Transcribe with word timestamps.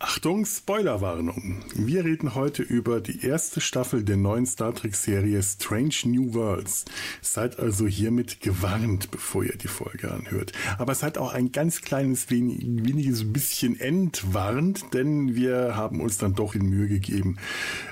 Achtung, 0.00 0.46
Spoilerwarnung. 0.46 1.60
Wir 1.74 2.04
reden 2.04 2.36
heute 2.36 2.62
über 2.62 3.00
die 3.00 3.26
erste 3.26 3.60
Staffel 3.60 4.04
der 4.04 4.16
neuen 4.16 4.46
Star 4.46 4.72
Trek-Serie 4.72 5.42
Strange 5.42 5.96
New 6.04 6.34
Worlds. 6.34 6.84
Seid 7.20 7.58
also 7.58 7.88
hiermit 7.88 8.40
gewarnt, 8.40 9.10
bevor 9.10 9.42
ihr 9.42 9.56
die 9.56 9.66
Folge 9.66 10.12
anhört. 10.12 10.52
Aber 10.78 10.94
seid 10.94 11.18
auch 11.18 11.34
ein 11.34 11.50
ganz 11.50 11.82
kleines 11.82 12.30
wenig, 12.30 12.60
weniges 12.60 13.32
bisschen 13.32 13.78
entwarnt, 13.80 14.94
denn 14.94 15.34
wir 15.34 15.74
haben 15.74 16.00
uns 16.00 16.16
dann 16.16 16.36
doch 16.36 16.54
in 16.54 16.66
Mühe 16.66 16.86
gegeben, 16.86 17.36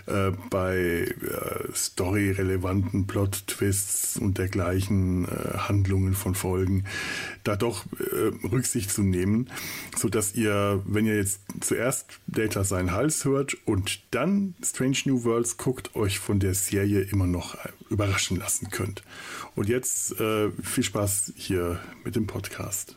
äh, 0.06 0.30
bei 0.48 0.76
äh, 0.76 1.72
story-relevanten 1.74 3.08
Plot-Twists 3.08 4.16
und 4.16 4.38
dergleichen 4.38 5.24
äh, 5.24 5.58
Handlungen 5.58 6.14
von 6.14 6.36
Folgen 6.36 6.84
da 7.42 7.56
doch 7.56 7.84
äh, 7.98 8.46
Rücksicht 8.46 8.92
zu 8.92 9.02
nehmen, 9.02 9.50
sodass 9.96 10.36
ihr, 10.36 10.82
wenn 10.86 11.04
ihr 11.04 11.16
jetzt 11.16 11.40
zuerst 11.60 11.95
erst 11.96 12.20
Data 12.26 12.64
seinen 12.64 12.92
Hals 12.92 13.24
hört 13.24 13.56
und 13.66 14.00
dann 14.10 14.54
Strange 14.62 14.98
New 15.06 15.24
Worlds 15.24 15.56
guckt, 15.56 15.96
euch 15.96 16.18
von 16.18 16.40
der 16.40 16.54
Serie 16.54 17.00
immer 17.00 17.26
noch 17.26 17.56
überraschen 17.88 18.36
lassen 18.36 18.70
könnt. 18.70 19.02
Und 19.54 19.68
jetzt 19.68 20.20
äh, 20.20 20.50
viel 20.62 20.84
Spaß 20.84 21.32
hier 21.36 21.80
mit 22.04 22.14
dem 22.16 22.26
Podcast. 22.26 22.96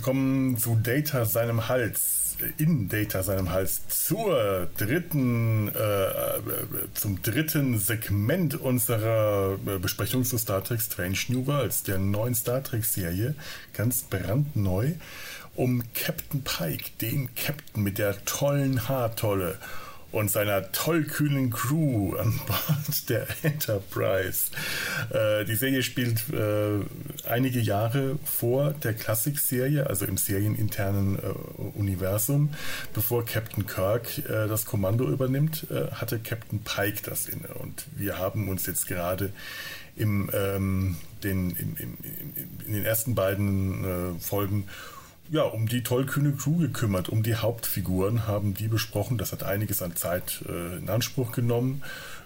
Willkommen 0.00 0.56
zu 0.56 0.78
Data 0.82 1.26
seinem 1.26 1.68
Hals, 1.68 2.38
in 2.56 2.88
Data 2.88 3.22
seinem 3.22 3.50
Hals, 3.50 3.86
zur 3.86 4.66
dritten, 4.78 5.68
äh, 5.68 6.40
zum 6.94 7.20
dritten 7.20 7.78
Segment 7.78 8.54
unserer 8.54 9.58
Besprechung 9.58 10.24
zu 10.24 10.38
Star 10.38 10.64
Trek 10.64 10.80
Strange 10.80 11.18
New 11.28 11.46
Worlds, 11.46 11.82
der 11.82 11.98
neuen 11.98 12.34
Star 12.34 12.62
Trek 12.62 12.86
Serie, 12.86 13.34
ganz 13.74 14.04
brandneu, 14.04 14.92
um 15.54 15.82
Captain 15.92 16.42
Pike, 16.44 16.92
den 17.02 17.28
Captain 17.34 17.82
mit 17.82 17.98
der 17.98 18.24
tollen 18.24 18.88
Haartolle 18.88 19.58
und 20.12 20.30
seiner 20.30 20.72
tollkühnen 20.72 21.50
Crew 21.50 22.16
an 22.16 22.40
Bord 22.46 23.08
der 23.08 23.26
Enterprise. 23.42 24.50
Äh, 25.10 25.44
die 25.44 25.54
Serie 25.54 25.82
spielt 25.82 26.28
äh, 26.30 26.80
einige 27.30 27.60
Jahre 27.60 28.18
vor 28.24 28.72
der 28.72 28.94
Klassik-Serie, 28.94 29.86
also 29.86 30.04
im 30.04 30.16
serieninternen 30.16 31.18
äh, 31.18 31.78
Universum. 31.78 32.50
Bevor 32.92 33.24
Captain 33.24 33.66
Kirk 33.66 34.18
äh, 34.18 34.48
das 34.48 34.64
Kommando 34.64 35.08
übernimmt, 35.08 35.66
äh, 35.70 35.90
hatte 35.92 36.18
Captain 36.18 36.60
Pike 36.60 37.02
das 37.04 37.28
inne. 37.28 37.48
Und 37.54 37.86
wir 37.96 38.18
haben 38.18 38.48
uns 38.48 38.66
jetzt 38.66 38.86
gerade 38.86 39.32
im, 39.96 40.30
ähm, 40.32 40.96
den, 41.22 41.50
im, 41.50 41.76
im, 41.76 41.98
in 42.66 42.72
den 42.72 42.84
ersten 42.84 43.14
beiden 43.14 43.84
äh, 43.84 44.20
Folgen 44.20 44.64
ja, 45.30 45.42
um 45.42 45.68
die 45.68 45.82
tollkühne 45.82 46.32
Crew 46.32 46.58
gekümmert, 46.58 47.08
um 47.08 47.22
die 47.22 47.36
Hauptfiguren, 47.36 48.26
haben 48.26 48.54
die 48.54 48.66
besprochen. 48.66 49.16
Das 49.16 49.30
hat 49.30 49.44
einiges 49.44 49.80
an 49.80 49.94
Zeit 49.94 50.44
äh, 50.48 50.78
in 50.78 50.90
Anspruch 50.90 51.30
genommen. 51.30 51.82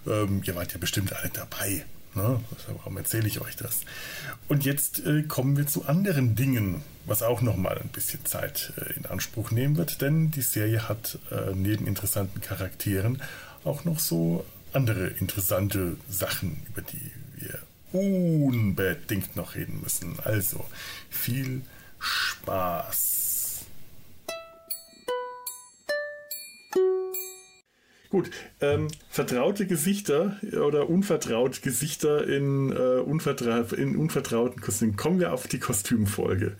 Ähm, 0.07 0.41
ihr 0.43 0.55
wart 0.55 0.73
ja 0.73 0.79
bestimmt 0.79 1.13
alle 1.13 1.29
dabei. 1.29 1.85
Ne? 2.15 2.39
Warum 2.67 2.97
erzähle 2.97 3.27
ich 3.27 3.41
euch 3.41 3.55
das? 3.55 3.81
Und 4.47 4.65
jetzt 4.65 5.05
äh, 5.05 5.23
kommen 5.23 5.57
wir 5.57 5.67
zu 5.67 5.85
anderen 5.85 6.35
Dingen, 6.35 6.81
was 7.05 7.23
auch 7.23 7.41
nochmal 7.41 7.77
ein 7.77 7.89
bisschen 7.89 8.25
Zeit 8.25 8.73
äh, 8.77 8.93
in 8.93 9.05
Anspruch 9.05 9.51
nehmen 9.51 9.77
wird, 9.77 10.01
denn 10.01 10.31
die 10.31 10.41
Serie 10.41 10.87
hat 10.87 11.19
äh, 11.31 11.53
neben 11.53 11.87
interessanten 11.87 12.41
Charakteren 12.41 13.21
auch 13.63 13.83
noch 13.83 13.99
so 13.99 14.45
andere 14.73 15.07
interessante 15.07 15.97
Sachen, 16.09 16.65
über 16.69 16.81
die 16.81 17.11
wir 17.35 17.59
unbedingt 17.91 19.35
noch 19.35 19.55
reden 19.55 19.81
müssen. 19.81 20.19
Also 20.23 20.65
viel 21.09 21.61
Spaß. 21.99 23.14
Gut, 28.15 28.29
ähm, 28.61 28.87
vertraute 29.09 29.67
Gesichter 29.67 30.39
oder 30.53 30.89
unvertraut 30.89 31.61
Gesichter 31.61 32.25
in, 32.25 32.71
äh, 32.71 33.01
unvertra 33.01 33.65
in 33.75 33.97
unvertrauten 33.97 34.61
Kostümen. 34.61 34.95
Kommen 34.95 35.19
wir 35.19 35.33
auf 35.33 35.49
die 35.49 35.59
Kostümfolge. 35.59 36.55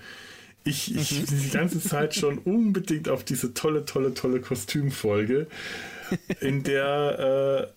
Ich, 0.65 0.93
ich 0.93 1.21
mhm. 1.21 1.39
die 1.43 1.49
ganze 1.51 1.79
Zeit 1.79 2.13
schon 2.13 2.39
unbedingt 2.39 3.07
auf 3.07 3.23
diese 3.23 3.53
tolle, 3.53 3.85
tolle, 3.85 4.13
tolle 4.13 4.41
Kostümfolge, 4.41 5.47
in 6.41 6.63
der 6.63 7.71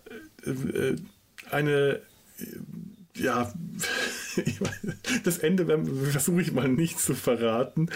äh, 0.44 0.50
äh, 0.50 0.96
eine 1.48 2.00
ja, 3.18 3.52
das 5.24 5.38
Ende 5.38 5.66
versuche 6.10 6.40
ich 6.40 6.52
mal 6.52 6.68
nicht 6.68 7.00
zu 7.00 7.14
verraten, 7.14 7.90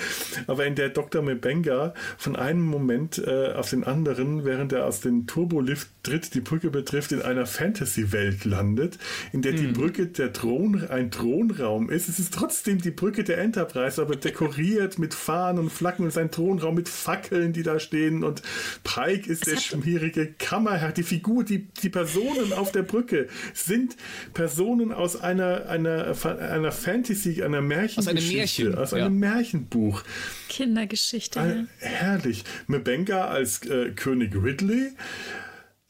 aber 0.47 0.67
in 0.67 0.75
der 0.75 0.89
Dr. 0.89 1.23
Mebenga 1.23 1.95
von 2.19 2.37
einem 2.37 2.63
Moment 2.63 3.19
äh, 3.19 3.53
auf 3.53 3.71
den 3.71 3.85
anderen, 3.85 4.45
während 4.45 4.73
er 4.73 4.87
aus 4.87 5.01
dem 5.01 5.27
Turbolift 5.27 5.89
tritt, 6.03 6.35
die 6.35 6.41
Brücke 6.41 6.71
betrifft, 6.71 7.13
in 7.13 7.23
einer 7.23 7.47
Fantasy-Welt 7.47 8.45
landet, 8.45 8.99
in 9.33 9.43
der 9.43 9.53
die 9.53 9.69
mhm. 9.69 9.73
Brücke 9.75 10.07
der 10.07 10.33
Thron, 10.33 10.89
ein 10.89 11.11
Thronraum 11.11 11.91
ist. 11.91 12.09
Es 12.09 12.19
ist 12.19 12.35
trotzdem 12.35 12.81
die 12.81 12.91
Brücke 12.91 13.25
der 13.25 13.39
Enterprise, 13.39 14.01
aber 14.01 14.17
dekoriert 14.17 14.99
mit 14.99 15.15
Fahnen 15.15 15.65
und 15.65 15.71
Flaggen 15.71 16.05
und 16.05 16.13
sein 16.13 16.31
Thronraum 16.31 16.75
mit 16.75 16.89
Fackeln, 16.89 17.53
die 17.53 17.63
da 17.63 17.79
stehen 17.79 18.25
und 18.25 18.43
Pike 18.85 19.31
ist 19.31 19.47
der 19.47 19.57
schmierige 19.57 20.33
Kammerherr. 20.33 20.93
Die 20.93 21.03
Figur, 21.03 21.45
die, 21.45 21.69
die 21.83 21.89
Personen 21.89 22.53
auf 22.53 22.73
der 22.73 22.83
Brücke 22.83 23.29
sind 23.55 23.97
Personen 24.35 24.93
aus 24.93 25.12
einer, 25.17 25.69
einer 25.69 26.15
einer 26.25 26.73
Fantasy, 26.73 27.43
einer 27.43 27.61
Märchengeschichte. 27.61 28.01
Aus 28.01 28.09
einem 28.09 28.29
Märchen. 28.37 28.75
Aus 28.75 28.91
ja. 28.93 29.07
einem 29.07 29.19
Märchenbuch. 29.19 30.03
Kindergeschichte. 30.49 31.41
Ein, 31.41 31.69
herrlich. 31.79 32.45
Mebenga 32.67 33.27
als 33.27 33.65
äh, 33.67 33.91
König 33.91 34.35
Ridley. 34.35 34.93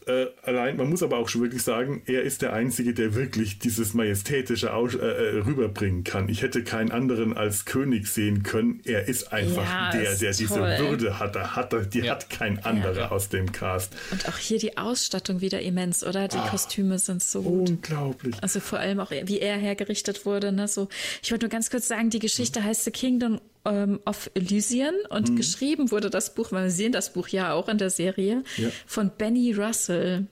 Äh, 0.07 0.27
allein, 0.43 0.77
man 0.77 0.89
muss 0.89 1.03
aber 1.03 1.19
auch 1.19 1.29
schon 1.29 1.43
wirklich 1.43 1.63
sagen, 1.63 2.03
er 2.07 2.23
ist 2.23 2.43
der 2.43 2.53
Einzige, 2.53 2.95
der 2.95 3.15
wirklich 3.15 3.59
dieses 3.59 3.95
Majestätische 3.95 4.73
aus, 4.73 4.95
äh, 4.95 4.99
äh 4.99 5.39
rüberbringen 5.41 6.05
kann. 6.05 6.29
Ich 6.29 6.43
hätte 6.43 6.65
keinen 6.65 6.91
anderen 6.91 7.37
als 7.37 7.65
König 7.65 8.09
sehen 8.09 8.43
können. 8.43 8.81
Er 8.85 9.09
ist 9.09 9.33
einfach 9.33 9.65
ja, 9.65 9.91
der, 9.93 10.15
der 10.17 10.33
diese 10.33 10.57
Würde 10.57 11.19
hat. 11.19 11.37
Er 11.37 11.57
hat 11.57 11.73
die 11.95 12.01
ja. 12.01 12.13
hat 12.13 12.31
kein 12.31 12.65
anderer 12.65 12.97
ja. 12.97 13.11
aus 13.11 13.29
dem 13.29 13.53
Cast. 13.53 13.95
Und 14.11 14.29
auch 14.29 14.37
hier 14.37 14.59
die 14.59 14.77
Ausstattung 14.77 15.41
wieder 15.41 15.61
immens, 15.61 16.05
oder? 16.05 16.29
Die 16.29 16.37
Ach, 16.37 16.51
Kostüme 16.51 16.99
sind 16.99 17.23
so 17.23 17.43
gut. 17.43 17.71
Unglaublich. 17.71 18.37
Also 18.43 18.61
vor 18.61 18.79
allem 18.79 19.01
auch, 19.01 19.11
wie 19.11 19.41
er 19.41 19.57
hergerichtet 19.57 20.27
wurde. 20.27 20.53
Ne? 20.53 20.69
So, 20.69 20.89
ich 21.23 21.31
wollte 21.31 21.47
nur 21.47 21.51
ganz 21.51 21.71
kurz 21.71 21.89
sagen, 21.89 22.11
die 22.11 22.19
Geschichte 22.19 22.61
hm. 22.61 22.67
heißt 22.67 22.85
The 22.85 22.91
Kingdom 22.91 23.41
ähm, 23.65 24.01
of 24.07 24.31
Elysian 24.35 24.95
und 25.11 25.31
mhm. 25.31 25.37
geschrieben 25.37 25.91
wurde 25.91 26.11
das 26.11 26.35
Buch, 26.35 26.53
weil 26.53 26.65
wir 26.65 26.71
sehen 26.71 26.93
das 26.93 27.13
Buch 27.13 27.29
ja 27.29 27.53
auch 27.53 27.69
in 27.69 27.79
der 27.79 27.91
Serie, 27.91 28.45
ja. 28.57 28.69
von 28.87 29.11
Benny 29.17 29.53
Russell. 29.53 30.27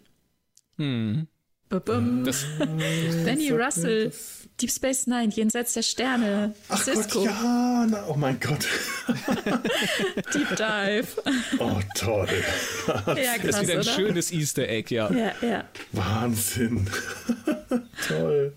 Mhm. 0.76 1.26
Das 1.68 2.46
Benny 3.24 3.50
Russell, 3.50 4.12
Deep 4.60 4.72
Space 4.72 5.06
Nine, 5.06 5.28
Jenseits 5.32 5.74
der 5.74 5.82
Sterne, 5.82 6.52
Ach 6.68 6.82
Cisco. 6.82 7.20
Gott, 7.20 7.26
ja, 7.26 7.86
na, 7.88 8.04
oh 8.08 8.16
mein 8.16 8.40
Gott. 8.40 8.66
Deep 10.34 10.56
Dive. 10.56 11.06
Oh, 11.60 11.78
toll. 11.94 12.26
ja, 12.88 13.38
krass, 13.38 13.42
das 13.44 13.56
ist 13.56 13.62
wieder 13.62 13.72
ein 13.74 13.80
oder? 13.80 13.92
schönes 13.92 14.32
Easter 14.32 14.68
Egg, 14.68 14.92
ja. 14.92 15.12
Ja, 15.12 15.32
ja. 15.42 15.64
Wahnsinn. 15.92 16.90
toll. 18.08 18.54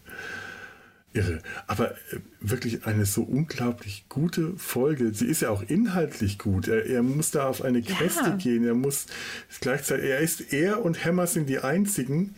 Irre. 1.13 1.41
Aber 1.67 1.91
äh, 1.91 2.19
wirklich 2.39 2.85
eine 2.85 3.05
so 3.05 3.23
unglaublich 3.23 4.05
gute 4.09 4.57
Folge. 4.57 5.13
Sie 5.13 5.27
ist 5.27 5.41
ja 5.41 5.49
auch 5.49 5.63
inhaltlich 5.63 6.39
gut. 6.39 6.67
Er, 6.67 6.85
er 6.85 7.03
muss 7.03 7.31
da 7.31 7.47
auf 7.47 7.61
eine 7.61 7.81
Queste 7.81 8.29
ja. 8.29 8.35
gehen. 8.35 8.65
Er 8.65 8.73
muss 8.73 9.05
gleichzeitig, 9.61 10.05
er 10.05 10.19
ist, 10.19 10.53
er 10.53 10.83
und 10.83 11.05
Hammer 11.05 11.27
sind 11.27 11.47
die 11.47 11.59
einzigen, 11.59 12.35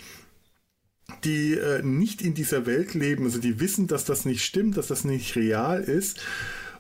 die 1.24 1.54
äh, 1.54 1.81
nicht 1.83 2.22
in 2.22 2.33
dieser 2.33 2.66
Welt 2.66 2.94
leben, 2.94 3.25
also 3.25 3.39
die 3.39 3.60
wissen, 3.60 3.88
dass 3.88 4.06
das 4.06 4.25
nicht 4.25 4.44
stimmt, 4.44 4.78
dass 4.78 4.88
das 4.88 5.04
nicht 5.04 5.36
real 5.36 5.81
ist 5.81 6.19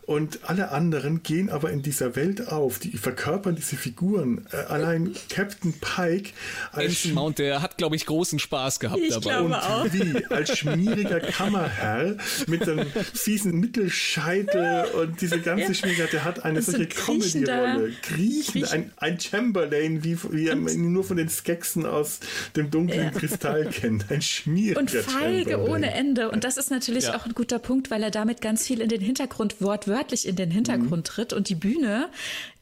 und 0.05 0.39
alle 0.43 0.69
anderen 0.69 1.23
gehen 1.23 1.49
aber 1.49 1.71
in 1.71 1.81
dieser 1.81 2.15
Welt 2.15 2.49
auf. 2.49 2.77
Die 2.77 2.91
verkörpern 2.91 3.55
diese 3.55 3.75
Figuren. 3.75 4.45
Äh, 4.51 4.57
allein 4.57 5.15
Captain 5.29 5.73
Pike 5.73 6.29
als 6.71 7.05
Mount, 7.05 7.39
der 7.39 7.63
hat, 7.63 7.77
glaube 7.77 7.95
ich, 7.95 8.05
großen 8.05 8.37
Spaß 8.37 8.79
gehabt 8.79 9.01
ich 9.01 9.09
dabei. 9.09 9.39
Und 9.39 9.53
auch. 9.53 9.85
wie 9.91 10.23
als 10.27 10.55
schmieriger 10.59 11.19
Kammerherr 11.19 12.17
mit 12.45 12.69
einem 12.69 12.85
fiesen 13.13 13.59
Mittelscheitel 13.59 14.85
und 15.01 15.21
diese 15.21 15.39
ganze 15.39 15.69
ja. 15.69 15.73
Schmieger, 15.73 16.05
der 16.05 16.23
hat 16.23 16.45
eine 16.45 16.61
solche 16.61 16.85
Comedy-Rolle. 16.85 17.93
Griechen, 18.03 18.65
ein, 18.65 18.91
ein 18.97 19.19
Chamberlain, 19.19 20.03
wie, 20.03 20.21
wie 20.31 20.53
man 20.53 20.93
nur 20.93 21.03
von 21.03 21.17
den 21.17 21.29
Skeksen 21.29 21.87
aus 21.87 22.19
dem 22.55 22.69
dunklen 22.69 23.05
ja. 23.05 23.09
Kristall 23.09 23.65
kennt. 23.71 24.11
Ein 24.11 24.21
schmieriger 24.21 24.79
Und 24.79 24.91
feige 24.91 25.59
ohne 25.67 25.91
Ende. 25.95 26.29
Und 26.29 26.43
das 26.43 26.57
ist 26.57 26.69
natürlich 26.69 27.05
ja. 27.05 27.15
auch 27.15 27.25
ein 27.25 27.33
guter 27.33 27.57
Punkt, 27.57 27.89
weil 27.89 28.03
er 28.03 28.11
damit 28.11 28.41
ganz 28.41 28.67
viel 28.67 28.81
in 28.81 28.89
den 28.89 29.01
Hintergrund 29.01 29.61
wortwörtlich 29.61 29.94
wörtlich 29.95 30.27
in 30.27 30.35
den 30.35 30.51
Hintergrund 30.51 30.91
mhm. 30.91 31.03
tritt 31.03 31.33
und 31.33 31.49
die 31.49 31.55
Bühne 31.55 32.09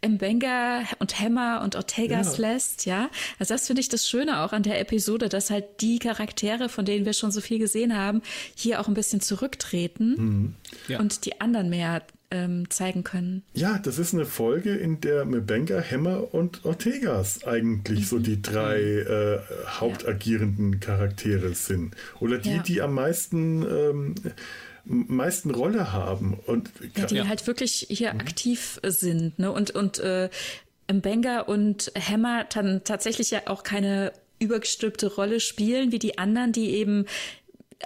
im 0.02 0.18
Benga 0.18 0.84
und 1.00 1.20
Hammer 1.20 1.62
und 1.64 1.76
Ortegas 1.76 2.38
ja. 2.38 2.52
lässt, 2.52 2.86
ja. 2.86 3.10
Also 3.40 3.54
das 3.54 3.68
finde 3.68 3.82
ich 3.82 3.90
das 3.90 4.08
Schöne 4.08 4.42
auch 4.42 4.54
an 4.54 4.64
der 4.64 4.80
Episode, 4.80 5.30
dass 5.30 5.50
halt 5.50 5.82
die 5.82 6.00
Charaktere, 6.00 6.70
von 6.70 6.86
denen 6.86 7.06
wir 7.06 7.14
schon 7.14 7.32
so 7.32 7.42
viel 7.42 7.58
gesehen 7.58 7.98
haben, 7.98 8.22
hier 8.56 8.80
auch 8.80 8.88
ein 8.88 8.94
bisschen 8.94 9.22
zurücktreten 9.22 10.16
mhm. 10.16 10.56
ja. 10.88 11.00
und 11.00 11.26
die 11.26 11.42
anderen 11.42 11.70
mehr 11.70 12.04
ähm, 12.34 12.70
zeigen 12.70 13.04
können. 13.04 13.44
Ja, 13.54 13.78
das 13.78 14.00
ist 14.00 14.14
eine 14.14 14.26
Folge, 14.26 14.76
in 14.76 15.00
der 15.02 15.24
Mbenga, 15.24 15.82
Hammer 15.82 16.34
und 16.34 16.66
Ortegas 16.66 17.44
eigentlich 17.46 18.00
mhm. 18.00 18.06
so 18.06 18.20
die 18.20 18.42
drei 18.42 18.80
äh, 18.80 19.40
hauptagierenden 19.68 20.80
Charaktere 20.80 21.54
sind. 21.54 21.96
Oder 22.20 22.40
die, 22.40 22.60
die 22.60 22.82
am 22.82 22.96
meisten 22.96 23.64
ähm, 23.64 24.16
meisten 24.86 25.52
Rolle 25.52 25.94
haben. 25.94 26.40
Und 26.46 26.72
ja, 26.98 27.06
die 27.06 27.16
ja. 27.16 27.28
halt 27.28 27.48
wirklich 27.48 27.88
hier 27.90 28.14
mhm. 28.14 28.20
aktiv 28.20 28.80
sind. 28.84 29.40
Ne? 29.40 29.52
Und, 29.52 29.72
und 29.72 30.00
äh, 30.00 30.30
Mbenga 30.92 31.42
und 31.42 31.92
Hammer 31.98 32.46
dann 32.46 32.84
tatsächlich 32.84 33.32
ja 33.32 33.42
auch 33.46 33.64
keine 33.64 34.14
übergestülpte 34.40 35.14
Rolle 35.14 35.40
spielen, 35.40 35.92
wie 35.92 36.00
die 36.00 36.18
anderen, 36.18 36.52
die 36.52 36.72
eben 36.72 37.06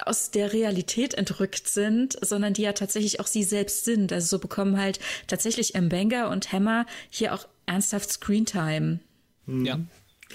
aus 0.05 0.31
der 0.31 0.53
Realität 0.53 1.13
entrückt 1.15 1.67
sind, 1.67 2.17
sondern 2.21 2.53
die 2.53 2.61
ja 2.61 2.73
tatsächlich 2.73 3.19
auch 3.19 3.27
sie 3.27 3.43
selbst 3.43 3.85
sind. 3.85 4.11
Also 4.13 4.37
so 4.37 4.39
bekommen 4.39 4.77
halt 4.77 4.99
tatsächlich 5.27 5.73
Mbenga 5.73 6.27
und 6.27 6.51
Hammer 6.51 6.85
hier 7.09 7.33
auch 7.33 7.47
ernsthaft 7.65 8.11
Screentime. 8.11 8.99
Mhm. 9.45 9.65
Ja. 9.65 9.79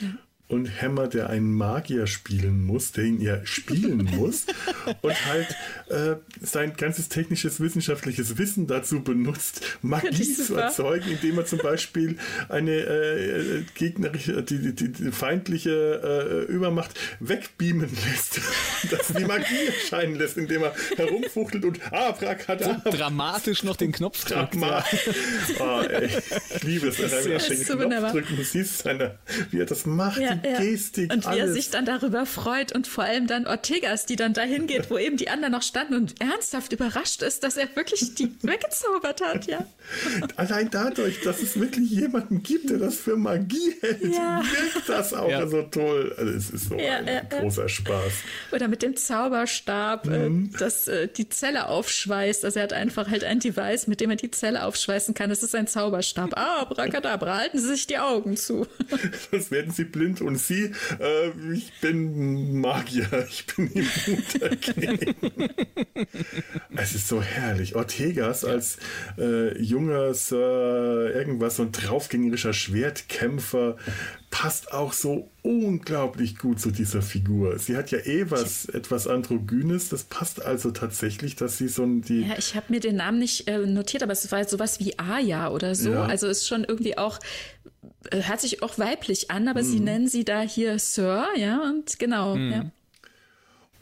ja 0.01 0.09
und 0.53 0.83
Hammer, 0.83 1.09
der 1.09 1.31
einen 1.31 1.55
Magier 1.55 2.07
spielen 2.07 2.65
muss, 2.65 2.93
der 2.93 3.05
ihn 3.05 3.21
ja 3.23 3.45
spielen 3.47 4.05
muss 4.17 4.45
und 5.01 5.27
halt 5.27 5.57
äh, 5.89 6.17
sein 6.43 6.75
ganzes 6.77 7.09
technisches, 7.09 7.59
wissenschaftliches 7.59 8.37
Wissen 8.37 8.67
dazu 8.67 9.03
benutzt, 9.03 9.63
Magie 9.81 10.35
zu 10.35 10.55
erzeugen, 10.57 11.11
indem 11.11 11.39
er 11.39 11.47
zum 11.47 11.59
Beispiel 11.61 12.19
eine 12.51 12.71
äh, 12.71 13.65
gegnerische, 13.75 14.43
die, 14.43 14.75
die, 14.75 14.93
die 14.93 15.11
feindliche 15.11 16.47
äh, 16.49 16.53
Übermacht 16.53 16.99
wegbeamen 17.21 17.89
lässt, 17.89 18.41
dass 18.91 19.09
die 19.09 19.25
Magie 19.25 19.67
erscheinen 19.67 20.17
lässt, 20.17 20.37
indem 20.37 20.65
er 20.65 20.75
herumfuchtelt 20.97 21.65
und 21.65 21.81
Abracadabra. 21.93 22.83
So 22.85 22.91
dramatisch 22.91 23.65
noch 23.65 23.77
den 23.77 23.93
Knopf 23.93 24.25
drückt. 24.27 24.55
Ja. 24.57 24.85
Oh, 25.59 25.81
ey, 25.81 26.11
ich 26.55 26.63
liebe 26.63 26.89
es, 26.89 26.99
wenn 26.99 27.33
er 27.33 27.39
den 27.39 27.65
Knopf 27.65 27.79
wunderbar. 27.79 28.13
drückt 28.13 28.31
und 28.31 28.39
du 28.39 28.45
siehst 28.45 28.81
seine, 28.81 29.19
wie 29.51 29.59
er 29.59 29.67
das 29.67 29.87
macht. 29.87 30.21
Ja, 30.21 30.42
ja. 30.45 30.61
Gestik. 30.61 31.13
Und 31.13 31.25
wie 31.25 31.29
alles. 31.29 31.49
er 31.49 31.53
sich 31.53 31.71
dann 31.71 31.85
darüber 31.85 32.27
freut 32.27 32.73
und 32.73 32.87
vor 32.87 33.05
allem 33.05 33.27
dann 33.27 33.47
Ortegas, 33.47 34.07
die 34.07 34.17
dann 34.17 34.33
dahin 34.33 34.67
geht, 34.67 34.91
wo 34.91 34.99
eben 34.99 35.17
die 35.17 35.29
anderen 35.29 35.53
noch 35.53 35.63
standen 35.63 35.95
und 35.95 36.21
ernsthaft 36.21 36.73
überrascht 36.73 37.23
ist, 37.23 37.45
dass 37.45 37.57
er 37.57 37.75
wirklich 37.75 38.15
die 38.15 38.33
weggezaubert 38.43 39.21
hat, 39.21 39.47
ja. 39.47 39.67
Allein 40.37 40.71
dadurch, 40.71 41.21
dass 41.21 41.43
es 41.43 41.59
wirklich 41.59 41.91
jemanden 41.91 42.43
gibt, 42.43 42.71
der 42.71 42.79
das 42.79 42.97
für 42.97 43.17
Magie 43.17 43.75
hält, 43.81 44.03
ja. 44.03 44.43
wirkt 44.43 44.89
das 44.89 45.13
auch 45.13 45.29
ja. 45.29 45.47
so 45.47 45.63
toll. 45.63 46.15
Also 46.17 46.33
es 46.33 46.51
ist 46.51 46.69
so 46.69 46.77
ja, 46.77 46.99
ein 46.99 47.29
großer 47.29 47.69
Spaß. 47.69 48.13
Oder 48.53 48.69
mit 48.69 48.83
dem 48.83 48.97
Zauberstab, 48.97 50.07
äh, 50.07 50.29
mhm. 50.29 50.51
äh, 50.55 50.59
das 50.59 50.89
äh, 50.89 51.09
die 51.09 51.29
Zelle 51.29 51.69
aufschweißt. 51.69 52.45
Also 52.45 52.59
er 52.59 52.65
hat 52.65 52.73
einfach 52.73 53.09
halt 53.09 53.25
ein 53.25 53.41
Device, 53.41 53.87
mit 53.87 54.01
dem 54.01 54.11
er 54.11 54.17
die 54.17 54.31
Zelle 54.31 54.65
aufschweißen 54.65 55.15
kann. 55.15 55.31
Es 55.31 55.43
ist 55.43 55.55
ein 55.55 55.67
Zauberstab. 55.67 56.37
Ah, 56.37 56.65
Bracadabra, 56.65 57.39
halten 57.39 57.59
Sie 57.59 57.69
sich 57.69 57.87
die 57.87 57.99
Augen 57.99 58.37
zu. 58.37 58.67
Sonst 59.31 59.51
werden 59.51 59.73
Sie 59.73 59.85
blind 59.85 60.22
und 60.23 60.39
sie, 60.39 60.73
äh, 61.01 61.53
ich 61.53 61.73
bin 61.81 62.61
Magier, 62.61 63.27
ich 63.29 63.47
bin 63.47 63.69
immun 63.69 64.25
dagegen. 64.41 65.15
es 66.77 66.95
ist 66.95 67.09
so 67.09 67.23
herrlich. 67.23 67.75
Ortegas 67.77 68.45
als 68.45 68.79
äh, 69.19 69.61
junger 69.61 70.15
Sir 70.15 71.13
irgendwas, 71.15 71.57
so 71.57 71.63
ein 71.63 71.73
draufgängerischer 71.73 72.53
Schwertkämpfer, 72.53 73.77
passt 74.31 74.73
auch 74.73 74.93
so 74.95 75.31
unglaublich 75.43 76.39
gut 76.39 76.59
zu 76.59 76.71
dieser 76.71 77.03
Figur. 77.03 77.59
Sie 77.59 77.77
hat 77.77 77.91
ja 77.91 77.99
eh 77.99 78.31
was, 78.31 78.65
etwas 78.65 79.07
Androgynes, 79.07 79.91
das 79.91 80.05
passt 80.05 80.43
also 80.43 80.71
tatsächlich, 80.71 81.37
dass 81.37 81.59
sie 81.59 81.69
so 81.69 81.83
ein, 81.83 82.01
die... 82.01 82.23
Ja, 82.23 82.39
ich 82.39 82.57
habe 82.57 82.67
mir 82.71 82.81
den 82.81 82.97
Namen 82.97 83.19
nicht 83.19 83.47
äh, 83.47 83.59
notiert, 83.59 84.03
aber 84.03 84.13
es 84.13 84.33
war 84.33 84.39
jetzt 84.39 84.51
sowas 84.51 84.81
wie 84.81 84.99
Aya 84.99 85.51
oder 85.51 85.75
so. 85.75 85.91
Ja. 85.91 86.05
Also 86.05 86.29
ist 86.29 86.49
schon 86.49 86.65
irgendwie 86.65 86.97
auch 86.97 87.19
hört 88.11 88.41
sich 88.41 88.63
auch 88.63 88.79
weiblich 88.79 89.31
an, 89.31 89.49
aber 89.49 89.63
mhm. 89.63 89.67
sie 89.67 89.81
nennen 89.81 90.09
sie 90.09 90.25
da 90.25 90.43
hier 90.43 90.79
Sir, 90.79 91.27
ja, 91.37 91.61
und 91.63 91.99
genau, 91.99 92.37
mhm. 92.37 92.53
ja. 92.53 92.71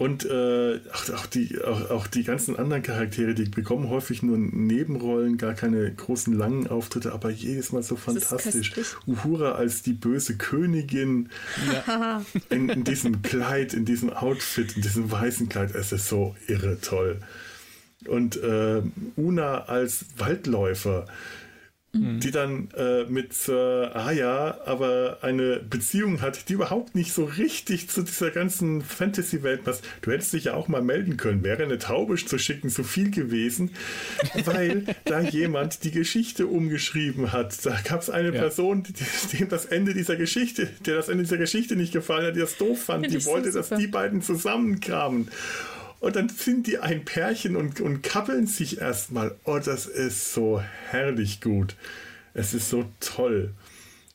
Und 0.00 0.24
äh, 0.24 0.80
auch, 0.94 1.10
auch, 1.10 1.26
die, 1.26 1.60
auch, 1.62 1.90
auch 1.90 2.06
die 2.06 2.24
ganzen 2.24 2.58
anderen 2.58 2.82
Charaktere, 2.82 3.34
die 3.34 3.44
bekommen 3.44 3.90
häufig 3.90 4.22
nur 4.22 4.38
Nebenrollen, 4.38 5.36
gar 5.36 5.52
keine 5.52 5.92
großen 5.92 6.32
langen 6.32 6.68
Auftritte, 6.68 7.12
aber 7.12 7.28
jedes 7.28 7.70
Mal 7.72 7.82
so 7.82 7.96
fantastisch. 7.96 8.72
Uhura 9.06 9.52
als 9.56 9.82
die 9.82 9.92
böse 9.92 10.38
Königin 10.38 11.28
ja. 11.86 12.24
in, 12.48 12.70
in, 12.70 12.84
diesem 12.84 13.20
Kleid, 13.20 13.74
in 13.74 13.84
diesem 13.84 14.08
Outfit, 14.08 14.74
in 14.74 14.80
diesem 14.80 15.12
weißen 15.12 15.50
Kleid, 15.50 15.74
es 15.74 15.92
ist 15.92 16.08
so 16.08 16.34
irre 16.46 16.80
toll. 16.80 17.20
Und 18.06 18.42
äh, 18.42 18.80
Una 19.16 19.64
als 19.64 20.06
Waldläufer 20.16 21.04
Mhm. 21.92 22.20
die 22.20 22.30
dann 22.30 22.68
äh, 22.76 23.04
mit 23.06 23.32
Sir 23.32 23.90
Aya 23.96 24.60
aber 24.64 25.18
eine 25.22 25.58
Beziehung 25.58 26.20
hat, 26.20 26.48
die 26.48 26.52
überhaupt 26.52 26.94
nicht 26.94 27.12
so 27.12 27.24
richtig 27.24 27.88
zu 27.90 28.02
dieser 28.02 28.30
ganzen 28.30 28.80
Fantasy-Welt 28.82 29.64
passt. 29.64 29.84
Du 30.00 30.12
hättest 30.12 30.32
dich 30.32 30.44
ja 30.44 30.54
auch 30.54 30.68
mal 30.68 30.82
melden 30.82 31.16
können, 31.16 31.42
wäre 31.42 31.64
eine 31.64 31.78
Taube 31.78 32.14
zu 32.14 32.38
schicken 32.38 32.70
zu 32.70 32.84
viel 32.84 33.10
gewesen, 33.10 33.72
weil 34.44 34.84
da 35.04 35.20
jemand 35.20 35.82
die 35.82 35.90
Geschichte 35.90 36.46
umgeschrieben 36.46 37.32
hat. 37.32 37.66
Da 37.66 37.76
gab 37.82 38.02
es 38.02 38.08
eine 38.08 38.32
ja. 38.32 38.40
Person, 38.40 38.84
die, 38.84 39.38
dem 39.38 39.48
das 39.48 39.66
Ende 39.66 39.92
dieser 39.92 40.14
Geschichte, 40.14 40.68
der 40.86 40.94
das 40.94 41.08
Ende 41.08 41.24
dieser 41.24 41.38
Geschichte 41.38 41.74
nicht 41.74 41.92
gefallen 41.92 42.26
hat, 42.26 42.36
die 42.36 42.40
das 42.40 42.56
doof 42.56 42.84
fand, 42.84 43.10
die 43.10 43.24
wollte, 43.24 43.50
so 43.50 43.58
dass 43.58 43.70
die 43.70 43.88
beiden 43.88 44.22
zusammenkamen. 44.22 45.28
Und 46.00 46.16
dann 46.16 46.28
sind 46.30 46.66
die 46.66 46.78
ein 46.78 47.04
Pärchen 47.04 47.56
und, 47.56 47.80
und 47.80 48.02
kappeln 48.02 48.46
sich 48.46 48.80
erstmal. 48.80 49.36
Oh, 49.44 49.58
das 49.58 49.86
ist 49.86 50.32
so 50.32 50.62
herrlich 50.88 51.40
gut. 51.40 51.76
Es 52.32 52.54
ist 52.54 52.70
so 52.70 52.86
toll. 53.00 53.52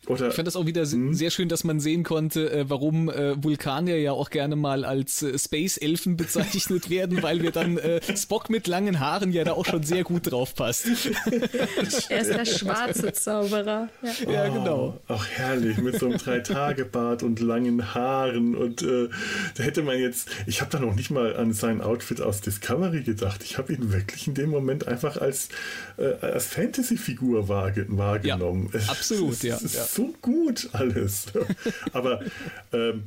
Oder, 0.07 0.29
ich 0.29 0.33
fand 0.35 0.47
das 0.47 0.55
auch 0.55 0.65
wieder 0.65 0.85
hm? 0.85 1.13
sehr 1.13 1.31
schön, 1.31 1.49
dass 1.49 1.63
man 1.63 1.79
sehen 1.79 2.03
konnte, 2.03 2.51
äh, 2.51 2.69
warum 2.69 3.09
äh, 3.09 3.41
Vulkanier 3.43 3.99
ja 3.99 4.11
auch 4.11 4.29
gerne 4.29 4.55
mal 4.55 4.85
als 4.85 5.23
äh, 5.23 5.37
Space-Elfen 5.37 6.17
bezeichnet 6.17 6.89
werden, 6.89 7.23
weil 7.23 7.41
wir 7.41 7.51
dann 7.51 7.77
äh, 7.77 8.01
Spock 8.15 8.49
mit 8.49 8.67
langen 8.67 8.99
Haaren 8.99 9.31
ja 9.31 9.43
da 9.43 9.53
auch 9.53 9.65
schon 9.65 9.83
sehr 9.83 10.03
gut 10.03 10.31
drauf 10.31 10.53
passt. 10.55 10.85
er 12.09 12.19
ist 12.21 12.29
der 12.29 12.45
schwarze 12.45 13.13
Zauberer. 13.13 13.89
Ja, 14.01 14.31
ja 14.31 14.47
genau. 14.49 14.99
Oh, 15.07 15.13
auch 15.13 15.25
herrlich, 15.25 15.77
mit 15.77 15.99
so 15.99 16.07
einem 16.07 16.17
Drei-Tage-Bart 16.17 17.23
und 17.23 17.39
langen 17.39 17.93
Haaren. 17.93 18.55
Und 18.55 18.81
äh, 18.81 19.09
da 19.55 19.63
hätte 19.63 19.81
man 19.81 19.97
jetzt, 19.97 20.29
ich 20.45 20.61
habe 20.61 20.71
da 20.71 20.79
noch 20.79 20.95
nicht 20.95 21.09
mal 21.09 21.35
an 21.35 21.53
sein 21.53 21.81
Outfit 21.81 22.21
aus 22.21 22.41
Discovery 22.41 23.01
gedacht. 23.01 23.43
Ich 23.43 23.57
habe 23.57 23.73
ihn 23.73 23.91
wirklich 23.91 24.27
in 24.27 24.33
dem 24.33 24.49
Moment 24.49 24.87
einfach 24.87 25.17
als, 25.17 25.49
äh, 25.97 26.13
als 26.21 26.45
Fantasy-Figur 26.47 27.47
wahrgenommen. 27.47 28.69
Ja, 28.71 28.79
absolut, 28.87 29.41
ja. 29.43 29.57
Ja 29.57 29.85
so 29.95 30.13
gut 30.21 30.69
alles. 30.73 31.27
Aber 31.93 32.21
ähm, 32.73 33.03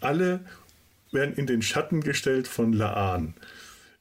alle 0.00 0.40
werden 1.12 1.34
in 1.34 1.46
den 1.46 1.62
Schatten 1.62 2.00
gestellt 2.00 2.48
von 2.48 2.72
Laan. 2.72 3.34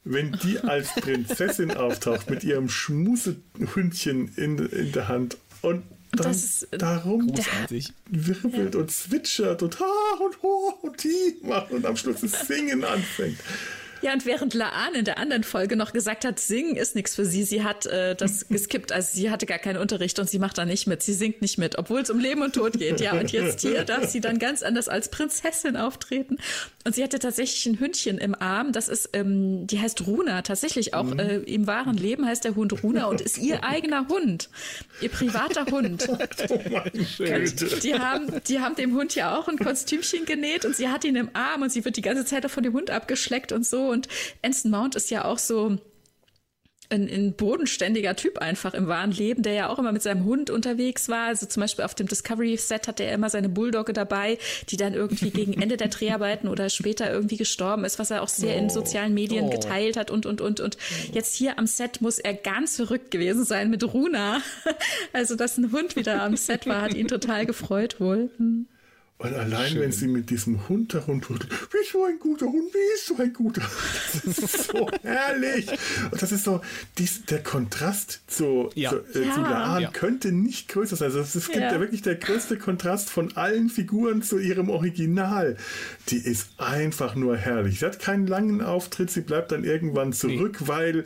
Wenn 0.04 0.32
die 0.32 0.60
als 0.60 0.96
Prinzessin 0.96 1.72
auftaucht 1.72 2.30
mit 2.30 2.44
ihrem 2.44 2.70
Schmusehündchen 2.70 4.34
in, 4.36 4.58
in 4.58 4.92
der 4.92 5.08
Hand 5.08 5.38
und 5.62 5.84
dann 6.12 6.32
ist, 6.32 6.68
darum 6.72 7.28
großartig. 7.28 7.94
wirbelt 8.10 8.74
ja. 8.74 8.80
und 8.80 8.90
zwitschert 8.90 9.62
und 9.62 9.80
ha 9.80 10.24
und 10.24 10.42
ho 10.42 10.80
und 10.82 11.04
die 11.04 11.38
macht 11.44 11.72
und 11.72 11.86
am 11.86 11.96
Schluss 11.96 12.22
das 12.22 12.48
Singen 12.48 12.84
anfängt. 12.84 13.38
Ja, 14.02 14.14
und 14.14 14.26
während 14.26 14.54
Laan 14.54 14.96
in 14.96 15.06
der 15.06 15.18
anderen 15.18 15.44
Folge 15.44 15.76
noch 15.76 15.94
gesagt 15.94 16.26
hat, 16.26 16.40
singen 16.40 16.76
ist 16.76 16.96
nichts 16.96 17.16
für 17.16 17.26
sie, 17.26 17.44
sie 17.44 17.64
hat 17.64 17.86
äh, 17.86 18.16
das 18.16 18.48
geskippt, 18.50 18.92
also 18.92 19.10
sie 19.12 19.30
hatte 19.30 19.46
gar 19.46 19.60
keinen 19.60 19.78
Unterricht 19.78 20.20
und 20.20 20.30
sie 20.30 20.40
macht 20.40 20.58
da 20.58 20.66
nicht 20.66 20.88
mit, 20.88 21.04
sie 21.04 21.14
singt 21.14 21.42
nicht 21.42 21.58
mit, 21.58 21.78
obwohl 21.78 22.02
es 22.02 22.10
um 22.10 22.20
Leben 22.20 22.42
und 22.42 22.54
Tod 22.54 22.74
geht. 22.74 23.02
Ja, 23.02 23.14
und 23.14 23.32
jetzt 23.32 23.62
hier 23.62 23.84
darf 23.84 24.06
sie 24.06 24.22
dann 24.22 24.40
ganz 24.40 24.64
anders 24.64 24.88
als 24.88 25.10
Prinzessin 25.10 25.78
auftreten. 25.78 26.38
Und 26.86 26.96
sie 26.96 27.04
hatte 27.04 27.20
tatsächlich 27.20 27.66
ein 27.66 27.80
Hündchen 27.80 28.18
im 28.18 28.36
Arm, 28.36 28.72
das 28.72 28.88
ist, 28.88 29.10
ähm, 29.14 29.68
die 29.68 29.80
heißt 29.80 30.08
Runa, 30.08 30.42
tatsächlich 30.42 30.94
auch 30.94 31.04
mhm. 31.04 31.20
äh, 31.20 31.38
im 31.38 31.68
wahren 31.68 31.98
Leben 31.98 32.26
heißt 32.26 32.46
der 32.46 32.56
Hund 32.56 32.84
Runa 32.84 33.06
und 33.06 33.22
ist 33.22 33.38
ihr 33.38 33.64
eigener 33.70 34.08
Hund, 34.08 34.50
ihr 35.02 35.10
privater 35.10 35.66
Hund. 35.66 36.08
Oh 36.50 36.60
mein 36.72 36.92
die 37.84 37.94
haben, 37.94 38.28
die 38.48 38.60
haben 38.60 38.76
dem 38.76 38.96
Hund 38.96 39.14
ja 39.14 39.38
auch 39.38 39.48
ein 39.48 39.58
Kostümchen 39.58 40.26
genäht 40.26 40.66
und 40.66 40.76
sie 40.76 40.88
hat 40.88 41.04
ihn 41.04 41.16
im 41.16 41.30
Arm 41.34 41.62
und 41.62 41.72
sie 41.72 41.84
wird 41.86 41.98
die 41.98 42.02
ganze 42.02 42.26
Zeit 42.26 42.46
auch 42.46 42.50
von 42.50 42.64
dem 42.64 42.74
Hund 42.74 42.90
abgeschleckt 42.90 43.52
und 43.52 43.66
so. 43.66 43.89
Und 43.90 44.08
Anson 44.42 44.72
Mount 44.72 44.96
ist 44.96 45.10
ja 45.12 45.26
auch 45.26 45.38
so 45.38 45.78
ein, 46.90 47.08
ein 47.08 47.34
bodenständiger 47.34 48.16
Typ 48.16 48.40
einfach 48.40 48.74
im 48.74 48.88
wahren 48.88 49.12
Leben, 49.12 49.44
der 49.44 49.54
ja 49.54 49.70
auch 49.70 49.80
immer 49.80 49.92
mit 49.92 50.02
seinem 50.02 50.26
Hund 50.26 50.50
unterwegs 50.50 51.08
war. 51.08 51.28
Also 51.28 51.46
zum 51.46 51.62
Beispiel 51.62 51.86
auf 51.86 51.96
dem 51.96 52.08
Discovery-Set 52.08 52.88
hatte 52.88 53.04
er 53.04 53.14
immer 53.14 53.30
seine 53.30 53.50
Bulldogge 53.50 53.94
dabei, 53.94 54.38
die 54.70 54.78
dann 54.78 54.94
irgendwie 54.94 55.30
gegen 55.30 55.60
Ende 55.62 55.78
der 55.78 55.90
Dreharbeiten 55.90 56.48
oder 56.48 56.70
später 56.70 57.12
irgendwie 57.12 57.38
gestorben 57.38 57.86
ist, 57.86 58.00
was 58.00 58.12
er 58.12 58.24
auch 58.24 58.28
sehr 58.28 58.56
oh. 58.56 58.60
in 58.60 58.70
sozialen 58.70 59.14
Medien 59.14 59.46
oh. 59.46 59.50
geteilt 59.50 59.98
hat 59.98 60.10
und, 60.12 60.26
und, 60.26 60.42
und. 60.42 60.60
Und 60.60 60.78
jetzt 61.14 61.36
hier 61.36 61.60
am 61.60 61.68
Set 61.68 62.02
muss 62.02 62.18
er 62.18 62.34
ganz 62.34 62.76
verrückt 62.76 63.12
gewesen 63.12 63.46
sein 63.46 63.70
mit 63.70 63.84
Runa. 63.94 64.42
Also, 65.12 65.36
dass 65.36 65.58
ein 65.58 65.72
Hund 65.72 65.96
wieder 65.96 66.22
am 66.22 66.38
Set 66.38 66.68
war, 66.68 66.82
hat 66.82 66.94
ihn 66.94 67.08
total 67.08 67.46
gefreut 67.46 68.00
wohl. 68.00 68.30
Hm. 68.38 68.68
Und 69.22 69.34
allein, 69.34 69.72
Schön. 69.72 69.82
wenn 69.82 69.92
sie 69.92 70.08
mit 70.08 70.30
diesem 70.30 70.70
Hund 70.70 70.94
herumturtelt, 70.94 71.52
wie 71.52 71.92
so 71.92 72.06
ein 72.06 72.18
guter 72.20 72.46
Hund, 72.46 72.74
wie 72.74 72.94
ist 72.96 73.08
so 73.08 73.18
ein 73.18 73.34
guter 73.34 73.62
Das 74.24 74.38
ist 74.38 74.72
so 74.72 74.90
herrlich. 75.04 75.68
Und 76.10 76.22
das 76.22 76.32
ist 76.32 76.46
so, 76.46 76.62
dies, 76.98 77.26
der 77.26 77.44
Kontrast 77.44 78.22
zu, 78.28 78.70
ja. 78.76 78.92
zu, 78.92 79.20
äh, 79.20 79.26
ja. 79.26 79.34
zu 79.34 79.42
Laan 79.42 79.82
ja. 79.82 79.92
könnte 79.92 80.32
nicht 80.32 80.70
größer 80.70 80.96
sein. 80.96 81.12
Also 81.12 81.20
es 81.20 81.48
gibt 81.48 81.58
ja. 81.58 81.82
wirklich 81.82 82.02
der 82.02 82.16
größte 82.16 82.58
Kontrast 82.58 83.10
von 83.10 83.36
allen 83.36 83.70
Figuren 83.70 84.22
zu 84.22 84.38
ihrem 84.38 84.70
Original. 84.70 85.58
Die 86.08 86.18
ist 86.18 86.52
einfach 86.58 87.16
nur 87.16 87.36
herrlich. 87.36 87.80
Sie 87.80 87.86
hat 87.86 88.00
keinen 88.00 88.26
langen 88.26 88.62
Auftritt, 88.62 89.12
sie 89.12 89.22
bleibt 89.22 89.52
dann 89.52 89.66
irgendwann 89.66 90.14
zurück, 90.14 90.60
nee. 90.62 90.68
weil 90.70 91.06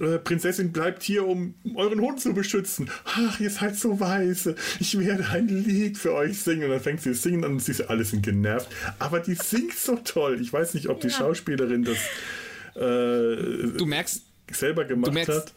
äh, 0.00 0.16
Prinzessin 0.18 0.72
bleibt 0.72 1.02
hier, 1.02 1.26
um 1.26 1.52
euren 1.74 2.00
Hund 2.00 2.18
zu 2.18 2.32
beschützen. 2.32 2.88
Ach, 3.04 3.38
ihr 3.40 3.50
seid 3.50 3.76
so 3.76 4.00
weise. 4.00 4.56
Ich 4.80 4.98
werde 4.98 5.28
ein 5.28 5.48
Lied 5.48 5.98
für 5.98 6.14
euch 6.14 6.40
singen. 6.40 6.64
Und 6.64 6.70
dann 6.70 6.80
fängt 6.80 7.02
sie 7.02 7.12
singen 7.12 7.41
und 7.44 7.60
sie 7.60 7.72
ist 7.72 7.82
alle 7.82 8.04
sind 8.04 8.22
genervt. 8.22 8.68
Aber 8.98 9.20
die 9.20 9.34
singt 9.34 9.74
so 9.74 9.96
toll. 9.96 10.40
Ich 10.40 10.52
weiß 10.52 10.74
nicht, 10.74 10.88
ob 10.88 11.00
die 11.00 11.08
ja. 11.08 11.14
Schauspielerin 11.14 11.84
das 11.84 11.98
äh, 12.74 12.80
du 13.76 13.86
merkst, 13.86 14.22
selber 14.50 14.84
gemacht 14.84 15.12
merkst, 15.12 15.30
hat 15.30 15.52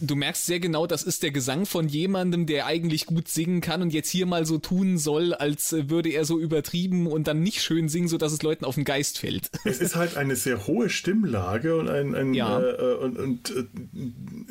du 0.00 0.14
merkst 0.14 0.46
sehr 0.46 0.60
genau, 0.60 0.86
das 0.86 1.02
ist 1.02 1.22
der 1.22 1.30
Gesang 1.30 1.66
von 1.66 1.88
jemandem, 1.88 2.46
der 2.46 2.66
eigentlich 2.66 3.06
gut 3.06 3.28
singen 3.28 3.60
kann 3.60 3.82
und 3.82 3.92
jetzt 3.92 4.10
hier 4.10 4.26
mal 4.26 4.44
so 4.46 4.58
tun 4.58 4.98
soll, 4.98 5.34
als 5.34 5.74
würde 5.88 6.10
er 6.10 6.24
so 6.24 6.38
übertrieben 6.38 7.06
und 7.06 7.26
dann 7.26 7.42
nicht 7.42 7.62
schön 7.62 7.88
singen, 7.88 8.08
sodass 8.08 8.32
es 8.32 8.42
Leuten 8.42 8.64
auf 8.64 8.74
den 8.74 8.84
Geist 8.84 9.18
fällt. 9.18 9.50
Es 9.64 9.80
ist 9.80 9.96
halt 9.96 10.16
eine 10.16 10.36
sehr 10.36 10.66
hohe 10.66 10.88
Stimmlage 10.88 11.76
und 11.76 11.88
ein, 11.88 12.14
ein 12.14 12.34
ja. 12.34 12.60
äh, 12.60 12.70
äh 12.70 12.94
und, 12.96 13.18
und 13.18 13.50
äh, 13.50 13.64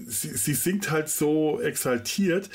sie, 0.05 0.29
sie, 0.29 0.53
singt 0.53 0.91
halt 0.91 1.09
so 1.09 1.59
exaltiert 1.61 2.49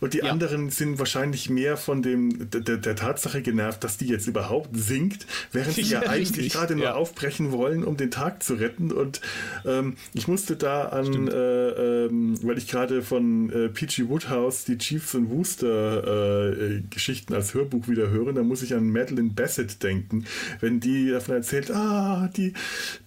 und 0.00 0.14
die 0.14 0.18
ja. 0.18 0.30
anderen 0.30 0.70
sind 0.70 0.98
wahrscheinlich 0.98 1.50
mehr 1.50 1.76
von 1.76 2.02
dem 2.02 2.50
der, 2.50 2.78
der, 2.78 2.96
Tatsache 2.96 3.42
genervt, 3.42 3.84
dass 3.84 3.98
die 3.98 4.06
jetzt 4.06 4.26
überhaupt 4.26 4.70
singt, 4.72 5.26
während 5.52 5.74
sie 5.74 5.82
ja, 5.82 6.02
ja 6.02 6.08
eigentlich 6.08 6.52
gerade 6.52 6.76
nur 6.76 6.94
aufbrechen 6.94 7.52
wollen, 7.52 7.84
um 7.84 7.96
den 7.96 8.10
Tag 8.10 8.42
zu 8.42 8.54
retten 8.54 8.92
und 8.92 9.20
ähm, 9.66 9.96
ich 10.14 10.28
musste 10.28 10.56
da 10.56 10.86
an 10.86 11.28
äh, 11.28 12.08
ähm, 12.34 12.48
weil 12.48 12.58
ich 12.58 12.68
gerade 12.68 13.02
von 13.02 13.50
äh, 13.50 13.68
P.G. 13.68 14.08
Woodhouse 14.08 14.64
die 14.64 14.78
Chiefs 14.78 15.14
und 15.14 15.30
Wooster 15.30 16.46
äh, 16.50 16.82
Geschichten 16.90 17.34
als 17.34 17.54
Hörbuch 17.54 17.88
wieder 17.88 18.10
höre, 18.10 18.32
dann 18.32 18.46
muss 18.46 18.62
ich 18.62 18.74
an 18.74 18.90
Madeline 18.90 19.30
Bassett 19.30 19.82
denken, 19.82 20.24
wenn 20.60 20.80
die 20.80 21.10
davon 21.10 21.36
erzählt, 21.36 21.70
ah, 21.70 22.30
die, 22.36 22.52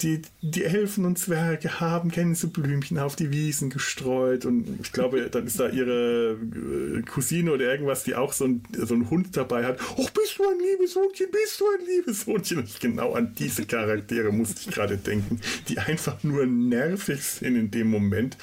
die, 0.01 0.21
die 0.41 0.63
Elfen 0.63 1.05
und 1.05 1.17
Zwerge 1.17 1.79
haben 1.79 2.09
Gänseblümchen 2.09 2.99
auf 2.99 3.15
die 3.15 3.31
Wiesen 3.31 3.69
gestreut 3.69 4.45
und 4.45 4.79
ich 4.81 4.91
glaube, 4.91 5.29
dann 5.29 5.47
ist 5.47 5.59
da 5.59 5.69
ihre 5.69 6.33
äh, 6.33 7.01
Cousine 7.03 7.51
oder 7.51 7.65
irgendwas, 7.65 8.03
die 8.03 8.15
auch 8.15 8.33
so 8.33 8.45
ein, 8.45 8.63
so 8.77 8.93
einen 8.93 9.09
Hund 9.09 9.35
dabei 9.35 9.65
hat. 9.65 9.79
Och, 9.97 10.09
bist 10.11 10.37
du 10.37 10.43
ein 10.43 10.57
liebes 10.59 10.95
Hundchen, 10.95 11.27
bist 11.31 11.59
du 11.59 11.65
ein 11.65 11.85
liebes 11.85 12.25
Hundchen? 12.25 12.59
Und 12.59 12.79
genau 12.79 13.13
an 13.13 13.33
diese 13.37 13.65
Charaktere 13.65 14.31
musste 14.31 14.61
ich 14.61 14.75
gerade 14.75 14.97
denken, 14.97 15.39
die 15.67 15.79
einfach 15.79 16.23
nur 16.23 16.45
nervig 16.45 17.23
sind 17.23 17.55
in 17.55 17.71
dem 17.71 17.89
Moment. 17.89 18.37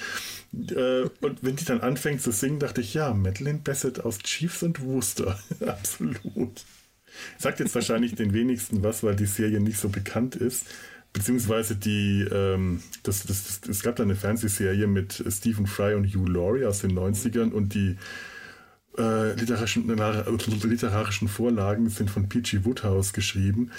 Äh, 0.70 1.08
und 1.20 1.42
wenn 1.42 1.56
die 1.56 1.64
dann 1.64 1.80
anfängt 1.80 2.22
zu 2.22 2.32
singen, 2.32 2.58
dachte 2.58 2.80
ich, 2.80 2.94
ja, 2.94 3.12
Madeline 3.12 3.60
Bassett 3.62 4.00
aus 4.00 4.18
Chiefs 4.18 4.62
und 4.62 4.80
Wooster. 4.82 5.38
Absolut. 5.66 6.64
Sagt 7.38 7.60
jetzt 7.60 7.74
wahrscheinlich 7.74 8.14
den 8.14 8.32
wenigsten 8.32 8.82
was, 8.82 9.02
weil 9.02 9.16
die 9.16 9.26
Serie 9.26 9.60
nicht 9.60 9.78
so 9.78 9.88
bekannt 9.88 10.36
ist. 10.36 10.66
Beziehungsweise 11.12 11.76
die, 11.76 12.26
ähm, 12.30 12.82
das, 13.04 13.24
das, 13.24 13.60
das, 13.60 13.68
es 13.68 13.82
gab 13.82 13.96
da 13.96 14.02
eine 14.02 14.16
Fernsehserie 14.16 14.88
mit 14.88 15.24
Stephen 15.28 15.66
Fry 15.66 15.94
und 15.94 16.06
Hugh 16.06 16.28
Laurie 16.28 16.64
aus 16.64 16.80
den 16.80 16.92
90ern 16.92 17.52
und 17.52 17.74
die 17.74 17.96
äh, 18.98 19.32
literarischen, 19.34 19.86
literarischen 19.88 21.28
Vorlagen 21.28 21.88
sind 21.88 22.10
von 22.10 22.28
P.G. 22.28 22.64
Woodhouse 22.64 23.12
geschrieben 23.12 23.70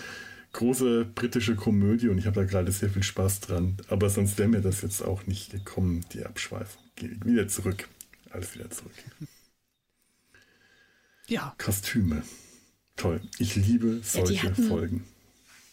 große 0.55 1.05
britische 1.05 1.55
Komödie 1.55 2.07
und 2.09 2.17
ich 2.17 2.25
habe 2.25 2.39
da 2.39 2.45
gerade 2.45 2.71
sehr 2.71 2.89
viel 2.89 3.03
Spaß 3.03 3.41
dran. 3.41 3.77
Aber 3.89 4.09
sonst 4.09 4.37
wäre 4.37 4.47
mir 4.47 4.61
das 4.61 4.81
jetzt 4.81 5.01
auch 5.01 5.27
nicht 5.27 5.51
gekommen, 5.51 6.05
die 6.13 6.25
Abschweifung. 6.25 6.81
Geh 6.95 7.09
wieder 7.23 7.47
zurück. 7.47 7.87
Alles 8.29 8.55
wieder 8.55 8.69
zurück. 8.69 8.93
Ja. 11.27 11.55
Kostüme. 11.57 12.23
Toll. 12.95 13.21
Ich 13.37 13.55
liebe 13.55 13.99
solche 14.03 14.47
ja, 14.47 14.53
Folgen. 14.53 15.03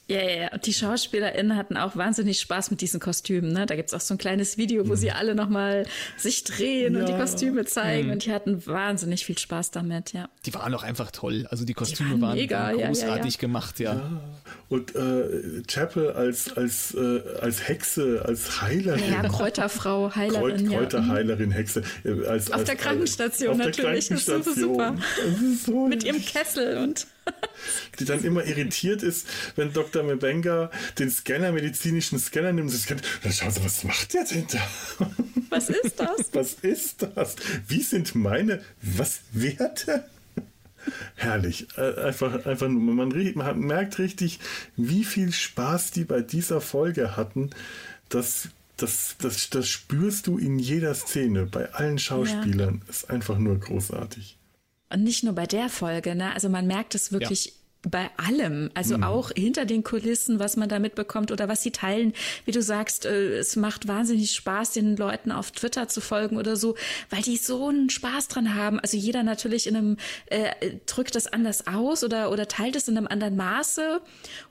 Ja, 0.09 0.21
ja, 0.21 0.43
ja. 0.43 0.53
Und 0.53 0.67
die 0.67 0.75
SchauspielerInnen 0.75 1.57
hatten 1.57 1.77
auch 1.77 1.97
wahnsinnig 1.97 2.41
Spaß 2.41 2.71
mit 2.71 2.81
diesen 2.81 3.01
Kostümen. 3.01 3.53
Ne? 3.53 3.67
Da 3.67 3.77
gibt 3.77 3.89
es 3.89 3.95
auch 3.95 4.01
so 4.01 4.15
ein 4.15 4.19
kleines 4.19 4.59
Video, 4.59 4.87
wo 4.89 4.93
mhm. 4.93 4.97
sie 4.97 5.13
alle 5.13 5.35
nochmal 5.35 5.87
sich 6.17 6.45
drehen 6.45 6.95
ja. 6.95 7.01
und 7.01 7.09
die 7.09 7.15
Kostüme 7.15 7.65
zeigen. 7.65 8.09
Mhm. 8.09 8.13
Und 8.15 8.25
die 8.27 8.33
hatten 8.33 8.67
wahnsinnig 8.67 9.25
viel 9.25 9.39
Spaß 9.39 9.71
damit, 9.71 10.13
ja. 10.13 10.29
Die 10.45 10.55
waren 10.55 10.75
auch 10.75 10.83
einfach 10.83 11.11
toll. 11.13 11.47
Also 11.51 11.65
die 11.65 11.75
Kostüme 11.75 12.09
die 12.09 12.13
waren, 12.15 12.23
waren, 12.23 12.37
mega, 12.37 12.67
waren 12.67 12.79
großartig 12.79 13.35
ja, 13.35 13.41
gemacht, 13.41 13.81
ja. 13.81 14.21
Und 14.69 14.95
äh, 14.95 15.63
Chapel 15.67 16.11
als, 16.11 16.57
als, 16.57 16.95
äh, 16.95 17.21
als 17.41 17.69
Hexe, 17.69 18.23
als 18.27 18.61
Heilerin. 18.61 19.13
Ja, 19.13 19.23
Kräuterfrau, 19.29 20.15
Heilerin. 20.15 20.69
Kreut, 20.69 20.91
Kräuterheilerin, 20.91 21.53
Hexe. 21.53 21.83
Äh, 22.05 22.27
als, 22.27 22.51
auf 22.51 22.59
als, 22.59 22.65
der 22.65 22.77
Krankenstation 22.77 23.53
auf 23.53 23.59
natürlich. 23.59 24.09
Der 24.09 24.19
Krankenstation. 24.19 24.39
Das 24.39 24.57
ist 24.57 24.61
super. 24.61 24.95
Das 24.97 25.41
ist 25.41 25.67
so 25.67 25.87
mit 25.87 26.05
ihrem 26.05 26.25
Kessel 26.25 26.79
und 26.79 27.07
die 27.99 28.05
dann 28.05 28.25
immer 28.25 28.45
irritiert 28.45 29.03
ist, 29.03 29.27
wenn 29.57 29.73
Dr. 29.73 30.03
Mebenga 30.03 30.71
den 30.99 31.11
Scanner, 31.11 31.53
medizinischen 31.53 32.19
Scanner 32.19 32.53
nimmt 32.53 32.71
und 32.71 32.77
scannt. 32.77 33.03
Dann 33.23 33.33
schauen 33.33 33.51
Sie, 33.51 33.65
was 33.65 33.85
macht 33.85 34.15
der 34.15 34.25
denn 34.25 34.47
da? 34.51 34.61
Was 35.51 35.69
ist 35.69 36.01
das? 36.01 36.31
Was 36.33 36.55
ist 36.63 37.07
das? 37.15 37.37
Wie 37.69 37.83
sind 37.83 38.15
meine, 38.15 38.63
was, 38.81 39.21
Werte? 39.33 40.09
Herrlich. 41.15 41.69
Äh, 41.77 42.01
einfach, 42.01 42.47
einfach, 42.47 42.69
man, 42.69 42.97
man 42.97 43.61
merkt 43.61 43.99
richtig, 43.99 44.41
wie 44.77 45.05
viel 45.05 45.31
Spaß 45.31 45.91
die 45.91 46.05
bei 46.05 46.23
dieser 46.23 46.63
Folge 46.63 47.19
hatten. 47.19 47.51
Das, 48.09 48.49
das, 48.79 49.17
das, 49.19 49.51
das 49.51 49.69
spürst 49.69 50.27
du 50.27 50.39
in 50.39 50.59
jeder 50.59 50.95
Szene, 50.95 51.45
bei 51.45 51.71
allen 51.73 51.99
Schauspielern. 51.99 52.81
Ja. 52.83 52.91
Ist 52.91 53.11
einfach 53.11 53.37
nur 53.37 53.59
großartig. 53.61 54.39
Und 54.93 55.05
nicht 55.05 55.25
nur 55.25 55.33
bei 55.35 55.47
der 55.47 55.69
Folge, 55.69 56.15
ne? 56.15 56.33
Also 56.35 56.49
man 56.49 56.67
merkt 56.67 56.95
es 56.95 57.13
wirklich 57.13 57.55
bei 57.89 58.11
allem, 58.17 58.71
also 58.75 58.97
mhm. 58.97 59.03
auch 59.03 59.31
hinter 59.35 59.65
den 59.65 59.83
Kulissen, 59.83 60.39
was 60.39 60.57
man 60.57 60.69
da 60.69 60.79
mitbekommt 60.79 61.33
oder 61.33 61.49
was 61.49 61.63
sie 61.63 61.73
teilen. 61.73 62.13
Wie 62.45 62.53
du 62.53 62.63
sagst, 62.63 63.07
äh, 63.07 63.39
es 63.39 63.57
macht 63.57 63.89
wahnsinnig 63.89 64.33
Spaß, 64.33 64.73
den 64.73 64.97
Leuten 64.97 65.33
auf 65.33 65.51
Twitter 65.51 65.89
zu 65.89 66.01
folgen 66.01 66.37
oder 66.37 66.55
so, 66.55 66.77
weil 67.11 67.23
die 67.23 67.37
so 67.37 67.69
einen 67.69 67.91
Spaß 67.91 68.29
dran 68.29 68.55
haben. 68.55 68.79
Also 68.79 68.97
jeder 68.97 69.25
natürlich 69.25 69.67
in 69.67 69.77
einem 69.77 69.97
äh, 70.27 70.77
drückt 70.87 71.17
das 71.17 71.27
anders 71.27 71.67
aus 71.67 72.05
oder 72.05 72.31
oder 72.31 72.47
teilt 72.47 72.77
es 72.77 72.87
in 72.87 72.97
einem 72.97 73.09
anderen 73.09 73.37
Maße 73.37 74.01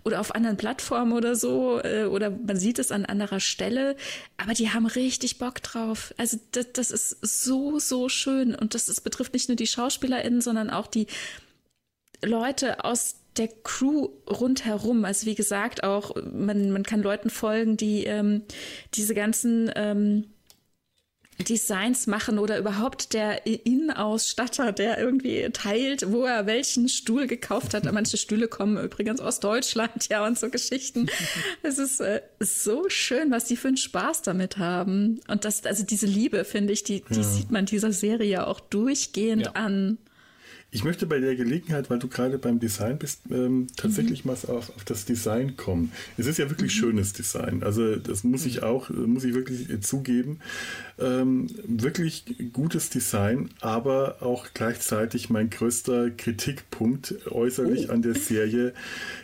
oder 0.04 0.20
auf 0.20 0.36
anderen 0.36 0.58
Plattformen 0.58 1.14
oder 1.14 1.36
so 1.36 1.80
äh, 1.82 2.06
oder 2.06 2.32
man 2.32 2.58
sieht 2.58 2.80
es 2.80 2.92
an 2.92 3.06
anderer 3.06 3.40
Stelle. 3.40 3.96
Aber 4.36 4.54
die 4.54 4.72
haben 4.72 4.86
richtig 4.86 5.38
Bock 5.38 5.64
drauf. 5.64 6.14
Also 6.18 6.38
das, 6.52 6.68
das 6.74 6.92
ist 6.92 7.18
so 7.22 7.80
so 7.80 8.10
schön 8.10 8.56
und 8.56 8.76
das, 8.76 8.88
das 8.88 9.00
betrifft 9.00 9.34
nicht 9.34 9.48
nur 9.48 9.56
die 9.56 9.68
SchauspielerInnen, 9.68 10.42
sondern 10.42 10.70
auch 10.70 10.88
die 10.88 11.08
Leute 12.24 12.84
aus 12.84 13.16
der 13.38 13.48
Crew 13.48 14.10
rundherum. 14.30 15.06
Also 15.06 15.26
wie 15.26 15.36
gesagt, 15.36 15.84
auch 15.84 16.16
man, 16.34 16.72
man 16.72 16.84
kann 16.84 17.02
Leuten 17.02 17.30
folgen, 17.30 17.78
die 17.78 18.04
ähm, 18.06 18.44
diese 18.94 19.14
ganzen 19.14 19.72
ähm, 19.76 20.26
Designs 21.44 22.08
machen 22.08 22.38
oder 22.38 22.58
überhaupt 22.58 23.14
der 23.14 23.46
Innenausstatter, 23.46 24.72
der 24.72 25.00
irgendwie 25.00 25.50
teilt, 25.52 26.12
wo 26.12 26.26
er 26.26 26.46
welchen 26.46 26.88
Stuhl 26.88 27.28
gekauft 27.28 27.74
hat. 27.74 27.92
Manche 27.92 28.18
Stühle 28.18 28.48
kommen 28.48 28.84
übrigens 28.84 29.20
aus 29.22 29.40
Deutschland, 29.40 30.08
ja, 30.10 30.26
und 30.26 30.38
so 30.38 30.50
Geschichten. 30.50 31.08
Es 31.64 31.78
ist 31.78 32.00
äh, 32.02 32.22
so 32.40 32.90
schön, 32.90 33.32
was 33.32 33.46
die 33.46 33.58
für 33.58 33.70
einen 33.70 33.78
Spaß 33.78 34.22
damit 34.22 34.58
haben. 34.58 35.20
Und 35.28 35.46
das, 35.46 35.66
also 35.66 35.84
diese 35.84 36.06
Liebe, 36.06 36.44
finde 36.46 36.74
ich, 36.74 36.84
die, 36.84 37.04
die 37.10 37.16
ja. 37.16 37.24
sieht 37.24 37.52
man 37.52 37.66
dieser 37.66 37.92
Serie 37.92 38.46
auch 38.46 38.60
durchgehend 38.60 39.48
ja. 39.48 39.52
an. 39.54 39.98
Ich 40.74 40.86
möchte 40.86 41.06
bei 41.06 41.20
der 41.20 41.36
Gelegenheit, 41.36 41.90
weil 41.90 42.00
du 42.00 42.08
gerade 42.08 42.38
beim 42.38 42.62
Design 42.62 42.98
bist, 42.98 43.24
ähm, 43.30 43.68
tatsächlich 43.76 44.24
mhm. 44.24 44.32
mal 44.32 44.56
auf, 44.56 44.70
auf, 44.70 44.86
das 44.86 45.04
Design 45.04 45.58
kommen. 45.58 45.92
Es 46.18 46.28
ist 46.28 46.38
ja 46.38 46.50
wirklich 46.50 46.74
mhm. 46.74 46.80
schönes 46.80 47.12
Design. 47.12 47.62
Also 47.62 47.98
das 47.98 48.24
muss 48.24 48.46
ich 48.46 48.62
mhm. 48.62 48.64
auch, 48.64 48.90
muss 48.90 49.26
ich 49.26 49.34
wirklich 49.34 49.82
zugeben. 49.82 50.40
Ähm, 50.98 51.48
wirklich 51.66 52.24
gutes 52.54 52.90
Design, 52.90 53.50
aber 53.60 54.22
auch 54.22 54.48
gleichzeitig 54.54 55.30
mein 55.30 55.50
größter 55.50 56.10
Kritikpunkt 56.12 57.16
äußerlich 57.28 57.90
oh. 57.90 57.92
an 57.92 58.02
der 58.02 58.16
Serie. 58.16 58.74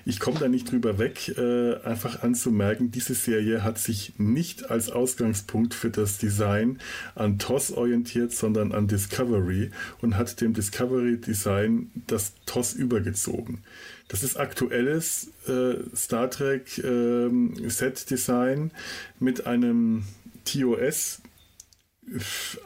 Ich 0.04 0.20
komme 0.20 0.40
da 0.40 0.50
nicht 0.50 0.70
drüber 0.70 1.00
weg, 1.00 1.38
äh, 1.38 1.76
einfach 1.84 2.24
anzumerken, 2.24 2.92
diese 2.92 3.14
Serie 3.14 3.64
hat 3.64 3.78
sich 3.78 4.14
nicht 4.18 4.70
als 4.70 4.90
Ausgangspunkt 4.90 5.74
für 5.74 5.92
das 5.92 6.18
Design 6.18 6.80
an 7.16 7.40
TOS 7.40 7.72
orientiert, 7.72 8.34
sondern 8.34 8.74
an 8.74 8.88
Discovery 8.88 9.72
und 10.02 10.18
hat 10.18 10.42
dem 10.42 10.54
Discovery 10.54 11.18
Design 11.38 11.92
das 12.08 12.34
TOS 12.46 12.74
übergezogen. 12.74 13.64
Das 14.08 14.24
ist 14.24 14.38
aktuelles 14.38 15.32
äh, 15.48 15.76
Star 15.96 16.30
Trek 16.30 16.78
äh, 16.80 17.30
Set 17.70 18.10
Design 18.10 18.72
mit 19.20 19.46
einem 19.46 20.04
TOS 20.46 21.22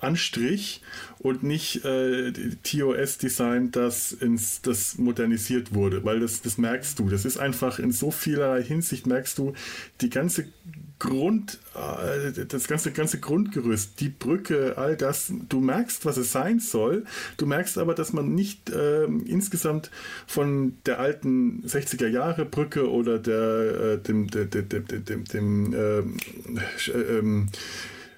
Anstrich 0.01 0.81
und 1.17 1.41
nicht 1.41 1.83
äh, 1.83 2.31
TOS-Design, 2.61 3.71
das 3.71 4.11
ins 4.11 4.61
das 4.61 4.99
modernisiert 4.99 5.73
wurde, 5.73 6.03
weil 6.03 6.19
das, 6.19 6.43
das 6.43 6.59
merkst 6.59 6.99
du. 6.99 7.09
Das 7.09 7.25
ist 7.25 7.37
einfach 7.37 7.79
in 7.79 7.91
so 7.91 8.11
vieler 8.11 8.61
Hinsicht 8.61 9.07
merkst 9.07 9.39
du 9.39 9.53
die 10.01 10.11
ganze 10.11 10.45
Grund, 11.01 11.57
äh, 11.73 12.45
das 12.45 12.67
ganze, 12.67 12.91
ganze 12.91 13.19
Grundgerüst, 13.19 13.99
die 13.99 14.09
Brücke, 14.09 14.77
all 14.77 14.95
das, 14.95 15.33
du 15.49 15.59
merkst, 15.59 16.05
was 16.05 16.17
es 16.17 16.31
sein 16.31 16.59
soll. 16.59 17.05
Du 17.37 17.47
merkst 17.47 17.79
aber, 17.79 17.95
dass 17.95 18.13
man 18.13 18.35
nicht 18.35 18.69
äh, 18.69 19.05
insgesamt 19.05 19.89
von 20.27 20.77
der 20.85 20.99
alten 20.99 21.63
60er 21.65 22.07
Jahre 22.07 22.45
Brücke 22.45 22.87
oder 22.87 23.17
der, 23.17 23.93
äh, 23.93 23.97
dem, 23.97 24.27
dem, 24.27 24.49
dem, 24.51 24.69
dem, 24.69 25.25
dem 25.25 25.73
ähm, 25.73 26.17
äh, 26.87 26.91
ähm, 26.91 27.47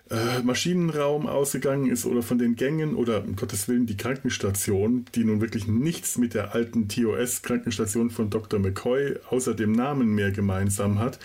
äh, 0.09 0.43
Maschinenraum 0.43 1.25
ausgegangen 1.25 1.89
ist 1.89 2.05
oder 2.05 2.21
von 2.21 2.37
den 2.37 2.57
Gängen 2.57 2.95
oder 2.95 3.23
um 3.23 3.37
Gottes 3.37 3.69
Willen 3.69 3.85
die 3.85 3.95
Krankenstation, 3.95 5.05
die 5.15 5.23
nun 5.23 5.39
wirklich 5.39 5.67
nichts 5.67 6.17
mit 6.17 6.33
der 6.33 6.53
alten 6.53 6.89
TOS-Krankenstation 6.89 8.09
von 8.09 8.29
Dr. 8.29 8.59
McCoy 8.59 9.15
außer 9.29 9.53
dem 9.53 9.71
Namen 9.71 10.13
mehr 10.13 10.31
gemeinsam 10.31 10.99
hat. 10.99 11.17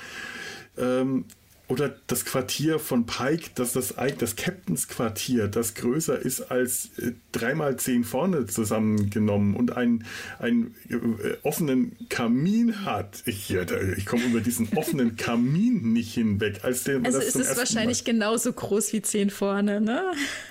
Ähm, 0.79 1.25
oder 1.69 1.95
das 2.07 2.25
Quartier 2.25 2.79
von 2.79 3.05
Pike, 3.05 3.51
dass 3.55 3.75
das, 3.75 3.95
das 4.19 4.37
Captains 4.37 4.89
Quartier, 4.89 5.49
das 5.49 5.75
größer 5.75 6.19
ist 6.19 6.51
als 6.51 6.91
äh, 6.99 7.13
dreimal 7.33 7.77
zehn 7.77 8.05
vorne 8.05 8.47
zusammengenommen 8.47 9.55
und 9.55 9.77
einen, 9.77 10.05
einen 10.39 10.75
äh, 10.89 11.37
offenen 11.43 11.95
Kamin 12.09 12.87
hat. 12.87 13.23
Ich, 13.27 13.55
ich 13.97 14.07
komme 14.07 14.25
über 14.25 14.41
diesen 14.41 14.71
offenen 14.77 15.17
Kamin 15.17 15.93
nicht 15.93 16.15
hinweg. 16.15 16.61
Als 16.63 16.85
den, 16.85 17.05
also 17.05 17.19
es 17.19 17.37
ist 17.37 17.59
wahrscheinlich 17.59 18.03
Mal. 18.07 18.13
genauso 18.13 18.51
groß 18.51 18.95
wie 18.95 19.03
zehn 19.03 19.29
vorne, 19.29 19.83
ne? 19.83 20.03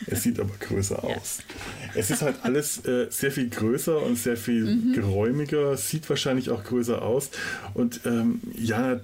Es 0.06 0.22
sieht 0.22 0.40
aber 0.40 0.54
größer 0.60 1.02
ja. 1.02 1.18
aus. 1.18 1.40
Es 1.96 2.12
ist 2.12 2.22
halt 2.22 2.36
alles 2.44 2.86
äh, 2.86 3.08
sehr 3.10 3.32
viel 3.32 3.50
größer 3.50 4.04
und 4.04 4.18
sehr 4.18 4.38
viel 4.38 4.66
mhm. 4.66 4.94
geräumiger, 4.94 5.76
sieht 5.78 6.08
wahrscheinlich 6.10 6.52
auch 6.52 6.64
größer 6.64 7.02
aus. 7.02 7.32
Und 7.74 8.02
ähm, 8.06 8.40
ja, 8.56 9.02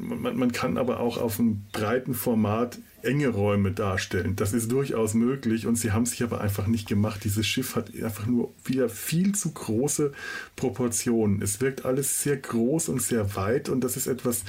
man, 0.00 0.36
man 0.36 0.50
kann 0.50 0.78
aber 0.78 0.98
auch 0.98 1.18
auf 1.18 1.38
einem 1.44 1.64
breiten 1.72 2.14
Format 2.14 2.78
enge 3.02 3.28
Räume 3.28 3.72
darstellen. 3.72 4.36
Das 4.36 4.52
ist 4.52 4.72
durchaus 4.72 5.14
möglich 5.14 5.66
und 5.66 5.76
sie 5.76 5.92
haben 5.92 6.06
sich 6.06 6.22
aber 6.22 6.40
einfach 6.40 6.66
nicht 6.66 6.88
gemacht. 6.88 7.22
Dieses 7.24 7.46
Schiff 7.46 7.76
hat 7.76 7.90
einfach 7.94 8.26
nur 8.26 8.52
wieder 8.64 8.88
viel 8.88 9.34
zu 9.34 9.52
große 9.52 10.12
Proportionen. 10.56 11.42
Es 11.42 11.60
wirkt 11.60 11.84
alles 11.84 12.22
sehr 12.22 12.36
groß 12.36 12.88
und 12.88 13.02
sehr 13.02 13.36
weit 13.36 13.68
und 13.68 13.82
das 13.82 13.96
ist 13.96 14.06
etwas, 14.06 14.44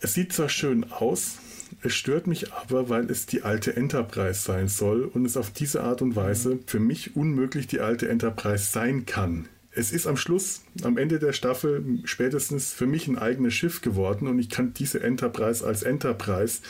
es 0.00 0.14
sieht 0.14 0.32
zwar 0.32 0.48
schön 0.48 0.84
aus, 0.92 1.38
es 1.82 1.94
stört 1.94 2.26
mich 2.26 2.52
aber, 2.52 2.88
weil 2.88 3.10
es 3.10 3.26
die 3.26 3.42
alte 3.42 3.76
Enterprise 3.76 4.40
sein 4.40 4.68
soll 4.68 5.04
und 5.04 5.24
es 5.24 5.36
auf 5.36 5.50
diese 5.50 5.82
Art 5.82 6.02
und 6.02 6.14
Weise 6.14 6.58
für 6.66 6.80
mich 6.80 7.16
unmöglich 7.16 7.66
die 7.66 7.80
alte 7.80 8.08
Enterprise 8.08 8.70
sein 8.70 9.04
kann 9.04 9.48
es 9.76 9.92
ist 9.92 10.06
am 10.06 10.16
Schluss, 10.16 10.62
am 10.82 10.96
Ende 10.96 11.18
der 11.18 11.32
Staffel, 11.32 11.84
spätestens 12.04 12.72
für 12.72 12.86
mich 12.86 13.08
ein 13.08 13.18
eigenes 13.18 13.54
Schiff 13.54 13.82
geworden 13.82 14.26
und 14.26 14.38
ich 14.38 14.48
kann 14.48 14.72
diese 14.72 15.02
Enterprise 15.02 15.64
als 15.64 15.82
Enterprise 15.82 16.60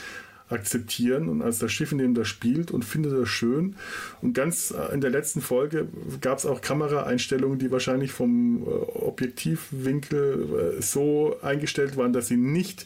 akzeptieren 0.49 1.29
und 1.29 1.41
als 1.41 1.59
das 1.59 1.71
Schiff, 1.71 1.91
in 1.91 1.97
dem 1.97 2.13
das 2.13 2.27
spielt 2.27 2.71
und 2.71 2.85
finde 2.85 3.09
das 3.09 3.29
schön. 3.29 3.75
Und 4.21 4.33
ganz 4.33 4.71
äh, 4.71 4.93
in 4.93 5.01
der 5.01 5.09
letzten 5.09 5.41
Folge 5.41 5.87
gab 6.21 6.37
es 6.37 6.45
auch 6.45 6.61
Kameraeinstellungen, 6.61 7.59
die 7.59 7.71
wahrscheinlich 7.71 8.11
vom 8.11 8.63
äh, 8.63 8.69
Objektivwinkel 8.69 10.75
äh, 10.77 10.81
so 10.81 11.37
eingestellt 11.41 11.97
waren, 11.97 12.13
dass 12.13 12.27
sie 12.27 12.37
nicht 12.37 12.85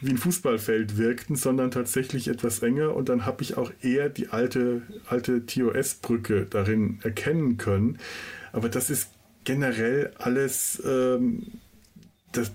wie 0.00 0.10
ein 0.10 0.18
Fußballfeld 0.18 0.96
wirkten, 0.96 1.34
sondern 1.34 1.72
tatsächlich 1.72 2.28
etwas 2.28 2.60
enger. 2.60 2.94
Und 2.94 3.08
dann 3.08 3.26
habe 3.26 3.42
ich 3.42 3.56
auch 3.56 3.72
eher 3.82 4.08
die 4.08 4.28
alte, 4.28 4.82
alte 5.06 5.46
TOS-Brücke 5.46 6.46
darin 6.48 7.00
erkennen 7.02 7.56
können. 7.56 7.98
Aber 8.52 8.68
das 8.68 8.90
ist 8.90 9.08
generell 9.48 10.12
alles, 10.18 10.82
ähm, 10.84 11.46
das, 12.32 12.52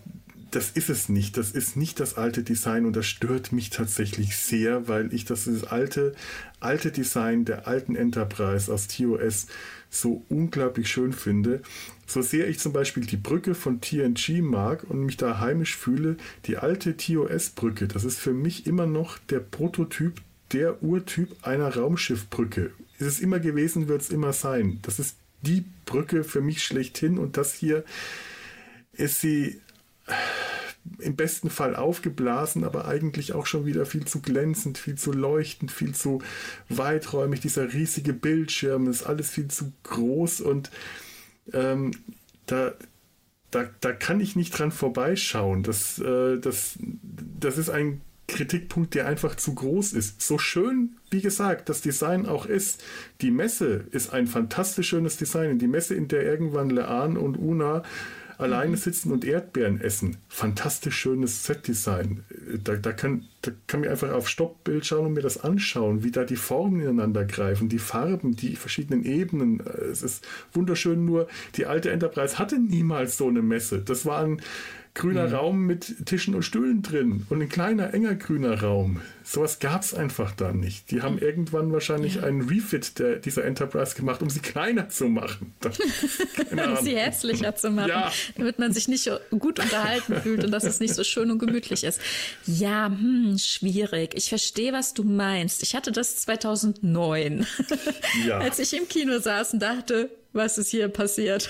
das 0.51 0.69
ist 0.69 0.91
es 0.91 1.09
nicht. 1.09 1.37
Das 1.37 1.49
ist 1.49 1.75
nicht 1.75 1.99
das 1.99 2.17
alte 2.17 2.43
Design 2.43 2.85
und 2.85 2.95
das 2.95 3.07
stört 3.07 3.51
mich 3.51 3.71
tatsächlich 3.71 4.37
sehr, 4.37 4.87
weil 4.87 5.11
ich 5.11 5.25
das, 5.25 5.45
das 5.45 5.63
alte, 5.63 6.13
alte 6.59 6.91
Design 6.91 7.45
der 7.45 7.67
alten 7.67 7.95
Enterprise 7.95 8.71
aus 8.71 8.87
TOS 8.87 9.47
so 9.89 10.23
unglaublich 10.29 10.87
schön 10.87 11.13
finde. 11.13 11.63
So 12.05 12.21
sehr 12.21 12.47
ich 12.47 12.59
zum 12.59 12.73
Beispiel 12.73 13.07
die 13.07 13.17
Brücke 13.17 13.55
von 13.55 13.81
TNG 13.81 14.43
mag 14.43 14.83
und 14.87 15.03
mich 15.03 15.17
da 15.17 15.39
heimisch 15.39 15.75
fühle, 15.75 16.17
die 16.45 16.57
alte 16.57 16.95
TOS-Brücke, 16.95 17.87
das 17.87 18.03
ist 18.03 18.19
für 18.19 18.33
mich 18.33 18.67
immer 18.67 18.85
noch 18.85 19.17
der 19.17 19.39
Prototyp, 19.39 20.21
der 20.51 20.83
Urtyp 20.83 21.35
einer 21.41 21.75
Raumschiffbrücke. 21.75 22.69
Ist 22.99 23.07
es 23.07 23.19
immer 23.19 23.39
gewesen, 23.39 23.87
wird 23.87 24.03
es 24.03 24.11
immer 24.11 24.31
sein. 24.31 24.77
Das 24.83 24.99
ist 24.99 25.15
die 25.43 25.63
Brücke 25.85 26.23
für 26.23 26.41
mich 26.41 26.63
schlechthin 26.63 27.17
und 27.17 27.37
das 27.37 27.53
hier 27.53 27.83
ist 28.93 29.21
sie 29.21 29.59
im 30.99 31.15
besten 31.15 31.49
Fall 31.49 31.75
aufgeblasen, 31.75 32.63
aber 32.63 32.85
eigentlich 32.85 33.33
auch 33.33 33.45
schon 33.45 33.65
wieder 33.65 33.85
viel 33.85 34.05
zu 34.05 34.21
glänzend, 34.21 34.77
viel 34.77 34.95
zu 34.95 35.11
leuchtend, 35.11 35.71
viel 35.71 35.95
zu 35.95 36.21
weiträumig. 36.69 37.39
Dieser 37.39 37.73
riesige 37.73 38.13
Bildschirm 38.13 38.87
ist 38.87 39.03
alles 39.03 39.29
viel 39.29 39.47
zu 39.47 39.71
groß 39.83 40.41
und 40.41 40.71
ähm, 41.53 41.91
da, 42.45 42.73
da, 43.51 43.69
da 43.79 43.93
kann 43.93 44.19
ich 44.19 44.35
nicht 44.35 44.57
dran 44.57 44.71
vorbeischauen. 44.71 45.63
Das, 45.63 45.99
äh, 45.99 46.37
das, 46.39 46.77
das 47.39 47.57
ist 47.57 47.69
ein 47.69 48.01
Kritikpunkt, 48.27 48.95
der 48.95 49.07
einfach 49.07 49.35
zu 49.35 49.53
groß 49.53 49.93
ist. 49.93 50.21
So 50.21 50.37
schön, 50.37 50.95
wie 51.11 51.21
gesagt, 51.21 51.69
das 51.69 51.81
Design 51.81 52.25
auch 52.25 52.45
ist. 52.45 52.83
Die 53.21 53.31
Messe 53.31 53.85
ist 53.91 54.13
ein 54.13 54.27
fantastisch 54.27 54.89
schönes 54.89 55.17
Design. 55.17 55.59
Die 55.59 55.67
Messe, 55.67 55.95
in 55.95 56.07
der 56.07 56.23
irgendwann 56.23 56.69
Leanne 56.69 57.19
und 57.19 57.37
Una 57.37 57.83
alleine 58.37 58.71
mhm. 58.71 58.77
sitzen 58.77 59.11
und 59.11 59.25
Erdbeeren 59.25 59.79
essen. 59.79 60.17
Fantastisch 60.27 60.95
schönes 60.95 61.45
Set-Design. 61.45 62.23
Da, 62.63 62.75
da, 62.75 62.91
kann, 62.91 63.25
da 63.41 63.51
kann 63.67 63.81
mir 63.81 63.91
einfach 63.91 64.11
auf 64.11 64.27
Stoppbild 64.27 64.85
schauen 64.85 65.07
und 65.07 65.13
mir 65.13 65.21
das 65.21 65.43
anschauen, 65.43 66.03
wie 66.03 66.11
da 66.11 66.23
die 66.23 66.35
Formen 66.35 66.81
ineinander 66.81 67.25
greifen, 67.25 67.69
die 67.69 67.79
Farben, 67.79 68.35
die 68.35 68.55
verschiedenen 68.55 69.03
Ebenen. 69.03 69.59
Es 69.59 70.03
ist 70.03 70.27
wunderschön, 70.51 71.05
nur 71.05 71.27
die 71.55 71.65
alte 71.65 71.91
Enterprise 71.91 72.39
hatte 72.39 72.59
niemals 72.59 73.17
so 73.17 73.27
eine 73.27 73.41
Messe. 73.41 73.79
Das 73.79 74.05
war 74.05 74.23
ein 74.23 74.41
grüner 74.95 75.27
mhm. 75.27 75.33
Raum 75.33 75.65
mit 75.65 76.05
Tischen 76.05 76.35
und 76.35 76.43
Stühlen 76.43 76.83
drin 76.83 77.25
und 77.29 77.41
ein 77.41 77.49
kleiner, 77.49 77.93
enger 77.93 78.13
grüner 78.13 78.61
Raum. 78.61 79.01
Sowas 79.23 79.59
gab 79.59 79.81
es 79.81 79.93
einfach 79.93 80.33
da 80.33 80.51
nicht. 80.51 80.91
Die 80.91 81.01
haben 81.01 81.15
mhm. 81.15 81.21
irgendwann 81.23 81.71
wahrscheinlich 81.73 82.15
ja. 82.15 82.23
einen 82.23 82.41
Refit 82.41 82.99
der, 82.99 83.15
dieser 83.15 83.43
Enterprise 83.43 83.95
gemacht, 83.95 84.21
um 84.21 84.29
sie 84.29 84.39
kleiner 84.41 84.89
zu 84.89 85.05
machen. 85.05 85.53
um 85.63 86.83
sie 86.83 86.95
hässlicher 86.95 87.55
zu 87.55 87.71
machen, 87.71 87.89
ja. 87.89 88.11
damit 88.37 88.59
man 88.59 88.71
sich 88.71 88.87
nicht 88.87 89.09
gut 89.31 89.59
unterhalten 89.59 90.15
fühlt 90.21 90.43
und 90.43 90.51
dass 90.51 90.63
es 90.63 90.79
nicht 90.79 90.93
so 90.93 91.03
schön 91.03 91.31
und 91.31 91.39
gemütlich 91.39 91.83
ist. 91.83 91.99
Ja, 92.45 92.87
hm, 92.87 93.37
schwierig. 93.39 94.13
Ich 94.15 94.29
verstehe, 94.29 94.73
was 94.73 94.93
du 94.93 95.03
meinst. 95.03 95.63
Ich 95.63 95.75
hatte 95.75 95.91
das 95.91 96.17
2009, 96.17 97.47
ja. 98.27 98.37
als 98.39 98.59
ich 98.59 98.77
im 98.77 98.87
Kino 98.87 99.17
saß 99.17 99.53
und 99.53 99.59
dachte, 99.61 100.09
was 100.33 100.57
ist 100.57 100.69
hier 100.69 100.87
passiert? 100.87 101.49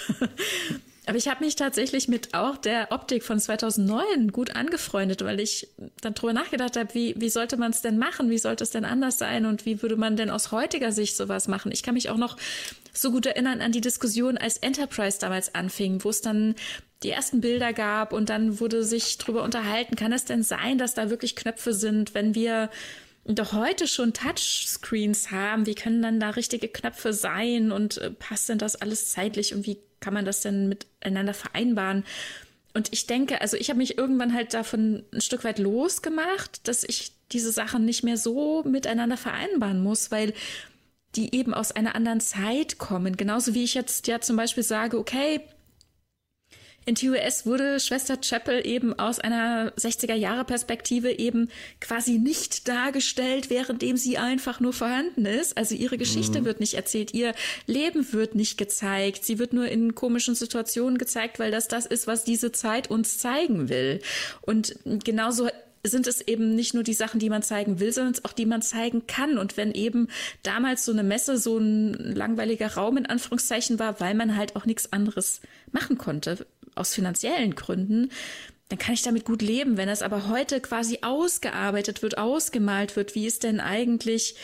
Aber 1.06 1.18
ich 1.18 1.28
habe 1.28 1.44
mich 1.44 1.56
tatsächlich 1.56 2.08
mit 2.08 2.34
auch 2.34 2.56
der 2.56 2.92
Optik 2.92 3.24
von 3.24 3.40
2009 3.40 4.32
gut 4.32 4.56
angefreundet, 4.56 5.24
weil 5.24 5.40
ich 5.42 5.68
dann 6.02 6.14
drüber 6.14 6.32
nachgedacht 6.32 6.78
habe, 6.78 6.94
wie, 6.94 7.14
wie 7.18 7.30
sollte 7.30 7.58
man 7.58 7.72
es 7.72 7.82
denn 7.82 7.98
machen? 7.98 8.30
Wie 8.30 8.38
sollte 8.38 8.64
es 8.64 8.70
denn 8.70 8.86
anders 8.86 9.18
sein? 9.18 9.46
Und 9.46 9.66
wie 9.66 9.82
würde 9.82 9.98
man 9.98 10.16
denn 10.16 10.30
aus 10.30 10.52
heutiger 10.52 10.94
Sicht 10.94 11.18
sowas 11.18 11.50
machen? 11.50 11.74
Ich 11.74 11.84
kann 11.84 11.96
mich 11.96 12.10
auch 12.10 12.18
noch 12.18 12.38
so 12.94 13.12
gut 13.12 13.26
erinnern 13.26 13.60
an 13.62 13.74
die 13.74 13.82
Diskussion, 13.82 14.38
als 14.38 14.58
Enterprise 14.58 15.20
damals 15.20 15.54
anfing, 15.54 16.04
wo 16.04 16.10
es 16.10 16.22
dann 16.22 16.56
die 17.04 17.10
ersten 17.10 17.42
Bilder 17.42 17.74
gab 17.74 18.14
und 18.14 18.30
dann 18.30 18.62
wurde 18.62 18.84
sich 18.86 19.18
drüber 19.18 19.44
unterhalten, 19.44 19.98
kann 19.98 20.14
es 20.14 20.24
denn 20.24 20.42
sein, 20.42 20.78
dass 20.78 20.94
da 20.94 21.10
wirklich 21.10 21.36
Knöpfe 21.36 21.74
sind, 21.74 22.14
wenn 22.14 22.34
wir 22.34 22.70
doch 23.26 23.54
heute 23.54 23.88
schon 23.88 24.14
Touchscreens 24.14 25.32
haben, 25.32 25.66
wie 25.66 25.76
können 25.76 26.02
dann 26.02 26.20
da 26.20 26.32
richtige 26.32 26.68
Knöpfe 26.68 27.14
sein 27.14 27.72
und 27.72 27.98
äh, 27.98 28.12
passt 28.12 28.50
denn 28.50 28.58
das 28.58 28.76
alles 28.76 29.12
zeitlich 29.12 29.54
und 29.54 29.66
wie 29.66 29.78
kann 30.00 30.14
man 30.14 30.26
das 30.26 30.42
denn 30.42 30.68
miteinander 30.68 31.34
vereinbaren? 31.34 32.04
Und 32.74 32.92
ich 32.92 33.08
denke, 33.08 33.40
also 33.40 33.56
ich 33.56 33.70
habe 33.70 33.78
mich 33.78 33.98
irgendwann 33.98 34.34
halt 34.34 34.54
davon 34.54 35.04
ein 35.14 35.22
Stück 35.22 35.44
weit 35.44 35.60
losgemacht, 35.60 36.68
dass 36.68 36.84
ich 36.84 37.14
diese 37.32 37.52
Sachen 37.52 37.86
nicht 37.86 38.04
mehr 38.04 38.18
so 38.18 38.64
miteinander 38.64 39.18
vereinbaren 39.18 39.82
muss, 39.82 40.12
weil 40.12 40.34
die 41.16 41.36
eben 41.36 41.54
aus 41.54 41.72
einer 41.72 41.96
anderen 41.96 42.20
Zeit 42.20 42.80
kommen. 42.80 43.16
Genauso 43.16 43.54
wie 43.54 43.64
ich 43.64 43.76
jetzt 43.76 44.08
ja 44.08 44.20
zum 44.20 44.36
Beispiel 44.36 44.64
sage, 44.64 44.98
okay, 44.98 45.42
in 46.86 46.96
TOS 46.96 47.46
wurde 47.46 47.80
Schwester 47.80 48.18
Chapel 48.18 48.66
eben 48.66 48.98
aus 48.98 49.20
einer 49.20 49.72
60er-Jahre-Perspektive 49.74 51.18
eben 51.18 51.50
quasi 51.80 52.18
nicht 52.18 52.68
dargestellt, 52.68 53.50
währenddem 53.50 53.98
sie 53.98 54.18
einfach 54.18 54.60
nur 54.60 54.74
vorhanden 54.74 55.26
ist. 55.26 55.58
Also 55.58 55.76
ihre 55.76 55.98
Geschichte 55.98 56.42
mhm. 56.42 56.46
wird 56.46 56.60
nicht 56.60 56.74
erzählt, 56.74 57.14
ihr 57.14 57.34
Leben 57.68 58.12
wird 58.12 58.36
nicht 58.36 58.58
gezeigt. 58.58 59.24
Sie 59.26 59.40
wird 59.40 59.54
nur 59.54 59.68
in 59.68 59.96
komischen 59.96 60.36
Situationen 60.36 60.98
gezeigt, 60.98 61.40
weil 61.40 61.52
das 61.52 61.68
das 61.68 61.86
ist, 61.86 62.08
was 62.08 62.24
diese 62.24 62.52
Zeit 62.52 62.90
uns 62.90 63.18
zeigen 63.18 63.70
will. 63.70 64.02
Und 64.42 64.76
genauso 64.86 65.50
sind 65.86 66.08
es 66.08 66.22
eben 66.22 66.56
nicht 66.56 66.74
nur 66.74 66.84
die 66.84 66.94
Sachen, 66.94 67.20
die 67.20 67.30
man 67.30 67.44
zeigen 67.44 67.80
will, 67.80 67.92
sondern 67.92 68.24
auch 68.24 68.32
die 68.32 68.46
man 68.46 68.62
zeigen 68.62 69.06
kann. 69.06 69.38
Und 69.38 69.58
wenn 69.58 69.74
eben 69.74 70.08
damals 70.42 70.86
so 70.86 70.94
eine 70.94 71.04
Messe 71.04 71.38
so 71.38 71.58
ein 71.58 71.94
langweiliger 71.94 72.74
Raum 72.74 72.98
in 72.98 73.06
Anführungszeichen 73.06 73.80
war, 73.80 74.00
weil 74.00 74.16
man 74.16 74.38
halt 74.38 74.56
auch 74.56 74.66
nichts 74.66 74.94
anderes 74.94 75.42
machen 75.72 75.98
konnte, 75.98 76.46
aus 76.76 76.94
finanziellen 76.94 77.56
Gründen, 77.56 78.12
dann 78.70 78.80
kann 78.80 78.94
ich 78.94 79.02
damit 79.02 79.26
gut 79.26 79.42
leben. 79.42 79.78
Wenn 79.78 79.88
das 79.88 80.02
aber 80.02 80.30
heute 80.30 80.60
quasi 80.60 81.00
ausgearbeitet 81.02 82.02
wird, 82.02 82.18
ausgemalt 82.18 82.96
wird, 82.96 83.16
wie 83.16 83.28
es 83.28 83.40
denn 83.40 83.60
eigentlich 83.60 84.36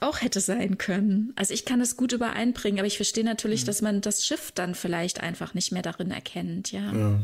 auch 0.00 0.22
hätte 0.22 0.40
sein 0.40 0.78
können. 0.78 1.32
Also 1.36 1.52
ich 1.52 1.64
kann 1.64 1.80
es 1.80 1.96
gut 1.96 2.12
übereinbringen, 2.12 2.78
aber 2.78 2.86
ich 2.86 2.96
verstehe 2.96 3.24
natürlich, 3.24 3.62
mhm. 3.62 3.66
dass 3.66 3.82
man 3.82 4.00
das 4.00 4.26
Schiff 4.26 4.52
dann 4.52 4.74
vielleicht 4.74 5.20
einfach 5.20 5.54
nicht 5.54 5.72
mehr 5.72 5.82
darin 5.82 6.10
erkennt, 6.10 6.72
ja. 6.72 6.92
ja. 6.92 7.20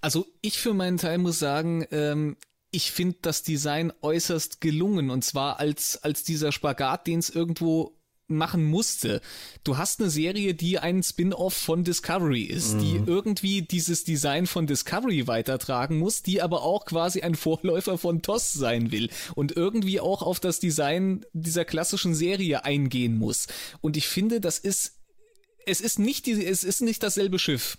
Also 0.00 0.26
ich 0.40 0.58
für 0.58 0.72
meinen 0.72 0.98
Teil 0.98 1.18
muss 1.18 1.38
sagen, 1.38 1.86
ähm, 1.90 2.36
ich 2.70 2.92
finde 2.92 3.18
das 3.22 3.42
Design 3.42 3.92
äußerst 4.02 4.60
gelungen 4.60 5.10
und 5.10 5.24
zwar 5.24 5.60
als, 5.60 6.02
als 6.02 6.24
dieser 6.24 6.52
Spagat, 6.52 7.06
den 7.06 7.18
es 7.18 7.30
irgendwo 7.30 7.95
machen 8.28 8.64
musste. 8.64 9.20
Du 9.64 9.78
hast 9.78 10.00
eine 10.00 10.10
Serie, 10.10 10.54
die 10.54 10.78
ein 10.78 11.02
Spin-off 11.02 11.54
von 11.54 11.84
Discovery 11.84 12.42
ist, 12.42 12.74
mhm. 12.74 12.80
die 12.80 13.02
irgendwie 13.06 13.62
dieses 13.62 14.04
Design 14.04 14.46
von 14.46 14.66
Discovery 14.66 15.26
weitertragen 15.26 15.98
muss, 15.98 16.22
die 16.22 16.42
aber 16.42 16.62
auch 16.62 16.84
quasi 16.84 17.22
ein 17.22 17.34
Vorläufer 17.46 17.98
von 17.98 18.22
TOS 18.22 18.52
sein 18.52 18.90
will 18.90 19.10
und 19.34 19.56
irgendwie 19.56 20.00
auch 20.00 20.22
auf 20.22 20.40
das 20.40 20.60
Design 20.60 21.24
dieser 21.32 21.64
klassischen 21.64 22.14
Serie 22.14 22.64
eingehen 22.64 23.18
muss. 23.18 23.46
Und 23.80 23.96
ich 23.96 24.08
finde, 24.08 24.40
das 24.40 24.58
ist 24.58 24.94
es 25.68 25.80
ist 25.80 25.98
nicht 25.98 26.26
die, 26.26 26.44
es 26.44 26.62
ist 26.64 26.80
nicht 26.80 27.02
dasselbe 27.02 27.38
Schiff. 27.38 27.76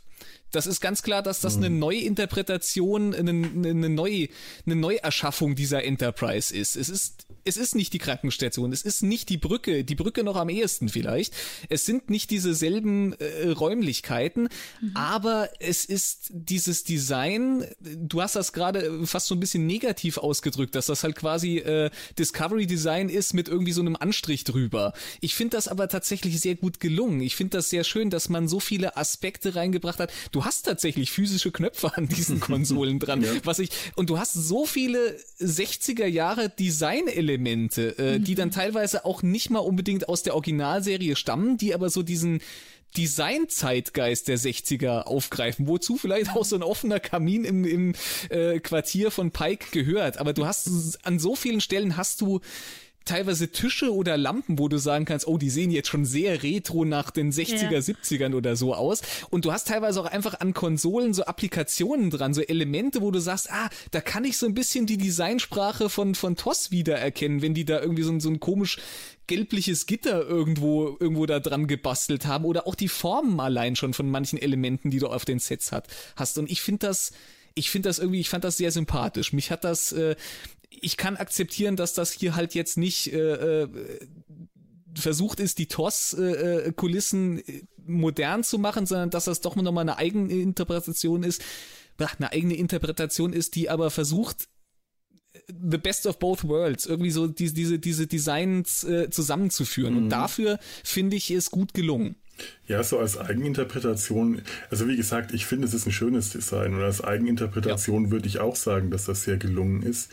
Das 0.51 0.67
ist 0.67 0.81
ganz 0.81 1.03
klar, 1.03 1.21
dass 1.21 1.41
das 1.41 1.57
eine 1.57 1.69
mhm. 1.69 1.79
Neuinterpretation, 1.79 3.13
eine, 3.13 3.31
eine, 3.31 3.89
neue, 3.89 4.29
eine 4.65 4.75
Neuerschaffung 4.75 5.55
dieser 5.55 5.83
Enterprise 5.83 6.55
ist. 6.55 6.75
Es 6.75 6.89
ist 6.89 7.27
es 7.47 7.57
ist 7.57 7.75
nicht 7.75 7.93
die 7.93 7.97
Krankenstation, 7.97 8.73
es 8.73 8.81
ist 8.81 9.01
nicht 9.03 9.29
die 9.29 9.37
Brücke, 9.37 9.83
die 9.83 9.95
Brücke 9.95 10.23
noch 10.23 10.35
am 10.35 10.49
ehesten 10.49 10.89
vielleicht. 10.89 11.33
Es 11.69 11.85
sind 11.85 12.09
nicht 12.09 12.29
dieselben 12.29 13.13
äh, 13.13 13.49
Räumlichkeiten, 13.49 14.49
mhm. 14.81 14.91
aber 14.95 15.49
es 15.59 15.85
ist 15.85 16.29
dieses 16.29 16.83
Design, 16.83 17.65
du 17.79 18.21
hast 18.21 18.35
das 18.35 18.53
gerade 18.53 19.05
fast 19.07 19.27
so 19.27 19.35
ein 19.35 19.39
bisschen 19.39 19.65
negativ 19.65 20.17
ausgedrückt, 20.17 20.75
dass 20.75 20.87
das 20.87 21.03
halt 21.03 21.15
quasi 21.15 21.59
äh, 21.59 21.89
Discovery 22.19 22.67
Design 22.67 23.09
ist 23.09 23.33
mit 23.33 23.47
irgendwie 23.47 23.71
so 23.71 23.81
einem 23.81 23.95
Anstrich 23.95 24.43
drüber. 24.43 24.93
Ich 25.21 25.35
finde 25.35 25.55
das 25.55 25.67
aber 25.67 25.87
tatsächlich 25.87 26.39
sehr 26.41 26.55
gut 26.55 26.79
gelungen. 26.79 27.21
Ich 27.21 27.35
finde 27.35 27.57
das 27.57 27.69
sehr 27.69 27.85
schön, 27.85 28.09
dass 28.09 28.29
man 28.29 28.47
so 28.47 28.59
viele 28.59 28.97
Aspekte 28.97 29.55
reingebracht 29.55 29.99
hat. 29.99 30.11
Du 30.31 30.36
hast 30.45 30.63
tatsächlich 30.63 31.11
physische 31.11 31.51
Knöpfe 31.51 31.95
an 31.95 32.07
diesen 32.07 32.39
Konsolen 32.47 32.99
dran, 32.99 33.21
ja. 33.21 33.31
was 33.43 33.59
ich 33.59 33.69
und 33.95 34.09
du 34.09 34.19
hast 34.19 34.33
so 34.33 34.65
viele 34.65 35.17
60er 35.39 36.05
Jahre 36.05 36.49
Design-Elemente 36.49 37.37
Elemente, 37.37 37.97
äh, 37.97 38.19
mhm. 38.19 38.23
die 38.23 38.35
dann 38.35 38.51
teilweise 38.51 39.05
auch 39.05 39.21
nicht 39.21 39.49
mal 39.49 39.59
unbedingt 39.59 40.09
aus 40.09 40.23
der 40.23 40.33
Originalserie 40.33 41.15
stammen, 41.15 41.57
die 41.57 41.73
aber 41.73 41.89
so 41.89 42.03
diesen 42.03 42.41
Design-Zeitgeist 42.95 44.27
der 44.27 44.39
60er 44.39 45.03
aufgreifen, 45.03 45.67
wozu 45.67 45.97
vielleicht 45.97 46.35
auch 46.35 46.45
so 46.45 46.55
ein 46.55 46.63
offener 46.63 46.99
Kamin 46.99 47.43
im, 47.43 47.65
im 47.65 47.93
äh, 48.29 48.59
Quartier 48.59 49.11
von 49.11 49.31
Pike 49.31 49.67
gehört. 49.71 50.17
Aber 50.17 50.33
du 50.33 50.45
hast 50.45 51.05
an 51.05 51.19
so 51.19 51.35
vielen 51.35 51.61
Stellen 51.61 51.97
hast 51.97 52.21
du 52.21 52.39
teilweise 53.07 53.51
Tische 53.51 53.93
oder 53.93 54.17
Lampen, 54.17 54.59
wo 54.59 54.67
du 54.67 54.77
sagen 54.77 55.05
kannst, 55.05 55.27
oh, 55.27 55.37
die 55.37 55.49
sehen 55.49 55.71
jetzt 55.71 55.87
schon 55.87 56.05
sehr 56.05 56.43
retro 56.43 56.85
nach 56.85 57.09
den 57.09 57.31
60er, 57.31 57.71
ja. 57.71 57.79
70ern 57.79 58.35
oder 58.35 58.55
so 58.55 58.75
aus. 58.75 59.01
Und 59.29 59.45
du 59.45 59.51
hast 59.51 59.67
teilweise 59.67 60.01
auch 60.01 60.05
einfach 60.05 60.39
an 60.39 60.53
Konsolen 60.53 61.13
so 61.13 61.23
Applikationen 61.23 62.09
dran, 62.09 62.33
so 62.33 62.41
Elemente, 62.41 63.01
wo 63.01 63.11
du 63.11 63.19
sagst, 63.19 63.51
ah, 63.51 63.69
da 63.91 64.01
kann 64.01 64.25
ich 64.25 64.37
so 64.37 64.45
ein 64.45 64.53
bisschen 64.53 64.85
die 64.85 64.97
Designsprache 64.97 65.89
von, 65.89 66.15
von 66.15 66.35
TOS 66.35 66.71
wiedererkennen, 66.71 67.41
wenn 67.41 67.53
die 67.53 67.65
da 67.65 67.81
irgendwie 67.81 68.03
so, 68.03 68.19
so 68.19 68.29
ein 68.29 68.39
komisch 68.39 68.77
gelbliches 69.27 69.85
Gitter 69.85 70.25
irgendwo, 70.25 70.97
irgendwo 70.99 71.25
da 71.25 71.39
dran 71.39 71.67
gebastelt 71.67 72.25
haben 72.25 72.45
oder 72.45 72.65
auch 72.65 72.75
die 72.75 72.87
Formen 72.87 73.39
allein 73.39 73.75
schon 73.75 73.93
von 73.93 74.09
manchen 74.09 74.39
Elementen, 74.39 74.89
die 74.89 74.99
du 74.99 75.07
auf 75.07 75.25
den 75.25 75.39
Sets 75.39 75.71
hat, 75.71 75.87
hast. 76.15 76.37
Und 76.37 76.49
ich 76.49 76.61
finde 76.61 76.87
das, 76.87 77.11
ich 77.53 77.69
finde 77.69 77.89
das 77.89 77.99
irgendwie, 77.99 78.21
ich 78.21 78.29
fand 78.29 78.43
das 78.43 78.57
sehr 78.57 78.71
sympathisch. 78.71 79.33
Mich 79.33 79.51
hat 79.51 79.63
das, 79.63 79.91
äh, 79.91 80.15
ich 80.81 80.97
kann 80.97 81.17
akzeptieren, 81.17 81.75
dass 81.75 81.93
das 81.93 82.11
hier 82.11 82.35
halt 82.35 82.53
jetzt 82.53 82.77
nicht 82.77 83.13
äh, 83.13 83.63
äh 83.63 83.67
versucht 84.95 85.39
ist, 85.39 85.59
die 85.59 85.67
TOS-Kulissen 85.67 87.37
äh, 87.37 87.41
äh 87.41 87.63
modern 87.85 88.43
zu 88.43 88.57
machen, 88.57 88.87
sondern 88.87 89.11
dass 89.11 89.25
das 89.25 89.41
doch 89.41 89.55
nochmal 89.55 89.83
eine 89.83 89.97
eigene 89.97 90.33
Interpretation 90.33 91.23
ist, 91.23 91.43
eine 91.99 92.31
eigene 92.31 92.55
Interpretation 92.55 93.31
ist, 93.31 93.55
die 93.55 93.69
aber 93.69 93.91
versucht, 93.91 94.47
the 95.47 95.77
best 95.77 96.05
of 96.05 96.19
both 96.19 96.43
worlds, 96.43 96.85
irgendwie 96.85 97.11
so 97.11 97.27
diese, 97.27 97.53
diese, 97.53 97.79
diese 97.79 98.07
Designs 98.07 98.83
äh, 98.83 99.09
zusammenzuführen. 99.09 99.93
Mhm. 99.93 100.03
Und 100.03 100.09
dafür 100.09 100.59
finde 100.83 101.15
ich 101.15 101.31
es 101.31 101.51
gut 101.51 101.73
gelungen. 101.73 102.15
Ja, 102.67 102.83
so 102.83 102.99
als 102.99 103.17
Eigeninterpretation, 103.17 104.43
also 104.69 104.87
wie 104.87 104.95
gesagt, 104.95 105.33
ich 105.33 105.45
finde, 105.45 105.67
es 105.67 105.73
ist 105.73 105.87
ein 105.87 105.91
schönes 105.91 106.31
Design 106.31 106.75
und 106.75 106.83
als 106.83 107.03
Eigeninterpretation 107.03 108.05
ja. 108.05 108.11
würde 108.11 108.27
ich 108.27 108.39
auch 108.39 108.55
sagen, 108.55 108.91
dass 108.91 109.05
das 109.05 109.23
sehr 109.23 109.37
gelungen 109.37 109.81
ist. 109.81 110.11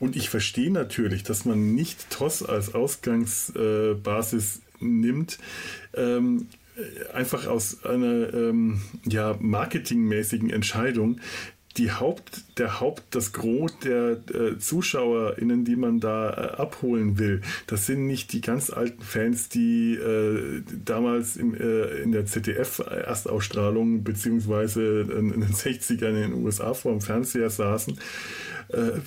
Und 0.00 0.16
ich 0.16 0.28
verstehe 0.28 0.70
natürlich, 0.70 1.22
dass 1.22 1.44
man 1.44 1.74
nicht 1.74 2.10
TOS 2.10 2.42
als 2.42 2.74
Ausgangsbasis 2.74 4.60
nimmt. 4.80 5.38
Ähm, 5.94 6.46
einfach 7.12 7.46
aus 7.46 7.84
einer 7.84 8.32
ähm, 8.32 8.82
ja, 9.04 9.36
marketingmäßigen 9.40 10.50
Entscheidung 10.50 11.20
die 11.76 11.90
Haupt, 11.90 12.58
der 12.58 12.80
Haupt, 12.80 13.02
das 13.14 13.32
Gros 13.32 13.78
der 13.78 14.18
äh, 14.32 14.58
ZuschauerInnen, 14.58 15.64
die 15.64 15.76
man 15.76 16.00
da 16.00 16.30
äh, 16.30 16.60
abholen 16.60 17.18
will, 17.18 17.40
das 17.66 17.86
sind 17.86 18.06
nicht 18.06 18.32
die 18.32 18.42
ganz 18.42 18.70
alten 18.70 19.02
Fans, 19.02 19.48
die 19.48 19.94
äh, 19.94 20.62
damals 20.84 21.36
im, 21.36 21.54
äh, 21.54 22.02
in 22.02 22.12
der 22.12 22.26
ZDF-Erstausstrahlung 22.26 24.04
beziehungsweise 24.04 25.00
in, 25.02 25.32
in 25.32 25.40
den 25.40 25.52
60ern 25.52 26.08
in 26.08 26.32
den 26.32 26.44
USA 26.44 26.74
vor 26.74 26.92
dem 26.92 27.00
Fernseher 27.00 27.48
saßen 27.48 27.98
äh, 28.72 29.00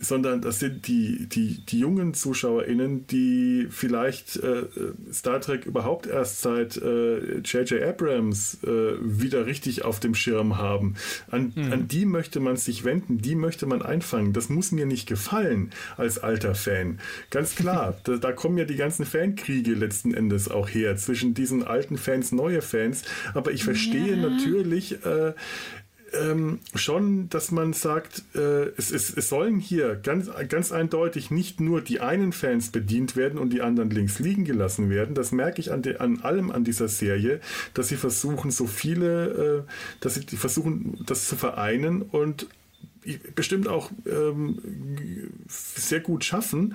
sondern 0.00 0.40
das 0.40 0.60
sind 0.60 0.86
die, 0.88 1.26
die, 1.28 1.64
die 1.66 1.78
jungen 1.78 2.14
ZuschauerInnen, 2.14 3.06
die 3.06 3.68
vielleicht 3.70 4.36
äh, 4.36 4.64
Star 5.12 5.40
Trek 5.40 5.66
überhaupt 5.66 6.06
erst 6.06 6.42
seit 6.42 6.76
J.J. 6.76 7.72
Äh, 7.72 7.84
Abrams 7.84 8.58
äh, 8.64 8.94
wieder 9.00 9.46
richtig 9.46 9.84
auf 9.84 10.00
dem 10.00 10.14
Schirm 10.14 10.58
haben. 10.58 10.94
An, 11.30 11.52
mhm. 11.54 11.72
an 11.72 11.88
die 11.88 12.06
möchte 12.06 12.40
man 12.40 12.56
sich 12.56 12.84
wenden, 12.84 13.18
die 13.18 13.34
möchte 13.34 13.66
man 13.66 13.82
einfangen. 13.82 14.32
Das 14.32 14.48
muss 14.48 14.72
mir 14.72 14.86
nicht 14.86 15.06
gefallen 15.06 15.70
als 15.96 16.18
alter 16.18 16.54
Fan. 16.54 16.98
Ganz 17.30 17.54
klar, 17.54 17.98
da, 18.04 18.16
da 18.16 18.32
kommen 18.32 18.58
ja 18.58 18.64
die 18.64 18.76
ganzen 18.76 19.04
Fankriege 19.04 19.74
letzten 19.74 20.14
Endes 20.14 20.50
auch 20.50 20.68
her, 20.68 20.96
zwischen 20.96 21.34
diesen 21.34 21.62
alten 21.62 21.96
Fans, 21.96 22.32
neue 22.32 22.62
Fans. 22.62 23.04
Aber 23.34 23.52
ich 23.52 23.64
verstehe 23.64 24.16
ja. 24.16 24.28
natürlich, 24.28 25.04
äh, 25.04 25.34
ähm, 26.20 26.60
schon, 26.74 27.28
dass 27.28 27.50
man 27.50 27.72
sagt, 27.72 28.22
äh, 28.34 28.68
es, 28.76 28.90
es, 28.90 29.14
es 29.16 29.28
sollen 29.28 29.58
hier 29.58 29.96
ganz, 29.96 30.30
ganz 30.48 30.72
eindeutig 30.72 31.30
nicht 31.30 31.60
nur 31.60 31.80
die 31.80 32.00
einen 32.00 32.32
Fans 32.32 32.70
bedient 32.70 33.16
werden 33.16 33.38
und 33.38 33.52
die 33.52 33.60
anderen 33.60 33.90
links 33.90 34.18
liegen 34.18 34.44
gelassen 34.44 34.90
werden. 34.90 35.14
Das 35.14 35.32
merke 35.32 35.60
ich 35.60 35.72
an, 35.72 35.82
de, 35.82 35.98
an 35.98 36.20
allem 36.20 36.50
an 36.50 36.64
dieser 36.64 36.88
Serie, 36.88 37.40
dass 37.74 37.88
sie 37.88 37.96
versuchen, 37.96 38.50
so 38.50 38.66
viele, 38.66 39.64
äh, 39.66 39.70
dass 40.00 40.14
sie 40.14 40.22
versuchen, 40.36 40.98
das 41.06 41.28
zu 41.28 41.36
vereinen 41.36 42.02
und 42.02 42.46
bestimmt 43.34 43.68
auch 43.68 43.90
ähm, 44.06 44.58
sehr 45.46 46.00
gut 46.00 46.24
schaffen 46.24 46.74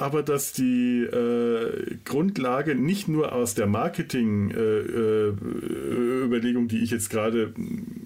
aber 0.00 0.22
dass 0.22 0.54
die 0.54 1.02
äh, 1.02 1.96
Grundlage 2.06 2.74
nicht 2.74 3.06
nur 3.06 3.34
aus 3.34 3.54
der 3.54 3.66
Marketing-Überlegung, 3.66 6.62
äh, 6.62 6.66
äh, 6.66 6.68
die 6.68 6.78
ich 6.78 6.90
jetzt 6.90 7.10
gerade, 7.10 7.52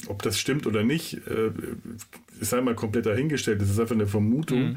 ob 0.09 0.21
das 0.23 0.41
stimmt 0.41 0.67
oder 0.67 0.83
nicht, 0.83 1.25
äh, 1.29 1.53
sei 2.41 2.61
mal 2.63 2.75
komplett 2.75 3.07
dahingestellt, 3.07 3.61
das 3.61 3.71
ist 3.71 3.79
einfach 3.79 3.95
eine 3.95 4.09
Vermutung, 4.09 4.71
mhm. 4.71 4.77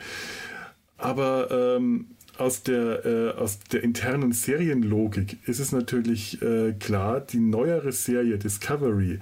aber 0.99 1.77
ähm, 1.79 2.05
aus 2.37 2.61
der, 2.61 3.03
äh, 3.03 3.31
aus 3.31 3.57
der 3.71 3.83
internen 3.83 4.31
Serienlogik 4.31 5.37
ist 5.47 5.59
es 5.59 5.71
natürlich 5.71 6.39
äh, 6.43 6.73
klar, 6.73 7.19
die 7.19 7.39
neuere 7.39 7.93
Serie 7.93 8.37
Discovery, 8.37 9.17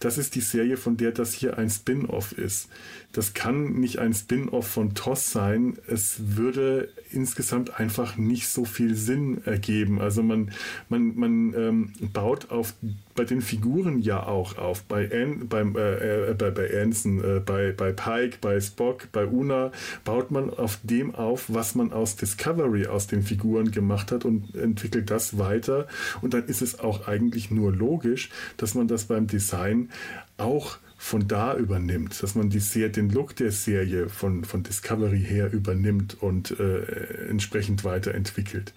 das 0.00 0.18
ist 0.18 0.34
die 0.34 0.40
Serie, 0.40 0.76
von 0.76 0.96
der 0.96 1.12
das 1.12 1.32
hier 1.32 1.58
ein 1.58 1.70
Spin-off 1.70 2.36
ist. 2.36 2.68
Das 3.16 3.32
kann 3.32 3.80
nicht 3.80 3.98
ein 3.98 4.12
Spin-off 4.12 4.66
von 4.66 4.92
TOS 4.92 5.32
sein. 5.32 5.78
Es 5.88 6.36
würde 6.36 6.90
insgesamt 7.10 7.80
einfach 7.80 8.18
nicht 8.18 8.46
so 8.46 8.66
viel 8.66 8.94
Sinn 8.94 9.40
ergeben. 9.46 10.02
Also 10.02 10.22
man, 10.22 10.50
man, 10.90 11.16
man 11.16 11.54
ähm, 11.54 11.92
baut 12.12 12.50
auf 12.50 12.74
bei 13.14 13.24
den 13.24 13.40
Figuren 13.40 14.02
ja 14.02 14.26
auch 14.26 14.58
auf. 14.58 14.82
Bei, 14.82 15.10
An, 15.10 15.48
beim, 15.48 15.74
äh, 15.76 16.32
äh, 16.32 16.34
bei, 16.34 16.50
bei 16.50 16.82
Anson, 16.82 17.24
äh, 17.24 17.40
bei, 17.40 17.72
bei 17.72 17.90
Pike, 17.90 18.36
bei 18.42 18.60
Spock, 18.60 19.08
bei 19.12 19.24
Una 19.24 19.72
baut 20.04 20.30
man 20.30 20.50
auf 20.50 20.78
dem 20.82 21.14
auf, 21.14 21.46
was 21.48 21.74
man 21.74 21.94
aus 21.94 22.16
Discovery 22.16 22.86
aus 22.86 23.06
den 23.06 23.22
Figuren 23.22 23.70
gemacht 23.70 24.12
hat 24.12 24.26
und 24.26 24.54
entwickelt 24.54 25.10
das 25.10 25.38
weiter. 25.38 25.86
Und 26.20 26.34
dann 26.34 26.44
ist 26.44 26.60
es 26.60 26.78
auch 26.78 27.08
eigentlich 27.08 27.50
nur 27.50 27.72
logisch, 27.72 28.28
dass 28.58 28.74
man 28.74 28.88
das 28.88 29.04
beim 29.04 29.26
Design 29.26 29.88
auch 30.36 30.76
von 30.96 31.28
da 31.28 31.56
übernimmt, 31.56 32.22
dass 32.22 32.34
man 32.34 32.50
die 32.50 32.60
Serie, 32.60 32.90
den 32.90 33.10
Look 33.10 33.36
der 33.36 33.52
Serie 33.52 34.08
von, 34.08 34.44
von 34.44 34.62
Discovery 34.62 35.22
her 35.22 35.52
übernimmt 35.52 36.20
und 36.22 36.58
äh, 36.58 37.28
entsprechend 37.28 37.84
weiterentwickelt. 37.84 38.72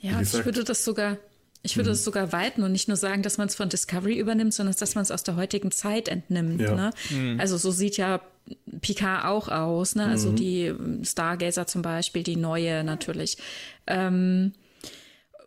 Ja, 0.00 0.18
gesagt, 0.20 0.40
ich 0.40 0.44
würde 0.44 0.64
das 0.64 0.84
sogar, 0.84 1.18
ich 1.62 1.76
würde 1.76 1.90
es 1.90 2.00
mhm. 2.00 2.04
sogar 2.04 2.32
weiten 2.32 2.62
und 2.62 2.70
nicht 2.70 2.86
nur 2.86 2.96
sagen, 2.96 3.22
dass 3.22 3.38
man 3.38 3.48
es 3.48 3.56
von 3.56 3.68
Discovery 3.68 4.18
übernimmt, 4.18 4.54
sondern 4.54 4.74
dass 4.78 4.94
man 4.94 5.02
es 5.02 5.10
aus 5.10 5.24
der 5.24 5.34
heutigen 5.34 5.72
Zeit 5.72 6.08
entnimmt. 6.08 6.60
Ja. 6.60 6.74
Ne? 6.74 6.90
Mhm. 7.10 7.40
Also 7.40 7.56
so 7.56 7.72
sieht 7.72 7.96
ja 7.96 8.20
Picard 8.80 9.24
auch 9.24 9.48
aus, 9.48 9.94
ne? 9.94 10.06
Also 10.06 10.30
mhm. 10.30 10.36
die 10.36 10.74
Stargazer 11.02 11.66
zum 11.66 11.82
Beispiel, 11.82 12.22
die 12.22 12.36
neue 12.36 12.84
natürlich. 12.84 13.36
Ähm, 13.86 14.52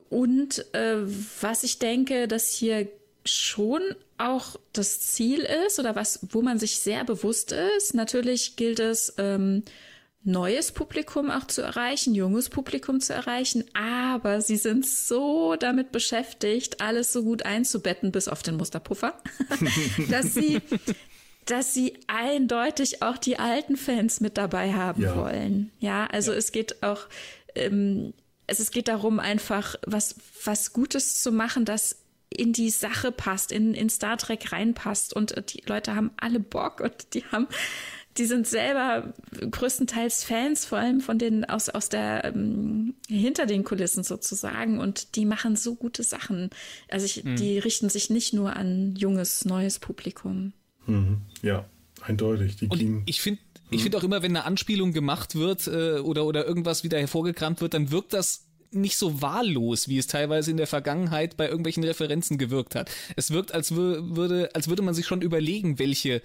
und 0.10 0.66
äh, 0.74 0.98
was 1.40 1.64
ich 1.64 1.80
denke, 1.80 2.28
dass 2.28 2.50
hier 2.50 2.88
schon 3.24 3.82
auch 4.30 4.58
das 4.74 5.02
Ziel 5.02 5.40
ist 5.66 5.80
oder 5.80 5.96
was, 5.96 6.20
wo 6.32 6.42
man 6.42 6.60
sich 6.60 6.80
sehr 6.80 7.04
bewusst 7.04 7.52
ist. 7.52 7.94
Natürlich 7.94 8.56
gilt 8.56 8.80
es, 8.80 9.14
ähm, 9.18 9.64
neues 10.24 10.72
Publikum 10.72 11.32
auch 11.32 11.48
zu 11.48 11.62
erreichen, 11.62 12.14
junges 12.14 12.50
Publikum 12.50 13.00
zu 13.00 13.14
erreichen, 13.14 13.64
aber 13.74 14.42
sie 14.42 14.58
sind 14.58 14.86
so 14.86 15.56
damit 15.56 15.92
beschäftigt, 15.92 16.82
alles 16.82 17.12
so 17.12 17.24
gut 17.24 17.44
einzubetten, 17.44 18.12
bis 18.12 18.28
auf 18.28 18.44
den 18.44 18.58
Musterpuffer, 18.58 19.16
dass 20.10 20.34
sie, 20.34 20.62
dass 21.46 21.74
sie 21.74 21.98
eindeutig 22.08 23.02
auch 23.02 23.18
die 23.18 23.40
alten 23.40 23.78
Fans 23.78 24.22
mit 24.22 24.38
dabei 24.38 24.74
haben 24.74 25.02
ja. 25.02 25.16
wollen. 25.16 25.72
Ja, 25.80 26.06
also 26.08 26.32
ja. 26.32 26.38
es 26.38 26.52
geht 26.52 26.84
auch, 26.84 27.08
ähm, 27.56 28.14
es, 28.46 28.60
es 28.60 28.70
geht 28.70 28.90
darum, 28.90 29.20
einfach 29.20 29.76
was, 29.88 30.16
was 30.46 30.72
Gutes 30.72 31.22
zu 31.22 31.32
machen, 31.32 31.66
das 31.66 32.01
in 32.36 32.54
die 32.54 32.70
Sache 32.70 33.12
passt, 33.12 33.52
in, 33.52 33.74
in 33.74 33.90
Star 33.90 34.18
Trek 34.18 34.52
reinpasst. 34.52 35.14
Und 35.14 35.38
äh, 35.38 35.44
die 35.44 35.64
Leute 35.68 35.96
haben 35.96 36.12
alle 36.18 36.40
Bock 36.40 36.80
und 36.80 37.14
die 37.14 37.24
haben, 37.26 37.48
die 38.18 38.26
sind 38.26 38.48
selber 38.48 39.14
größtenteils 39.50 40.24
Fans, 40.24 40.66
vor 40.66 40.78
allem 40.78 41.02
von 41.02 41.20
den 41.20 41.46
aus, 41.46 41.70
aus 41.70 41.90
der 41.90 42.26
ähm, 42.26 42.96
hinter 43.08 43.46
den 43.46 43.64
Kulissen 43.64 44.04
sozusagen. 44.04 44.80
Und 44.80 45.16
die 45.16 45.26
machen 45.26 45.56
so 45.56 45.76
gute 45.76 46.04
Sachen. 46.04 46.50
Also 46.90 47.06
ich, 47.06 47.24
mhm. 47.24 47.36
die 47.36 47.60
richten 47.60 47.90
sich 47.90 48.10
nicht 48.10 48.34
nur 48.34 48.56
an 48.56 48.96
junges, 48.96 49.46
neues 49.46 49.80
Publikum. 49.80 50.54
Mhm. 50.88 51.22
Ja, 51.42 51.66
eindeutig. 52.02 52.56
Die 52.58 52.68
und 52.68 53.04
ich 53.06 53.22
finde 53.22 53.42
ich 53.72 53.80
mhm. 53.80 53.84
finde 53.84 53.98
auch 53.98 54.04
immer, 54.04 54.22
wenn 54.22 54.36
eine 54.36 54.46
Anspielung 54.46 54.94
gemacht 54.94 55.36
wird 55.36 55.68
äh, 55.68 56.00
oder, 56.00 56.26
oder 56.26 56.46
irgendwas 56.46 56.84
wieder 56.84 57.00
hervorgekramt 57.00 57.62
wird, 57.62 57.74
dann 57.74 57.92
wirkt 57.92 58.14
das 58.14 58.48
nicht 58.72 58.98
so 58.98 59.22
wahllos, 59.22 59.88
wie 59.88 59.98
es 59.98 60.08
teilweise 60.08 60.52
in 60.52 60.58
der 60.58 60.68
Vergangenheit 60.68 61.38
bei 61.38 61.48
irgendwelchen 61.48 61.84
Referenzen 61.84 62.38
gewirkt 62.38 62.76
hat. 62.76 62.92
Es 63.16 63.32
wirkt, 63.32 63.54
als 63.54 63.76
würde, 63.76 64.50
als 64.54 64.68
würde 64.68 64.82
man 64.82 64.94
sich 64.94 65.06
schon 65.06 65.22
überlegen, 65.22 65.80
welche, 65.80 66.22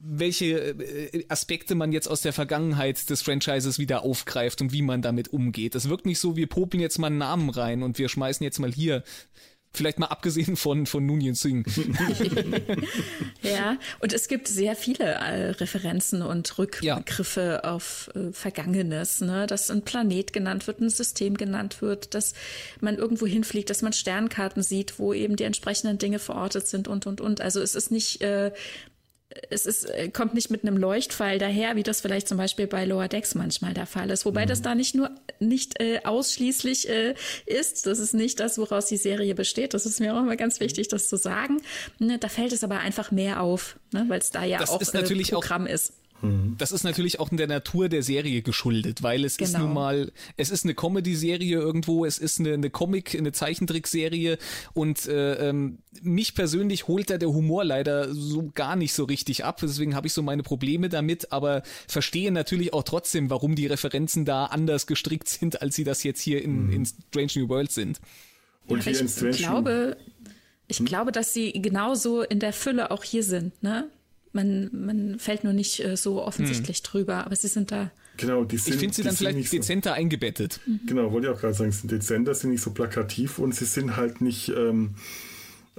welche 0.00 0.58
äh, 0.58 1.24
Aspekte 1.28 1.74
man 1.74 1.92
jetzt 1.92 2.08
aus 2.08 2.22
der 2.22 2.32
Vergangenheit 2.32 3.10
des 3.10 3.22
Franchises 3.22 3.78
wieder 3.78 4.02
aufgreift 4.02 4.60
und 4.60 4.72
wie 4.72 4.82
man 4.82 5.02
damit 5.02 5.28
umgeht. 5.28 5.74
Es 5.74 5.88
wirkt 5.88 6.06
nicht 6.06 6.18
so, 6.18 6.36
wir 6.36 6.46
popeln 6.46 6.80
jetzt 6.80 6.98
mal 6.98 7.08
einen 7.08 7.18
Namen 7.18 7.50
rein 7.50 7.82
und 7.82 7.98
wir 7.98 8.08
schmeißen 8.08 8.44
jetzt 8.44 8.58
mal 8.58 8.72
hier 8.72 9.02
Vielleicht 9.72 9.98
mal 9.98 10.06
abgesehen 10.06 10.56
von, 10.56 10.86
von 10.86 11.04
Nunien 11.04 11.34
Singh. 11.34 11.70
ja, 13.42 13.78
und 14.00 14.12
es 14.12 14.26
gibt 14.28 14.48
sehr 14.48 14.74
viele 14.74 15.04
äh, 15.04 15.50
Referenzen 15.50 16.22
und 16.22 16.58
Rückgriffe 16.58 17.60
ja. 17.62 17.70
auf 17.70 18.10
äh, 18.14 18.32
Vergangenes, 18.32 19.20
ne? 19.20 19.46
dass 19.46 19.70
ein 19.70 19.82
Planet 19.82 20.32
genannt 20.32 20.66
wird, 20.66 20.80
ein 20.80 20.90
System 20.90 21.36
genannt 21.36 21.82
wird, 21.82 22.14
dass 22.14 22.34
man 22.80 22.96
irgendwo 22.96 23.26
hinfliegt, 23.26 23.68
dass 23.70 23.82
man 23.82 23.92
Sternkarten 23.92 24.62
sieht, 24.62 24.98
wo 24.98 25.12
eben 25.12 25.36
die 25.36 25.44
entsprechenden 25.44 25.98
Dinge 25.98 26.18
verortet 26.18 26.66
sind 26.66 26.88
und, 26.88 27.06
und, 27.06 27.20
und. 27.20 27.40
Also 27.40 27.60
es 27.60 27.74
ist 27.74 27.90
nicht 27.90 28.22
äh, 28.22 28.52
es 29.50 29.66
ist, 29.66 29.84
äh, 29.84 30.08
kommt 30.08 30.34
nicht 30.34 30.50
mit 30.50 30.62
einem 30.62 30.76
Leuchtpfeil 30.76 31.38
daher, 31.38 31.76
wie 31.76 31.82
das 31.82 32.00
vielleicht 32.00 32.28
zum 32.28 32.38
Beispiel 32.38 32.66
bei 32.66 32.84
Lower 32.84 33.08
Decks 33.08 33.34
manchmal 33.34 33.74
der 33.74 33.86
Fall 33.86 34.10
ist. 34.10 34.24
Wobei 34.24 34.44
mhm. 34.44 34.48
das 34.48 34.62
da 34.62 34.74
nicht 34.74 34.94
nur 34.94 35.10
nicht 35.38 35.80
äh, 35.80 36.00
ausschließlich 36.04 36.88
äh, 36.88 37.14
ist. 37.44 37.86
Das 37.86 37.98
ist 37.98 38.14
nicht 38.14 38.40
das, 38.40 38.58
woraus 38.58 38.86
die 38.86 38.96
Serie 38.96 39.34
besteht. 39.34 39.74
Das 39.74 39.86
ist 39.86 40.00
mir 40.00 40.14
auch 40.14 40.20
immer 40.20 40.36
ganz 40.36 40.60
wichtig, 40.60 40.88
das 40.88 41.08
zu 41.08 41.16
sagen. 41.16 41.60
Ne, 41.98 42.18
da 42.18 42.28
fällt 42.28 42.52
es 42.52 42.64
aber 42.64 42.80
einfach 42.80 43.10
mehr 43.10 43.42
auf, 43.42 43.78
ne, 43.92 44.06
weil 44.08 44.20
es 44.20 44.30
da 44.30 44.44
ja 44.44 44.58
das 44.58 44.70
auch 44.70 44.80
ist 44.80 44.94
natürlich 44.94 45.30
Programm 45.30 45.66
auch, 45.66 45.70
ist. 45.70 45.92
Mhm. 46.22 46.56
Das 46.58 46.72
ist 46.72 46.84
natürlich 46.84 47.20
auch 47.20 47.30
in 47.30 47.36
der 47.36 47.46
Natur 47.46 47.88
der 47.88 48.02
Serie 48.02 48.42
geschuldet, 48.42 49.02
weil 49.02 49.24
es 49.24 49.36
genau. 49.36 49.50
ist 49.50 49.58
nun 49.58 49.72
mal, 49.72 50.12
es 50.36 50.50
ist 50.50 50.64
eine 50.64 50.74
Comedy-Serie 50.74 51.58
irgendwo, 51.58 52.04
es 52.04 52.18
ist 52.18 52.40
eine, 52.40 52.54
eine 52.54 52.70
Comic, 52.70 53.14
eine 53.14 53.32
Zeichentrickserie 53.32 54.38
und 54.74 55.06
äh, 55.06 55.48
ähm, 55.48 55.78
mich 56.02 56.34
persönlich 56.34 56.88
holt 56.88 57.10
da 57.10 57.18
der 57.18 57.28
Humor 57.30 57.64
leider 57.64 58.12
so 58.14 58.50
gar 58.54 58.76
nicht 58.76 58.92
so 58.92 59.04
richtig 59.04 59.44
ab, 59.44 59.58
deswegen 59.62 59.94
habe 59.94 60.06
ich 60.06 60.12
so 60.12 60.22
meine 60.22 60.42
Probleme 60.42 60.88
damit, 60.88 61.32
aber 61.32 61.62
verstehe 61.86 62.32
natürlich 62.32 62.72
auch 62.72 62.82
trotzdem, 62.82 63.30
warum 63.30 63.54
die 63.54 63.66
Referenzen 63.66 64.24
da 64.24 64.46
anders 64.46 64.86
gestrickt 64.86 65.28
sind, 65.28 65.62
als 65.62 65.76
sie 65.76 65.84
das 65.84 66.02
jetzt 66.02 66.20
hier 66.20 66.42
in, 66.42 66.66
mhm. 66.66 66.72
in 66.72 66.86
Strange 66.86 67.32
New 67.36 67.48
World 67.48 67.72
sind. 67.72 68.00
Und 68.66 68.84
ja, 68.84 68.92
hier 68.92 69.04
ich 69.04 69.22
in 69.22 69.32
glaube, 69.32 69.96
ich 70.68 70.78
hm? 70.78 70.86
glaube, 70.86 71.12
dass 71.12 71.32
sie 71.32 71.52
genauso 71.52 72.22
in 72.22 72.40
der 72.40 72.52
Fülle 72.52 72.90
auch 72.90 73.02
hier 73.02 73.24
sind, 73.24 73.62
ne? 73.62 73.88
Man, 74.38 74.70
man 74.72 75.18
fällt 75.18 75.42
nur 75.42 75.52
nicht 75.52 75.84
äh, 75.84 75.96
so 75.96 76.22
offensichtlich 76.22 76.78
hm. 76.78 76.84
drüber, 76.84 77.26
aber 77.26 77.34
sie 77.34 77.48
sind 77.48 77.72
da. 77.72 77.90
Genau, 78.16 78.44
die 78.44 78.56
sind, 78.56 78.74
ich 78.74 78.80
finde 78.80 78.94
sie 78.94 79.02
dann 79.02 79.16
vielleicht 79.16 79.52
dezenter 79.52 79.90
so, 79.90 79.94
eingebettet. 79.94 80.60
Mhm. 80.64 80.80
Genau, 80.86 81.12
wollte 81.12 81.26
ich 81.26 81.34
auch 81.34 81.40
gerade 81.40 81.54
sagen, 81.54 81.72
sie 81.72 81.80
sind 81.80 81.90
dezenter, 81.90 82.34
sind 82.34 82.50
nicht 82.50 82.62
so 82.62 82.70
plakativ 82.70 83.38
und 83.38 83.54
sie 83.54 83.64
sind 83.64 83.96
halt 83.96 84.20
nicht 84.20 84.48
ähm, 84.50 84.94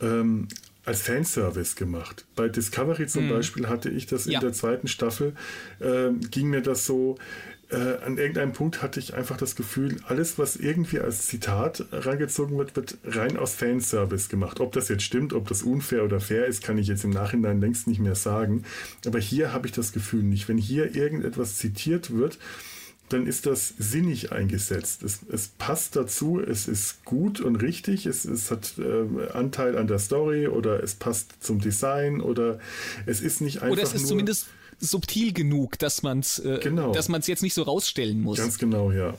ähm, 0.01 0.47
als 0.85 1.01
Fanservice 1.01 1.75
gemacht. 1.75 2.25
Bei 2.35 2.49
Discovery 2.49 3.07
zum 3.07 3.27
mhm. 3.27 3.29
Beispiel 3.29 3.69
hatte 3.69 3.89
ich 3.89 4.07
das 4.07 4.25
in 4.25 4.33
ja. 4.33 4.39
der 4.41 4.51
zweiten 4.51 4.87
Staffel, 4.87 5.35
äh, 5.79 6.11
ging 6.31 6.49
mir 6.49 6.61
das 6.61 6.85
so, 6.85 7.17
äh, 7.69 8.03
an 8.03 8.17
irgendeinem 8.17 8.53
Punkt 8.53 8.81
hatte 8.81 8.99
ich 8.99 9.13
einfach 9.13 9.37
das 9.37 9.55
Gefühl, 9.55 9.97
alles, 10.07 10.39
was 10.39 10.55
irgendwie 10.55 10.99
als 10.99 11.27
Zitat 11.27 11.85
rangezogen 11.91 12.57
wird, 12.57 12.75
wird 12.75 12.97
rein 13.03 13.37
aus 13.37 13.53
Fanservice 13.53 14.29
gemacht. 14.29 14.59
Ob 14.59 14.71
das 14.71 14.89
jetzt 14.89 15.03
stimmt, 15.03 15.33
ob 15.33 15.47
das 15.47 15.61
unfair 15.61 16.03
oder 16.03 16.19
fair 16.19 16.45
ist, 16.47 16.63
kann 16.63 16.77
ich 16.77 16.87
jetzt 16.87 17.03
im 17.03 17.11
Nachhinein 17.11 17.61
längst 17.61 17.87
nicht 17.87 17.99
mehr 17.99 18.15
sagen. 18.15 18.63
Aber 19.05 19.19
hier 19.19 19.53
habe 19.53 19.67
ich 19.67 19.73
das 19.73 19.91
Gefühl 19.91 20.23
nicht. 20.23 20.49
Wenn 20.49 20.57
hier 20.57 20.95
irgendetwas 20.95 21.57
zitiert 21.57 22.11
wird, 22.15 22.39
dann 23.09 23.25
ist 23.25 23.45
das 23.45 23.73
sinnig 23.77 24.31
eingesetzt. 24.31 25.03
Es, 25.03 25.19
es 25.31 25.49
passt 25.49 25.95
dazu, 25.95 26.39
es 26.39 26.67
ist 26.67 27.03
gut 27.05 27.39
und 27.39 27.55
richtig, 27.57 28.05
es, 28.05 28.25
es 28.25 28.51
hat 28.51 28.75
äh, 28.77 29.31
Anteil 29.31 29.77
an 29.77 29.87
der 29.87 29.99
Story 29.99 30.47
oder 30.47 30.83
es 30.83 30.95
passt 30.95 31.43
zum 31.43 31.59
Design 31.59 32.21
oder 32.21 32.59
es 33.05 33.21
ist 33.21 33.41
nicht 33.41 33.57
einfach. 33.61 33.73
Oder 33.73 33.83
es 33.83 33.93
ist 33.93 34.01
nur 34.01 34.09
zumindest 34.09 34.47
subtil 34.79 35.33
genug, 35.33 35.77
dass 35.79 36.03
man 36.03 36.19
es 36.19 36.39
äh, 36.39 36.59
genau. 36.61 36.91
dass 36.91 37.09
man 37.09 37.21
es 37.21 37.27
jetzt 37.27 37.43
nicht 37.43 37.53
so 37.53 37.63
rausstellen 37.63 38.21
muss. 38.21 38.37
Ganz 38.37 38.57
genau, 38.57 38.91
ja. 38.91 39.15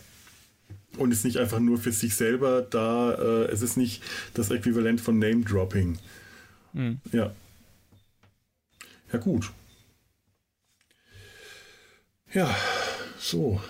Und 0.96 1.12
ist 1.12 1.24
nicht 1.24 1.36
einfach 1.36 1.60
nur 1.60 1.78
für 1.78 1.92
sich 1.92 2.16
selber 2.16 2.62
da, 2.62 3.12
äh, 3.12 3.44
es 3.52 3.62
ist 3.62 3.76
nicht 3.76 4.02
das 4.34 4.50
Äquivalent 4.50 5.00
von 5.00 5.18
Name-Dropping. 5.18 5.98
Mhm. 6.72 7.00
Ja. 7.12 7.32
Ja, 9.12 9.18
gut. 9.18 9.50
Ja, 12.32 12.54
so. 13.18 13.60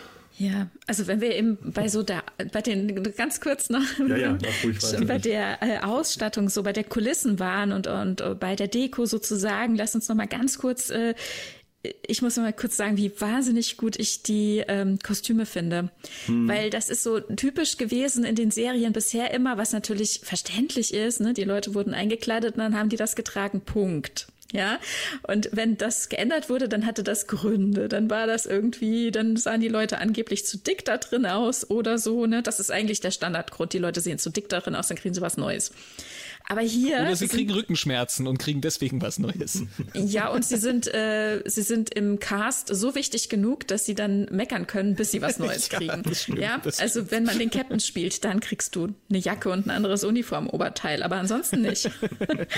Ja, 0.40 0.68
also 0.86 1.06
wenn 1.06 1.20
wir 1.20 1.36
eben 1.36 1.58
bei 1.62 1.88
so 1.88 2.02
der, 2.02 2.24
bei 2.50 2.62
den 2.62 3.02
ganz 3.14 3.42
kurz 3.42 3.68
noch 3.68 3.82
ja, 4.08 4.16
ja, 4.16 4.38
bei 5.06 5.18
der 5.18 5.62
äh, 5.62 5.78
Ausstattung, 5.80 6.48
so 6.48 6.62
bei 6.62 6.72
der 6.72 6.84
Kulissen 6.84 7.38
waren 7.38 7.72
und, 7.72 7.86
und, 7.86 8.22
und 8.22 8.40
bei 8.40 8.56
der 8.56 8.66
Deko 8.68 9.04
sozusagen, 9.04 9.76
lass 9.76 9.94
uns 9.94 10.08
noch 10.08 10.16
mal 10.16 10.26
ganz 10.26 10.56
kurz 10.56 10.88
äh, 10.88 11.14
ich 12.06 12.20
muss 12.20 12.36
mal 12.36 12.52
kurz 12.52 12.76
sagen, 12.76 12.96
wie 12.98 13.12
wahnsinnig 13.20 13.76
gut 13.76 13.98
ich 13.98 14.22
die 14.22 14.62
ähm, 14.68 14.98
Kostüme 14.98 15.46
finde. 15.46 15.90
Hm. 16.26 16.46
Weil 16.46 16.70
das 16.70 16.90
ist 16.90 17.02
so 17.02 17.20
typisch 17.20 17.78
gewesen 17.78 18.24
in 18.24 18.34
den 18.34 18.50
Serien 18.50 18.92
bisher 18.92 19.32
immer, 19.32 19.56
was 19.56 19.72
natürlich 19.72 20.20
verständlich 20.22 20.92
ist. 20.92 21.20
Ne? 21.20 21.32
Die 21.32 21.44
Leute 21.44 21.74
wurden 21.74 21.94
eingekleidet 21.94 22.54
und 22.56 22.60
dann 22.60 22.76
haben 22.76 22.90
die 22.90 22.96
das 22.96 23.16
getragen. 23.16 23.62
Punkt. 23.62 24.26
Ja, 24.52 24.80
und 25.22 25.48
wenn 25.52 25.76
das 25.76 26.08
geändert 26.08 26.50
wurde, 26.50 26.68
dann 26.68 26.84
hatte 26.84 27.04
das 27.04 27.28
Gründe. 27.28 27.88
Dann 27.88 28.10
war 28.10 28.26
das 28.26 28.46
irgendwie, 28.46 29.12
dann 29.12 29.36
sahen 29.36 29.60
die 29.60 29.68
Leute 29.68 29.98
angeblich 29.98 30.44
zu 30.44 30.58
dick 30.58 30.84
da 30.84 30.98
drin 30.98 31.24
aus 31.24 31.70
oder 31.70 31.98
so. 31.98 32.26
Ne, 32.26 32.42
das 32.42 32.58
ist 32.58 32.70
eigentlich 32.70 33.00
der 33.00 33.12
Standardgrund. 33.12 33.72
Die 33.72 33.78
Leute 33.78 34.00
sehen 34.00 34.18
zu 34.18 34.28
dick 34.28 34.48
da 34.48 34.60
drin 34.60 34.74
aus, 34.74 34.88
dann 34.88 34.96
kriegen 34.96 35.14
sie 35.14 35.20
was 35.20 35.36
Neues. 35.36 35.70
Aber 36.50 36.62
hier. 36.62 36.98
Oder 37.02 37.14
sie 37.14 37.28
kriegen 37.28 37.52
Rückenschmerzen 37.52 38.26
und 38.26 38.38
kriegen 38.38 38.60
deswegen 38.60 39.00
was 39.00 39.18
Neues. 39.20 39.62
Ja, 39.94 40.28
und 40.28 40.44
sie 40.44 40.56
sind, 40.56 40.92
äh, 40.92 41.42
sie 41.44 41.62
sind 41.62 41.94
im 41.94 42.18
Cast 42.18 42.74
so 42.74 42.94
wichtig 42.94 43.28
genug, 43.28 43.66
dass 43.68 43.84
sie 43.86 43.94
dann 43.94 44.24
meckern 44.30 44.66
können, 44.66 44.94
bis 44.94 45.12
sie 45.12 45.22
was 45.22 45.38
Neues 45.38 45.68
kriegen. 45.68 46.02
ja, 46.04 46.14
stimmt, 46.14 46.38
ja? 46.38 46.60
also 46.78 47.10
wenn 47.10 47.24
man 47.24 47.38
den 47.38 47.50
Captain 47.50 47.78
spielt, 47.80 48.24
dann 48.24 48.40
kriegst 48.40 48.74
du 48.74 48.94
eine 49.08 49.18
Jacke 49.18 49.50
und 49.50 49.66
ein 49.66 49.70
anderes 49.70 50.02
Uniformoberteil, 50.02 51.02
aber 51.02 51.16
ansonsten 51.16 51.62
nicht. 51.62 51.90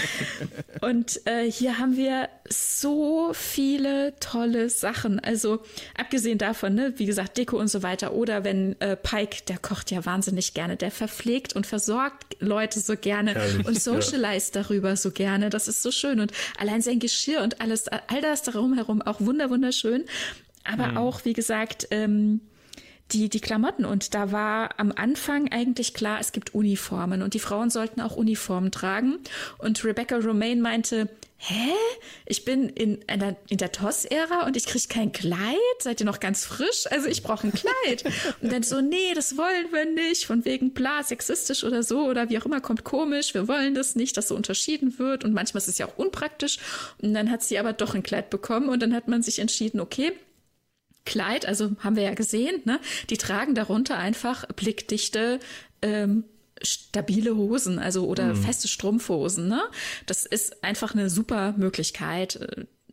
und 0.81 1.21
äh, 1.27 1.51
hier 1.51 1.79
haben 1.79 1.97
wir 1.97 2.29
so 2.49 3.33
viele 3.35 4.15
tolle 4.21 4.71
Sachen. 4.71 5.21
Also 5.21 5.63
abgesehen 5.97 6.39
davon, 6.39 6.75
ne, 6.75 6.95
wie 6.97 7.07
gesagt, 7.07 7.37
Deko 7.37 7.59
und 7.59 7.69
so 7.69 7.83
weiter. 7.83 8.15
Oder 8.15 8.45
wenn 8.45 8.81
äh, 8.81 8.97
Pike, 8.97 9.45
der 9.49 9.59
kocht 9.59 9.91
ja 9.91 10.05
wahnsinnig 10.07 10.55
gerne, 10.55 10.77
der 10.77 10.91
verpflegt 10.91 11.55
und 11.55 11.67
versorgt 11.67 12.37
Leute 12.41 12.81
so 12.81 12.97
gerne. 12.97 13.35
Herrlich 13.35 13.67
und 13.67 13.82
socialize 13.83 14.53
ja. 14.55 14.63
darüber 14.63 14.97
so 14.97 15.11
gerne. 15.11 15.51
Das 15.51 15.69
ist 15.69 15.83
so 15.83 15.91
schön. 15.91 16.21
Und 16.21 16.33
allein 16.59 16.83
sein 16.83 16.99
Geschirr 16.99 17.43
und 17.43 17.61
alles, 17.61 17.89
all 17.89 18.21
das 18.21 18.43
darum 18.43 18.75
herum 18.75 19.03
auch 19.03 19.21
wunder, 19.21 19.51
wunderschön. 19.51 20.05
Aber 20.65 20.89
mhm. 20.89 20.97
auch, 20.97 21.25
wie 21.25 21.33
gesagt, 21.33 21.89
ähm, 21.91 22.41
die, 23.13 23.29
die 23.29 23.41
Klamotten. 23.41 23.85
Und 23.85 24.15
da 24.15 24.33
war 24.33 24.79
am 24.79 24.93
Anfang 24.93 25.51
eigentlich 25.51 25.95
klar, 25.95 26.19
es 26.21 26.33
gibt 26.33 26.55
Uniformen 26.55 27.23
und 27.23 27.35
die 27.35 27.41
Frauen 27.41 27.71
sollten 27.71 28.01
auch 28.01 28.17
Uniformen 28.17 28.71
tragen. 28.71 29.19
Und 29.59 29.85
Rebecca 29.85 30.17
Romaine 30.17 30.61
meinte, 30.61 31.09
hä? 31.45 31.73
Ich 32.25 32.45
bin 32.45 32.69
in, 32.69 33.01
einer, 33.09 33.37
in 33.49 33.59
der 33.59 33.73
TOS-Ära 33.73 34.47
und 34.47 34.57
ich 34.57 34.65
kriege 34.65 34.87
kein 34.89 35.11
Kleid? 35.11 35.57
Seid 35.81 36.01
ihr 36.01 36.07
noch 36.07 36.21
ganz 36.21 36.45
frisch? 36.45 36.87
Also 36.91 37.09
ich 37.09 37.23
brauche 37.23 37.49
ein 37.49 37.53
Kleid. 37.53 38.05
und 38.41 38.53
dann 38.53 38.63
so, 38.63 38.81
nee, 38.81 39.13
das 39.15 39.37
wollen 39.37 39.73
wir 39.73 39.87
nicht. 39.87 40.27
Von 40.27 40.45
wegen 40.45 40.73
bla, 40.73 41.03
sexistisch 41.03 41.65
oder 41.65 41.83
so 41.83 42.07
oder 42.07 42.31
wie 42.31 42.39
auch 42.39 42.47
immer, 42.47 42.61
kommt 42.61 42.85
komisch. 42.85 43.35
Wir 43.35 43.49
wollen 43.49 43.75
das 43.75 43.97
nicht, 43.97 44.17
dass 44.17 44.29
so 44.29 44.37
unterschieden 44.37 44.99
wird. 44.99 45.25
Und 45.25 45.35
manchmal 45.35 45.61
ist 45.61 45.69
es 45.69 45.79
ja 45.79 45.87
auch 45.87 45.99
unpraktisch. 45.99 46.59
Und 47.01 47.13
dann 47.13 47.31
hat 47.31 47.43
sie 47.43 47.59
aber 47.59 47.73
doch 47.73 47.95
ein 47.95 48.05
Kleid 48.05 48.31
bekommen 48.31 48.69
und 48.69 48.81
dann 48.81 48.95
hat 48.95 49.09
man 49.09 49.23
sich 49.23 49.41
entschieden, 49.41 49.81
okay, 49.81 50.13
Kleid, 51.05 51.47
also 51.47 51.73
haben 51.81 51.97
wir 51.97 52.05
ja 52.05 52.15
gesehen, 52.15 52.63
ne? 52.65 52.79
Die 53.11 53.17
tragen 53.17 53.57
darunter 53.57 53.99
einfach 53.99 54.47
blickdichte 54.47 55.41
ähm, 55.83 56.23
stabile 56.63 57.37
Hosen, 57.37 57.79
also 57.79 58.07
oder 58.07 58.35
mhm. 58.35 58.37
feste 58.37 58.69
Strumpfhosen. 58.69 59.49
Ne? 59.49 59.63
Das 60.07 60.27
ist 60.27 60.65
einfach 60.65 60.95
eine 60.95 61.11
super 61.11 61.55
Möglichkeit. 61.57 62.39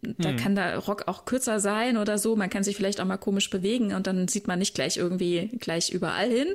Da 0.02 0.32
mhm. 0.32 0.38
kann 0.38 0.56
der 0.56 0.78
Rock 0.78 1.08
auch 1.08 1.26
kürzer 1.26 1.60
sein 1.60 1.98
oder 1.98 2.18
so. 2.18 2.38
Man 2.38 2.50
kann 2.50 2.64
sich 2.64 2.78
vielleicht 2.78 3.02
auch 3.02 3.06
mal 3.06 3.18
komisch 3.18 3.50
bewegen 3.50 3.94
und 3.94 4.08
dann 4.08 4.30
sieht 4.30 4.48
man 4.48 4.60
nicht 4.60 4.74
gleich 4.74 4.96
irgendwie 4.96 5.50
gleich 5.60 5.90
überall 5.90 6.30
hin. 6.30 6.48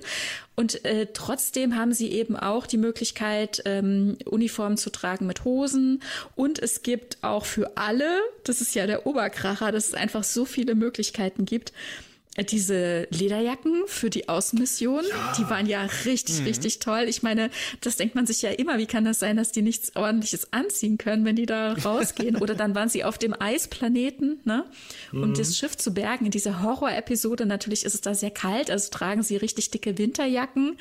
Und 0.57 0.83
äh, 0.87 1.09
trotzdem 1.13 1.77
haben 1.77 1.93
sie 1.93 2.11
eben 2.11 2.37
auch 2.37 2.67
die 2.67 2.79
Möglichkeit, 2.79 3.63
ähm, 3.67 4.17
Uniformen 4.25 4.79
zu 4.79 4.89
tragen 4.89 5.27
mit 5.27 5.45
Hosen. 5.45 6.03
Und 6.35 6.59
es 6.59 6.83
gibt 6.83 7.19
auch 7.23 7.45
für 7.45 7.77
alle, 7.77 8.21
das 8.45 8.63
ist 8.63 8.75
ja 8.75 8.87
der 8.87 9.07
Oberkracher, 9.07 9.73
dass 9.73 9.89
es 9.89 9.95
einfach 9.95 10.25
so 10.25 10.47
viele 10.47 10.75
Möglichkeiten 10.75 11.45
gibt, 11.45 11.75
diese 12.43 13.07
Lederjacken 13.11 13.85
für 13.87 14.11
die 14.11 14.29
Außenmission, 14.29 15.05
ja. 15.09 15.33
die 15.39 15.49
waren 15.49 15.67
ja 15.67 15.87
richtig, 16.05 16.41
mhm. 16.41 16.47
richtig 16.47 16.81
toll. 16.81 17.05
Ich 17.09 17.23
meine, 17.23 17.51
das 17.81 17.97
denkt 17.97 18.17
man 18.17 18.27
sich 18.27 18.43
ja 18.43 18.51
immer, 18.51 18.79
wie 18.79 18.87
kann 18.87 19.05
das 19.05 19.21
sein, 19.21 19.37
dass 19.37 19.53
die 19.53 19.63
nichts 19.63 19.95
ordentliches 19.95 20.53
anziehen 20.53 20.99
können, 20.99 21.25
wenn 21.25 21.37
die 21.37 21.47
da 21.47 21.75
rausgehen? 21.75 22.37
Oder 22.37 22.55
dann 22.55 22.75
waren 22.75 22.89
sie 22.89 23.05
auf 23.05 23.19
dem 23.19 23.35
Eisplaneten, 23.39 24.41
ne? 24.45 24.65
Um 25.13 25.31
mhm. 25.31 25.35
das 25.35 25.57
Schiff 25.57 25.77
zu 25.77 25.95
bergen. 25.95 26.25
In 26.25 26.31
dieser 26.33 26.63
Horror-Episode, 26.63 27.47
natürlich 27.47 27.85
ist 27.85 27.95
es 27.95 28.01
da 28.01 28.15
sehr 28.15 28.33
kalt, 28.33 28.71
also 28.71 28.91
tragen 28.91 29.23
sie 29.23 29.37
richtig 29.37 29.71
dicke 29.71 29.97
Winterjacken. 29.97 30.77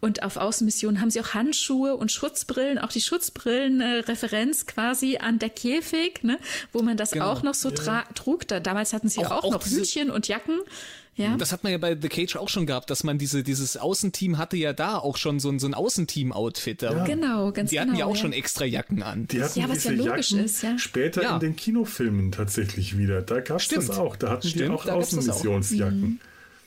Und 0.00 0.22
auf 0.22 0.36
Außenmission 0.36 1.00
haben 1.00 1.10
sie 1.10 1.20
auch 1.20 1.34
Handschuhe 1.34 1.96
und 1.96 2.12
Schutzbrillen, 2.12 2.78
auch 2.78 2.92
die 2.92 3.00
Schutzbrillen, 3.00 3.80
äh, 3.80 4.02
quasi 4.66 5.16
an 5.18 5.38
der 5.38 5.50
Käfig, 5.50 6.22
ne? 6.22 6.38
Wo 6.72 6.82
man 6.82 6.96
das 6.96 7.12
genau. 7.12 7.32
auch 7.32 7.42
noch 7.42 7.54
so 7.54 7.70
ja. 7.70 8.04
trug. 8.14 8.46
Da, 8.46 8.60
damals 8.60 8.92
hatten 8.92 9.08
sie 9.08 9.20
auch, 9.20 9.30
auch, 9.30 9.44
auch 9.44 9.52
noch 9.52 9.66
Hütchen 9.66 10.10
und 10.10 10.28
Jacken. 10.28 10.60
Ja. 11.14 11.36
Das 11.36 11.52
hat 11.52 11.62
man 11.62 11.72
ja 11.72 11.78
bei 11.78 11.96
The 12.00 12.08
Cage 12.08 12.36
auch 12.36 12.48
schon 12.48 12.64
gehabt, 12.64 12.88
dass 12.88 13.04
man 13.04 13.18
diese, 13.18 13.42
dieses 13.42 13.76
Außenteam 13.76 14.38
hatte 14.38 14.56
ja 14.56 14.72
da 14.72 14.96
auch 14.96 15.18
schon 15.18 15.40
so 15.40 15.50
ein, 15.50 15.58
so 15.58 15.66
ein 15.66 15.74
Außenteam-Outfit. 15.74 16.82
Ja. 16.82 17.04
Genau, 17.04 17.52
ganz 17.52 17.70
Die 17.70 17.78
hatten 17.78 17.90
genau, 17.90 18.00
ja 18.00 18.06
auch 18.06 18.16
ja. 18.16 18.22
schon 18.22 18.32
extra 18.32 18.64
Jacken 18.64 19.02
an. 19.02 19.26
Die 19.28 19.42
hatten 19.42 19.60
ja, 19.60 19.68
was 19.68 19.82
diese 19.82 19.94
ja 19.94 20.04
logisch 20.04 20.30
Jacken 20.30 20.44
ist, 20.44 20.62
ja. 20.62 20.78
Später 20.78 21.34
in 21.34 21.40
den 21.40 21.56
Kinofilmen 21.56 22.32
tatsächlich 22.32 22.96
wieder. 22.96 23.20
Da 23.20 23.40
gab 23.40 23.60
es 23.60 23.68
das 23.68 23.90
auch. 23.90 24.16
Da 24.16 24.30
hatten 24.30 24.48
Stimmt, 24.48 24.68
die 24.68 24.70
auch 24.70 24.86
Außenmissionsjacken. 24.86 26.00
Mhm. 26.00 26.20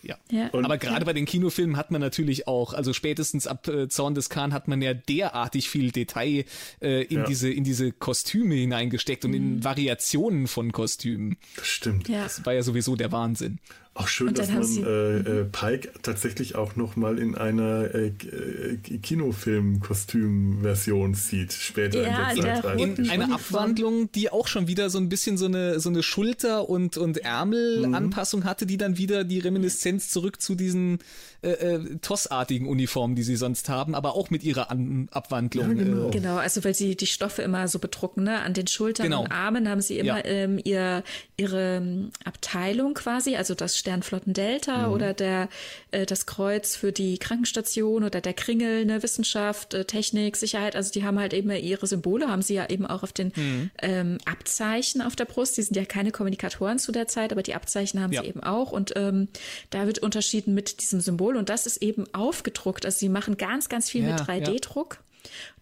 Ja. 0.05 0.17
ja. 0.29 0.53
Aber 0.53 0.77
gerade 0.77 1.03
bei 1.03 1.13
den 1.13 1.25
Kinofilmen 1.25 1.77
hat 1.77 1.89
man 1.89 1.99
natürlich 1.99 2.47
auch, 2.47 2.73
also 2.73 2.93
spätestens 2.93 3.47
ab 3.47 3.67
äh, 3.67 3.89
Zorn 3.89 4.13
des 4.13 4.29
Khan 4.29 4.53
hat 4.53 4.67
man 4.67 4.81
ja 4.83 4.93
derartig 4.93 5.69
viel 5.69 5.91
Detail 5.91 6.45
äh, 6.79 7.03
in, 7.05 7.21
ja. 7.21 7.25
diese, 7.25 7.49
in 7.49 7.63
diese 7.63 7.91
Kostüme 7.91 8.53
hineingesteckt 8.53 9.25
und 9.25 9.31
mhm. 9.31 9.37
in 9.37 9.63
Variationen 9.63 10.45
von 10.47 10.71
Kostümen. 10.71 11.37
Das 11.55 11.67
stimmt. 11.67 12.07
Ja. 12.07 12.23
Das 12.23 12.45
war 12.45 12.53
ja 12.53 12.61
sowieso 12.61 12.95
der 12.95 13.11
Wahnsinn. 13.11 13.59
Auch 13.97 14.09
schön, 14.09 14.33
dass 14.33 14.49
man 14.49 14.83
äh, 14.83 15.19
äh, 15.19 15.45
Pike 15.45 15.89
tatsächlich 16.03 16.55
auch 16.55 16.75
noch 16.75 16.97
mal 16.97 17.17
in 17.17 17.35
einer 17.35 17.95
äh, 17.95 18.07
äh 18.07 18.77
Kinofilm-Kostüm-Version 18.77 21.13
sieht, 21.13 21.53
später 21.53 22.01
ja, 22.01 22.31
in 22.31 22.41
der 22.41 22.61
Zeit. 22.61 22.81
In 22.81 23.09
einer 23.09 23.33
Abwandlung, 23.33 24.11
die 24.11 24.29
auch 24.29 24.47
schon 24.47 24.67
wieder 24.67 24.89
so 24.89 24.97
ein 24.97 25.07
bisschen 25.07 25.37
so 25.37 25.45
eine, 25.45 25.79
so 25.79 25.87
eine 25.87 26.03
Schulter- 26.03 26.67
und, 26.67 26.97
und 26.97 27.19
Ärmelanpassung 27.19 28.41
mhm. 28.41 28.45
hatte, 28.45 28.65
die 28.65 28.75
dann 28.75 28.97
wieder 28.97 29.23
die 29.23 29.39
Reminiszenz 29.39 30.09
zurück 30.09 30.41
zu 30.41 30.55
diesen 30.55 30.99
äh, 31.45 31.51
äh, 31.51 31.97
tossartigen 32.01 32.67
Uniformen, 32.67 33.15
die 33.15 33.23
sie 33.23 33.35
sonst 33.35 33.69
haben, 33.69 33.93
aber 33.93 34.15
auch 34.15 34.29
mit 34.29 34.43
ihrer 34.43 34.71
An 34.71 35.07
Abwandlung. 35.11 35.77
Ja, 35.77 35.83
genau. 35.83 36.07
Äh, 36.07 36.11
genau, 36.11 36.35
also 36.37 36.63
weil 36.63 36.73
sie 36.73 36.97
die 36.97 37.05
Stoffe 37.05 37.43
immer 37.43 37.67
so 37.67 37.77
bedrucken, 37.77 38.23
ne? 38.23 38.41
An 38.41 38.53
den 38.53 38.67
Schultern 38.67 39.05
genau. 39.05 39.21
und 39.21 39.31
Armen 39.31 39.69
haben 39.69 39.79
sie 39.79 39.99
immer 39.99 40.17
ja. 40.17 40.25
ähm, 40.25 40.59
ihr, 40.63 41.03
ihre 41.37 41.77
ähm, 41.77 42.09
Abteilung 42.23 42.95
quasi, 42.95 43.35
also 43.35 43.53
das 43.53 43.77
Sternflotten 43.85 44.33
Delta 44.33 44.87
mhm. 44.87 44.93
oder 44.93 45.13
der, 45.13 45.47
äh, 45.91 46.07
das 46.07 46.25
Kreuz 46.25 46.75
für 46.75 46.91
die 46.91 47.19
Krankenstation 47.19 48.03
oder 48.03 48.19
der 48.19 48.33
Kringel, 48.33 48.85
ne, 48.85 49.03
Wissenschaft, 49.03 49.75
äh, 49.75 49.85
Technik, 49.85 50.37
Sicherheit. 50.37 50.75
Also 50.75 50.91
die 50.91 51.03
haben 51.03 51.19
halt 51.19 51.33
eben 51.33 51.51
ihre 51.51 51.85
Symbole, 51.85 52.27
haben 52.27 52.41
sie 52.41 52.55
ja 52.55 52.67
eben 52.67 52.87
auch 52.87 53.03
auf 53.03 53.13
den 53.13 53.31
mhm. 53.35 53.69
ähm, 53.81 54.17
Abzeichen 54.25 55.01
auf 55.01 55.15
der 55.15 55.25
Brust. 55.25 55.57
Die 55.57 55.61
sind 55.61 55.75
ja 55.75 55.85
keine 55.85 56.11
Kommunikatoren 56.11 56.79
zu 56.79 56.91
der 56.91 57.07
Zeit, 57.07 57.31
aber 57.31 57.43
die 57.43 57.53
Abzeichen 57.53 58.01
haben 58.01 58.11
ja. 58.11 58.23
sie 58.23 58.27
eben 58.27 58.41
auch. 58.41 58.71
Und 58.71 58.93
ähm, 58.95 59.27
da 59.69 59.85
wird 59.85 59.99
unterschieden 59.99 60.55
mit 60.55 60.81
diesem 60.81 60.99
Symbol 60.99 61.35
und 61.37 61.49
das 61.49 61.67
ist 61.67 61.77
eben 61.77 62.05
aufgedruckt. 62.13 62.85
Also 62.85 62.97
sie 62.97 63.09
machen 63.09 63.37
ganz, 63.37 63.69
ganz 63.69 63.89
viel 63.89 64.03
ja, 64.03 64.13
mit 64.13 64.21
3D-Druck. 64.21 64.97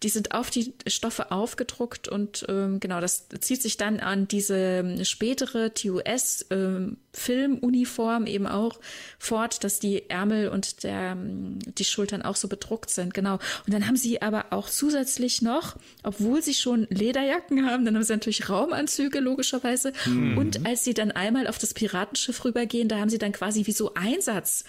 Die 0.03 0.09
sind 0.09 0.33
auf 0.33 0.49
die 0.49 0.73
Stoffe 0.87 1.31
aufgedruckt 1.31 2.07
und 2.07 2.45
ähm, 2.49 2.79
genau, 2.79 3.01
das 3.01 3.27
zieht 3.39 3.61
sich 3.61 3.77
dann 3.77 3.99
an 3.99 4.27
diese 4.27 4.55
ähm, 4.55 5.05
spätere 5.05 5.73
TUS-Filmuniform 5.73 8.23
ähm, 8.23 8.27
eben 8.27 8.47
auch 8.47 8.79
fort, 9.17 9.63
dass 9.63 9.79
die 9.79 10.09
Ärmel 10.09 10.49
und 10.49 10.83
der, 10.83 11.13
ähm, 11.13 11.59
die 11.59 11.85
Schultern 11.85 12.21
auch 12.21 12.35
so 12.35 12.47
bedruckt 12.47 12.89
sind. 12.89 13.13
Genau. 13.13 13.35
Und 13.65 13.73
dann 13.73 13.87
haben 13.87 13.95
sie 13.95 14.21
aber 14.21 14.47
auch 14.51 14.69
zusätzlich 14.69 15.41
noch, 15.41 15.77
obwohl 16.03 16.41
sie 16.41 16.53
schon 16.53 16.87
Lederjacken 16.89 17.65
haben, 17.65 17.85
dann 17.85 17.95
haben 17.95 18.03
sie 18.03 18.13
natürlich 18.13 18.49
Raumanzüge 18.49 19.19
logischerweise. 19.19 19.93
Mhm. 20.05 20.37
Und 20.37 20.65
als 20.65 20.83
sie 20.83 20.93
dann 20.93 21.11
einmal 21.11 21.47
auf 21.47 21.57
das 21.57 21.73
Piratenschiff 21.73 22.43
rübergehen, 22.43 22.89
da 22.89 22.99
haben 22.99 23.09
sie 23.09 23.17
dann 23.17 23.31
quasi 23.31 23.65
wie 23.65 23.71
so 23.71 23.93
Einsatz 23.93 24.65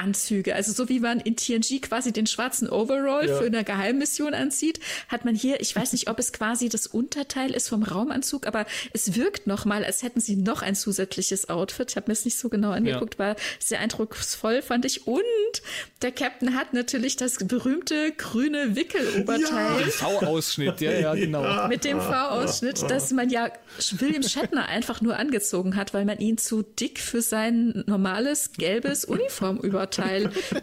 Anzüge. 0.00 0.54
Also 0.54 0.72
so 0.72 0.88
wie 0.88 0.98
man 0.98 1.20
in 1.20 1.36
TNG 1.36 1.82
quasi 1.82 2.12
den 2.12 2.26
schwarzen 2.26 2.68
Overall 2.68 3.28
ja. 3.28 3.36
für 3.36 3.44
eine 3.44 3.64
Geheimmission 3.64 4.34
anzieht, 4.34 4.80
hat 5.08 5.24
man 5.24 5.34
hier, 5.34 5.60
ich 5.60 5.76
weiß 5.76 5.92
nicht, 5.92 6.08
ob 6.08 6.18
es 6.18 6.32
quasi 6.32 6.68
das 6.68 6.86
Unterteil 6.86 7.52
ist 7.52 7.68
vom 7.68 7.82
Raumanzug, 7.82 8.46
aber 8.46 8.66
es 8.92 9.14
wirkt 9.14 9.46
nochmal, 9.46 9.84
als 9.84 10.02
hätten 10.02 10.20
sie 10.20 10.36
noch 10.36 10.62
ein 10.62 10.74
zusätzliches 10.74 11.50
Outfit. 11.50 11.90
Ich 11.90 11.96
habe 11.96 12.06
mir 12.08 12.14
es 12.14 12.24
nicht 12.24 12.38
so 12.38 12.48
genau 12.48 12.70
angeguckt, 12.70 13.14
ja. 13.18 13.26
war 13.26 13.36
sehr 13.58 13.80
eindrucksvoll, 13.80 14.62
fand 14.62 14.86
ich. 14.86 15.06
Und 15.06 15.22
der 16.02 16.12
Captain 16.12 16.54
hat 16.54 16.72
natürlich 16.72 17.16
das 17.16 17.36
berühmte 17.36 18.12
grüne 18.12 18.74
Wickeloberteil. 18.74 19.80
Ja. 19.80 19.86
V-Ausschnitt, 19.90 20.80
ja, 20.80 20.92
ja, 20.92 21.14
genau. 21.14 21.42
Mit 21.68 21.84
dem 21.84 22.00
V-Ausschnitt, 22.00 22.82
das 22.88 23.10
man 23.10 23.28
ja 23.28 23.52
William 23.98 24.22
Shatner 24.22 24.66
einfach 24.66 25.02
nur 25.02 25.16
angezogen 25.16 25.76
hat, 25.76 25.92
weil 25.92 26.06
man 26.06 26.18
ihn 26.18 26.38
zu 26.38 26.62
dick 26.62 26.98
für 26.98 27.20
sein 27.20 27.84
normales 27.86 28.52
gelbes 28.52 29.04
Uniformüberteil 29.04 29.89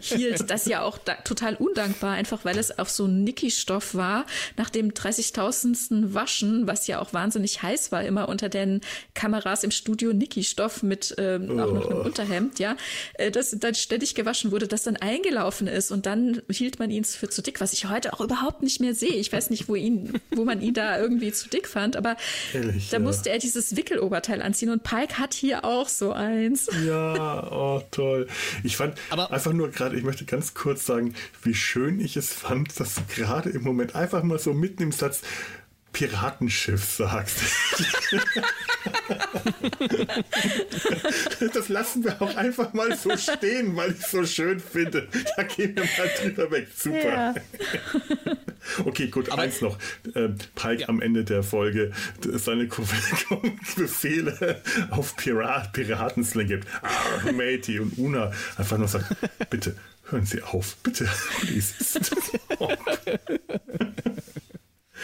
hielt. 0.00 0.50
Das 0.50 0.66
ja 0.66 0.82
auch 0.82 0.98
total 1.24 1.54
undankbar, 1.56 2.12
einfach 2.12 2.44
weil 2.44 2.58
es 2.58 2.78
auf 2.78 2.90
so 2.90 3.06
Niki-Stoff 3.06 3.94
war. 3.94 4.26
Nach 4.56 4.70
dem 4.70 4.92
30.000. 4.92 6.14
Waschen, 6.14 6.66
was 6.66 6.86
ja 6.86 7.00
auch 7.00 7.12
wahnsinnig 7.12 7.62
heiß 7.62 7.92
war, 7.92 8.04
immer 8.04 8.28
unter 8.28 8.48
den 8.48 8.80
Kameras 9.14 9.64
im 9.64 9.70
Studio 9.70 10.12
Niki-Stoff 10.12 10.82
mit 10.82 11.14
ähm, 11.18 11.48
oh. 11.50 11.60
auch 11.60 11.72
noch 11.72 11.90
einem 11.90 12.00
oh. 12.00 12.04
Unterhemd, 12.04 12.58
ja, 12.58 12.76
äh, 13.14 13.30
das 13.30 13.54
dann 13.58 13.74
ständig 13.74 14.14
gewaschen 14.14 14.50
wurde, 14.50 14.68
das 14.68 14.82
dann 14.82 14.96
eingelaufen 14.96 15.66
ist 15.66 15.90
und 15.90 16.06
dann 16.06 16.42
hielt 16.50 16.78
man 16.78 16.90
ihn 16.90 17.04
für 17.04 17.28
zu 17.28 17.42
dick, 17.42 17.60
was 17.60 17.72
ich 17.72 17.88
heute 17.88 18.12
auch 18.12 18.20
überhaupt 18.20 18.62
nicht 18.62 18.80
mehr 18.80 18.94
sehe. 18.94 19.14
Ich 19.14 19.32
weiß 19.32 19.50
nicht, 19.50 19.68
wo 19.68 19.74
ihn, 19.74 20.20
wo 20.30 20.44
man 20.44 20.60
ihn 20.60 20.74
da 20.74 20.98
irgendwie 20.98 21.32
zu 21.32 21.48
dick 21.48 21.68
fand, 21.68 21.96
aber 21.96 22.16
Ehrlich, 22.54 22.90
da 22.90 22.96
ja. 22.96 23.02
musste 23.02 23.30
er 23.30 23.38
dieses 23.38 23.76
Wickeloberteil 23.76 24.42
anziehen 24.42 24.70
und 24.70 24.82
Pike 24.82 25.18
hat 25.18 25.34
hier 25.34 25.64
auch 25.64 25.88
so 25.88 26.12
eins. 26.12 26.68
Ja, 26.86 27.50
oh 27.50 27.82
toll. 27.90 28.26
Ich 28.64 28.76
fand 28.76 28.94
aber 29.10 29.30
einfach 29.30 29.52
nur 29.52 29.70
gerade, 29.70 29.96
ich 29.96 30.04
möchte 30.04 30.24
ganz 30.24 30.54
kurz 30.54 30.86
sagen, 30.86 31.14
wie 31.42 31.54
schön 31.54 32.00
ich 32.00 32.16
es 32.16 32.32
fand, 32.32 32.78
dass 32.78 33.02
gerade 33.14 33.50
im 33.50 33.62
Moment 33.62 33.94
einfach 33.94 34.22
mal 34.22 34.38
so 34.38 34.54
mitten 34.54 34.82
im 34.82 34.92
Satz 34.92 35.22
Piratenschiff 35.92 36.84
sagst. 36.84 37.40
das 41.54 41.68
lassen 41.68 42.04
wir 42.04 42.20
auch 42.22 42.36
einfach 42.36 42.72
mal 42.72 42.96
so 42.96 43.16
stehen, 43.16 43.74
weil 43.76 43.92
ich 43.92 44.00
es 44.00 44.10
so 44.10 44.24
schön 44.24 44.60
finde. 44.60 45.08
Da 45.36 45.42
gehen 45.42 45.74
wir 45.76 45.84
mal 45.84 46.10
drüber 46.20 46.50
weg. 46.50 46.68
Super. 46.76 46.98
Ja. 47.04 47.34
Okay, 48.84 49.08
gut, 49.08 49.30
Aber 49.30 49.42
eins 49.42 49.60
noch. 49.60 49.78
Äh, 50.14 50.28
Pike 50.54 50.82
ja. 50.82 50.88
am 50.88 51.00
Ende 51.00 51.24
der 51.24 51.42
Folge 51.42 51.92
seine 52.34 52.66
Befehle 53.76 54.62
auf 54.90 55.16
Pirat, 55.16 55.72
Piratenslang 55.72 56.46
gibt. 56.46 56.68
Ah, 56.82 57.32
Matey 57.32 57.80
und 57.80 57.96
Una 57.98 58.30
einfach 58.56 58.78
nur 58.78 58.88
sagt, 58.88 59.06
bitte, 59.50 59.74
hören 60.10 60.26
Sie 60.26 60.42
auf, 60.42 60.76
bitte, 60.82 61.08
please. 61.40 61.74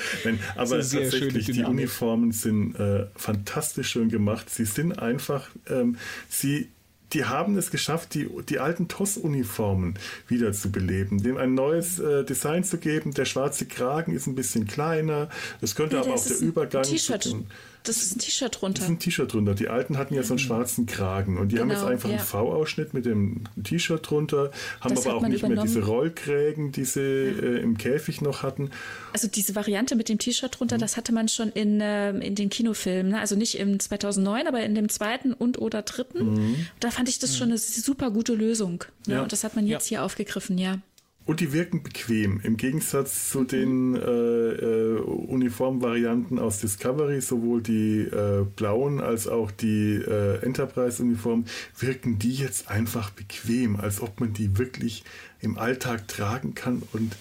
Nein, 0.25 0.39
aber 0.57 0.79
tatsächlich, 0.79 1.47
die 1.47 1.65
Uniformen 1.65 2.33
sind 2.33 2.75
äh, 2.77 3.07
fantastisch 3.17 3.91
schön 3.91 4.09
gemacht. 4.09 4.51
Sie 4.51 4.65
sind 4.65 4.99
einfach, 4.99 5.49
ähm, 5.69 5.97
sie 6.29 6.69
die 7.15 7.25
haben 7.25 7.57
es 7.57 7.71
geschafft, 7.71 8.15
die, 8.15 8.29
die 8.49 8.59
alten 8.59 8.89
TOS-Uniformen 8.89 9.95
wieder 10.27 10.53
zu 10.53 10.73
beleben, 10.73 11.23
dem 11.23 11.37
ein 11.37 11.55
neues 11.55 12.01
äh, 12.01 12.25
Design 12.25 12.65
zu 12.65 12.79
geben. 12.79 13.15
Der 13.15 13.25
schwarze 13.25 13.67
Kragen 13.67 14.13
ist 14.13 14.27
ein 14.27 14.35
bisschen 14.35 14.67
kleiner. 14.67 15.29
Es 15.61 15.77
könnte 15.77 15.97
ja, 15.97 16.03
aber 16.03 16.15
auch 16.15 16.27
der 16.27 16.39
Übergang. 16.41 16.83
T-Shirt. 16.83 17.37
Das 17.85 17.99
ist 17.99 18.17
ein 18.17 18.19
T-Shirt 18.19 18.61
drunter. 18.61 18.81
Das 18.81 18.85
ist 18.87 18.91
ein 18.91 18.99
T-Shirt 18.99 19.33
drunter. 19.33 19.55
Die 19.55 19.69
alten 19.69 19.99
hatten 19.99 20.15
ja 20.15 20.23
so 20.23 20.33
einen 20.33 20.43
mhm. 20.43 20.47
schwarzen 20.47 20.87
Kragen 20.87 21.37
und 21.37 21.53
die 21.53 21.57
genau, 21.57 21.63
haben 21.63 21.71
jetzt 21.71 21.81
genau, 21.81 21.93
einfach 21.93 22.09
ja. 22.09 22.17
einen 22.17 22.25
V-Ausschnitt 22.25 22.95
mit 22.95 23.05
dem 23.05 23.45
T-Shirt 23.63 24.11
drunter, 24.11 24.51
haben 24.81 24.95
das 24.95 25.07
aber 25.07 25.17
auch 25.17 25.23
nicht 25.23 25.41
übernommen. 25.41 25.57
mehr 25.57 25.65
diese 25.65 25.85
Rollkrägen, 25.85 26.73
die 26.73 26.85
sie 26.85 27.01
äh, 27.01 27.61
im 27.61 27.77
Käfig 27.77 28.23
noch 28.23 28.43
hatten. 28.43 28.71
Also 29.13 29.29
diese 29.29 29.55
Variante 29.55 29.97
mit 29.97 30.09
dem 30.09 30.19
T-Shirt 30.19 30.59
drunter, 30.59 30.77
mhm. 30.77 30.81
das 30.81 30.97
hatte 30.97 31.13
man 31.13 31.29
schon 31.29 31.51
in, 31.51 31.83
äh, 31.83 32.11
in 32.11 32.35
den 32.35 32.49
Kinofilmen. 32.49 33.13
Ne? 33.13 33.21
Also 33.21 33.37
nicht 33.37 33.59
im 33.59 33.79
2009, 33.79 34.47
aber 34.47 34.63
in 34.63 34.75
dem 34.75 34.89
zweiten 34.89 35.35
und 35.35 35.59
oder 35.59 35.83
dritten. 35.83 36.35
Mhm. 36.35 36.67
Da 36.81 36.91
fand 36.91 37.11
ich 37.11 37.19
das 37.19 37.33
mhm. 37.33 37.37
schon 37.37 37.49
eine 37.49 37.59
super 37.59 38.11
gute 38.11 38.35
Lösung. 38.35 38.85
Ne? 39.07 39.17
Ja. 39.17 39.23
Und 39.23 39.33
das 39.33 39.45
hat 39.45 39.57
man 39.57 39.67
jetzt 39.67 39.91
ja. 39.91 39.99
hier 39.99 40.05
aufgegriffen, 40.05 40.57
ja. 40.57 40.79
Und 41.27 41.41
die 41.41 41.55
wirken 41.55 41.83
bequem, 41.83 42.41
im 42.43 42.59
Gegensatz 42.59 43.31
zu 43.31 43.45
den 43.45 43.95
äh, 43.95 44.01
äh, 44.01 44.99
Uniformvarianten 45.01 46.39
aus 46.39 46.59
Discovery, 46.59 47.23
sowohl 47.23 47.63
die 47.63 48.01
äh, 48.03 48.45
blauen 48.57 49.01
als 49.01 49.27
auch 49.27 49.51
die 49.51 49.95
äh, 49.95 50.43
Enterprise-Uniformen, 50.43 51.47
wirken 51.79 52.19
die 52.19 52.35
jetzt 52.35 52.69
einfach 52.69 53.09
bequem, 53.09 53.77
als 53.77 54.03
ob 54.03 54.21
man 54.21 54.35
die 54.35 54.59
wirklich 54.59 55.05
im 55.41 55.57
Alltag 55.57 56.09
tragen 56.09 56.55
kann 56.55 56.83
und 56.93 57.17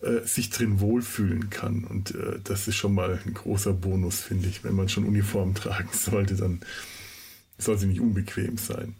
äh, 0.00 0.26
sich 0.26 0.50
drin 0.50 0.80
wohlfühlen 0.80 1.48
kann. 1.48 1.84
Und 1.84 2.16
äh, 2.16 2.40
das 2.42 2.66
ist 2.66 2.74
schon 2.76 2.94
mal 2.94 3.20
ein 3.24 3.32
großer 3.32 3.72
Bonus, 3.72 4.20
finde 4.20 4.48
ich. 4.48 4.64
Wenn 4.64 4.74
man 4.74 4.88
schon 4.88 5.04
Uniform 5.04 5.54
tragen 5.54 5.90
sollte, 5.92 6.34
dann 6.34 6.60
soll 7.58 7.78
sie 7.78 7.86
nicht 7.86 8.00
unbequem 8.00 8.58
sein. 8.58 8.96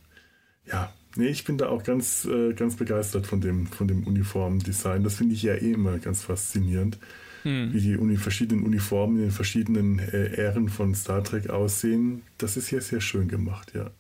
Ja, 0.66 0.92
Nee, 1.16 1.28
ich 1.28 1.44
bin 1.44 1.58
da 1.58 1.68
auch 1.68 1.82
ganz, 1.82 2.24
äh, 2.24 2.52
ganz 2.52 2.76
begeistert 2.76 3.26
von 3.26 3.40
dem, 3.40 3.66
von 3.66 3.88
dem 3.88 4.06
Uniformdesign. 4.06 5.02
Das 5.02 5.16
finde 5.16 5.34
ich 5.34 5.42
ja 5.42 5.54
eh 5.54 5.72
immer 5.72 5.98
ganz 5.98 6.22
faszinierend, 6.22 6.98
hm. 7.42 7.72
wie 7.72 7.80
die 7.80 7.96
Uni 7.96 8.16
verschiedenen 8.16 8.64
Uniformen 8.64 9.16
in 9.16 9.22
den 9.22 9.30
verschiedenen 9.30 9.98
äh, 9.98 10.34
Ähren 10.34 10.68
von 10.68 10.94
Star 10.94 11.24
Trek 11.24 11.50
aussehen. 11.50 12.22
Das 12.38 12.56
ist 12.56 12.70
ja 12.70 12.80
sehr 12.80 13.00
schön 13.00 13.28
gemacht, 13.28 13.72
ja. 13.74 13.90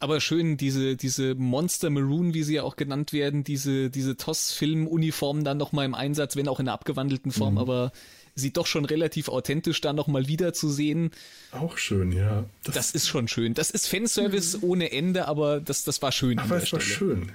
Aber 0.00 0.20
schön, 0.20 0.56
diese, 0.56 0.96
diese 0.96 1.34
Monster 1.34 1.90
Maroon, 1.90 2.32
wie 2.32 2.44
sie 2.44 2.54
ja 2.54 2.62
auch 2.62 2.76
genannt 2.76 3.12
werden, 3.12 3.42
diese, 3.42 3.90
diese 3.90 4.16
TOS-Film-Uniformen 4.16 5.42
dann 5.42 5.58
nochmal 5.58 5.86
im 5.86 5.94
Einsatz, 5.94 6.36
wenn 6.36 6.46
auch 6.46 6.60
in 6.60 6.68
einer 6.68 6.74
abgewandelten 6.74 7.32
Form, 7.32 7.54
mhm. 7.54 7.58
aber 7.58 7.92
sie 8.38 8.52
doch 8.52 8.66
schon 8.66 8.84
relativ 8.84 9.28
authentisch 9.28 9.80
da 9.80 9.92
nochmal 9.92 10.28
wiederzusehen. 10.28 11.10
Auch 11.52 11.78
schön, 11.78 12.12
ja. 12.12 12.44
Das, 12.64 12.74
das, 12.74 12.90
ist 12.92 13.08
schon 13.08 13.28
schön. 13.28 13.54
Das 13.54 13.70
ist 13.70 13.86
Fanservice 13.88 14.58
mhm. 14.58 14.64
ohne 14.64 14.92
Ende, 14.92 15.28
aber 15.28 15.60
das, 15.60 15.84
das 15.84 16.00
war 16.02 16.12
schön. 16.12 16.38
Aber 16.38 16.56
es 16.62 16.72
war 16.72 16.80
schön. 16.80 17.32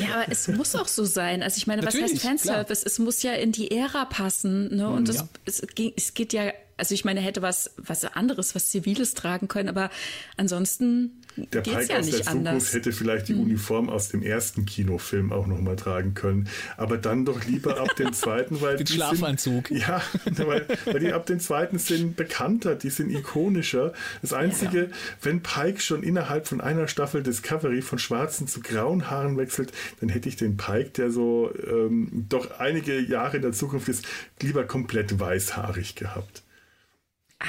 Ja, 0.00 0.22
aber 0.22 0.32
es 0.32 0.48
muss 0.48 0.74
auch 0.74 0.88
so 0.88 1.04
sein. 1.04 1.42
Also 1.42 1.58
ich 1.58 1.66
meine, 1.66 1.84
was 1.84 1.94
heißt 1.94 2.18
Fanservice? 2.18 2.80
Klar. 2.80 2.86
Es 2.86 2.98
muss 2.98 3.22
ja 3.22 3.32
in 3.32 3.52
die 3.52 3.70
Ära 3.70 4.04
passen. 4.06 4.74
Ne? 4.74 4.88
Und 4.88 5.08
das, 5.08 5.16
ja. 5.16 5.28
es, 5.44 5.62
es 5.96 6.14
geht 6.14 6.32
ja 6.32 6.52
also 6.78 6.94
ich 6.94 7.04
meine, 7.04 7.20
er 7.20 7.26
hätte 7.26 7.42
was, 7.42 7.70
was 7.78 8.04
anderes, 8.04 8.54
was 8.54 8.68
Ziviles 8.68 9.14
tragen 9.14 9.48
können, 9.48 9.68
aber 9.68 9.90
ansonsten 10.36 11.22
der 11.36 11.60
Pike 11.60 11.92
ja 11.92 11.98
aus 11.98 12.10
der 12.10 12.22
Zukunft 12.22 12.74
hätte 12.74 12.92
vielleicht 12.92 13.28
die 13.28 13.34
hm. 13.34 13.42
Uniform 13.42 13.88
aus 13.90 14.08
dem 14.08 14.22
ersten 14.22 14.64
Kinofilm 14.66 15.32
auch 15.32 15.46
nochmal 15.46 15.76
tragen 15.76 16.14
können. 16.14 16.48
Aber 16.76 16.96
dann 16.96 17.24
doch 17.24 17.44
lieber 17.44 17.78
ab 17.80 17.94
dem 17.96 18.12
zweiten, 18.14 18.60
weil. 18.60 18.76
Den 18.76 18.86
Schlafanzug. 18.86 19.68
Sind, 19.68 19.80
ja, 19.86 20.00
weil, 20.36 20.66
weil 20.84 21.00
die 21.00 21.12
ab 21.12 21.26
dem 21.26 21.40
zweiten 21.40 21.78
sind 21.78 22.16
bekannter, 22.16 22.74
die 22.74 22.90
sind 22.90 23.10
ikonischer. 23.10 23.92
Das 24.22 24.32
Einzige, 24.32 24.84
ja. 24.84 24.88
wenn 25.22 25.42
Pike 25.42 25.80
schon 25.80 26.02
innerhalb 26.02 26.46
von 26.46 26.60
einer 26.60 26.88
Staffel 26.88 27.22
Discovery 27.22 27.82
von 27.82 27.98
schwarzen 27.98 28.48
zu 28.48 28.60
grauen 28.60 29.10
Haaren 29.10 29.36
wechselt, 29.36 29.72
dann 30.00 30.08
hätte 30.08 30.28
ich 30.28 30.36
den 30.36 30.56
Pike, 30.56 30.90
der 30.90 31.10
so 31.10 31.50
ähm, 31.66 32.26
doch 32.28 32.58
einige 32.58 32.98
Jahre 33.00 33.36
in 33.36 33.42
der 33.42 33.52
Zukunft 33.52 33.88
ist, 33.88 34.06
lieber 34.40 34.64
komplett 34.64 35.18
weißhaarig 35.18 35.94
gehabt. 35.94 36.42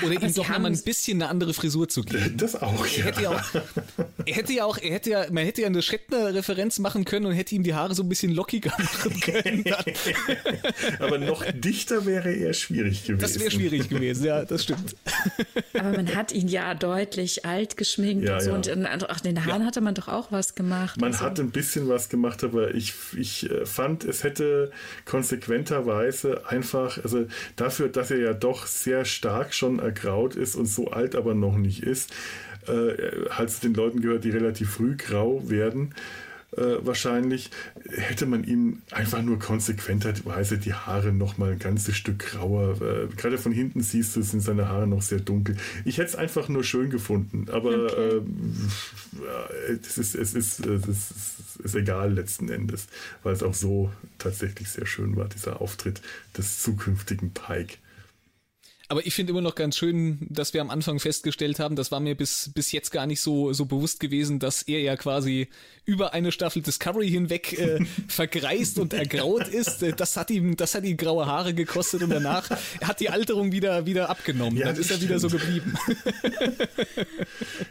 Oder 0.04 0.22
ihm 0.22 0.34
doch 0.34 0.50
nochmal 0.50 0.72
ein 0.72 0.82
bisschen 0.82 1.22
eine 1.22 1.32
andere 1.32 1.54
Frisur 1.54 1.88
zu 1.88 2.04
geben. 2.04 2.36
Das 2.38 2.62
auch, 2.62 2.86
ja. 2.86 2.98
Er 2.98 3.06
hätte 3.06 3.22
ja 3.22 3.30
auch, 3.32 3.62
er 4.26 4.36
hätte 4.36 4.54
ja 4.54 4.66
auch, 4.66 4.78
er 4.78 4.92
hätte 4.92 5.10
ja, 5.10 5.26
man 5.32 5.46
hätte 5.46 5.62
ja 5.62 5.68
eine 5.68 5.82
Shatner-Referenz 5.82 6.78
machen 6.80 7.06
können 7.06 7.26
und 7.26 7.32
hätte 7.34 7.56
ihm 7.56 7.64
die 7.64 7.74
Haare 7.74 7.96
so 7.96 8.04
ein 8.04 8.10
bisschen 8.10 8.34
lockiger 8.34 8.72
machen 8.78 9.20
können. 9.22 9.64
Aber 11.00 11.18
noch 11.18 11.44
dichter 11.54 12.06
wäre 12.06 12.34
eher 12.34 12.54
schwierig 12.54 13.06
gewesen. 13.06 13.22
Das 13.22 13.40
wäre 13.40 13.50
schwierig 13.50 13.90
gewesen, 13.90 14.26
ja, 14.26 14.44
das 14.44 14.64
stimmt. 14.64 14.96
Aber 15.74 15.92
man 15.92 16.16
hat 16.16 16.32
ihn 16.32 16.48
ja 16.48 16.76
deutlich 16.76 17.46
alt 17.46 17.78
geschminkt 17.78 18.28
ja, 18.28 18.36
und 18.36 18.42
so. 18.42 18.50
Ja. 18.52 18.94
Und 18.94 19.10
ach, 19.10 19.22
den 19.22 19.46
Haaren 19.46 19.62
ja. 19.62 19.68
hatte 19.68 19.82
man 19.82 19.96
doch 19.96 20.10
auch 20.10 20.32
was 20.32 20.54
gemacht. 20.54 21.00
Man 21.00 21.14
also. 21.14 21.26
hat 21.26 21.40
ein 21.40 21.52
bisschen 21.52 21.88
was 21.88 22.10
gemacht, 22.10 22.44
aber 22.44 22.76
ich, 22.76 22.94
ich 23.18 23.50
äh, 23.50 23.66
fand, 23.66 24.04
es 24.04 24.24
hätte 24.24 24.72
konsequenterweise 25.06 26.48
einfach, 26.48 27.04
also 27.04 27.26
dafür, 27.56 27.90
dass 27.90 28.12
er 28.12 28.20
ja 28.20 28.34
doch 28.34 28.68
sehr 28.68 29.06
stark 29.06 29.54
schon 29.54 29.77
ergraut 29.80 30.36
ist 30.36 30.56
und 30.56 30.66
so 30.66 30.92
alt 30.92 31.16
aber 31.16 31.34
noch 31.34 31.58
nicht 31.58 31.84
ist, 31.84 32.14
äh, 32.68 33.30
hat 33.30 33.50
es 33.50 33.60
den 33.60 33.74
Leuten 33.74 34.02
gehört, 34.02 34.24
die 34.24 34.30
relativ 34.30 34.72
früh 34.72 34.96
grau 34.96 35.50
werden. 35.50 35.94
Äh, 36.56 36.78
wahrscheinlich 36.80 37.52
hätte 37.90 38.26
man 38.26 38.46
ihm 38.46 38.82
einfach 38.92 39.22
nur 39.22 39.38
konsequenterweise 39.38 40.58
die 40.58 40.74
Haare 40.74 41.12
noch 41.12 41.38
mal 41.38 41.52
ein 41.52 41.60
ganzes 41.60 41.98
Stück 41.98 42.20
grauer. 42.20 42.82
Äh, 42.82 43.14
gerade 43.16 43.38
von 43.38 43.52
hinten 43.52 43.82
siehst 43.82 44.16
du, 44.16 44.22
sind 44.22 44.40
seine 44.40 44.70
Haare 44.70 44.88
noch 44.88 45.02
sehr 45.02 45.20
dunkel. 45.20 45.58
Ich 45.84 45.98
hätte 45.98 46.08
es 46.08 46.16
einfach 46.16 46.48
nur 46.48 46.64
schön 46.64 46.90
gefunden, 46.90 47.48
aber 47.52 47.86
okay. 47.86 48.22
äh, 49.68 49.74
es, 49.74 49.98
ist, 49.98 50.16
es, 50.16 50.34
ist, 50.34 50.66
es 50.66 50.88
ist, 50.88 51.14
ist 51.64 51.76
egal 51.76 52.14
letzten 52.14 52.48
Endes, 52.50 52.88
weil 53.24 53.34
es 53.34 53.44
auch 53.44 53.54
so 53.54 53.92
tatsächlich 54.18 54.70
sehr 54.70 54.86
schön 54.86 55.18
war, 55.18 55.28
dieser 55.28 55.62
Auftritt 55.62 56.02
des 56.38 56.62
zukünftigen 56.64 57.32
Pike. 57.32 57.78
Aber 58.90 59.06
ich 59.06 59.14
finde 59.14 59.32
immer 59.32 59.42
noch 59.42 59.56
ganz 59.56 59.78
schön, 59.78 60.20
dass 60.30 60.54
wir 60.54 60.62
am 60.62 60.70
Anfang 60.70 61.00
festgestellt 61.00 61.60
haben, 61.60 61.76
das 61.76 61.92
war 61.92 62.00
mir 62.00 62.16
bis, 62.16 62.52
bis 62.56 62.72
jetzt 62.72 62.92
gar 62.92 63.06
nicht 63.06 63.20
so, 63.20 63.52
so 63.52 63.66
bewusst 63.66 64.00
gewesen, 64.00 64.40
dass 64.40 64.62
er 64.62 64.80
ja 64.80 64.96
quasi 64.96 65.50
über 65.84 66.14
eine 66.14 66.32
Staffel 66.32 66.62
Discovery 66.62 67.10
hinweg 67.10 67.60
äh, 67.60 67.80
vergreist 68.08 68.80
und 68.80 68.94
ergraut 68.94 69.48
ist. 69.50 69.84
Äh, 69.84 69.92
das 69.92 70.16
hat 70.16 70.32
ihm, 70.32 70.56
das 70.56 70.74
hat 70.74 70.86
ihm 70.86 70.96
graue 70.96 71.26
Haare 71.26 71.54
gekostet 71.54 72.02
und 72.02 72.12
danach 72.12 72.50
hat 72.82 73.00
die 73.02 73.10
Alterung 73.10 73.52
wieder, 73.52 73.86
wieder 73.86 74.10
abgenommen. 74.10 74.58
Ja, 74.58 74.68
Dann 74.68 74.78
ist 74.78 74.90
er 74.90 75.02
wieder 75.02 75.20
so 75.20 75.28
geblieben. 75.28 75.74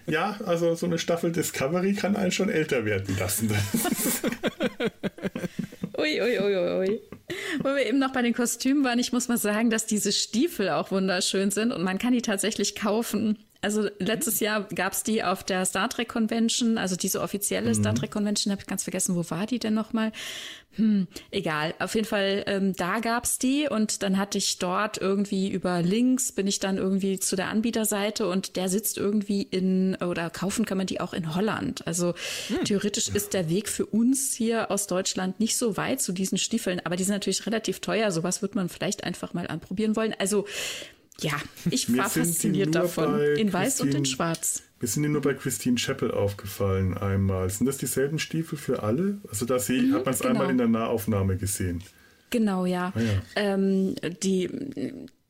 ja, 0.06 0.38
also 0.44 0.74
so 0.74 0.84
eine 0.84 0.98
Staffel 0.98 1.32
Discovery 1.32 1.94
kann 1.94 2.14
einen 2.16 2.32
schon 2.32 2.50
älter 2.50 2.84
werden 2.84 3.16
lassen. 3.18 3.50
ui, 6.06 6.38
ui, 6.38 6.56
ui, 6.56 6.88
ui. 6.88 7.00
Wo 7.60 7.74
wir 7.74 7.86
eben 7.86 7.98
noch 7.98 8.12
bei 8.12 8.22
den 8.22 8.34
Kostümen 8.34 8.84
waren, 8.84 8.98
ich 8.98 9.12
muss 9.12 9.28
mal 9.28 9.38
sagen, 9.38 9.70
dass 9.70 9.86
diese 9.86 10.12
Stiefel 10.12 10.70
auch 10.70 10.90
wunderschön 10.90 11.50
sind 11.50 11.72
und 11.72 11.82
man 11.82 11.98
kann 11.98 12.12
die 12.12 12.22
tatsächlich 12.22 12.76
kaufen. 12.76 13.38
Also 13.60 13.88
letztes 13.98 14.40
Jahr 14.40 14.62
gab 14.74 14.92
es 14.92 15.02
die 15.02 15.22
auf 15.22 15.44
der 15.44 15.64
Star 15.64 15.88
Trek 15.88 16.08
Convention, 16.08 16.78
also 16.78 16.96
diese 16.96 17.20
offizielle 17.20 17.70
mhm. 17.70 17.74
Star 17.74 17.94
Trek 17.94 18.10
Convention, 18.10 18.52
habe 18.52 18.62
ich 18.62 18.66
ganz 18.66 18.84
vergessen, 18.84 19.16
wo 19.16 19.28
war 19.30 19.46
die 19.46 19.58
denn 19.58 19.74
nochmal? 19.74 20.12
Hm, 20.76 21.06
egal. 21.30 21.74
Auf 21.78 21.94
jeden 21.94 22.06
Fall, 22.06 22.44
ähm, 22.46 22.74
da 22.74 23.00
gab's 23.00 23.38
die 23.38 23.66
und 23.68 24.02
dann 24.02 24.18
hatte 24.18 24.36
ich 24.36 24.58
dort 24.58 24.98
irgendwie 24.98 25.50
über 25.50 25.80
Links, 25.80 26.32
bin 26.32 26.46
ich 26.46 26.58
dann 26.60 26.76
irgendwie 26.76 27.18
zu 27.18 27.34
der 27.34 27.48
Anbieterseite 27.48 28.28
und 28.28 28.56
der 28.56 28.68
sitzt 28.68 28.98
irgendwie 28.98 29.42
in, 29.42 29.96
oder 29.96 30.28
kaufen 30.28 30.66
kann 30.66 30.76
man 30.76 30.86
die 30.86 31.00
auch 31.00 31.14
in 31.14 31.34
Holland. 31.34 31.86
Also 31.86 32.14
hm. 32.48 32.64
theoretisch 32.64 33.08
ist 33.08 33.32
der 33.32 33.48
Weg 33.48 33.70
für 33.70 33.86
uns 33.86 34.34
hier 34.34 34.70
aus 34.70 34.86
Deutschland 34.86 35.40
nicht 35.40 35.56
so 35.56 35.78
weit 35.78 36.02
zu 36.02 36.12
diesen 36.12 36.36
Stiefeln, 36.36 36.80
aber 36.84 36.96
die 36.96 37.04
sind 37.04 37.14
natürlich 37.14 37.46
relativ 37.46 37.80
teuer. 37.80 38.10
Sowas 38.10 38.42
wird 38.42 38.54
man 38.54 38.68
vielleicht 38.68 39.02
einfach 39.04 39.32
mal 39.32 39.46
anprobieren 39.46 39.96
wollen. 39.96 40.14
Also 40.18 40.44
ja, 41.20 41.32
ich 41.70 41.94
war 41.96 42.10
fasziniert 42.10 42.74
davon. 42.74 43.20
In 43.36 43.52
weiß 43.52 43.80
und 43.80 43.94
in 43.94 44.04
schwarz. 44.04 44.62
Wir 44.78 44.88
sind 44.88 45.04
dir 45.04 45.08
nur 45.08 45.22
bei 45.22 45.32
Christine 45.34 45.76
Chappell 45.76 46.10
aufgefallen 46.10 46.98
einmal. 46.98 47.48
Sind 47.48 47.66
das 47.66 47.78
dieselben 47.78 48.18
Stiefel 48.18 48.58
für 48.58 48.82
alle? 48.82 49.18
Also 49.30 49.46
da 49.46 49.56
mhm, 49.56 49.94
hat 49.94 50.04
man 50.04 50.14
es 50.14 50.20
genau. 50.20 50.32
einmal 50.32 50.50
in 50.50 50.58
der 50.58 50.68
Nahaufnahme 50.68 51.36
gesehen. 51.36 51.82
Genau, 52.28 52.66
ja. 52.66 52.92
Ah, 52.94 53.00
ja. 53.00 53.22
Ähm, 53.36 53.94
die, 54.22 54.50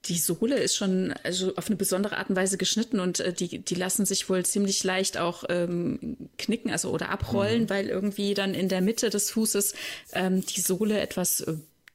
die 0.06 0.18
Sohle 0.18 0.58
ist 0.58 0.74
schon 0.74 1.14
also 1.22 1.54
auf 1.54 1.68
eine 1.68 1.76
besondere 1.76 2.16
Art 2.16 2.30
und 2.30 2.36
Weise 2.36 2.58
geschnitten 2.58 2.98
und 2.98 3.20
äh, 3.20 3.32
die, 3.32 3.60
die 3.60 3.74
lassen 3.76 4.04
sich 4.04 4.28
wohl 4.28 4.44
ziemlich 4.44 4.82
leicht 4.82 5.18
auch 5.18 5.44
ähm, 5.48 6.16
knicken, 6.38 6.70
also 6.70 6.90
oder 6.90 7.10
abrollen, 7.10 7.62
mhm. 7.62 7.70
weil 7.70 7.86
irgendwie 7.86 8.34
dann 8.34 8.54
in 8.54 8.68
der 8.68 8.80
Mitte 8.80 9.10
des 9.10 9.30
Fußes 9.30 9.74
ähm, 10.12 10.44
die 10.44 10.60
Sohle 10.60 11.00
etwas 11.00 11.42
äh, 11.42 11.54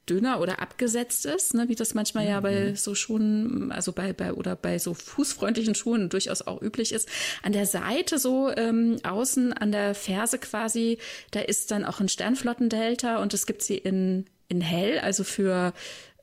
dünner 0.09 0.39
oder 0.39 0.59
abgesetzt 0.59 1.25
ist, 1.25 1.53
ne, 1.53 1.69
wie 1.69 1.75
das 1.75 1.93
manchmal 1.93 2.25
mhm. 2.25 2.29
ja 2.29 2.39
bei 2.39 2.75
so 2.75 2.95
Schuhen, 2.95 3.71
also 3.71 3.91
bei, 3.91 4.13
bei 4.13 4.33
oder 4.33 4.55
bei 4.55 4.79
so 4.79 4.93
fußfreundlichen 4.93 5.75
Schuhen 5.75 6.09
durchaus 6.09 6.41
auch 6.41 6.61
üblich 6.61 6.91
ist. 6.91 7.07
An 7.43 7.53
der 7.53 7.65
Seite 7.65 8.17
so 8.17 8.49
ähm, 8.49 8.97
außen 9.03 9.53
an 9.53 9.71
der 9.71 9.95
Ferse 9.95 10.39
quasi, 10.39 10.97
da 11.31 11.41
ist 11.41 11.71
dann 11.71 11.85
auch 11.85 11.99
ein 11.99 12.09
Sternflottendelta 12.09 13.17
und 13.17 13.33
es 13.33 13.45
gibt 13.45 13.61
sie 13.61 13.77
in 13.77 14.25
in 14.51 14.59
hell, 14.59 14.99
also 14.99 15.23
für 15.23 15.73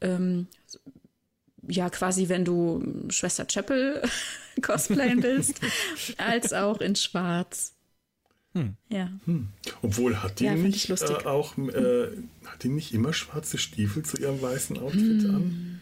ähm, 0.03 0.49
ja 1.67 1.89
quasi, 1.91 2.29
wenn 2.29 2.45
du 2.45 2.83
Schwester 3.09 3.47
Chapel 3.47 4.03
cosplayen 4.63 5.23
willst, 5.23 5.61
als 6.19 6.53
auch 6.53 6.81
in 6.81 6.95
Schwarz. 6.95 7.75
Hm. 8.55 8.77
Ja. 8.89 9.11
Hm. 9.25 9.49
Obwohl 9.83 10.23
hat 10.23 10.41
die 10.41 10.45
ja, 10.45 10.55
nicht 10.55 10.89
äh, 10.91 11.27
auch 11.27 11.59
äh, 11.59 12.09
hat 12.47 12.63
die 12.63 12.69
nicht 12.69 12.95
immer 12.95 13.13
schwarze 13.13 13.59
Stiefel 13.59 14.05
zu 14.05 14.17
ihrem 14.19 14.41
weißen 14.41 14.79
Outfit 14.79 15.23
hm. 15.23 15.35
an? 15.35 15.81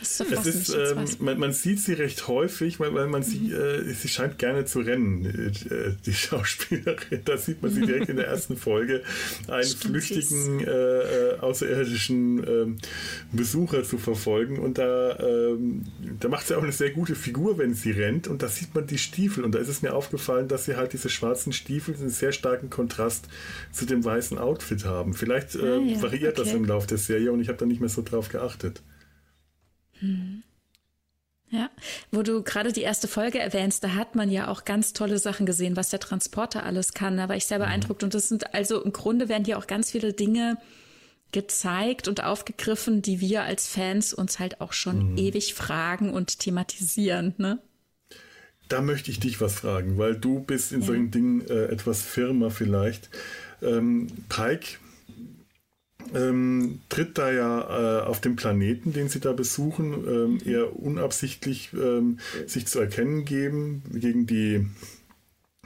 Das 0.00 0.20
ist, 0.20 0.46
es 0.46 0.68
ist 0.68 0.74
ähm, 0.74 1.04
man, 1.20 1.38
man, 1.38 1.52
sieht 1.52 1.80
sie 1.80 1.94
recht 1.94 2.28
häufig, 2.28 2.78
weil, 2.80 2.92
weil 2.94 3.06
man 3.06 3.20
mhm. 3.20 3.24
sie, 3.24 3.52
äh, 3.52 3.92
sie 3.92 4.08
scheint 4.08 4.38
gerne 4.38 4.64
zu 4.64 4.80
rennen, 4.80 5.24
äh, 5.24 5.92
die 6.04 6.12
Schauspielerin. 6.14 7.22
Da 7.24 7.38
sieht 7.38 7.62
man 7.62 7.70
sie 7.72 7.80
direkt 7.82 8.08
in 8.08 8.16
der 8.16 8.26
ersten 8.26 8.56
Folge, 8.56 9.02
einen 9.48 9.64
Stimmt, 9.64 9.84
flüchtigen 9.84 10.60
äh, 10.60 10.70
äh, 10.70 11.38
außerirdischen 11.38 12.46
ähm, 12.46 12.76
Besucher 13.32 13.84
zu 13.84 13.98
verfolgen. 13.98 14.58
Und 14.58 14.78
da, 14.78 15.18
ähm, 15.18 15.86
da 16.20 16.28
macht 16.28 16.46
sie 16.46 16.56
auch 16.56 16.62
eine 16.62 16.72
sehr 16.72 16.90
gute 16.90 17.14
Figur, 17.14 17.58
wenn 17.58 17.74
sie 17.74 17.92
rennt. 17.92 18.28
Und 18.28 18.42
da 18.42 18.48
sieht 18.48 18.74
man 18.74 18.86
die 18.86 18.98
Stiefel. 18.98 19.44
Und 19.44 19.54
da 19.54 19.58
ist 19.58 19.68
es 19.68 19.82
mir 19.82 19.94
aufgefallen, 19.94 20.48
dass 20.48 20.66
sie 20.66 20.76
halt 20.76 20.92
diese 20.92 21.08
schwarzen 21.08 21.52
Stiefel 21.52 21.94
einen 21.94 22.10
sehr 22.10 22.32
starken 22.32 22.70
Kontrast 22.70 23.28
zu 23.72 23.86
dem 23.86 24.04
weißen 24.04 24.38
Outfit 24.38 24.84
haben. 24.84 25.14
Vielleicht 25.14 25.56
ah, 25.56 25.78
ja. 25.78 26.02
variiert 26.02 26.38
okay. 26.38 26.48
das 26.48 26.54
im 26.54 26.64
Laufe 26.64 26.86
der 26.86 26.98
Serie 26.98 27.32
und 27.32 27.40
ich 27.40 27.48
habe 27.48 27.58
da 27.58 27.66
nicht 27.66 27.80
mehr 27.80 27.88
so 27.88 28.02
drauf 28.02 28.28
geachtet. 28.28 28.82
Hm. 30.00 30.42
Ja, 31.48 31.70
wo 32.10 32.22
du 32.22 32.42
gerade 32.42 32.72
die 32.72 32.82
erste 32.82 33.06
Folge 33.06 33.38
erwähnst, 33.38 33.84
da 33.84 33.94
hat 33.94 34.16
man 34.16 34.30
ja 34.30 34.48
auch 34.48 34.64
ganz 34.64 34.92
tolle 34.92 35.18
Sachen 35.18 35.46
gesehen, 35.46 35.76
was 35.76 35.90
der 35.90 36.00
Transporter 36.00 36.64
alles 36.64 36.92
kann. 36.92 37.16
Da 37.16 37.28
war 37.28 37.36
ich 37.36 37.46
sehr 37.46 37.58
mhm. 37.58 37.64
beeindruckt. 37.64 38.02
Und 38.02 38.14
das 38.14 38.28
sind 38.28 38.52
also 38.52 38.82
im 38.82 38.92
Grunde 38.92 39.28
werden 39.28 39.44
ja 39.44 39.56
auch 39.56 39.68
ganz 39.68 39.92
viele 39.92 40.12
Dinge 40.12 40.58
gezeigt 41.32 42.08
und 42.08 42.24
aufgegriffen, 42.24 43.02
die 43.02 43.20
wir 43.20 43.42
als 43.42 43.68
Fans 43.68 44.12
uns 44.12 44.38
halt 44.38 44.60
auch 44.60 44.72
schon 44.72 45.12
mhm. 45.12 45.18
ewig 45.18 45.54
fragen 45.54 46.12
und 46.12 46.40
thematisieren. 46.40 47.34
Ne? 47.38 47.58
Da 48.68 48.80
möchte 48.80 49.12
ich 49.12 49.20
dich 49.20 49.40
was 49.40 49.54
fragen, 49.54 49.98
weil 49.98 50.16
du 50.16 50.40
bist 50.40 50.72
in 50.72 50.80
ja. 50.80 50.86
solchen 50.86 51.10
Dingen 51.12 51.46
äh, 51.48 51.66
etwas 51.66 52.02
firmer 52.02 52.50
vielleicht. 52.50 53.08
Ähm, 53.62 54.08
Pike 54.28 54.78
ähm, 56.14 56.80
tritt 56.88 57.18
da 57.18 57.30
ja 57.32 58.00
äh, 58.00 58.02
auf 58.02 58.20
dem 58.20 58.36
Planeten, 58.36 58.92
den 58.92 59.08
sie 59.08 59.20
da 59.20 59.32
besuchen, 59.32 59.92
ähm, 60.06 60.38
eher 60.44 60.78
unabsichtlich 60.78 61.70
ähm, 61.72 62.18
sich 62.46 62.66
zu 62.66 62.80
erkennen 62.80 63.24
geben 63.24 63.82
gegen 63.92 64.26
die 64.26 64.66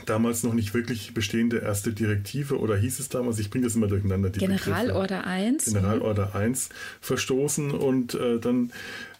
damals 0.06 0.42
noch 0.42 0.54
nicht 0.54 0.74
wirklich 0.74 1.14
bestehende 1.14 1.58
erste 1.58 1.92
Direktive 1.92 2.58
oder 2.58 2.76
hieß 2.76 3.00
es 3.00 3.08
damals, 3.08 3.38
ich 3.38 3.50
bringe 3.50 3.64
das 3.64 3.76
immer 3.76 3.86
durcheinander. 3.86 4.30
Die 4.30 4.40
Generalorder 4.40 5.26
1. 5.26 5.66
Generalorder 5.66 6.34
1 6.34 6.70
verstoßen 7.00 7.70
und 7.70 8.14
äh, 8.14 8.38
dann 8.38 8.72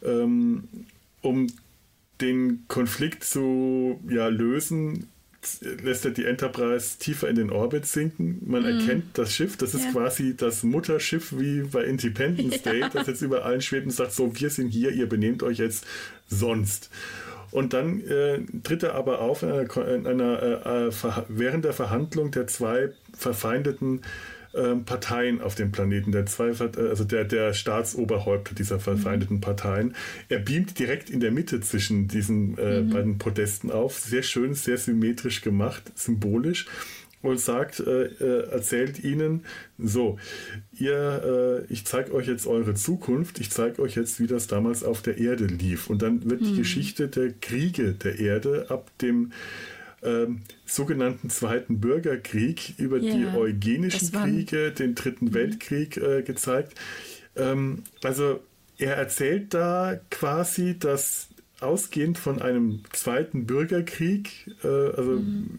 ähm, 0.03 0.64
um 1.21 1.49
den 2.21 2.64
Konflikt 2.68 3.25
zu 3.25 4.01
ja, 4.09 4.29
lösen, 4.29 5.09
lässt 5.82 6.05
er 6.05 6.11
die 6.11 6.24
Enterprise 6.24 6.99
tiefer 6.99 7.28
in 7.28 7.36
den 7.36 7.51
Orbit 7.51 7.86
sinken. 7.86 8.43
Man 8.45 8.62
mm. 8.62 8.66
erkennt 8.66 9.05
das 9.14 9.32
Schiff, 9.34 9.57
das 9.57 9.74
ist 9.74 9.86
ja. 9.86 9.93
quasi 9.93 10.36
das 10.36 10.62
Mutterschiff 10.62 11.38
wie 11.38 11.62
bei 11.62 11.84
Independence 11.84 12.62
Day, 12.64 12.80
ja. 12.80 12.88
das 12.88 13.07
jetzt 13.07 13.22
über 13.22 13.45
allen 13.45 13.62
schwebt 13.62 13.86
und 13.86 13.93
sagt, 13.93 14.12
so, 14.12 14.38
wir 14.38 14.51
sind 14.51 14.68
hier, 14.68 14.91
ihr 14.91 15.09
benehmt 15.09 15.43
euch 15.43 15.59
jetzt 15.59 15.86
sonst. 16.28 16.91
Und 17.51 17.72
dann 17.72 18.01
äh, 18.03 18.41
tritt 18.62 18.82
er 18.82 18.95
aber 18.95 19.20
auf 19.20 19.43
in 19.43 19.51
einer, 19.51 19.88
in 19.88 20.07
einer 20.07 20.43
äh, 20.43 20.88
äh 20.88 20.93
während 21.28 21.64
der 21.64 21.72
Verhandlung 21.72 22.30
der 22.30 22.47
zwei 22.47 22.91
verfeindeten 23.16 24.03
ähm, 24.55 24.84
Parteien 24.84 25.40
auf 25.40 25.55
dem 25.55 25.72
Planeten, 25.72 26.12
der 26.12 26.26
zwei, 26.26 26.48
also 26.48 27.05
der, 27.05 27.24
der 27.24 27.55
Staatsoberhäupter 27.55 28.55
dieser 28.55 28.80
verfeindeten 28.80 29.36
mhm. 29.36 29.40
Parteien. 29.40 29.94
Er 30.28 30.38
beamt 30.38 30.78
direkt 30.78 31.11
in 31.11 31.20
der 31.20 31.30
Mitte 31.30 31.61
zwischen 31.61 32.09
diesen 32.09 32.59
äh, 32.59 32.80
mhm. 32.80 32.90
beiden 32.90 33.18
Podesten 33.18 33.70
auf. 33.70 33.98
Sehr 33.98 34.22
schön, 34.22 34.55
sehr 34.55 34.78
symmetrisch 34.78 35.40
gemacht, 35.42 35.92
symbolisch 35.94 36.66
und 37.22 37.38
sagt, 37.38 37.80
äh, 37.80 38.05
äh, 38.05 38.51
erzählt 38.51 39.05
ihnen, 39.05 39.44
so, 39.78 40.18
ihr, 40.78 41.66
äh, 41.68 41.72
ich 41.72 41.84
zeige 41.84 42.14
euch 42.14 42.26
jetzt 42.26 42.46
eure 42.46 42.74
Zukunft, 42.74 43.40
ich 43.40 43.51
zeige 43.51 43.82
euch 43.82 43.94
jetzt, 43.94 44.20
wie 44.20 44.26
das 44.26 44.46
damals 44.46 44.82
auf 44.82 45.03
der 45.03 45.18
Erde 45.18 45.44
lief. 45.44 45.90
Und 45.90 46.01
dann 46.03 46.28
wird 46.30 46.40
mhm. 46.40 46.46
die 46.46 46.57
Geschichte 46.57 47.09
der 47.09 47.32
Kriege 47.32 47.92
der 47.92 48.18
Erde 48.18 48.66
ab 48.70 48.90
dem 49.03 49.32
ähm, 50.03 50.42
sogenannten 50.66 51.30
Zweiten 51.30 51.80
Bürgerkrieg, 51.80 52.74
über 52.78 52.98
yeah, 52.98 53.14
die 53.14 53.26
eugenischen 53.36 54.12
Kriege, 54.12 54.72
den 54.72 54.94
Dritten 54.94 55.26
mhm. 55.26 55.34
Weltkrieg 55.34 55.96
äh, 55.96 56.22
gezeigt. 56.22 56.74
Ähm, 57.36 57.84
also 58.03 58.40
er 58.78 58.96
erzählt 58.96 59.53
da 59.53 60.01
quasi, 60.11 60.78
dass 60.78 61.28
ausgehend 61.61 62.18
von 62.18 62.40
einem 62.40 62.82
zweiten 62.92 63.46
Bürgerkrieg, 63.46 64.57
äh, 64.64 64.66
also 64.66 65.11
mhm. 65.12 65.59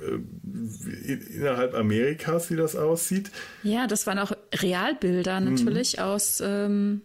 äh, 1.05 1.13
innerhalb 1.13 1.75
Amerikas, 1.75 2.49
wie 2.49 2.55
das 2.55 2.75
aussieht. 2.75 3.31
Ja, 3.63 3.87
das 3.87 4.07
waren 4.07 4.19
auch 4.19 4.31
Realbilder 4.53 5.39
mhm. 5.39 5.53
natürlich 5.53 5.97
mhm. 5.97 6.03
aus, 6.03 6.41
ähm, 6.43 7.01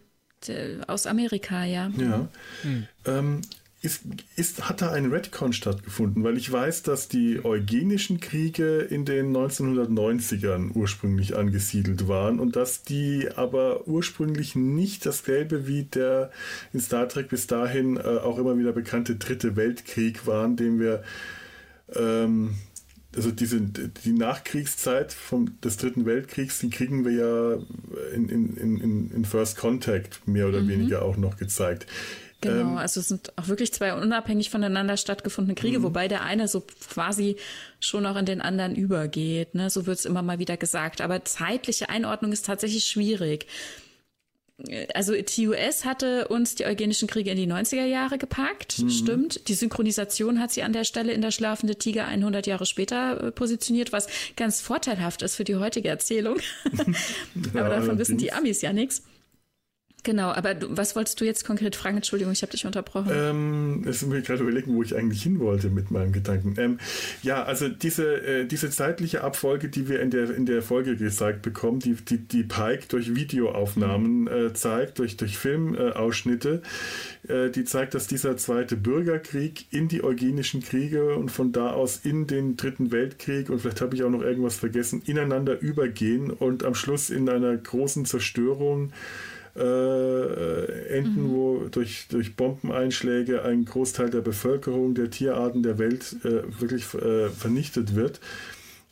aus 0.87 1.05
Amerika, 1.05 1.63
ja. 1.65 1.91
Ja. 1.97 2.29
Mhm. 2.63 2.87
Ähm, 3.05 3.41
ist, 3.81 4.01
ist, 4.35 4.67
hat 4.67 4.81
da 4.81 4.91
ein 4.91 5.11
Redcon 5.11 5.53
stattgefunden? 5.53 6.23
Weil 6.23 6.37
ich 6.37 6.51
weiß, 6.51 6.81
dass 6.83 7.07
die 7.07 7.43
eugenischen 7.43 8.19
Kriege 8.19 8.79
in 8.79 9.05
den 9.05 9.35
1990ern 9.35 10.71
ursprünglich 10.73 11.35
angesiedelt 11.35 12.07
waren 12.07 12.39
und 12.39 12.55
dass 12.55 12.83
die 12.83 13.29
aber 13.35 13.87
ursprünglich 13.87 14.55
nicht 14.55 15.05
dasselbe 15.05 15.67
wie 15.67 15.83
der 15.83 16.31
in 16.73 16.79
Star 16.79 17.07
Trek 17.07 17.29
bis 17.29 17.45
dahin 17.45 17.97
äh, 17.97 18.01
auch 18.01 18.39
immer 18.39 18.57
wieder 18.57 18.71
bekannte 18.71 19.15
Dritte 19.15 19.55
Weltkrieg 19.55 20.25
waren, 20.25 20.55
den 20.55 20.79
wir 20.79 21.03
ähm, 21.95 22.55
also 23.15 23.31
diese, 23.31 23.61
die 23.61 24.11
Nachkriegszeit 24.11 25.13
vom, 25.13 25.59
des 25.61 25.77
Dritten 25.77 26.05
Weltkriegs, 26.05 26.59
die 26.59 26.69
kriegen 26.69 27.05
wir 27.05 27.11
ja 27.11 27.53
in, 28.13 28.29
in, 28.29 28.57
in, 28.57 29.11
in 29.11 29.25
First 29.25 29.57
Contact 29.57 30.27
mehr 30.27 30.47
oder 30.47 30.61
mhm. 30.61 30.67
weniger 30.67 31.01
auch 31.01 31.17
noch 31.17 31.37
gezeigt. 31.37 31.87
Genau, 32.41 32.71
ähm, 32.71 32.77
also 32.77 32.99
es 32.99 33.07
sind 33.07 33.37
auch 33.37 33.47
wirklich 33.47 33.73
zwei 33.73 33.93
unabhängig 33.93 34.49
voneinander 34.49 34.97
stattgefundene 34.97 35.55
Kriege, 35.55 35.79
mhm. 35.79 35.83
wobei 35.83 36.07
der 36.07 36.23
eine 36.23 36.47
so 36.47 36.63
quasi 36.89 37.37
schon 37.79 38.05
auch 38.05 38.15
in 38.15 38.25
den 38.25 38.41
anderen 38.41 38.75
übergeht. 38.75 39.55
Ne? 39.55 39.69
So 39.69 39.85
wird 39.85 39.99
es 39.99 40.05
immer 40.05 40.21
mal 40.21 40.39
wieder 40.39 40.57
gesagt. 40.57 41.01
Aber 41.01 41.25
zeitliche 41.25 41.89
Einordnung 41.89 42.31
ist 42.31 42.45
tatsächlich 42.45 42.85
schwierig 42.85 43.47
also 44.95 45.13
TUS 45.13 45.85
hatte 45.85 46.27
uns 46.29 46.55
die 46.55 46.65
Eugenischen 46.65 47.07
Kriege 47.07 47.29
in 47.29 47.37
die 47.37 47.47
90er 47.47 47.85
Jahre 47.85 48.17
gepackt, 48.17 48.79
mhm. 48.79 48.89
stimmt. 48.89 49.47
Die 49.47 49.53
Synchronisation 49.53 50.39
hat 50.39 50.51
sie 50.51 50.63
an 50.63 50.73
der 50.73 50.83
Stelle 50.83 51.13
in 51.13 51.21
der 51.21 51.31
Schlafende 51.31 51.75
Tiger 51.75 52.05
100 52.05 52.47
Jahre 52.47 52.65
später 52.65 53.23
äh, 53.23 53.31
positioniert, 53.31 53.91
was 53.91 54.07
ganz 54.35 54.61
vorteilhaft 54.61 55.21
ist 55.21 55.35
für 55.35 55.43
die 55.43 55.57
heutige 55.57 55.89
Erzählung. 55.89 56.37
Aber 57.53 57.59
ja, 57.59 57.69
davon 57.69 57.99
wissen 57.99 58.17
die 58.17 58.33
Amis 58.33 58.61
ja 58.61 58.73
nichts. 58.73 59.03
Genau, 60.07 60.29
aber 60.29 60.53
du, 60.53 60.67
was 60.69 60.95
wolltest 60.95 61.19
du 61.19 61.25
jetzt 61.25 61.43
konkret 61.43 61.75
fragen? 61.75 61.97
Entschuldigung, 61.97 62.31
ich 62.31 62.41
habe 62.41 62.53
dich 62.53 62.65
unterbrochen. 62.65 63.11
Ähm, 63.13 63.83
es 63.85 64.01
ist 64.01 64.07
mir 64.07 64.21
gerade 64.21 64.41
überlegen, 64.41 64.73
wo 64.73 64.81
ich 64.81 64.95
eigentlich 64.95 65.21
hin 65.21 65.37
wollte 65.41 65.69
mit 65.69 65.91
meinem 65.91 66.13
Gedanken. 66.13 66.55
Ähm, 66.57 66.77
ja, 67.23 67.43
also 67.43 67.67
diese, 67.67 68.15
äh, 68.25 68.45
diese 68.45 68.69
zeitliche 68.69 69.21
Abfolge, 69.25 69.67
die 69.67 69.89
wir 69.89 69.99
in 69.99 70.09
der, 70.09 70.33
in 70.33 70.45
der 70.45 70.61
Folge 70.61 70.95
gezeigt 70.95 71.41
bekommen, 71.41 71.79
die, 71.79 71.95
die, 71.95 72.19
die 72.19 72.43
Pike 72.43 72.85
durch 72.87 73.15
Videoaufnahmen 73.15 74.21
mhm. 74.21 74.27
äh, 74.29 74.53
zeigt, 74.53 74.99
durch, 74.99 75.17
durch 75.17 75.37
Filmausschnitte, 75.37 76.61
äh, 77.27 77.49
die 77.49 77.65
zeigt, 77.65 77.93
dass 77.93 78.07
dieser 78.07 78.37
zweite 78.37 78.77
Bürgerkrieg 78.77 79.65
in 79.71 79.89
die 79.89 80.05
Eugenischen 80.05 80.61
Kriege 80.61 81.17
und 81.17 81.31
von 81.31 81.51
da 81.51 81.71
aus 81.71 81.99
in 82.05 82.27
den 82.27 82.55
Dritten 82.55 82.93
Weltkrieg 82.93 83.49
und 83.49 83.59
vielleicht 83.59 83.81
habe 83.81 83.93
ich 83.93 84.03
auch 84.03 84.09
noch 84.09 84.21
irgendwas 84.21 84.55
vergessen, 84.55 85.01
ineinander 85.05 85.59
übergehen 85.59 86.31
und 86.31 86.63
am 86.63 86.75
Schluss 86.75 87.09
in 87.09 87.27
einer 87.27 87.57
großen 87.57 88.05
Zerstörung 88.05 88.93
äh, 89.57 90.97
enden, 90.97 91.23
mhm. 91.23 91.31
wo 91.31 91.67
durch, 91.69 92.07
durch 92.09 92.35
Bombeneinschläge 92.35 93.43
ein 93.43 93.65
Großteil 93.65 94.09
der 94.09 94.21
Bevölkerung, 94.21 94.95
der 94.95 95.09
Tierarten 95.09 95.63
der 95.63 95.77
Welt 95.77 96.15
äh, 96.23 96.43
wirklich 96.59 96.85
äh, 96.93 97.29
vernichtet 97.29 97.95
wird. 97.95 98.19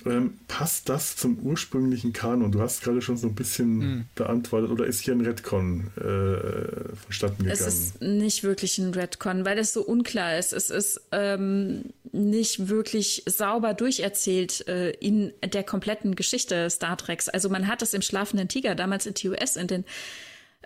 Ähm, 0.05 0.37
passt 0.47 0.87
das 0.87 1.15
zum 1.15 1.39
ursprünglichen 1.39 2.13
Kanon? 2.13 2.51
Du 2.51 2.61
hast 2.61 2.83
gerade 2.83 3.01
schon 3.01 3.17
so 3.17 3.27
ein 3.27 3.33
bisschen 3.33 3.77
mhm. 3.77 4.05
beantwortet, 4.13 4.69
oder 4.69 4.85
ist 4.85 4.99
hier 4.99 5.15
ein 5.15 5.21
Redcon 5.21 5.87
äh, 5.97 6.95
vonstatten 6.95 7.43
gegangen? 7.43 7.51
Es 7.51 7.65
ist 7.65 8.01
nicht 8.01 8.43
wirklich 8.43 8.77
ein 8.77 8.93
Redcon, 8.93 9.45
weil 9.45 9.57
es 9.57 9.73
so 9.73 9.81
unklar 9.81 10.37
ist. 10.37 10.53
Es 10.53 10.69
ist 10.69 11.01
ähm, 11.11 11.85
nicht 12.11 12.69
wirklich 12.69 13.23
sauber 13.25 13.73
durcherzählt 13.73 14.67
äh, 14.67 14.91
in 14.91 15.33
der 15.43 15.63
kompletten 15.63 16.13
Geschichte 16.15 16.69
Star 16.69 16.97
Treks. 16.97 17.27
Also 17.27 17.49
man 17.49 17.67
hat 17.67 17.81
es 17.81 17.95
im 17.95 18.03
Schlafenden 18.03 18.47
Tiger 18.47 18.75
damals 18.75 19.07
in 19.07 19.15
TUS 19.15 19.55
in 19.55 19.65
den 19.65 19.85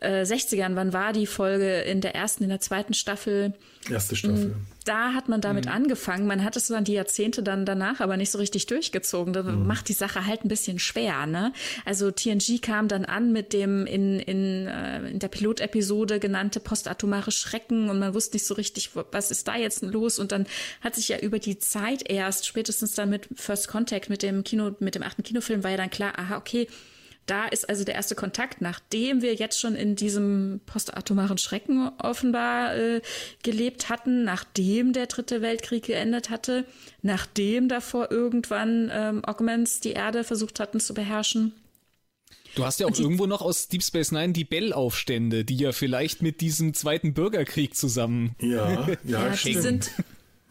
äh, 0.01 0.23
60ern, 0.23 0.75
wann 0.75 0.93
war 0.93 1.13
die 1.13 1.27
Folge 1.27 1.81
in 1.81 2.01
der 2.01 2.15
ersten, 2.15 2.43
in 2.43 2.49
der 2.49 2.61
zweiten 2.61 2.93
Staffel? 2.93 3.53
Erste 3.89 4.15
Staffel. 4.15 4.49
Mm, 4.49 4.67
da 4.85 5.13
hat 5.13 5.29
man 5.29 5.41
damit 5.41 5.65
mhm. 5.65 5.71
angefangen. 5.71 6.27
Man 6.27 6.43
hat 6.43 6.55
es 6.55 6.67
dann 6.67 6.83
die 6.83 6.93
Jahrzehnte 6.93 7.43
dann 7.43 7.65
danach 7.65 7.99
aber 7.99 8.17
nicht 8.17 8.31
so 8.31 8.37
richtig 8.37 8.65
durchgezogen. 8.65 9.33
Das 9.33 9.45
mhm. 9.45 9.67
macht 9.67 9.89
die 9.89 9.93
Sache 9.93 10.25
halt 10.25 10.43
ein 10.43 10.47
bisschen 10.47 10.79
schwer, 10.79 11.25
ne? 11.25 11.53
Also 11.85 12.11
TNG 12.11 12.61
kam 12.61 12.87
dann 12.87 13.05
an 13.05 13.31
mit 13.31 13.53
dem 13.53 13.85
in, 13.85 14.19
in, 14.19 14.67
äh, 14.67 15.09
in 15.09 15.19
der 15.19 15.27
Pilotepisode 15.27 16.19
genannte 16.19 16.59
postatomare 16.59 17.31
Schrecken 17.31 17.89
und 17.89 17.99
man 17.99 18.13
wusste 18.13 18.35
nicht 18.35 18.45
so 18.45 18.53
richtig, 18.53 18.91
was 19.11 19.31
ist 19.31 19.47
da 19.47 19.55
jetzt 19.55 19.81
los? 19.81 20.19
Und 20.19 20.31
dann 20.31 20.45
hat 20.81 20.95
sich 20.95 21.09
ja 21.09 21.19
über 21.19 21.39
die 21.39 21.59
Zeit 21.59 22.09
erst, 22.09 22.45
spätestens 22.45 22.95
dann 22.95 23.09
mit 23.09 23.27
First 23.35 23.67
Contact, 23.67 24.09
mit 24.09 24.23
dem 24.23 24.43
Kino, 24.43 24.75
mit 24.79 24.95
dem 24.95 25.03
achten 25.03 25.23
Kinofilm, 25.23 25.63
war 25.63 25.71
ja 25.71 25.77
dann 25.77 25.89
klar, 25.89 26.13
aha, 26.17 26.37
okay, 26.37 26.67
da 27.29 27.45
ist 27.45 27.69
also 27.69 27.83
der 27.83 27.95
erste 27.95 28.15
Kontakt, 28.15 28.61
nachdem 28.61 29.21
wir 29.21 29.35
jetzt 29.35 29.59
schon 29.59 29.75
in 29.75 29.95
diesem 29.95 30.61
postatomaren 30.65 31.37
Schrecken 31.37 31.91
offenbar 31.99 32.75
äh, 32.75 33.01
gelebt 33.43 33.89
hatten, 33.89 34.23
nachdem 34.23 34.93
der 34.93 35.05
dritte 35.05 35.41
Weltkrieg 35.41 35.83
geendet 35.83 36.29
hatte, 36.29 36.65
nachdem 37.01 37.69
davor 37.69 38.11
irgendwann 38.11 38.89
ähm, 38.91 39.23
Augments 39.25 39.79
die 39.79 39.91
Erde 39.91 40.23
versucht 40.23 40.59
hatten 40.59 40.79
zu 40.79 40.93
beherrschen. 40.93 41.53
Du 42.55 42.65
hast 42.65 42.79
ja 42.79 42.87
auch 42.87 42.97
irgendwo 42.97 43.27
noch 43.27 43.41
aus 43.41 43.67
Deep 43.67 43.83
Space 43.83 44.11
Nine 44.11 44.33
die 44.33 44.43
Bell-Aufstände, 44.43 45.45
die 45.45 45.57
ja 45.57 45.71
vielleicht 45.71 46.23
mit 46.23 46.41
diesem 46.41 46.73
zweiten 46.73 47.13
Bürgerkrieg 47.13 47.75
zusammen. 47.75 48.35
Ja, 48.41 48.71
ja, 48.71 48.87
ja 49.03 49.29
die 49.29 49.53
sind 49.53 49.91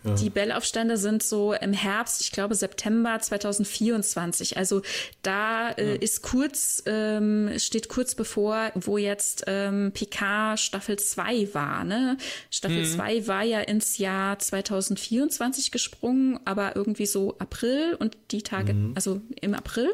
die 0.04 0.30
Bellaufstände 0.30 0.96
sind 0.96 1.22
so 1.24 1.52
im 1.54 1.72
Herbst, 1.72 2.20
ich 2.20 2.30
glaube 2.30 2.54
September 2.54 3.18
2024. 3.18 4.56
Also 4.56 4.82
da 5.22 5.70
äh, 5.70 5.94
ja. 5.94 5.94
ist 5.96 6.22
kurz, 6.22 6.82
ähm, 6.86 7.50
steht 7.58 7.88
kurz 7.88 8.14
bevor, 8.14 8.70
wo 8.76 8.96
jetzt 8.96 9.44
ähm, 9.48 9.90
Picard 9.92 10.60
Staffel 10.60 10.98
2 10.98 11.52
war. 11.52 11.84
Ne? 11.84 12.16
Staffel 12.50 12.86
2 12.86 13.14
mhm. 13.20 13.26
war 13.26 13.42
ja 13.42 13.60
ins 13.60 13.98
Jahr 13.98 14.38
2024 14.38 15.72
gesprungen, 15.72 16.38
aber 16.44 16.76
irgendwie 16.76 17.06
so 17.06 17.36
April 17.38 17.96
und 17.98 18.16
die 18.30 18.42
Tage, 18.42 18.74
mhm. 18.74 18.92
also 18.94 19.20
im 19.40 19.54
April. 19.54 19.90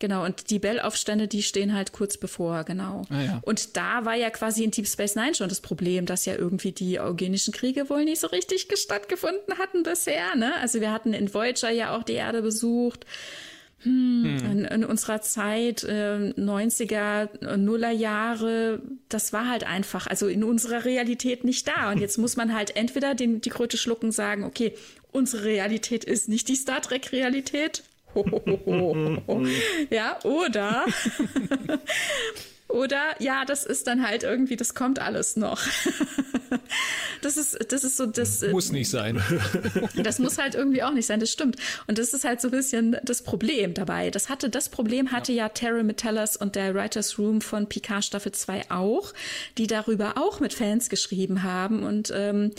Genau, 0.00 0.24
und 0.24 0.48
die 0.48 0.58
Bell-Aufstände, 0.58 1.28
die 1.28 1.42
stehen 1.42 1.74
halt 1.74 1.92
kurz 1.92 2.16
bevor, 2.16 2.64
genau. 2.64 3.02
Ah, 3.10 3.22
ja. 3.22 3.40
Und 3.42 3.76
da 3.76 4.06
war 4.06 4.14
ja 4.14 4.30
quasi 4.30 4.64
in 4.64 4.70
Deep 4.70 4.86
Space 4.86 5.14
Nine 5.14 5.34
schon 5.34 5.50
das 5.50 5.60
Problem, 5.60 6.06
dass 6.06 6.24
ja 6.24 6.34
irgendwie 6.34 6.72
die 6.72 6.98
eugenischen 6.98 7.52
Kriege 7.52 7.90
wohl 7.90 8.06
nicht 8.06 8.18
so 8.18 8.26
richtig 8.28 8.66
stattgefunden 8.74 9.58
hatten 9.58 9.82
bisher, 9.82 10.34
ne? 10.36 10.54
Also 10.56 10.80
wir 10.80 10.90
hatten 10.90 11.12
in 11.12 11.32
Voyager 11.32 11.70
ja 11.70 11.94
auch 11.94 12.02
die 12.02 12.14
Erde 12.14 12.40
besucht. 12.40 13.04
Hm, 13.82 14.38
hm. 14.40 14.50
In, 14.50 14.64
in, 14.64 14.84
unserer 14.84 15.20
Zeit, 15.20 15.84
äh, 15.84 16.32
90er, 16.34 17.56
Nuller 17.58 17.90
Jahre, 17.90 18.80
das 19.10 19.34
war 19.34 19.48
halt 19.48 19.64
einfach, 19.64 20.06
also 20.06 20.28
in 20.28 20.44
unserer 20.44 20.86
Realität 20.86 21.44
nicht 21.44 21.68
da. 21.68 21.90
Und 21.90 21.98
jetzt 21.98 22.16
muss 22.18 22.36
man 22.36 22.54
halt 22.54 22.74
entweder 22.74 23.14
den, 23.14 23.42
die 23.42 23.50
Kröte 23.50 23.76
schlucken, 23.76 24.12
sagen, 24.12 24.44
okay, 24.44 24.72
unsere 25.12 25.44
Realität 25.44 26.04
ist 26.04 26.30
nicht 26.30 26.48
die 26.48 26.56
Star 26.56 26.80
Trek 26.80 27.12
Realität, 27.12 27.82
ja, 29.90 30.18
oder 30.24 30.84
Oder 32.70 33.14
ja, 33.18 33.44
das 33.44 33.64
ist 33.64 33.86
dann 33.86 34.06
halt 34.06 34.22
irgendwie, 34.22 34.56
das 34.56 34.74
kommt 34.74 35.00
alles 35.00 35.36
noch. 35.36 35.60
das 37.22 37.36
ist, 37.36 37.72
das 37.72 37.84
ist 37.84 37.96
so 37.96 38.06
das. 38.06 38.42
Äh, 38.42 38.50
muss 38.50 38.70
nicht 38.70 38.88
sein. 38.88 39.20
das 39.96 40.18
muss 40.18 40.38
halt 40.38 40.54
irgendwie 40.54 40.82
auch 40.82 40.92
nicht 40.92 41.06
sein, 41.06 41.20
das 41.20 41.30
stimmt. 41.30 41.56
Und 41.86 41.98
das 41.98 42.12
ist 42.14 42.24
halt 42.24 42.40
so 42.40 42.48
ein 42.48 42.52
bisschen 42.52 42.96
das 43.02 43.22
Problem 43.22 43.74
dabei. 43.74 44.10
Das 44.10 44.28
hatte, 44.28 44.50
das 44.50 44.68
Problem 44.68 45.10
hatte 45.10 45.32
ja, 45.32 45.44
ja 45.44 45.48
Terry 45.48 45.82
Metellus 45.82 46.36
und 46.36 46.54
der 46.54 46.74
Writers 46.74 47.18
Room 47.18 47.40
von 47.40 47.68
Picard 47.68 48.04
Staffel 48.04 48.32
2 48.32 48.70
auch, 48.70 49.12
die 49.58 49.66
darüber 49.66 50.16
auch 50.16 50.40
mit 50.40 50.54
Fans 50.54 50.88
geschrieben 50.88 51.42
haben 51.42 51.82
und 51.82 52.12
ähm, 52.14 52.52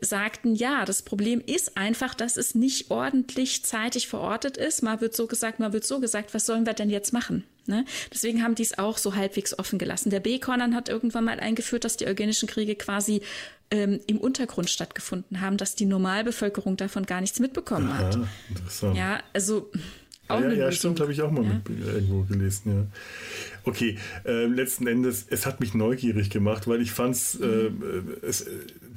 sagten, 0.00 0.54
ja, 0.54 0.84
das 0.84 1.02
Problem 1.02 1.42
ist 1.44 1.76
einfach, 1.76 2.14
dass 2.14 2.36
es 2.36 2.54
nicht 2.54 2.90
ordentlich 2.90 3.64
zeitig 3.64 4.08
verortet 4.08 4.56
ist. 4.56 4.82
Mal 4.82 5.00
wird 5.00 5.14
so 5.14 5.26
gesagt, 5.26 5.60
mal 5.60 5.72
wird 5.72 5.84
so 5.84 6.00
gesagt, 6.00 6.34
was 6.34 6.46
sollen 6.46 6.66
wir 6.66 6.74
denn 6.74 6.90
jetzt 6.90 7.12
machen? 7.12 7.44
Ne? 7.66 7.84
Deswegen 8.12 8.42
haben 8.42 8.54
die 8.54 8.62
es 8.62 8.78
auch 8.78 8.96
so 8.96 9.14
halbwegs 9.14 9.58
offen 9.58 9.78
gelassen. 9.78 10.10
Der 10.10 10.20
B-Cornern 10.20 10.74
hat 10.74 10.88
irgendwann 10.88 11.24
mal 11.24 11.38
eingeführt, 11.38 11.84
dass 11.84 11.96
die 11.96 12.06
eugenischen 12.06 12.48
Kriege 12.48 12.74
quasi 12.74 13.20
ähm, 13.70 14.00
im 14.06 14.18
Untergrund 14.18 14.70
stattgefunden 14.70 15.40
haben, 15.40 15.58
dass 15.58 15.74
die 15.74 15.84
Normalbevölkerung 15.84 16.76
davon 16.76 17.04
gar 17.04 17.20
nichts 17.20 17.40
mitbekommen 17.40 17.90
Aha, 17.90 17.98
hat. 17.98 18.18
Interessant. 18.48 18.96
Ja, 18.96 19.20
also 19.34 19.70
auch 20.28 20.40
ja, 20.40 20.48
ja, 20.48 20.54
ja 20.54 20.72
stimmt, 20.72 21.00
habe 21.00 21.12
ich 21.12 21.22
auch 21.22 21.30
mal 21.30 21.44
ja. 21.44 21.60
mit, 21.66 21.86
irgendwo 21.86 22.22
gelesen, 22.22 22.72
ja. 22.74 22.86
Okay, 23.64 23.98
äh, 24.24 24.44
letzten 24.46 24.86
Endes, 24.86 25.26
es 25.28 25.46
hat 25.46 25.60
mich 25.60 25.74
neugierig 25.74 26.28
gemacht, 26.28 26.68
weil 26.68 26.82
ich 26.82 26.92
fand 26.92 27.16
mhm. 27.38 27.82
äh, 28.22 28.26
es, 28.26 28.46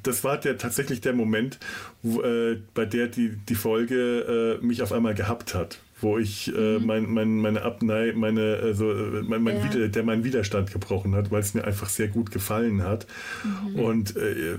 das 0.03 0.23
war 0.23 0.37
der, 0.37 0.57
tatsächlich 0.57 1.01
der 1.01 1.13
Moment, 1.13 1.59
wo, 2.01 2.21
äh, 2.21 2.59
bei 2.73 2.85
der 2.85 3.07
die, 3.07 3.35
die 3.37 3.55
Folge 3.55 4.59
äh, 4.61 4.65
mich 4.65 4.81
auf 4.81 4.91
einmal 4.91 5.13
gehabt 5.13 5.53
hat 5.53 5.79
wo 6.03 6.17
ich 6.17 6.53
äh, 6.55 6.79
mhm. 6.79 6.85
mein, 6.85 7.09
mein, 7.09 7.37
meine 7.37 7.61
Abnei, 7.61 8.11
meine, 8.15 8.59
also 8.61 8.91
äh, 8.91 9.21
mein, 9.21 9.43
mein 9.43 9.57
ja. 9.57 9.63
Wider, 9.63 9.87
der 9.87 10.03
meinen 10.03 10.23
Widerstand 10.23 10.71
gebrochen 10.71 11.15
hat, 11.15 11.31
weil 11.31 11.41
es 11.41 11.53
mir 11.53 11.63
einfach 11.63 11.89
sehr 11.89 12.07
gut 12.07 12.31
gefallen 12.31 12.83
hat. 12.83 13.05
Mhm. 13.43 13.79
Und 13.79 14.17
äh, 14.17 14.57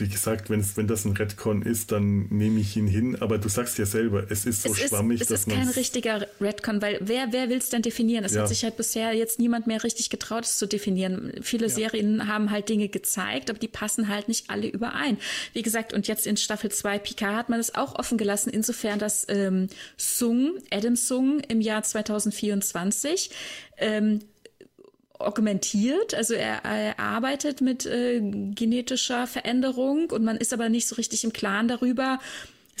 wie 0.00 0.08
gesagt, 0.08 0.50
wenn, 0.50 0.64
wenn 0.76 0.86
das 0.86 1.04
ein 1.04 1.12
Redcon 1.12 1.62
ist, 1.62 1.92
dann 1.92 2.26
nehme 2.30 2.60
ich 2.60 2.76
ihn 2.76 2.86
hin. 2.86 3.16
Aber 3.20 3.38
du 3.38 3.48
sagst 3.48 3.78
ja 3.78 3.86
selber, 3.86 4.30
es 4.30 4.46
ist 4.46 4.62
so 4.62 4.72
es 4.72 4.78
schwammig. 4.78 5.20
Ist, 5.20 5.30
es 5.30 5.46
ist 5.46 5.48
kein 5.48 5.68
richtiger 5.68 6.26
Redcon, 6.40 6.82
weil 6.82 6.98
wer, 7.00 7.32
wer 7.32 7.48
will 7.48 7.58
es 7.58 7.68
denn 7.68 7.82
definieren? 7.82 8.24
Es 8.24 8.34
ja. 8.34 8.42
hat 8.42 8.48
sich 8.48 8.64
halt 8.64 8.76
bisher 8.76 9.12
jetzt 9.12 9.38
niemand 9.38 9.66
mehr 9.66 9.82
richtig 9.84 10.10
getraut, 10.10 10.44
es 10.44 10.58
zu 10.58 10.66
definieren. 10.66 11.32
Viele 11.42 11.66
ja. 11.66 11.74
Serien 11.74 12.26
haben 12.26 12.50
halt 12.50 12.68
Dinge 12.68 12.88
gezeigt, 12.88 13.50
aber 13.50 13.58
die 13.58 13.68
passen 13.68 14.08
halt 14.08 14.28
nicht 14.28 14.50
alle 14.50 14.68
überein. 14.68 15.18
Wie 15.52 15.62
gesagt, 15.62 15.92
und 15.92 16.08
jetzt 16.08 16.26
in 16.26 16.36
Staffel 16.36 16.70
2 16.70 16.98
Picard 16.98 17.36
hat 17.36 17.48
man 17.48 17.60
es 17.60 17.74
auch 17.74 17.94
offen 17.96 18.18
gelassen, 18.18 18.50
insofern, 18.50 18.98
dass 18.98 19.26
ähm, 19.28 19.68
Sung, 19.96 20.54
Adam 20.70 20.96
Sung 20.96 21.40
im 21.48 21.60
Jahr 21.60 21.82
2024 21.82 23.30
ähm, 23.78 24.20
augmentiert, 25.20 26.14
also 26.14 26.34
er, 26.34 26.64
er 26.64 26.98
arbeitet 26.98 27.60
mit 27.60 27.86
äh, 27.86 28.20
genetischer 28.20 29.26
Veränderung 29.26 30.10
und 30.10 30.24
man 30.24 30.36
ist 30.36 30.52
aber 30.52 30.68
nicht 30.68 30.86
so 30.88 30.96
richtig 30.96 31.24
im 31.24 31.32
Klaren 31.32 31.68
darüber, 31.68 32.18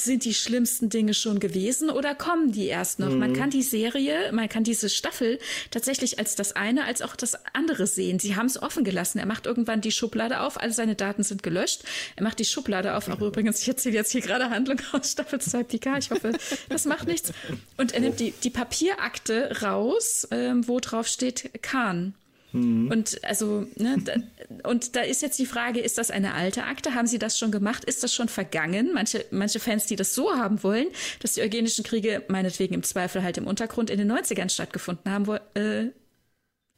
sind 0.04 0.24
die 0.24 0.34
schlimmsten 0.34 0.88
Dinge 0.88 1.14
schon 1.14 1.40
gewesen 1.40 1.90
oder 1.90 2.14
kommen 2.14 2.52
die 2.52 2.66
erst 2.66 2.98
noch? 2.98 3.10
Mhm. 3.10 3.18
Man 3.18 3.32
kann 3.32 3.50
die 3.50 3.62
Serie, 3.62 4.32
man 4.32 4.48
kann 4.48 4.64
diese 4.64 4.88
Staffel 4.88 5.38
tatsächlich 5.70 6.18
als 6.18 6.34
das 6.34 6.56
eine, 6.56 6.84
als 6.84 7.02
auch 7.02 7.16
das 7.16 7.38
andere 7.54 7.86
sehen. 7.86 8.18
Sie 8.18 8.36
haben 8.36 8.46
es 8.46 8.60
offen 8.60 8.84
gelassen. 8.84 9.18
Er 9.18 9.26
macht 9.26 9.46
irgendwann 9.46 9.80
die 9.80 9.92
Schublade 9.92 10.40
auf, 10.40 10.60
alle 10.60 10.72
seine 10.72 10.94
Daten 10.94 11.22
sind 11.22 11.42
gelöscht. 11.42 11.82
Er 12.16 12.22
macht 12.22 12.38
die 12.38 12.44
Schublade 12.44 12.96
auf. 12.96 13.08
Auch 13.08 13.20
übrigens, 13.20 13.60
ich 13.62 13.68
erzähle 13.68 13.96
jetzt 13.96 14.12
hier 14.12 14.20
gerade 14.20 14.50
Handlung 14.50 14.80
aus 14.92 15.12
Staffel 15.12 15.40
2 15.40 15.64
PK. 15.64 15.98
Ich 15.98 16.10
hoffe, 16.10 16.32
das 16.68 16.84
macht 16.84 17.06
nichts. 17.06 17.32
Und 17.76 17.92
er 17.92 18.00
nimmt 18.00 18.20
die, 18.20 18.32
die 18.42 18.50
Papierakte 18.50 19.60
raus, 19.62 20.26
ähm, 20.30 20.66
wo 20.66 20.80
drauf 20.80 21.06
steht 21.06 21.62
Kahn. 21.62 22.14
Mhm. 22.52 22.90
Und 22.90 23.24
also, 23.24 23.66
ne, 23.76 23.98
da, 24.04 24.68
und 24.68 24.96
da 24.96 25.00
ist 25.00 25.22
jetzt 25.22 25.38
die 25.38 25.46
Frage, 25.46 25.80
ist 25.80 25.98
das 25.98 26.10
eine 26.10 26.34
alte 26.34 26.64
Akte? 26.64 26.94
Haben 26.94 27.06
Sie 27.06 27.18
das 27.18 27.38
schon 27.38 27.50
gemacht? 27.50 27.84
Ist 27.84 28.02
das 28.02 28.14
schon 28.14 28.28
vergangen? 28.28 28.90
Manche, 28.94 29.24
manche 29.30 29.60
Fans, 29.60 29.86
die 29.86 29.96
das 29.96 30.14
so 30.14 30.32
haben 30.32 30.62
wollen, 30.62 30.88
dass 31.20 31.34
die 31.34 31.42
eugenischen 31.42 31.84
Kriege 31.84 32.24
meinetwegen 32.28 32.74
im 32.74 32.82
Zweifel 32.82 33.22
halt 33.22 33.38
im 33.38 33.46
Untergrund 33.46 33.90
in 33.90 33.98
den 33.98 34.10
90ern 34.10 34.48
stattgefunden 34.48 35.10
haben, 35.10 35.26
äh, 35.54 35.90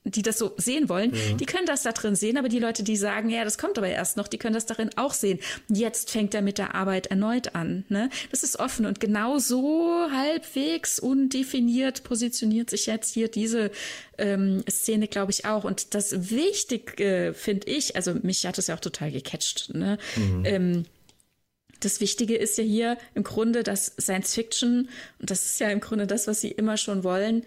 die 0.05 0.23
das 0.23 0.39
so 0.39 0.53
sehen 0.57 0.89
wollen, 0.89 1.15
ja. 1.15 1.37
die 1.37 1.47
können 1.47 1.67
das 1.67 1.83
da 1.83 1.93
drin 1.93 2.17
sehen, 2.17 2.37
aber 2.37 2.49
die 2.49 2.59
Leute, 2.59 2.83
die 2.83 2.97
sagen, 2.97 3.29
ja, 3.29 3.45
das 3.45 3.57
kommt 3.57 3.79
aber 3.79 3.89
erst 3.89 4.17
noch, 4.17 4.27
die 4.27 4.39
können 4.39 4.55
das 4.55 4.67
darin 4.67 4.91
auch 4.97 5.13
sehen. 5.13 5.39
Jetzt 5.69 6.11
fängt 6.11 6.35
er 6.35 6.43
mit 6.43 6.59
der 6.59 6.75
Arbeit 6.75 7.07
erneut 7.07 7.55
an. 7.55 7.85
Ne? 7.89 8.11
Das 8.31 8.43
ist 8.43 8.59
offen 8.59 8.85
und 8.85 8.99
genau 8.99 9.39
so 9.39 10.09
halbwegs 10.11 10.99
undefiniert 10.99 12.03
positioniert 12.03 12.71
sich 12.71 12.87
jetzt 12.87 13.15
hier 13.15 13.29
diese 13.29 13.71
ähm, 14.19 14.65
Szene, 14.69 15.07
glaube 15.07 15.31
ich, 15.31 15.45
auch. 15.45 15.65
Und 15.65 15.95
das 15.95 16.31
Wichtige 16.31 17.33
finde 17.37 17.69
ich, 17.69 17.95
also 17.95 18.15
mich 18.23 18.45
hat 18.45 18.59
es 18.59 18.67
ja 18.67 18.75
auch 18.75 18.81
total 18.81 19.13
gecatcht, 19.13 19.73
ne? 19.73 19.99
Mhm. 20.17 20.43
Ähm, 20.45 20.85
das 21.81 22.01
Wichtige 22.01 22.37
ist 22.37 22.59
ja 22.59 22.65
hier 22.65 22.97
im 23.15 23.25
Grunde, 23.25 23.65
dass 23.65 23.87
Science 24.01 24.35
Fiction, 24.35 24.89
und 25.19 25.31
das 25.31 25.45
ist 25.45 25.61
ja 25.61 25.69
im 25.69 25.81
Grunde 25.81 26.07
das, 26.07 26.29
was 26.29 26.41
sie 26.41 26.51
immer 26.53 26.77
schon 26.77 27.03
wollen, 27.03 27.45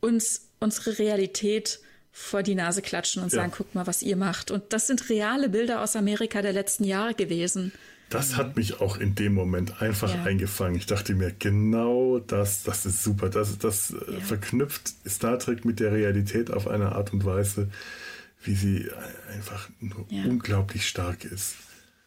uns 0.00 0.48
unsere 0.58 0.98
Realität 0.98 1.80
vor 2.16 2.44
die 2.44 2.54
Nase 2.54 2.80
klatschen 2.80 3.24
und 3.24 3.32
ja. 3.32 3.40
sagen, 3.40 3.52
guck 3.54 3.74
mal, 3.74 3.88
was 3.88 4.00
ihr 4.00 4.16
macht. 4.16 4.52
Und 4.52 4.72
das 4.72 4.86
sind 4.86 5.10
reale 5.10 5.48
Bilder 5.48 5.82
aus 5.82 5.96
Amerika 5.96 6.42
der 6.42 6.52
letzten 6.52 6.84
Jahre 6.84 7.12
gewesen. 7.12 7.72
Das 8.08 8.36
hat 8.36 8.56
mich 8.56 8.80
auch 8.80 8.98
in 8.98 9.16
dem 9.16 9.34
Moment 9.34 9.82
einfach 9.82 10.14
ja. 10.14 10.22
eingefangen. 10.22 10.76
Ich 10.76 10.86
dachte 10.86 11.16
mir, 11.16 11.32
genau 11.36 12.20
das, 12.20 12.62
das 12.62 12.86
ist 12.86 13.02
super. 13.02 13.30
Das, 13.30 13.58
das 13.58 13.90
äh, 13.90 14.12
ja. 14.12 14.20
verknüpft 14.20 14.94
Star 15.04 15.40
Trek 15.40 15.64
mit 15.64 15.80
der 15.80 15.90
Realität 15.90 16.52
auf 16.52 16.68
eine 16.68 16.92
Art 16.92 17.12
und 17.12 17.24
Weise, 17.24 17.68
wie 18.44 18.54
sie 18.54 18.88
einfach 19.32 19.68
unglaublich 20.24 20.86
stark 20.86 21.24
ist. 21.24 21.56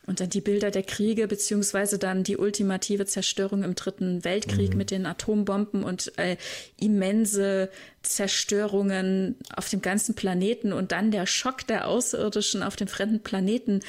Und 0.07 0.21
dann 0.21 0.29
die 0.29 0.41
Bilder 0.41 0.71
der 0.71 0.83
Kriege, 0.83 1.27
beziehungsweise 1.27 1.99
dann 1.99 2.23
die 2.23 2.37
ultimative 2.37 3.05
Zerstörung 3.05 3.63
im 3.63 3.75
Dritten 3.75 4.23
Weltkrieg 4.23 4.71
mhm. 4.71 4.77
mit 4.77 4.89
den 4.89 5.05
Atombomben 5.05 5.83
und 5.83 6.17
äh, 6.17 6.37
immense 6.79 7.69
Zerstörungen 8.03 9.35
auf 9.53 9.69
dem 9.69 9.81
ganzen 9.81 10.15
Planeten 10.15 10.71
und 10.71 10.93
dann 10.93 11.11
der 11.11 11.25
Schock 11.25 11.67
der 11.67 11.87
Außerirdischen 11.87 12.63
auf 12.63 12.77
dem 12.77 12.87
fremden 12.87 13.21
Planeten, 13.21 13.81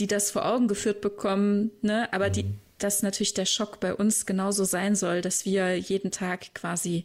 die 0.00 0.08
das 0.08 0.32
vor 0.32 0.44
Augen 0.44 0.66
geführt 0.66 1.00
bekommen, 1.00 1.70
ne? 1.82 2.12
Aber 2.12 2.30
mhm. 2.30 2.32
die, 2.32 2.44
dass 2.78 3.04
natürlich 3.04 3.34
der 3.34 3.46
Schock 3.46 3.78
bei 3.78 3.94
uns 3.94 4.26
genauso 4.26 4.64
sein 4.64 4.96
soll, 4.96 5.20
dass 5.20 5.44
wir 5.44 5.76
jeden 5.78 6.10
Tag 6.10 6.52
quasi 6.52 7.04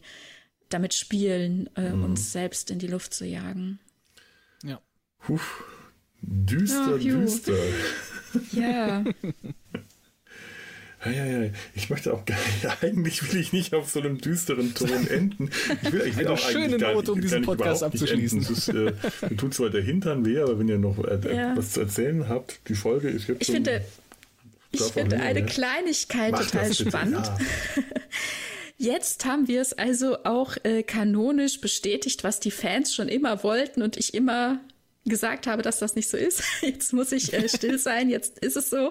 damit 0.70 0.92
spielen, 0.92 1.70
äh, 1.76 1.90
mhm. 1.90 2.04
uns 2.04 2.32
selbst 2.32 2.72
in 2.72 2.80
die 2.80 2.88
Luft 2.88 3.14
zu 3.14 3.24
jagen. 3.24 3.78
Ja. 4.64 4.80
Puh. 5.20 5.38
Düster, 6.20 6.94
oh, 6.94 6.98
düster. 6.98 7.52
Ja. 8.52 9.04
Ja, 11.04 11.12
ja, 11.12 11.42
ja. 11.42 11.50
Ich 11.74 11.90
möchte 11.90 12.12
auch 12.12 12.24
gar 12.24 12.38
nicht, 12.38 12.82
eigentlich 12.82 13.32
will 13.32 13.40
ich 13.40 13.52
nicht 13.52 13.74
auf 13.74 13.90
so 13.90 14.00
einem 14.00 14.18
düsteren 14.20 14.74
Ton 14.74 15.06
enden. 15.08 15.50
Ich 15.82 15.92
will, 15.92 16.00
ich 16.06 16.16
will 16.16 16.26
Eine 16.26 16.34
auch 16.34 16.38
schöne 16.38 16.78
Note, 16.78 17.12
um 17.12 17.20
diesen 17.20 17.42
Podcast 17.42 17.82
abzuschließen. 17.82 18.40
Ist, 18.40 18.68
äh, 18.68 18.92
mir 19.28 19.36
tut 19.36 19.54
zwar 19.54 19.70
der 19.70 19.82
Hintern 19.82 20.24
weh, 20.24 20.38
aber 20.38 20.58
wenn 20.58 20.68
ihr 20.68 20.78
noch 20.78 20.98
äh, 21.04 21.18
ja. 21.34 21.56
was 21.56 21.72
zu 21.72 21.80
erzählen 21.80 22.28
habt, 22.28 22.60
die 22.68 22.74
Folge 22.74 23.08
ist 23.08 23.28
jetzt 23.28 23.42
Ich 23.42 23.48
finde, 23.48 23.84
ich 24.72 24.82
finde 24.82 25.16
eine. 25.20 25.44
Kleinigkeit 25.44 26.32
Mach 26.32 26.44
total 26.46 26.74
spannend. 26.74 27.26
Ja. 27.26 27.38
Jetzt 28.76 29.24
haben 29.24 29.46
wir 29.46 29.60
es 29.60 29.72
also 29.72 30.24
auch 30.24 30.56
äh, 30.64 30.82
kanonisch 30.82 31.60
bestätigt, 31.60 32.24
was 32.24 32.40
die 32.40 32.50
Fans 32.50 32.92
schon 32.92 33.08
immer 33.08 33.44
wollten 33.44 33.82
und 33.82 33.96
ich 33.96 34.14
immer 34.14 34.60
gesagt 35.04 35.46
habe, 35.46 35.62
dass 35.62 35.78
das 35.78 35.94
nicht 35.94 36.08
so 36.08 36.16
ist. 36.16 36.42
Jetzt 36.62 36.92
muss 36.92 37.12
ich 37.12 37.32
äh, 37.32 37.48
still 37.48 37.78
sein, 37.78 38.08
jetzt 38.08 38.38
ist 38.38 38.56
es 38.56 38.70
so. 38.70 38.90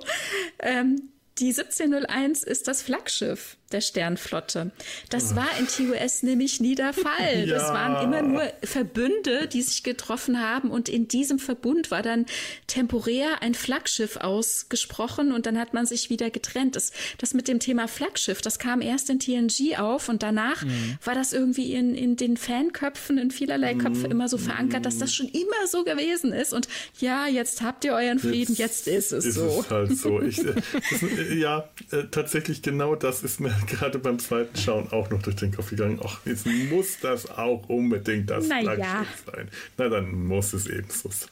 Ähm, 0.59 1.09
die 1.39 1.49
1701 1.49 2.43
ist 2.43 2.67
das 2.67 2.81
Flaggschiff 2.83 3.57
der 3.73 3.81
Sternflotte. 3.81 4.71
Das 5.09 5.35
war 5.35 5.47
in 5.59 5.67
TUS 5.67 6.21
nämlich 6.21 6.59
nie 6.59 6.75
der 6.75 6.93
Fall. 6.93 7.13
Ja. 7.43 7.55
Das 7.55 7.69
waren 7.69 8.03
immer 8.03 8.21
nur 8.21 8.43
Verbünde, 8.63 9.47
die 9.47 9.61
sich 9.61 9.83
getroffen 9.83 10.39
haben 10.39 10.69
und 10.69 10.87
in 10.87 11.07
diesem 11.07 11.39
Verbund 11.39 11.89
war 11.91 12.01
dann 12.01 12.25
temporär 12.67 13.41
ein 13.41 13.53
Flaggschiff 13.53 14.17
ausgesprochen 14.17 15.31
und 15.31 15.45
dann 15.45 15.59
hat 15.59 15.73
man 15.73 15.85
sich 15.85 16.09
wieder 16.09 16.29
getrennt. 16.29 16.75
Das, 16.75 16.91
das 17.17 17.33
mit 17.33 17.47
dem 17.47 17.59
Thema 17.59 17.87
Flaggschiff, 17.87 18.41
das 18.41 18.59
kam 18.59 18.81
erst 18.81 19.09
in 19.09 19.19
TNG 19.19 19.77
auf 19.77 20.09
und 20.09 20.23
danach 20.23 20.63
mhm. 20.63 20.97
war 21.03 21.15
das 21.15 21.33
irgendwie 21.33 21.73
in, 21.73 21.95
in 21.95 22.15
den 22.15 22.37
Fanköpfen, 22.37 23.17
in 23.17 23.31
vielerlei 23.31 23.73
Köpfen 23.73 24.03
mhm. 24.03 24.11
immer 24.11 24.29
so 24.29 24.37
verankert, 24.37 24.85
dass 24.85 24.99
das 24.99 25.13
schon 25.13 25.27
immer 25.27 25.67
so 25.67 25.83
gewesen 25.83 26.33
ist 26.33 26.53
und 26.53 26.67
ja, 26.99 27.27
jetzt 27.27 27.61
habt 27.61 27.83
ihr 27.83 27.93
euren 27.93 28.19
Frieden, 28.19 28.55
jetzt, 28.55 28.85
jetzt 28.85 29.11
ist 29.11 29.11
es 29.11 29.25
ist 29.25 29.35
so. 29.35 29.59
Es 29.59 29.69
halt 29.69 29.97
so. 29.97 30.21
Ich, 30.21 30.39
äh, 30.39 30.53
ja, 31.31 31.69
äh, 31.91 32.03
tatsächlich 32.11 32.61
genau 32.61 32.95
das 32.95 33.23
ist 33.23 33.39
mir 33.39 33.55
gerade 33.67 33.99
beim 33.99 34.19
zweiten 34.19 34.57
Schauen 34.57 34.91
auch 34.91 35.09
noch 35.09 35.21
durch 35.21 35.35
den 35.35 35.51
Kopf 35.51 35.69
gegangen. 35.69 35.99
Ach, 36.03 36.19
jetzt 36.25 36.45
muss 36.45 36.99
das 36.99 37.29
auch 37.29 37.67
unbedingt 37.69 38.29
das 38.29 38.47
Na 38.47 38.61
Flaggschiff 38.61 39.25
ja. 39.25 39.33
sein. 39.33 39.49
Na, 39.77 39.89
dann 39.89 40.11
muss 40.11 40.53
es 40.53 40.67
eben 40.67 40.89
so 40.89 41.09
sein. 41.09 41.29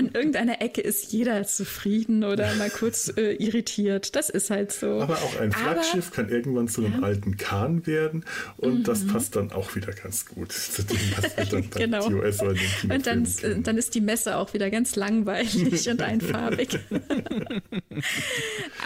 An 0.00 0.12
irgendeiner 0.14 0.62
Ecke 0.62 0.80
ist 0.80 1.12
jeder 1.12 1.44
zufrieden 1.44 2.24
oder 2.24 2.54
mal 2.58 2.70
kurz 2.70 3.12
äh, 3.18 3.34
irritiert. 3.34 4.16
Das 4.16 4.30
ist 4.30 4.48
halt 4.48 4.72
so. 4.72 5.02
Aber 5.02 5.16
auch 5.16 5.38
ein 5.38 5.52
Flaggschiff 5.52 6.06
Aber, 6.06 6.16
kann 6.16 6.28
irgendwann 6.30 6.68
zu 6.68 6.82
einem 6.82 7.02
ja. 7.02 7.06
alten 7.06 7.36
Kahn 7.36 7.86
werden 7.86 8.24
und 8.56 8.78
mhm. 8.78 8.84
das 8.84 9.06
passt 9.06 9.36
dann 9.36 9.52
auch 9.52 9.76
wieder 9.76 9.92
ganz 9.92 10.24
gut 10.24 10.52
zu 10.52 10.82
dem, 10.84 10.96
was 11.16 11.36
wir 11.36 11.44
dann 11.44 11.68
bei 11.70 11.80
genau. 11.80 12.08
TOS 12.08 12.40
oder 12.40 12.54
den 12.54 12.92
Und 12.92 13.06
dann, 13.06 13.24
äh, 13.42 13.60
dann 13.60 13.76
ist 13.76 13.94
die 13.94 14.00
Messe 14.00 14.36
auch 14.36 14.54
wieder 14.54 14.70
ganz 14.70 14.96
langweilig 14.96 15.86
und 15.90 16.00
einfarbig. 16.00 16.78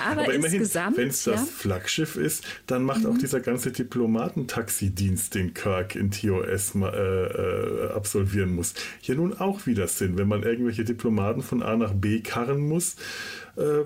Aber, 0.05 0.23
Aber 0.23 0.35
immerhin, 0.35 0.69
wenn 0.97 1.09
es 1.11 1.23
das 1.23 1.49
Flaggschiff 1.49 2.17
ist, 2.17 2.43
dann 2.67 2.83
macht 2.83 3.05
mhm. 3.05 3.11
auch 3.11 3.19
dieser 3.19 3.39
ganze 3.39 3.71
Diplomatentaxidienst, 3.71 5.33
den 5.37 5.55
Kirk 5.55 5.95
in 5.95 6.11
TOS 6.11 6.75
äh, 6.75 6.81
äh, 6.81 7.93
absolvieren 7.93 8.53
muss, 8.53 8.75
hier 9.01 9.15
nun 9.15 9.33
auch 9.39 9.67
wieder 9.67 9.87
Sinn, 9.87 10.19
wenn 10.19 10.27
man 10.27 10.43
irgendwelche 10.43 10.83
Diplomaten 10.83 11.04
von 11.43 11.63
A 11.63 11.77
nach 11.77 11.93
B 11.93 12.21
karren 12.21 12.61
muss. 12.61 12.97
Äh, 13.57 13.85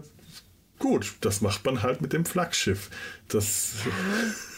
gut, 0.79 1.15
das 1.21 1.41
macht 1.41 1.65
man 1.65 1.83
halt 1.83 2.01
mit 2.01 2.13
dem 2.13 2.25
Flaggschiff. 2.25 2.91
Das. 3.29 3.73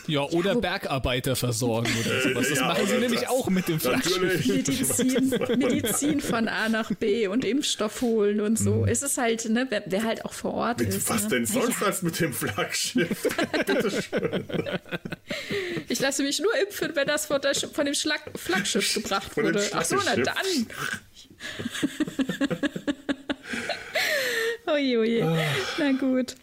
Ja, 0.07 0.23
oder 0.31 0.55
Bergarbeiter 0.55 1.37
versorgen 1.37 1.91
oder 2.05 2.21
sowas. 2.21 2.49
Das 2.49 2.59
ja, 2.59 2.67
machen 2.69 2.87
sie 2.87 2.99
nämlich 2.99 3.29
auch 3.29 3.49
mit 3.49 3.69
dem 3.69 3.81
Flaggschiff. 3.81 4.47
Medizin, 4.47 5.31
Medizin 5.59 6.21
von 6.21 6.49
A 6.49 6.69
nach 6.69 6.93
B 6.95 7.27
und 7.27 7.45
Impfstoff 7.45 8.01
holen 8.03 8.41
und 8.41 8.59
so. 8.59 8.77
Mhm. 8.77 8.89
Es 8.89 9.03
ist 9.03 9.19
halt, 9.19 9.49
ne, 9.49 9.67
wer, 9.69 9.83
wer, 9.87 10.05
halt 10.05 10.25
auch 10.25 10.33
vor 10.33 10.55
Ort 10.55 10.81
mit, 10.81 10.89
ist. 10.89 11.09
Was 11.09 11.25
ne? 11.25 11.29
denn 11.31 11.47
sonst 11.47 11.81
ja. 11.81 11.87
als 11.87 12.03
mit 12.03 12.21
dem 12.21 12.33
Flaggschiff? 12.33 13.29
Bitteschön. 13.67 14.45
Ich 15.89 16.01
lasse 16.01 16.23
mich 16.23 16.41
nur 16.41 16.57
impfen, 16.61 16.95
wenn 16.95 17.07
das 17.07 17.27
von, 17.27 17.41
der, 17.41 17.55
von 17.55 17.85
dem 17.85 17.95
Schlag, 17.95 18.21
Flaggschiff 18.37 18.95
gebracht 18.95 19.37
wurde. 19.37 19.69
Ach 19.73 19.85
so, 19.85 19.97
na 20.05 20.17
dann. 20.17 20.67
Oje, 24.67 24.99
oje. 24.99 25.25
Ah. 25.25 25.37
Na 25.79 25.93
gut. 25.93 26.37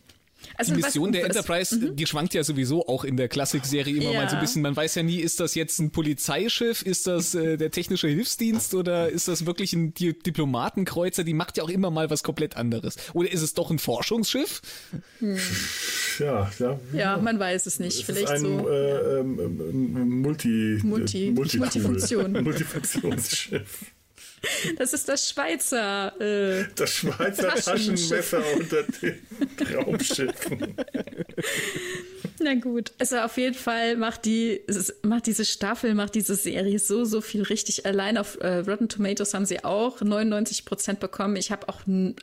Also 0.58 0.74
die 0.74 0.82
Mission 0.82 1.10
was, 1.10 1.12
der 1.12 1.26
Enterprise, 1.26 1.82
was, 1.82 1.96
die 1.96 2.08
schwankt 2.08 2.34
ja 2.34 2.44
sowieso 2.44 2.88
auch 2.88 3.04
in 3.04 3.16
der 3.16 3.28
Klassikserie 3.28 3.96
immer 3.96 4.12
ja. 4.12 4.22
mal 4.22 4.30
so 4.30 4.36
ein 4.36 4.42
bisschen. 4.42 4.64
Man 4.64 4.76
weiß 4.76 4.96
ja 4.96 5.04
nie, 5.04 5.20
ist 5.20 5.40
das 5.40 5.54
jetzt 5.54 5.78
ein 5.80 5.92
Polizeischiff, 5.92 6.82
ist 6.82 7.06
das 7.06 7.36
äh, 7.36 7.58
der 7.58 7.70
technische 7.70 8.08
Hilfsdienst 8.08 8.74
oder 8.74 9.10
ist 9.10 9.28
das 9.28 9.46
wirklich 9.46 9.74
ein 9.74 9.94
Di 9.94 10.18
Diplomatenkreuzer? 10.18 11.24
Die 11.24 11.34
macht 11.34 11.58
ja 11.58 11.64
auch 11.64 11.70
immer 11.70 11.92
mal 11.92 12.10
was 12.10 12.24
komplett 12.24 12.58
anderes. 12.58 12.96
Oder 13.14 13.32
ist 13.32 13.44
es 13.44 13.54
doch 13.54 13.70
ein 13.70 13.78
Forschungsschiff? 13.78 14.62
Hm. 15.20 15.38
Ja, 16.20 16.52
ja. 16.58 16.80
Ja, 16.94 17.18
man 17.18 17.38
weiß 17.38 17.68
es 17.68 17.80
nicht. 17.80 18.00
Es 18.00 18.06
Vielleicht 18.06 18.30
ein, 18.30 18.42
so. 18.42 18.68
Äh, 18.68 19.20
ähm, 19.20 20.22
Multi, 20.22 20.80
Multi, 20.84 21.32
Multi 21.36 21.60
Multifunktion. 21.60 22.32
Multifunktionsschiff. 22.44 23.86
Das 24.78 24.94
ist 24.94 25.10
das 25.10 25.30
Schweizer. 25.30 26.20
Äh, 26.22 26.68
das 26.76 26.92
Schweizer 26.92 27.56
Taschenmesser 27.56 28.44
unter 28.56 28.84
den 28.84 29.20
Raumschiffen. 29.76 30.76
Na 32.40 32.54
gut, 32.54 32.92
also 33.00 33.18
auf 33.18 33.38
jeden 33.38 33.56
Fall 33.56 33.98
macht 33.98 34.26
die 34.26 34.62
macht 35.02 35.26
diese 35.26 35.44
Staffel, 35.44 35.96
macht 35.96 36.14
diese 36.14 36.36
Serie 36.36 36.78
so 36.78 37.04
so 37.04 37.22
viel 37.22 37.42
richtig. 37.42 37.86
Allein 37.86 38.18
auf 38.18 38.38
äh, 38.40 38.60
Rotten 38.60 38.90
Tomatoes 38.90 39.34
haben 39.34 39.46
sie 39.46 39.64
auch 39.64 40.02
99 40.02 40.66
Prozent 40.66 41.00
bekommen. 41.00 41.36
Ich 41.36 41.52
habe 41.52 41.68
auch 41.68 41.82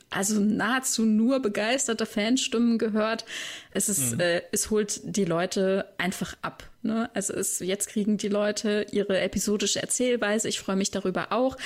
also 0.09 0.39
nahezu 0.39 1.03
nur 1.03 1.41
begeisterte 1.41 2.05
Fanstimmen 2.05 2.77
gehört. 2.77 3.25
Es 3.71 3.89
ist 3.89 4.13
mhm. 4.13 4.21
äh, 4.21 4.41
es 4.51 4.69
holt 4.69 5.01
die 5.03 5.25
Leute 5.25 5.85
einfach 5.97 6.37
ab. 6.41 6.63
Ne? 6.85 7.09
Also 7.13 7.33
es, 7.33 7.59
jetzt 7.59 7.89
kriegen 7.89 8.17
die 8.17 8.29
Leute 8.29 8.85
ihre 8.91 9.19
episodische 9.19 9.81
Erzählweise. 9.81 10.47
Ich 10.47 10.59
freue 10.59 10.75
mich 10.75 10.91
darüber 10.91 11.31
auch. 11.31 11.57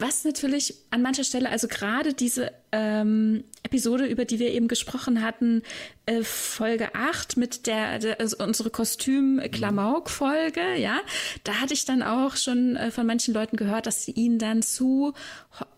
Was 0.00 0.24
natürlich 0.24 0.74
an 0.90 1.02
mancher 1.02 1.24
Stelle, 1.24 1.50
also 1.50 1.66
gerade 1.66 2.14
diese 2.14 2.52
ähm, 2.70 3.42
Episode, 3.64 4.06
über 4.06 4.24
die 4.24 4.38
wir 4.38 4.52
eben 4.52 4.68
gesprochen 4.68 5.24
hatten, 5.24 5.64
äh, 6.06 6.22
Folge 6.22 6.94
8 6.94 7.36
mit 7.36 7.66
der, 7.66 7.98
der 7.98 8.20
also 8.20 8.36
unsere 8.38 8.70
Kostüm-Klamauk-Folge, 8.70 10.76
ja, 10.76 11.00
da 11.42 11.54
hatte 11.54 11.74
ich 11.74 11.84
dann 11.84 12.04
auch 12.04 12.36
schon 12.36 12.76
äh, 12.76 12.92
von 12.92 13.06
manchen 13.06 13.34
Leuten 13.34 13.56
gehört, 13.56 13.86
dass 13.86 14.04
sie 14.04 14.12
ihnen 14.12 14.38
dann 14.38 14.62
zu 14.62 15.14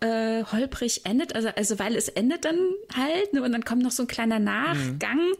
äh, 0.01 0.43
holprig 0.43 1.03
endet, 1.05 1.33
also, 1.33 1.49
also 1.55 1.79
weil 1.79 1.95
es 1.95 2.07
endet 2.07 2.45
dann 2.45 2.59
halt, 2.95 3.33
ne, 3.33 3.41
und 3.41 3.51
dann 3.51 3.65
kommt 3.65 3.81
noch 3.81 3.89
so 3.89 4.03
ein 4.03 4.07
kleiner 4.07 4.37
Nachgang. 4.37 5.17
Mhm 5.17 5.37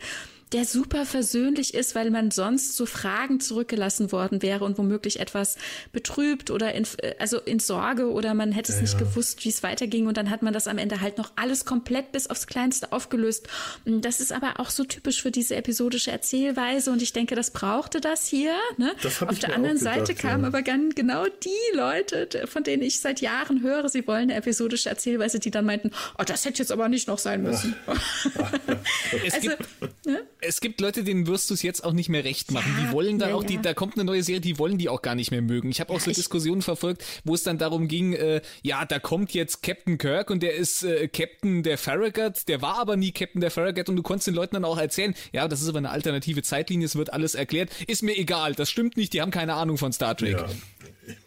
der 0.52 0.66
super 0.66 1.06
versöhnlich 1.06 1.74
ist, 1.74 1.95
weil 1.95 2.12
man 2.12 2.30
sonst 2.32 2.76
so 2.76 2.86
Fragen 2.86 3.39
zurückgelassen 3.39 4.12
worden 4.12 4.41
wäre 4.41 4.66
und 4.66 4.78
womöglich 4.78 5.20
etwas 5.20 5.56
betrübt 5.93 6.52
oder 6.52 6.74
in, 6.74 6.86
also 7.20 7.39
in 7.39 7.60
Sorge 7.60 8.12
oder 8.12 8.34
man 8.34 8.52
hätte 8.52 8.72
es 8.72 8.78
ja, 8.78 8.82
nicht 8.82 8.93
ja. 8.93 8.99
gewusst, 8.99 9.45
wie 9.45 9.49
es 9.49 9.64
weiterging 9.64 10.08
und 10.08 10.18
dann 10.18 10.30
hat 10.30 10.41
man 10.41 10.54
das 10.54 10.68
am 10.68 10.78
Ende 10.78 10.99
halt 10.99 11.18
noch 11.18 11.32
alles 11.36 11.64
komplett 11.64 12.12
bis 12.12 12.28
aufs 12.28 12.47
Kleinste 12.47 12.91
aufgelöst. 12.91 13.47
Das 13.86 14.20
ist 14.20 14.34
aber 14.34 14.60
auch 14.60 14.70
so 14.70 14.84
typisch 14.84 15.22
für 15.22 15.32
diese 15.32 15.56
episodische 15.56 16.12
Erzählweise 16.12 16.91
und 16.91 17.02
ich 17.02 17.14
denke, 17.14 17.36
das 17.36 17.52
brauchte 17.52 18.02
das 18.02 18.28
hier. 18.28 18.54
Ne? 18.78 18.93
Das 19.02 19.22
Auf 19.24 19.39
der 19.39 19.56
anderen 19.56 19.78
gedacht, 19.78 20.08
Seite 20.08 20.16
kamen 20.16 20.43
ja. 20.43 20.47
aber 20.47 20.64
ganz 20.64 20.95
genau 20.95 21.26
die 21.26 21.78
Leute, 21.78 22.47
von 22.47 22.64
denen 22.64 22.84
ich 22.84 22.99
seit 22.99 23.22
Jahren 23.22 23.62
höre, 23.62 23.88
sie 23.88 24.06
wollen 24.06 24.24
eine 24.24 24.36
episodische 24.36 24.89
Erzählweise, 24.89 25.39
die 25.39 25.52
dann 25.52 25.66
meinten, 25.66 25.91
oh, 26.20 26.24
das 26.26 26.43
hätte 26.43 26.60
jetzt 26.60 26.72
aber 26.72 26.89
nicht 26.89 27.08
noch 27.08 27.20
sein 27.20 27.41
müssen. 27.41 27.76
es 29.26 29.34
also, 29.34 29.49
gibt, 29.49 30.06
ne? 30.06 30.24
Es 30.41 30.59
gibt 30.59 30.81
Leute, 30.81 31.03
denen 31.03 31.27
wirst 31.27 31.49
du 31.49 31.53
es 31.53 31.61
jetzt 31.61 31.83
auch 31.83 31.93
nicht 31.93 32.09
mehr 32.09 32.23
recht 32.23 32.51
machen. 32.51 32.73
Ja, 32.77 32.85
die 32.85 32.91
wollen 32.91 33.19
dann 33.19 33.29
ja, 33.29 33.35
auch, 33.35 33.43
die, 33.43 33.61
da 33.61 33.73
kommt 33.73 33.95
eine 33.95 34.03
neue 34.03 34.23
Serie, 34.23 34.41
die 34.41 34.57
wollen 34.57 34.77
die 34.77 34.89
auch 34.89 35.01
gar 35.01 35.15
nicht 35.15 35.31
mehr 35.31 35.41
mögen. 35.41 35.69
Ich 35.69 35.79
habe 35.79 35.93
auch 35.93 35.99
so 35.99 36.11
Diskussionen 36.11 36.61
verfolgt, 36.61 37.03
wo 37.23 37.35
es 37.35 37.43
dann 37.43 37.57
darum 37.57 37.87
ging, 37.87 38.13
äh, 38.13 38.41
ja, 38.61 38.85
da 38.85 38.99
kommt 38.99 39.33
jetzt 39.33 39.61
Captain 39.61 39.97
Kirk 39.97 40.29
und 40.29 40.43
der 40.43 40.55
ist 40.55 40.83
äh, 40.83 41.07
Captain 41.07 41.63
der 41.63 41.77
Farragut, 41.77 42.47
der 42.47 42.61
war 42.61 42.79
aber 42.79 42.97
nie 42.97 43.11
Captain 43.11 43.41
der 43.41 43.51
Farragut 43.51 43.89
und 43.89 43.95
du 43.95 44.03
konntest 44.03 44.27
den 44.27 44.35
Leuten 44.35 44.55
dann 44.55 44.65
auch 44.65 44.77
erzählen, 44.77 45.13
ja, 45.31 45.47
das 45.47 45.61
ist 45.61 45.69
aber 45.69 45.77
eine 45.77 45.91
alternative 45.91 46.41
Zeitlinie, 46.41 46.85
es 46.85 46.95
wird 46.95 47.13
alles 47.13 47.35
erklärt. 47.35 47.69
Ist 47.87 48.01
mir 48.01 48.17
egal, 48.17 48.55
das 48.55 48.69
stimmt 48.69 48.97
nicht, 48.97 49.13
die 49.13 49.21
haben 49.21 49.31
keine 49.31 49.53
Ahnung 49.53 49.77
von 49.77 49.93
Star 49.93 50.17
Trek. 50.17 50.43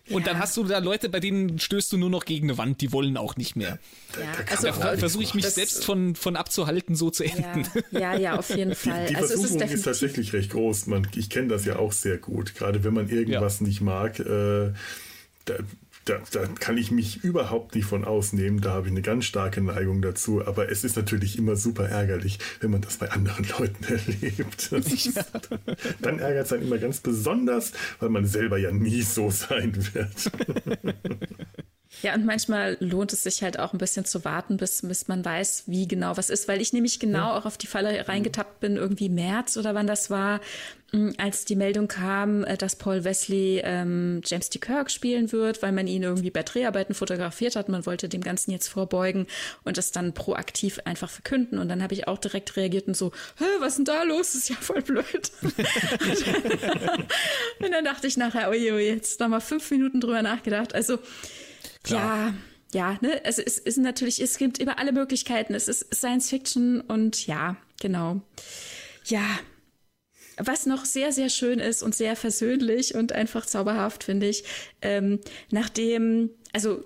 Ja. 0.07 0.17
Und 0.17 0.27
dann 0.27 0.39
hast 0.39 0.57
du 0.57 0.65
da 0.65 0.79
Leute, 0.79 1.09
bei 1.09 1.19
denen 1.19 1.59
stößt 1.59 1.93
du 1.93 1.97
nur 1.97 2.11
noch 2.11 2.27
gegen 2.27 2.47
eine 2.49 2.59
Wand, 2.59 2.83
die 2.83 2.93
wollen 2.93 3.17
auch 3.17 3.37
nicht 3.37 3.57
mehr. 3.57 3.79
Ja, 4.19 4.45
da, 4.45 4.51
also 4.51 4.67
da 4.67 4.97
versuche 4.99 5.23
ich 5.23 5.35
mich 5.35 5.47
selbst 5.47 5.85
von, 5.85 6.15
von 6.15 6.37
abzuhalten, 6.37 6.95
so 6.95 7.11
zu 7.11 7.25
enden. 7.25 7.67
Ja, 7.91 8.01
ja, 8.01 8.19
ja 8.19 8.39
auf 8.39 8.55
jeden 8.55 8.75
Fall. 8.75 9.07
Die, 9.07 9.15
die 9.15 9.17
also 9.17 9.29
Versuchung 9.29 9.63
ist, 9.63 9.73
ist, 9.73 9.83
tatsächlich 9.85 10.33
recht 10.35 10.51
groß. 10.51 10.87
Man, 10.87 11.09
ich 11.17 11.31
kenne 11.31 11.49
das 11.49 11.65
ja 11.65 11.77
auch 11.77 11.93
sehr 11.93 12.19
gut. 12.19 12.55
Gerade 12.55 12.85
wenn 12.85 12.93
man 12.93 13.09
irgendwas 13.09 13.61
ja. 13.61 13.67
nicht 13.67 13.81
mag, 13.81 14.21
äh, 14.21 14.73
da, 15.47 15.55
da, 16.05 16.21
da 16.33 16.47
kann 16.47 16.77
ich 16.77 16.91
mich 16.91 17.25
überhaupt 17.25 17.75
nicht 17.75 17.87
von 17.87 18.05
ausnehmen. 18.05 18.61
Da 18.61 18.73
habe 18.73 18.87
ich 18.87 18.93
eine 18.93 19.03
ganz 19.03 19.25
starke 19.25 19.61
Neigung 19.61 20.03
dazu. 20.03 20.47
Aber 20.47 20.71
es 20.71 20.85
ist 20.85 20.97
natürlich 20.97 21.39
immer 21.39 21.57
super 21.57 21.89
ärgerlich, 21.89 22.39
wenn 22.61 22.71
man 22.71 22.83
das 22.83 22.99
bei 22.99 23.11
anderen 23.11 23.47
Leuten 23.59 23.85
erlebt. 23.89 24.73
Ist, 24.73 25.21
dann 26.01 26.19
ärgert 26.19 26.47
es 26.47 26.53
einen 26.53 26.65
immer 26.65 26.79
ganz 26.79 27.01
besonders, 27.01 27.73
weil 28.01 28.11
man 28.11 28.27
selber 28.27 28.59
ja 28.59 28.71
nie 28.71 29.03
so 29.03 29.31
sein 29.31 29.75
wird. 29.95 30.31
Ja, 32.03 32.15
und 32.15 32.27
manchmal 32.27 32.77
lohnt 32.81 33.13
es 33.13 33.23
sich 33.23 33.43
halt 33.43 33.59
auch 33.59 33.73
ein 33.73 33.79
bisschen 33.79 34.05
zu 34.05 34.25
warten, 34.25 34.57
bis, 34.57 34.83
bis 34.83 35.09
man 35.09 35.25
weiß, 35.25 35.65
wie 35.67 35.87
genau 35.87 36.17
was 36.17 36.29
ist, 36.29 36.49
weil 36.49 36.61
ich 36.61 36.73
nämlich 36.73 36.99
genau 36.99 37.29
ja. 37.29 37.39
auch 37.39 37.47
auf 37.47 37.57
die 37.57 37.67
Falle 37.67 38.09
reingetappt 38.09 38.61
bin, 38.61 38.77
irgendwie 38.77 39.09
März 39.09 39.57
oder 39.57 39.75
wann 39.75 39.87
das 39.87 40.11
war, 40.11 40.41
als 41.19 41.45
die 41.45 41.57
Meldung 41.57 41.89
kam, 41.89 42.45
äh, 42.45 42.57
dass 42.57 42.77
Paul 42.77 43.05
Wesley 43.05 43.61
ähm, 43.65 44.21
James 44.25 44.51
D. 44.51 44.59
Kirk 44.59 44.91
spielen 44.91 45.33
wird, 45.33 45.63
weil 45.63 45.73
man 45.73 45.87
ihn 45.87 46.03
irgendwie 46.03 46.31
bei 46.31 46.43
Dreharbeiten 46.43 46.95
fotografiert 46.95 47.57
hat. 47.57 47.69
Man 47.69 47.85
wollte 47.87 48.09
dem 48.09 48.21
Ganzen 48.21 48.51
jetzt 48.51 48.69
vorbeugen 48.69 49.27
und 49.65 49.77
das 49.77 49.91
dann 49.91 50.15
proaktiv 50.15 50.81
einfach 50.85 51.11
verkünden. 51.11 51.59
Und 51.59 51.69
dann 51.69 51.83
habe 51.83 51.95
ich 51.95 52.07
auch 52.07 52.19
direkt 52.19 52.57
reagiert 52.57 52.87
und 52.87 52.97
so, 52.97 53.13
Hä, 53.39 53.45
was 53.59 53.71
ist 53.71 53.79
denn 53.79 53.85
da 53.87 54.03
los? 54.05 54.33
Das 54.33 54.43
ist 54.43 54.49
ja 54.51 54.57
voll 54.57 54.83
blöd. 54.83 55.05
und 57.61 57.71
dann 57.71 57.85
dachte 57.85 58.07
ich 58.07 58.17
nachher, 58.17 58.49
oje, 58.51 58.79
jetzt 58.79 59.21
noch 59.21 59.29
mal 59.29 59.41
fünf 59.41 59.71
Minuten 59.71 60.01
drüber 60.01 60.23
nachgedacht. 60.23 60.75
Also 60.75 60.99
Klar. 61.83 62.35
Ja, 62.73 62.93
ja, 62.93 62.99
ne? 63.01 63.25
Es 63.25 63.39
ist, 63.39 63.59
ist 63.61 63.79
natürlich, 63.79 64.21
es 64.21 64.37
gibt 64.39 64.59
immer 64.59 64.79
alle 64.79 64.93
Möglichkeiten. 64.93 65.55
Es 65.55 65.69
ist 65.69 65.95
Science 65.95 66.29
Fiction 66.31 66.81
und 66.81 67.27
ja, 67.27 67.57
genau. 67.81 68.21
Ja. 69.05 69.25
Was 70.37 70.67
noch 70.67 70.85
sehr, 70.85 71.13
sehr 71.13 71.29
schön 71.29 71.59
ist 71.59 71.83
und 71.83 71.95
sehr 71.95 72.17
versöhnlich 72.17 72.95
und 72.95 73.13
einfach 73.13 73.47
zauberhaft, 73.47 74.05
finde 74.05 74.29
ich, 74.29 74.45
ähm, 74.83 75.21
nachdem, 75.51 76.31
also 76.53 76.83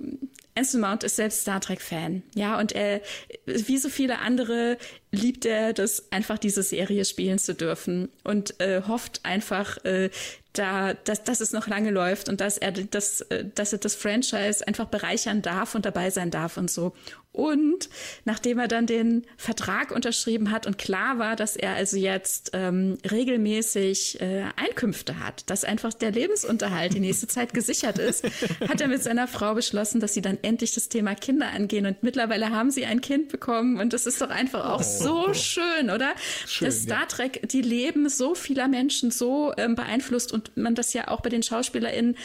Anson 0.55 0.81
Mount 0.81 1.05
ist 1.05 1.17
selbst 1.17 1.43
Star 1.43 1.61
Trek-Fan, 1.61 2.23
ja, 2.35 2.59
und 2.59 2.73
er, 2.73 3.01
wie 3.47 3.79
so 3.79 3.89
viele 3.89 4.19
andere, 4.19 4.77
liebt 5.11 5.47
er 5.47 5.73
das, 5.73 6.13
einfach 6.13 6.39
diese 6.39 6.63
Serie 6.63 7.05
spielen 7.05 7.39
zu 7.39 7.55
dürfen 7.55 8.11
und 8.25 8.61
äh, 8.61 8.83
hofft 8.87 9.25
einfach, 9.25 9.83
äh, 9.85 10.11
da, 10.53 10.95
dass, 10.95 11.25
dass 11.25 11.41
es 11.41 11.53
noch 11.53 11.69
lange 11.69 11.91
läuft 11.91 12.29
und 12.29 12.41
dass 12.41 12.59
er 12.59 12.73
das, 12.73 13.21
äh, 13.23 13.45
dass 13.55 13.73
er 13.73 13.79
das 13.79 13.95
Franchise 13.95 14.67
einfach 14.67 14.87
bereichern 14.87 15.43
darf 15.43 15.75
und 15.75 15.87
dabei 15.87 16.11
sein 16.11 16.31
darf 16.31 16.57
und 16.57 16.71
so. 16.71 16.95
Und 17.31 17.89
nachdem 18.25 18.59
er 18.59 18.67
dann 18.67 18.87
den 18.87 19.25
Vertrag 19.37 19.93
unterschrieben 19.93 20.51
hat 20.51 20.67
und 20.67 20.77
klar 20.77 21.21
war, 21.21 21.37
dass 21.37 21.55
er 21.55 21.75
also 21.75 21.97
jetzt 21.97 22.51
ähm, 22.55 22.99
regelmäßig 23.09 24.21
äh, 24.21 24.45
Einkünfte 24.57 25.21
hat, 25.21 25.49
dass 25.49 25.63
einfach 25.63 25.95
der 25.95 26.11
Lebensunterhalt 26.11 26.95
die 26.95 27.01
nächste 27.01 27.29
Zeit 27.29 27.55
gesichert 27.55 27.99
ist, 27.99 28.25
hat 28.69 28.81
er 28.81 28.89
mit 28.89 29.05
seiner 29.05 29.29
Frau 29.29 29.55
beschlossen, 29.55 30.01
dass 30.01 30.15
sie 30.15 30.23
dann 30.23 30.39
endlich 30.43 30.75
das 30.75 30.89
Thema 30.89 31.15
Kinder 31.15 31.49
angehen. 31.51 31.87
Und 31.87 32.03
mittlerweile 32.03 32.51
haben 32.51 32.73
sie 32.73 32.87
ein 32.87 33.03
Kind 33.03 33.29
bekommen 33.29 33.79
und 33.79 33.93
das 33.93 34.07
ist 34.07 34.21
doch 34.21 34.31
einfach 34.31 34.65
auch 34.69 34.81
oh. 34.81 34.98
So 34.99 35.33
schön, 35.35 35.91
oder? 35.91 36.15
Schön, 36.47 36.67
dass 36.67 36.83
Star 36.83 37.09
Trek 37.09 37.49
die 37.49 37.63
Leben 37.63 38.09
so 38.09 38.35
vieler 38.35 38.69
Menschen 38.69 39.11
so 39.11 39.53
ähm, 39.57 39.75
beeinflusst 39.75 40.33
und 40.33 40.57
man 40.57 40.75
das 40.75 40.93
ja 40.93 41.09
auch 41.09 41.21
bei 41.21 41.31
den 41.31 41.43
SchauspielerInnen 41.43 42.17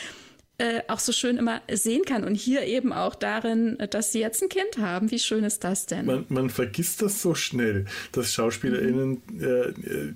äh, 0.59 0.81
auch 0.87 0.99
so 0.99 1.11
schön 1.11 1.37
immer 1.37 1.61
sehen 1.71 2.03
kann. 2.05 2.23
Und 2.23 2.35
hier 2.35 2.63
eben 2.63 2.93
auch 2.93 3.15
darin, 3.15 3.77
dass 3.89 4.11
sie 4.11 4.19
jetzt 4.19 4.41
ein 4.43 4.49
Kind 4.49 4.77
haben. 4.77 5.09
Wie 5.09 5.19
schön 5.19 5.43
ist 5.43 5.63
das 5.63 5.87
denn? 5.87 6.05
Man, 6.05 6.25
man 6.29 6.49
vergisst 6.49 7.01
das 7.01 7.21
so 7.21 7.33
schnell, 7.33 7.85
dass 8.11 8.33
SchauspielerInnen 8.33 9.21
mhm. 9.31 9.43
äh, 9.43 10.13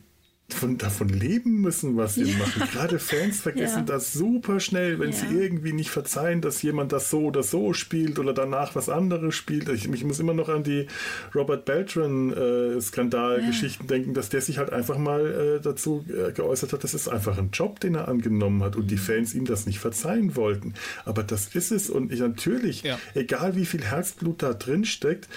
von, 0.50 0.78
davon 0.78 1.10
leben 1.10 1.60
müssen, 1.60 1.98
was 1.98 2.16
sie 2.16 2.24
ja. 2.24 2.38
machen. 2.38 2.64
Gerade 2.72 3.00
Fans 3.00 3.42
vergessen 3.48 3.80
ja. 3.80 3.84
das 3.84 4.14
super 4.14 4.62
schnell, 4.62 4.98
wenn 5.00 5.12
ja. 5.12 5.18
sie 5.18 5.26
irgendwie 5.28 5.74
nicht 5.74 5.90
verzeihen, 5.90 6.40
dass 6.42 6.62
jemand 6.62 6.94
das 6.94 7.10
so 7.10 7.26
oder 7.26 7.44
so 7.44 7.74
spielt 7.74 8.18
oder 8.18 8.34
danach 8.34 8.74
was 8.76 8.88
anderes 8.88 9.36
spielt. 9.36 9.68
Ich, 9.70 9.92
ich 9.92 10.06
muss 10.06 10.20
immer 10.20 10.34
noch 10.34 10.48
an 10.48 10.64
die 10.64 10.88
Robert 11.36 11.66
Beltran-Skandalgeschichten 11.66 13.86
äh, 13.86 13.90
denken, 13.90 14.14
dass 14.14 14.30
der 14.30 14.40
sich 14.42 14.58
halt 14.58 14.72
einfach 14.72 14.98
mal 14.98 15.58
äh, 15.58 15.62
dazu 15.62 16.06
äh, 16.08 16.32
geäußert 16.32 16.72
hat, 16.72 16.82
das 16.84 16.94
ist 16.94 17.10
einfach 17.10 17.38
ein 17.38 17.50
Job, 17.52 17.82
den 17.82 17.96
er 17.96 18.08
angenommen 18.08 18.64
hat 18.64 18.78
und 18.78 18.86
mhm. 18.86 18.90
die 18.90 18.98
Fans 18.98 19.36
ihm 19.36 19.44
das 19.46 19.66
nicht 19.66 19.80
verzeihen 19.80 20.38
wollten. 20.38 20.76
Aber 21.04 21.24
das 21.24 21.54
ist 21.56 21.72
es 21.72 21.90
und 21.90 22.14
ich 22.14 22.22
natürlich, 22.22 22.86
egal 23.16 23.58
wie 23.58 23.66
viel 23.66 23.84
Herzblut 23.84 24.44
da 24.44 24.54
drin 24.54 24.86
steckt, 24.86 25.28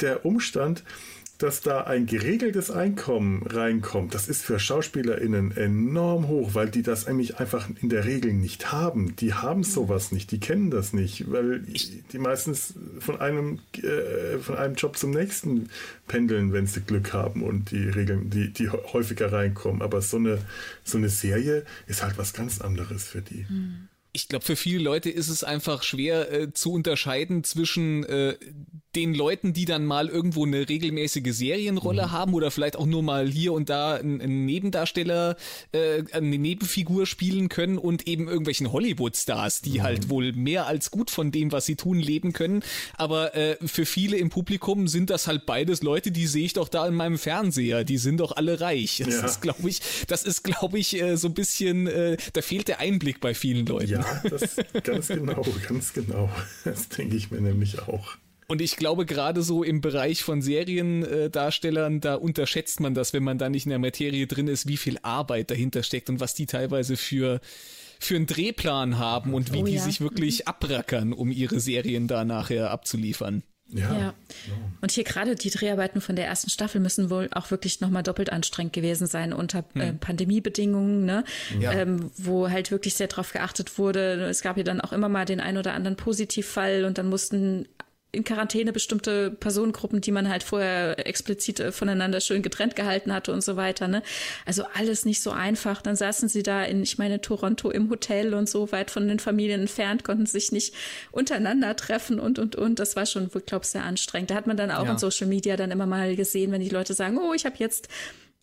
der 0.00 0.26
Umstand, 0.26 0.82
dass 1.38 1.60
da 1.60 1.82
ein 1.82 2.06
geregeltes 2.06 2.70
Einkommen 2.70 3.44
reinkommt, 3.46 4.12
das 4.12 4.28
ist 4.28 4.44
für 4.44 4.58
SchauspielerInnen 4.58 5.56
enorm 5.56 6.26
hoch, 6.26 6.50
weil 6.54 6.68
die 6.68 6.82
das 6.82 7.06
eigentlich 7.06 7.38
einfach 7.38 7.68
in 7.80 7.88
der 7.88 8.04
Regel 8.04 8.32
nicht 8.32 8.72
haben. 8.72 9.14
Die 9.16 9.34
haben 9.34 9.62
sowas 9.62 10.10
nicht, 10.10 10.32
die 10.32 10.40
kennen 10.40 10.70
das 10.70 10.92
nicht, 10.92 11.30
weil 11.30 11.60
die 12.12 12.18
meistens 12.18 12.74
von 12.98 13.20
einem, 13.20 13.60
äh, 13.76 14.38
von 14.38 14.56
einem 14.56 14.74
Job 14.74 14.96
zum 14.96 15.12
nächsten 15.12 15.70
pendeln, 16.08 16.52
wenn 16.52 16.66
sie 16.66 16.80
Glück 16.80 17.12
haben 17.12 17.42
und 17.42 17.70
die 17.70 17.88
Regeln, 17.88 18.30
die, 18.30 18.52
die 18.52 18.68
häufiger 18.68 19.32
reinkommen. 19.32 19.80
Aber 19.80 20.02
so 20.02 20.16
eine, 20.16 20.38
so 20.82 20.98
eine 20.98 21.08
Serie 21.08 21.64
ist 21.86 22.02
halt 22.02 22.18
was 22.18 22.32
ganz 22.32 22.60
anderes 22.60 23.04
für 23.04 23.22
die. 23.22 23.46
Hm 23.46 23.87
ich 24.12 24.28
glaube, 24.28 24.44
für 24.44 24.56
viele 24.56 24.82
Leute 24.82 25.10
ist 25.10 25.28
es 25.28 25.44
einfach 25.44 25.82
schwer 25.82 26.32
äh, 26.32 26.52
zu 26.52 26.72
unterscheiden 26.72 27.44
zwischen 27.44 28.04
äh, 28.04 28.36
den 28.94 29.14
Leuten, 29.14 29.52
die 29.52 29.64
dann 29.64 29.84
mal 29.84 30.08
irgendwo 30.08 30.44
eine 30.46 30.68
regelmäßige 30.68 31.32
Serienrolle 31.32 32.06
mhm. 32.06 32.12
haben 32.12 32.34
oder 32.34 32.50
vielleicht 32.50 32.76
auch 32.76 32.86
nur 32.86 33.02
mal 33.02 33.28
hier 33.28 33.52
und 33.52 33.68
da 33.68 33.94
einen, 33.94 34.46
Nebendarsteller, 34.46 35.36
äh, 35.72 36.02
eine 36.12 36.38
Nebenfigur 36.38 37.06
spielen 37.06 37.48
können 37.48 37.76
und 37.78 38.08
eben 38.08 38.28
irgendwelchen 38.28 38.72
Hollywood-Stars, 38.72 39.60
die 39.60 39.78
mhm. 39.78 39.82
halt 39.82 40.08
wohl 40.08 40.32
mehr 40.32 40.66
als 40.66 40.90
gut 40.90 41.10
von 41.10 41.30
dem, 41.30 41.52
was 41.52 41.66
sie 41.66 41.76
tun, 41.76 41.98
leben 41.98 42.32
können. 42.32 42.62
Aber 42.96 43.34
äh, 43.36 43.56
für 43.64 43.84
viele 43.84 44.16
im 44.16 44.30
Publikum 44.30 44.88
sind 44.88 45.10
das 45.10 45.26
halt 45.26 45.44
beides 45.44 45.82
Leute, 45.82 46.10
die 46.10 46.26
sehe 46.26 46.46
ich 46.46 46.54
doch 46.54 46.68
da 46.68 46.86
in 46.86 46.94
meinem 46.94 47.18
Fernseher. 47.18 47.84
Die 47.84 47.98
sind 47.98 48.18
doch 48.18 48.36
alle 48.36 48.60
reich. 48.60 49.02
Das 49.04 49.14
ja. 49.14 49.26
ist, 49.26 49.42
glaube 49.42 49.68
ich, 49.68 49.80
das 50.06 50.24
ist, 50.24 50.42
glaube 50.42 50.78
ich, 50.78 51.00
äh, 51.00 51.16
so 51.16 51.28
ein 51.28 51.34
bisschen, 51.34 51.86
äh, 51.86 52.16
da 52.32 52.40
fehlt 52.40 52.68
der 52.68 52.80
Einblick 52.80 53.20
bei 53.20 53.34
vielen 53.34 53.66
Leuten. 53.66 53.92
Ja, 53.92 53.97
das 54.30 54.56
ganz 54.82 55.08
genau, 55.08 55.44
ganz 55.68 55.92
genau. 55.92 56.30
Das 56.64 56.88
denke 56.88 57.16
ich 57.16 57.30
mir 57.30 57.40
nämlich 57.40 57.80
auch. 57.80 58.16
Und 58.50 58.62
ich 58.62 58.76
glaube, 58.76 59.04
gerade 59.04 59.42
so 59.42 59.62
im 59.62 59.82
Bereich 59.82 60.22
von 60.22 60.40
Seriendarstellern, 60.40 62.00
da 62.00 62.14
unterschätzt 62.14 62.80
man 62.80 62.94
das, 62.94 63.12
wenn 63.12 63.22
man 63.22 63.36
da 63.36 63.50
nicht 63.50 63.66
in 63.66 63.70
der 63.70 63.78
Materie 63.78 64.26
drin 64.26 64.48
ist, 64.48 64.66
wie 64.66 64.78
viel 64.78 64.98
Arbeit 65.02 65.50
dahinter 65.50 65.82
steckt 65.82 66.08
und 66.08 66.18
was 66.18 66.32
die 66.32 66.46
teilweise 66.46 66.96
für, 66.96 67.40
für 68.00 68.16
einen 68.16 68.24
Drehplan 68.24 68.98
haben 68.98 69.34
und 69.34 69.52
wie 69.52 69.58
oh, 69.58 69.64
die 69.66 69.74
ja. 69.74 69.82
sich 69.82 70.00
wirklich 70.00 70.40
mhm. 70.40 70.46
abrackern, 70.46 71.12
um 71.12 71.30
ihre 71.30 71.60
Serien 71.60 72.08
da 72.08 72.24
nachher 72.24 72.70
abzuliefern. 72.70 73.42
Ja. 73.70 73.98
ja. 73.98 74.14
Und 74.80 74.92
hier 74.92 75.04
gerade 75.04 75.34
die 75.34 75.50
Dreharbeiten 75.50 76.00
von 76.00 76.16
der 76.16 76.26
ersten 76.26 76.48
Staffel 76.48 76.80
müssen 76.80 77.10
wohl 77.10 77.28
auch 77.32 77.50
wirklich 77.50 77.80
nochmal 77.80 78.02
doppelt 78.02 78.32
anstrengend 78.32 78.72
gewesen 78.72 79.06
sein 79.06 79.32
unter 79.32 79.64
äh, 79.74 79.88
hm. 79.88 79.98
Pandemiebedingungen, 79.98 81.04
ne? 81.04 81.24
Ja. 81.58 81.72
Ähm, 81.72 82.10
wo 82.16 82.48
halt 82.48 82.70
wirklich 82.70 82.94
sehr 82.94 83.08
drauf 83.08 83.32
geachtet 83.32 83.78
wurde. 83.78 84.26
Es 84.28 84.40
gab 84.40 84.56
ja 84.56 84.62
dann 84.62 84.80
auch 84.80 84.92
immer 84.92 85.08
mal 85.08 85.26
den 85.26 85.40
ein 85.40 85.58
oder 85.58 85.74
anderen 85.74 85.96
Positivfall 85.96 86.84
und 86.84 86.98
dann 86.98 87.08
mussten 87.08 87.66
in 88.10 88.24
Quarantäne 88.24 88.72
bestimmte 88.72 89.30
Personengruppen, 89.30 90.00
die 90.00 90.12
man 90.12 90.30
halt 90.30 90.42
vorher 90.42 91.06
explizit 91.06 91.60
äh, 91.60 91.72
voneinander 91.72 92.20
schön 92.20 92.40
getrennt 92.40 92.74
gehalten 92.74 93.12
hatte 93.12 93.32
und 93.32 93.42
so 93.42 93.56
weiter. 93.56 93.86
Ne? 93.86 94.02
Also 94.46 94.64
alles 94.74 95.04
nicht 95.04 95.20
so 95.20 95.30
einfach. 95.30 95.82
Dann 95.82 95.94
saßen 95.94 96.28
sie 96.28 96.42
da 96.42 96.64
in, 96.64 96.82
ich 96.82 96.96
meine, 96.96 97.20
Toronto 97.20 97.70
im 97.70 97.90
Hotel 97.90 98.32
und 98.32 98.48
so 98.48 98.72
weit 98.72 98.90
von 98.90 99.08
den 99.08 99.18
Familien 99.18 99.60
entfernt, 99.60 100.04
konnten 100.04 100.24
sich 100.24 100.52
nicht 100.52 100.74
untereinander 101.12 101.76
treffen 101.76 102.18
und, 102.18 102.38
und, 102.38 102.56
und. 102.56 102.78
Das 102.78 102.96
war 102.96 103.04
schon, 103.04 103.30
ich 103.34 103.46
glaube, 103.46 103.66
sehr 103.66 103.84
anstrengend. 103.84 104.30
Da 104.30 104.36
hat 104.36 104.46
man 104.46 104.56
dann 104.56 104.70
auch 104.70 104.86
ja. 104.86 104.92
in 104.92 104.98
Social 104.98 105.26
Media 105.26 105.56
dann 105.56 105.70
immer 105.70 105.86
mal 105.86 106.16
gesehen, 106.16 106.50
wenn 106.50 106.62
die 106.62 106.70
Leute 106.70 106.94
sagen, 106.94 107.18
oh, 107.18 107.34
ich 107.34 107.44
habe 107.44 107.56
jetzt 107.58 107.88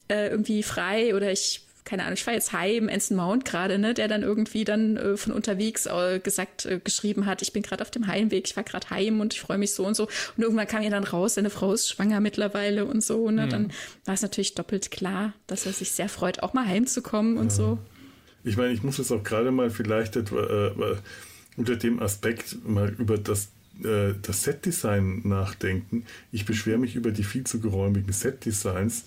äh, 0.09 0.27
irgendwie 0.29 0.61
frei 0.61 1.15
oder 1.15 1.31
ich 1.31 1.64
keine 1.85 2.03
Ahnung, 2.03 2.15
ich 2.15 2.23
fahre 2.23 2.35
jetzt 2.35 2.51
heim, 2.51 2.89
Anson 2.89 3.15
Mount 3.15 3.45
gerade, 3.45 3.77
ne, 3.77 3.93
der 3.93 4.07
dann 4.07 4.23
irgendwie 4.23 4.65
dann 4.65 4.97
äh, 4.97 5.17
von 5.17 5.31
unterwegs 5.31 5.85
äh, 5.85 6.19
gesagt, 6.19 6.65
äh, 6.65 6.79
geschrieben 6.83 7.27
hat, 7.27 7.41
ich 7.41 7.53
bin 7.53 7.63
gerade 7.63 7.83
auf 7.83 7.91
dem 7.91 8.07
Heimweg, 8.07 8.47
ich 8.47 8.55
fahre 8.55 8.65
gerade 8.65 8.89
heim 8.89 9.21
und 9.21 9.33
ich 9.33 9.39
freue 9.39 9.57
mich 9.57 9.73
so 9.73 9.85
und 9.85 9.95
so. 9.95 10.07
Und 10.35 10.43
irgendwann 10.43 10.67
kam 10.67 10.81
ja 10.81 10.89
dann 10.89 11.03
raus, 11.03 11.35
seine 11.35 11.51
Frau 11.51 11.71
ist 11.73 11.87
schwanger 11.89 12.19
mittlerweile 12.19 12.85
und 12.85 13.03
so, 13.03 13.29
ne, 13.29 13.45
mhm. 13.45 13.49
dann 13.49 13.71
war 14.03 14.15
es 14.15 14.23
natürlich 14.23 14.55
doppelt 14.55 14.91
klar, 14.91 15.33
dass 15.47 15.65
er 15.65 15.73
sich 15.73 15.91
sehr 15.91 16.09
freut, 16.09 16.41
auch 16.41 16.53
mal 16.53 16.65
heimzukommen 16.65 17.37
und 17.37 17.51
so. 17.51 17.77
Ich 18.43 18.57
meine, 18.57 18.73
ich 18.73 18.83
muss 18.83 18.97
jetzt 18.97 19.11
auch 19.11 19.23
gerade 19.23 19.51
mal 19.51 19.69
vielleicht 19.69 20.15
etwa, 20.15 20.41
äh, 20.41 20.97
unter 21.55 21.75
dem 21.75 22.01
Aspekt 22.01 22.57
mal 22.67 22.89
über 22.97 23.17
das 23.17 23.49
äh, 23.83 24.13
das 24.21 24.43
Setdesign 24.43 25.21
nachdenken. 25.23 26.05
Ich 26.31 26.45
beschwere 26.45 26.77
mich 26.77 26.95
über 26.95 27.11
die 27.11 27.23
viel 27.23 27.43
zu 27.45 27.59
geräumigen 27.59 28.13
Setdesigns. 28.13 29.03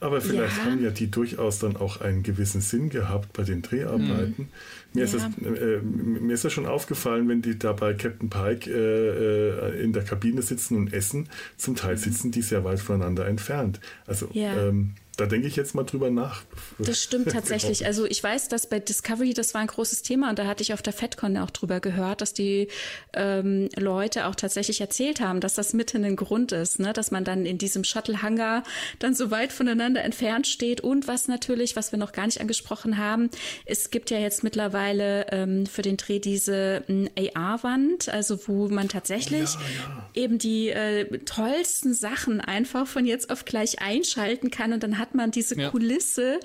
Aber 0.00 0.20
vielleicht 0.22 0.56
ja. 0.56 0.64
haben 0.64 0.82
ja 0.82 0.90
die 0.90 1.10
durchaus 1.10 1.58
dann 1.58 1.76
auch 1.76 2.00
einen 2.00 2.22
gewissen 2.22 2.62
Sinn 2.62 2.88
gehabt 2.88 3.34
bei 3.34 3.42
den 3.42 3.60
Dreharbeiten. 3.60 4.34
Mhm. 4.36 4.48
Mir, 4.94 5.00
ja. 5.00 5.04
ist 5.04 5.14
das, 5.14 5.22
äh, 5.24 5.80
mir 5.82 6.32
ist 6.32 6.44
das 6.44 6.52
schon 6.52 6.66
aufgefallen, 6.66 7.28
wenn 7.28 7.42
die 7.42 7.58
da 7.58 7.72
bei 7.72 7.92
Captain 7.92 8.30
Pike 8.30 8.70
äh, 8.70 9.78
äh, 9.78 9.82
in 9.82 9.92
der 9.92 10.02
Kabine 10.02 10.40
sitzen 10.42 10.76
und 10.76 10.92
essen. 10.92 11.28
Zum 11.58 11.76
Teil 11.76 11.96
mhm. 11.96 12.00
sitzen 12.00 12.30
die 12.30 12.42
sehr 12.42 12.64
weit 12.64 12.80
voneinander 12.80 13.26
entfernt. 13.26 13.78
Also 14.06 14.28
ja. 14.32 14.68
ähm, 14.68 14.94
da 15.20 15.26
denke 15.26 15.46
ich 15.46 15.56
jetzt 15.56 15.74
mal 15.74 15.84
drüber 15.84 16.10
nach. 16.10 16.42
Das 16.78 17.02
stimmt 17.02 17.28
tatsächlich. 17.32 17.84
Also 17.84 18.06
ich 18.06 18.22
weiß, 18.22 18.48
dass 18.48 18.68
bei 18.68 18.78
Discovery 18.78 19.34
das 19.34 19.52
war 19.52 19.60
ein 19.60 19.66
großes 19.66 20.02
Thema 20.02 20.30
und 20.30 20.38
da 20.38 20.46
hatte 20.46 20.62
ich 20.62 20.72
auf 20.72 20.80
der 20.80 20.94
FedCon 20.94 21.36
auch 21.36 21.50
drüber 21.50 21.80
gehört, 21.80 22.22
dass 22.22 22.32
die 22.32 22.68
ähm, 23.12 23.68
Leute 23.76 24.26
auch 24.26 24.34
tatsächlich 24.34 24.80
erzählt 24.80 25.20
haben, 25.20 25.40
dass 25.40 25.54
das 25.54 25.74
mitten 25.74 26.04
ein 26.04 26.16
Grund 26.16 26.52
ist, 26.52 26.80
ne? 26.80 26.92
dass 26.94 27.10
man 27.10 27.24
dann 27.24 27.44
in 27.44 27.58
diesem 27.58 27.84
Shuttle-Hangar 27.84 28.62
dann 28.98 29.14
so 29.14 29.30
weit 29.30 29.52
voneinander 29.52 30.02
entfernt 30.02 30.46
steht 30.46 30.80
und 30.80 31.06
was 31.06 31.28
natürlich, 31.28 31.76
was 31.76 31.92
wir 31.92 31.98
noch 31.98 32.12
gar 32.12 32.24
nicht 32.24 32.40
angesprochen 32.40 32.96
haben, 32.96 33.28
es 33.66 33.90
gibt 33.90 34.10
ja 34.10 34.18
jetzt 34.18 34.42
mittlerweile 34.42 35.26
ähm, 35.32 35.66
für 35.66 35.82
den 35.82 35.98
Dreh 35.98 36.18
diese 36.18 36.82
äh, 36.88 37.30
AR-Wand, 37.34 38.08
also 38.08 38.38
wo 38.48 38.68
man 38.68 38.88
tatsächlich 38.88 39.54
ja, 39.54 39.60
ja. 39.60 40.10
eben 40.14 40.38
die 40.38 40.70
äh, 40.70 41.18
tollsten 41.26 41.92
Sachen 41.92 42.40
einfach 42.40 42.86
von 42.86 43.04
jetzt 43.04 43.30
auf 43.30 43.44
gleich 43.44 43.82
einschalten 43.82 44.50
kann 44.50 44.72
und 44.72 44.82
dann 44.82 44.98
hat 44.98 45.09
man 45.14 45.30
diese 45.30 45.58
ja. 45.58 45.70
Kulisse 45.70 46.40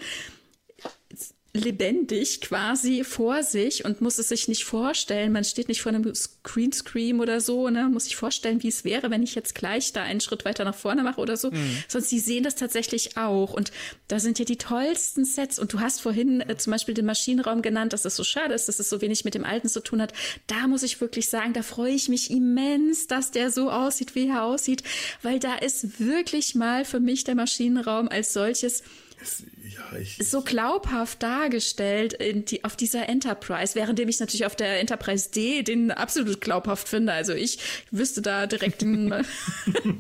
lebendig 1.56 2.42
quasi 2.42 3.04
vor 3.04 3.42
sich 3.42 3.86
und 3.86 4.02
muss 4.02 4.20
es 4.20 4.30
sich 4.30 4.48
nicht 4.48 4.66
vorstellen. 4.66 5.32
Man 5.32 5.44
steht 5.44 5.70
nicht 5.70 5.82
vor 5.82 5.92
einem 5.92 6.14
Screenscreen 6.14 7.20
oder 7.20 7.40
so, 7.40 7.70
ne, 7.70 7.90
muss 7.92 8.06
sich 8.06 8.16
vorstellen, 8.16 8.62
wie 8.62 8.68
es 8.68 8.84
wäre, 8.84 9.10
wenn 9.10 9.24
ich 9.24 9.36
jetzt 9.36 9.56
gleich 9.56 9.94
da 9.94 10.04
einen 10.04 10.20
Schritt 10.20 10.46
weiter 10.46 10.66
nach 10.66 10.76
vorne 10.76 11.02
mache 11.02 11.22
oder 11.22 11.38
so. 11.38 11.52
Mhm. 11.52 11.78
Sonst 11.88 12.10
sie 12.10 12.20
sehen 12.20 12.44
das 12.44 12.56
tatsächlich 12.56 13.18
auch. 13.18 13.54
Und 13.54 13.72
da 14.08 14.20
sind 14.20 14.38
ja 14.38 14.46
die 14.46 14.58
tollsten 14.58 15.24
Sets. 15.24 15.58
Und 15.58 15.72
du 15.72 15.80
hast 15.80 16.02
vorhin 16.02 16.42
äh, 16.42 16.58
zum 16.58 16.72
Beispiel 16.72 16.94
den 16.94 17.06
Maschinenraum 17.06 17.62
genannt, 17.62 17.94
dass 17.94 18.02
das 18.02 18.16
so 18.16 18.24
schade 18.24 18.54
ist, 18.54 18.68
dass 18.68 18.80
es 18.80 18.90
so 18.90 19.02
wenig 19.02 19.24
mit 19.24 19.34
dem 19.34 19.46
Alten 19.46 19.70
zu 19.70 19.82
tun 19.82 20.02
hat. 20.02 20.14
Da 20.48 20.68
muss 20.68 20.84
ich 20.84 21.00
wirklich 21.00 21.30
sagen, 21.30 21.54
da 21.54 21.64
freue 21.64 21.94
ich 21.94 22.10
mich 22.10 22.30
immens, 22.30 23.08
dass 23.08 23.32
der 23.32 23.50
so 23.50 23.72
aussieht, 23.72 24.14
wie 24.14 24.28
er 24.28 24.44
aussieht, 24.44 24.84
weil 25.24 25.40
da 25.40 25.56
ist 25.56 26.00
wirklich 26.00 26.54
mal 26.54 26.84
für 26.84 27.00
mich 27.00 27.24
der 27.24 27.36
Maschinenraum 27.36 28.10
als 28.10 28.34
solches 28.34 28.84
ja, 29.68 29.98
ich, 29.98 30.18
so 30.18 30.42
glaubhaft 30.42 31.24
dargestellt 31.24 32.18
die, 32.20 32.64
auf 32.64 32.76
dieser 32.76 33.10
Enterprise, 33.10 33.76
währenddem 33.76 34.08
ich 34.10 34.20
natürlich 34.20 34.46
auf 34.46 34.56
der 34.56 34.80
Enterprise 34.80 35.30
D 35.32 35.64
den 35.64 35.92
absolut 35.92 36.42
glaubhaft 36.42 36.88
finde. 36.88 37.14
Also 37.14 37.34
ich 37.34 37.60
wüsste 37.92 38.22
da 38.22 38.46
direkt 38.46 38.82
den, 38.82 39.14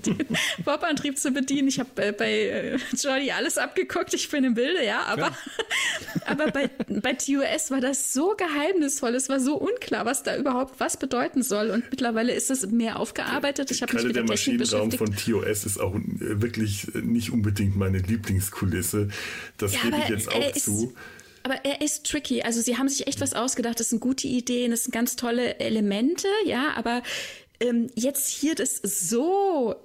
den 0.05 0.17
Bobantrieb 0.63 1.17
zu 1.17 1.31
bedienen. 1.31 1.67
Ich 1.67 1.79
habe 1.79 1.89
äh, 2.03 2.11
bei 2.11 2.31
äh, 2.31 2.77
Jordi 2.95 3.31
alles 3.31 3.57
abgeguckt, 3.57 4.13
ich 4.13 4.29
bin 4.29 4.43
im 4.43 4.53
Bilde, 4.53 4.85
ja, 4.85 5.03
aber, 5.03 5.21
ja. 5.21 5.37
aber 6.25 6.51
bei, 6.51 6.69
bei 6.87 7.13
TUS 7.13 7.71
war 7.71 7.81
das 7.81 8.13
so 8.13 8.35
geheimnisvoll, 8.35 9.15
es 9.15 9.29
war 9.29 9.39
so 9.39 9.55
unklar, 9.55 10.05
was 10.05 10.23
da 10.23 10.37
überhaupt 10.37 10.79
was 10.79 10.97
bedeuten 10.97 11.41
soll 11.43 11.71
und 11.71 11.89
mittlerweile 11.89 12.33
ist 12.33 12.51
es 12.51 12.67
mehr 12.67 12.99
aufgearbeitet. 12.99 13.71
Ich 13.71 13.81
habe 13.81 13.93
mich 13.93 14.03
mit 14.03 14.15
der, 14.15 14.23
der 14.23 14.31
Maschinenraum 14.31 14.91
von 14.91 15.15
TOS 15.15 15.65
ist 15.65 15.79
auch 15.79 15.95
wirklich 15.95 16.87
nicht 16.93 17.31
unbedingt 17.31 17.75
meine 17.75 17.97
Lieblingskulisse. 17.97 19.09
Das 19.57 19.73
ja, 19.73 19.81
gebe 19.83 19.97
ich 19.97 20.09
jetzt 20.09 20.29
auch 20.29 20.51
zu. 20.53 20.93
aber 21.43 21.63
er 21.63 21.81
ist 21.81 22.05
tricky. 22.05 22.41
Also 22.41 22.61
sie 22.61 22.77
haben 22.77 22.89
sich 22.89 23.07
echt 23.07 23.21
was 23.21 23.33
ausgedacht. 23.33 23.79
Das 23.79 23.89
sind 23.89 23.99
gute 23.99 24.27
Ideen, 24.27 24.71
das 24.71 24.83
sind 24.83 24.91
ganz 24.91 25.15
tolle 25.15 25.59
Elemente, 25.59 26.27
ja, 26.45 26.73
aber 26.75 27.03
ähm, 27.59 27.89
jetzt 27.95 28.29
hier 28.29 28.55
das 28.55 28.77
so 28.77 29.75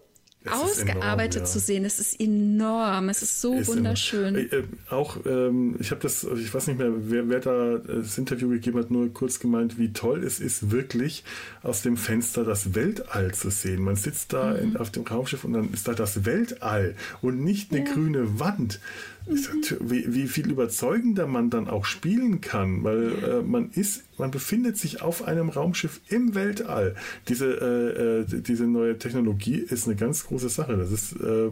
ausgearbeitet 0.49 1.37
enorm, 1.37 1.47
ja. 1.47 1.53
zu 1.53 1.59
sehen. 1.59 1.85
Es 1.85 1.99
ist 1.99 2.19
enorm. 2.19 3.11
Es 3.11 3.23
ist 3.23 3.41
so 3.41 3.55
ist 3.55 3.69
wunderschön. 3.69 4.37
Äh, 4.37 4.41
äh, 4.41 4.65
auch, 4.89 5.19
ähm, 5.27 5.77
ich 5.81 5.91
habe 5.91 6.01
das, 6.01 6.25
also 6.25 6.41
ich 6.41 6.53
weiß 6.53 6.69
nicht 6.69 6.79
mehr, 6.79 6.93
wer, 6.97 7.29
wer, 7.29 7.41
da 7.41 7.79
das 7.79 8.17
Interview 8.17 8.49
gegeben 8.49 8.79
hat, 8.79 8.91
nur 8.91 9.13
kurz 9.13 9.39
gemeint, 9.39 9.79
wie 9.79 9.93
toll 9.93 10.25
es 10.25 10.41
ist, 10.41 10.71
wirklich 10.71 11.25
aus 11.63 11.83
dem 11.83 11.97
Fenster 11.97 12.45
das 12.45 12.75
Weltall 12.75 13.35
zu 13.35 13.51
sehen. 13.51 13.83
Man 13.83 13.97
sitzt 13.97 14.33
da 14.33 14.53
mhm. 14.53 14.59
in, 14.59 14.77
auf 14.79 14.91
dem 14.91 15.07
Raumschiff 15.07 15.45
und 15.45 15.53
dann 15.53 15.73
ist 15.73 15.87
da 15.87 15.93
das 15.93 16.25
Weltall 16.25 16.97
und 17.21 17.41
nicht 17.45 17.73
eine 17.73 17.85
ja. 17.85 17.93
grüne 17.93 18.41
Wand. 18.41 18.81
Wie, 19.27 20.15
wie, 20.15 20.27
viel 20.27 20.51
überzeugender 20.51 21.27
man 21.27 21.51
dann 21.51 21.69
auch 21.69 21.85
spielen 21.85 22.41
kann, 22.41 22.83
weil 22.85 23.13
äh, 23.23 23.43
man 23.43 23.71
ist, 23.71 24.05
man 24.19 24.31
befindet 24.31 24.77
sich 24.77 25.03
auf 25.03 25.25
einem 25.25 25.51
Raumschiff 25.51 26.01
im 26.09 26.35
Weltall. 26.35 26.97
Diese, 27.29 27.47
äh, 27.47 28.37
äh, 28.37 28.41
diese 28.41 28.65
neue 28.65 28.99
Technologie 28.99 29.59
ist 29.59 29.87
eine 29.87 29.97
ganz 29.97 30.27
große 30.27 30.49
Sache. 30.49 30.77
Das 30.77 30.91
ist, 30.91 31.13
äh, 31.13 31.51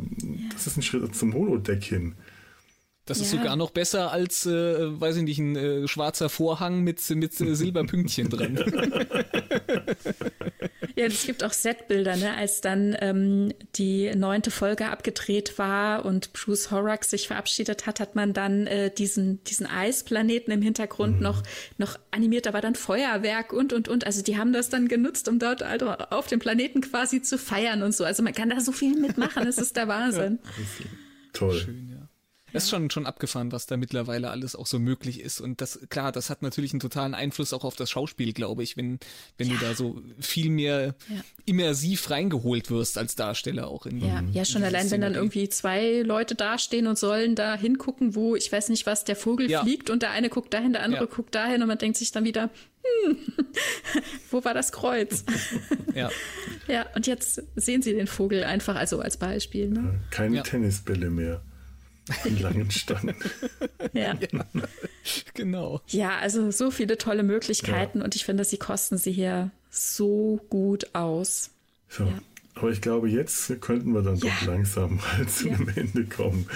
das 0.52 0.66
ist 0.66 0.76
ein 0.76 0.82
Schritt 0.82 1.14
zum 1.14 1.34
Holodeck 1.34 1.84
hin. 1.84 2.14
Das 3.04 3.18
ja. 3.18 3.24
ist 3.24 3.30
sogar 3.30 3.56
noch 3.56 3.70
besser 3.70 4.12
als, 4.12 4.44
äh, 4.44 5.00
weiß 5.00 5.16
ich 5.16 5.22
nicht, 5.22 5.38
ein 5.38 5.56
äh, 5.56 5.88
schwarzer 5.88 6.28
Vorhang 6.28 6.82
mit, 6.82 7.08
mit 7.10 7.40
äh, 7.40 7.54
Silberpünktchen 7.54 8.28
dran. 8.28 8.58
ja, 10.98 11.06
es 11.06 11.24
gibt 11.24 11.44
auch 11.44 11.52
Setbilder, 11.52 12.16
ne? 12.16 12.34
als 12.36 12.60
dann 12.60 12.96
ähm, 13.00 13.52
die 13.76 14.10
neunte 14.16 14.50
Folge 14.50 14.86
abgedreht 14.86 15.56
war 15.56 16.04
und 16.04 16.32
Bruce 16.32 16.72
Horax 16.72 17.10
sich 17.10 17.28
verabschiedet 17.28 17.86
hat, 17.86 18.00
hat 18.00 18.16
man 18.16 18.32
dann 18.32 18.66
äh, 18.66 18.90
diesen, 18.92 19.42
diesen 19.44 19.66
Eisplaneten 19.66 20.52
im 20.52 20.60
Hintergrund 20.60 21.16
mhm. 21.16 21.22
noch, 21.22 21.42
noch 21.76 22.00
animiert. 22.10 22.46
Da 22.46 22.52
war 22.52 22.62
dann 22.62 22.74
Feuerwerk 22.74 23.52
und, 23.52 23.72
und, 23.72 23.88
und. 23.88 24.06
Also 24.06 24.22
die 24.22 24.38
haben 24.38 24.52
das 24.52 24.70
dann 24.70 24.88
genutzt, 24.88 25.28
um 25.28 25.38
dort 25.38 25.62
also 25.62 25.90
auf 25.90 26.26
dem 26.26 26.40
Planeten 26.40 26.80
quasi 26.80 27.22
zu 27.22 27.38
feiern 27.38 27.82
und 27.82 27.94
so. 27.94 28.04
Also 28.04 28.24
man 28.24 28.32
kann 28.32 28.50
da 28.50 28.60
so 28.60 28.72
viel 28.72 28.98
mitmachen. 28.98 29.28
Das 29.48 29.56
ist 29.56 29.76
der 29.76 29.88
Wahnsinn. 29.88 30.40
Ja, 30.42 30.86
Toll. 31.32 31.60
Schön, 31.60 31.88
ja. 31.92 31.97
Das 32.52 32.64
ist 32.64 32.70
schon, 32.70 32.90
schon 32.90 33.06
abgefahren, 33.06 33.52
was 33.52 33.66
da 33.66 33.76
mittlerweile 33.76 34.30
alles 34.30 34.56
auch 34.56 34.66
so 34.66 34.78
möglich 34.78 35.20
ist. 35.20 35.40
Und 35.40 35.60
das, 35.60 35.80
klar, 35.90 36.12
das 36.12 36.30
hat 36.30 36.42
natürlich 36.42 36.72
einen 36.72 36.80
totalen 36.80 37.14
Einfluss 37.14 37.52
auch 37.52 37.64
auf 37.64 37.76
das 37.76 37.90
Schauspiel, 37.90 38.32
glaube 38.32 38.62
ich, 38.62 38.76
wenn, 38.76 38.98
wenn 39.36 39.48
ja. 39.48 39.54
du 39.54 39.64
da 39.64 39.74
so 39.74 40.00
viel 40.18 40.50
mehr 40.50 40.94
ja. 41.08 41.16
immersiv 41.44 42.10
reingeholt 42.10 42.70
wirst 42.70 42.96
als 42.96 43.16
Darsteller 43.16 43.68
auch 43.68 43.86
in 43.86 44.00
Ja, 44.00 44.22
ja 44.32 44.44
schon 44.44 44.62
allein, 44.62 44.90
wenn 44.90 45.00
dann 45.00 45.14
irgendwie 45.14 45.48
zwei 45.48 46.02
Leute 46.02 46.34
dastehen 46.34 46.86
und 46.86 46.98
sollen 46.98 47.34
da 47.34 47.56
hingucken, 47.56 48.14
wo, 48.14 48.34
ich 48.34 48.50
weiß 48.50 48.70
nicht 48.70 48.86
was, 48.86 49.04
der 49.04 49.16
Vogel 49.16 49.50
ja. 49.50 49.62
fliegt 49.62 49.90
und 49.90 50.02
der 50.02 50.10
eine 50.10 50.30
guckt 50.30 50.54
dahin, 50.54 50.72
der 50.72 50.82
andere 50.82 51.06
guckt 51.06 51.34
dahin 51.34 51.62
und 51.62 51.68
man 51.68 51.78
denkt 51.78 51.98
sich 51.98 52.12
dann 52.12 52.24
wieder, 52.24 52.50
hm, 53.04 53.18
wo 54.30 54.44
war 54.44 54.54
das 54.54 54.72
Kreuz? 54.72 55.24
ja. 55.94 56.10
Ja, 56.66 56.86
und 56.94 57.06
jetzt 57.06 57.42
sehen 57.56 57.82
Sie 57.82 57.94
den 57.94 58.06
Vogel 58.06 58.44
einfach, 58.44 58.76
also 58.76 59.00
als 59.00 59.16
Beispiel. 59.16 59.68
Ne? 59.68 60.00
Keine 60.10 60.42
Tennisbälle 60.42 61.10
mehr 61.10 61.42
in 62.24 62.38
langen 62.40 62.70
Stand. 62.70 63.14
ja. 63.92 64.14
ja. 64.14 64.44
Genau. 65.34 65.80
Ja, 65.88 66.18
also 66.18 66.50
so 66.50 66.70
viele 66.70 66.98
tolle 66.98 67.22
Möglichkeiten 67.22 67.98
ja. 67.98 68.04
und 68.04 68.16
ich 68.16 68.24
finde, 68.24 68.44
sie 68.44 68.58
kosten 68.58 68.98
sie 68.98 69.12
hier 69.12 69.50
so 69.70 70.40
gut 70.48 70.94
aus. 70.94 71.50
So. 71.88 72.04
Ja. 72.04 72.12
Aber 72.54 72.70
ich 72.70 72.80
glaube, 72.80 73.08
jetzt 73.08 73.60
könnten 73.60 73.92
wir 73.92 74.02
dann 74.02 74.18
doch 74.18 74.42
langsam 74.46 74.96
mal 74.96 75.28
zu 75.28 75.48
einem 75.48 75.68
Ende 75.74 76.04
kommen. 76.04 76.46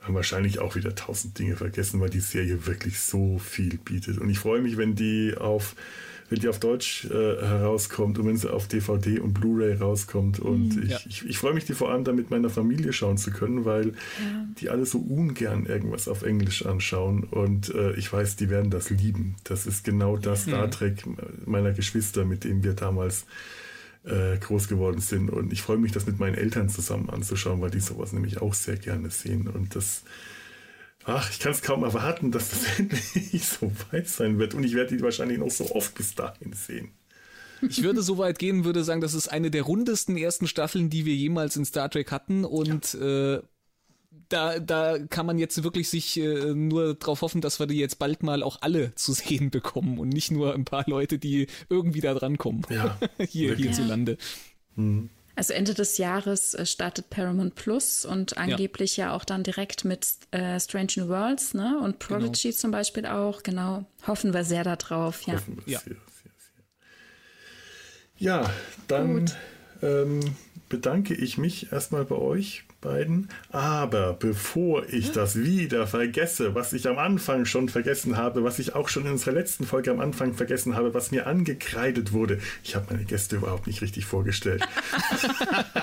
Haben 0.00 0.14
wahrscheinlich 0.14 0.58
auch 0.58 0.74
wieder 0.74 0.94
tausend 0.94 1.38
Dinge 1.38 1.56
vergessen, 1.56 2.00
weil 2.00 2.08
die 2.08 2.20
Serie 2.20 2.66
wirklich 2.66 2.98
so 2.98 3.38
viel 3.38 3.76
bietet. 3.76 4.18
Und 4.18 4.30
ich 4.30 4.38
freue 4.38 4.62
mich, 4.62 4.78
wenn 4.78 4.94
die 4.94 5.34
auf 5.36 5.76
wenn 6.30 6.40
die 6.40 6.48
auf 6.48 6.60
Deutsch 6.60 7.06
äh, 7.06 7.08
herauskommt 7.10 8.18
und 8.18 8.26
wenn 8.26 8.36
sie 8.36 8.52
auf 8.52 8.68
DVD 8.68 9.18
und 9.18 9.34
Blu-ray 9.34 9.74
rauskommt. 9.74 10.38
Und 10.38 10.76
mhm, 10.76 10.82
ich, 10.82 10.90
ja. 10.90 11.00
ich, 11.08 11.26
ich 11.26 11.38
freue 11.38 11.54
mich, 11.54 11.64
die 11.64 11.72
vor 11.72 11.90
allem 11.90 12.04
dann 12.04 12.16
mit 12.16 12.30
meiner 12.30 12.50
Familie 12.50 12.92
schauen 12.92 13.16
zu 13.16 13.30
können, 13.30 13.64
weil 13.64 13.88
ja. 13.88 14.46
die 14.60 14.68
alle 14.68 14.84
so 14.84 14.98
ungern 14.98 15.66
irgendwas 15.66 16.06
auf 16.06 16.22
Englisch 16.22 16.66
anschauen. 16.66 17.24
Und 17.24 17.74
äh, 17.74 17.92
ich 17.94 18.12
weiß, 18.12 18.36
die 18.36 18.50
werden 18.50 18.70
das 18.70 18.90
lieben. 18.90 19.36
Das 19.44 19.66
ist 19.66 19.84
genau 19.84 20.16
das 20.16 20.46
mhm. 20.46 20.50
Star 20.50 20.70
Trek 20.70 21.04
meiner 21.46 21.72
Geschwister, 21.72 22.24
mit 22.24 22.44
dem 22.44 22.62
wir 22.62 22.74
damals 22.74 23.24
äh, 24.04 24.36
groß 24.38 24.68
geworden 24.68 25.00
sind. 25.00 25.30
Und 25.30 25.52
ich 25.52 25.62
freue 25.62 25.78
mich, 25.78 25.92
das 25.92 26.06
mit 26.06 26.18
meinen 26.18 26.34
Eltern 26.34 26.68
zusammen 26.68 27.08
anzuschauen, 27.08 27.60
weil 27.60 27.70
die 27.70 27.80
sowas 27.80 28.12
nämlich 28.12 28.42
auch 28.42 28.54
sehr 28.54 28.76
gerne 28.76 29.10
sehen. 29.10 29.48
Und 29.48 29.74
das 29.74 30.02
ach, 31.08 31.30
ich 31.30 31.38
kann 31.38 31.52
es 31.52 31.62
kaum 31.62 31.82
erwarten, 31.82 32.30
dass 32.30 32.50
das 32.50 32.78
endlich 32.78 33.44
so 33.44 33.70
weit 33.90 34.08
sein 34.08 34.38
wird. 34.38 34.54
Und 34.54 34.64
ich 34.64 34.74
werde 34.74 34.96
die 34.96 35.02
wahrscheinlich 35.02 35.38
noch 35.38 35.50
so 35.50 35.70
oft 35.72 35.94
bis 35.94 36.14
dahin 36.14 36.52
sehen. 36.52 36.92
Ich 37.62 37.82
würde 37.82 38.02
so 38.02 38.18
weit 38.18 38.38
gehen, 38.38 38.64
würde 38.64 38.84
sagen, 38.84 39.00
das 39.00 39.14
ist 39.14 39.28
eine 39.28 39.50
der 39.50 39.62
rundesten 39.62 40.16
ersten 40.16 40.46
Staffeln, 40.46 40.90
die 40.90 41.04
wir 41.04 41.14
jemals 41.14 41.56
in 41.56 41.64
Star 41.64 41.90
Trek 41.90 42.12
hatten. 42.12 42.44
Und 42.44 42.94
ja. 42.94 43.36
äh, 43.36 43.42
da, 44.28 44.60
da 44.60 44.98
kann 44.98 45.26
man 45.26 45.38
jetzt 45.38 45.62
wirklich 45.64 45.88
sich 45.88 46.18
äh, 46.18 46.54
nur 46.54 46.94
darauf 46.94 47.22
hoffen, 47.22 47.40
dass 47.40 47.58
wir 47.58 47.66
die 47.66 47.78
jetzt 47.78 47.98
bald 47.98 48.22
mal 48.22 48.42
auch 48.42 48.58
alle 48.60 48.94
zu 48.94 49.12
sehen 49.12 49.50
bekommen 49.50 49.98
und 49.98 50.10
nicht 50.10 50.30
nur 50.30 50.54
ein 50.54 50.64
paar 50.64 50.84
Leute, 50.86 51.18
die 51.18 51.48
irgendwie 51.68 52.00
da 52.00 52.14
dran 52.14 52.38
kommen. 52.38 52.62
Ja, 52.70 52.98
hier, 53.28 53.56
hierzulande. 53.56 54.18
Ja. 54.76 54.82
Mhm. 54.82 55.10
Also 55.38 55.52
Ende 55.52 55.72
des 55.72 55.98
Jahres 55.98 56.54
äh, 56.54 56.66
startet 56.66 57.10
Paramount 57.10 57.54
Plus 57.54 58.04
und 58.04 58.36
angeblich 58.36 58.96
ja, 58.96 59.06
ja 59.06 59.12
auch 59.14 59.24
dann 59.24 59.44
direkt 59.44 59.84
mit 59.84 60.04
äh, 60.32 60.58
Strange 60.58 60.88
New 60.96 61.06
Worlds, 61.06 61.54
ne? 61.54 61.78
Und 61.78 62.00
genau. 62.00 62.18
Prodigy 62.18 62.48
genau. 62.48 62.56
zum 62.56 62.70
Beispiel 62.72 63.06
auch, 63.06 63.44
genau. 63.44 63.84
Hoffen 64.04 64.34
wir 64.34 64.42
sehr 64.42 64.64
darauf, 64.64 65.22
ja. 65.22 65.34
Hoffen 65.34 65.62
wir 65.64 65.74
ja. 65.74 65.78
Sehr, 65.78 65.94
sehr, 65.94 66.32
sehr. 66.36 66.64
Ja, 68.16 68.50
dann 68.88 69.30
ähm, 69.80 70.18
bedanke 70.68 71.14
ich 71.14 71.38
mich 71.38 71.70
erstmal 71.70 72.04
bei 72.04 72.16
euch 72.16 72.64
beiden. 72.80 73.28
Aber 73.50 74.14
bevor 74.14 74.84
ich 74.88 75.12
das 75.12 75.36
wieder 75.36 75.86
vergesse, 75.86 76.54
was 76.54 76.72
ich 76.72 76.88
am 76.88 76.98
Anfang 76.98 77.44
schon 77.44 77.68
vergessen 77.68 78.16
habe, 78.16 78.44
was 78.44 78.58
ich 78.58 78.74
auch 78.74 78.88
schon 78.88 79.06
in 79.06 79.12
unserer 79.12 79.32
letzten 79.32 79.64
Folge 79.64 79.90
am 79.90 80.00
Anfang 80.00 80.34
vergessen 80.34 80.76
habe, 80.76 80.94
was 80.94 81.10
mir 81.10 81.26
angekreidet 81.26 82.12
wurde, 82.12 82.38
ich 82.62 82.76
habe 82.76 82.86
meine 82.90 83.04
Gäste 83.04 83.36
überhaupt 83.36 83.66
nicht 83.66 83.82
richtig 83.82 84.04
vorgestellt. 84.04 84.62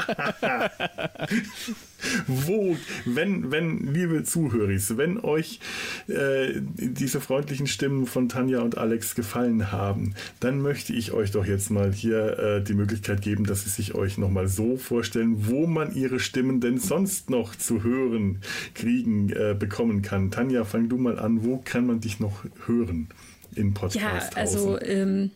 Wo, 2.28 2.78
wenn, 3.06 3.52
wenn, 3.52 3.94
liebe 3.94 4.24
Zuhörer, 4.24 4.70
wenn 4.98 5.20
euch 5.20 5.60
äh, 6.08 6.62
diese 6.78 7.22
freundlichen 7.22 7.68
Stimmen 7.68 8.06
von 8.06 8.30
Tanja 8.30 8.62
und 8.62 8.78
Alex 8.78 9.16
gefallen 9.16 9.72
haben, 9.72 10.16
dann 10.40 10.62
möchte 10.62 10.94
ich 10.94 11.12
euch 11.14 11.32
doch 11.32 11.46
jetzt 11.46 11.72
mal 11.72 11.92
hier 11.94 12.40
äh, 12.40 12.64
die 12.64 12.74
Möglichkeit 12.74 13.22
geben, 13.22 13.46
dass 13.46 13.64
sie 13.64 13.70
sich 13.70 13.96
euch 13.96 14.18
nochmal 14.18 14.48
so 14.48 14.78
vorstellen, 14.78 15.48
wo 15.48 15.68
man 15.68 15.96
ihre 15.96 16.20
Stimmen 16.20 16.62
denn 16.62 16.78
sonst 16.78 17.30
noch 17.30 17.56
zu 17.56 17.84
hören 17.84 18.42
kriegen, 18.74 19.30
äh, 19.30 19.56
bekommen 19.58 20.02
kann. 20.02 20.32
Tanja, 20.32 20.64
fang 20.64 20.90
du 20.90 20.98
mal 20.98 21.20
an. 21.20 21.44
Wo 21.44 21.58
kann 21.58 21.88
man 21.88 22.00
dich 22.00 22.20
noch 22.20 22.44
hören 22.66 23.08
im 23.56 23.74
Podcast? 23.74 24.34
Ja, 24.34 24.40
also 24.40 24.80
ähm, 24.82 25.32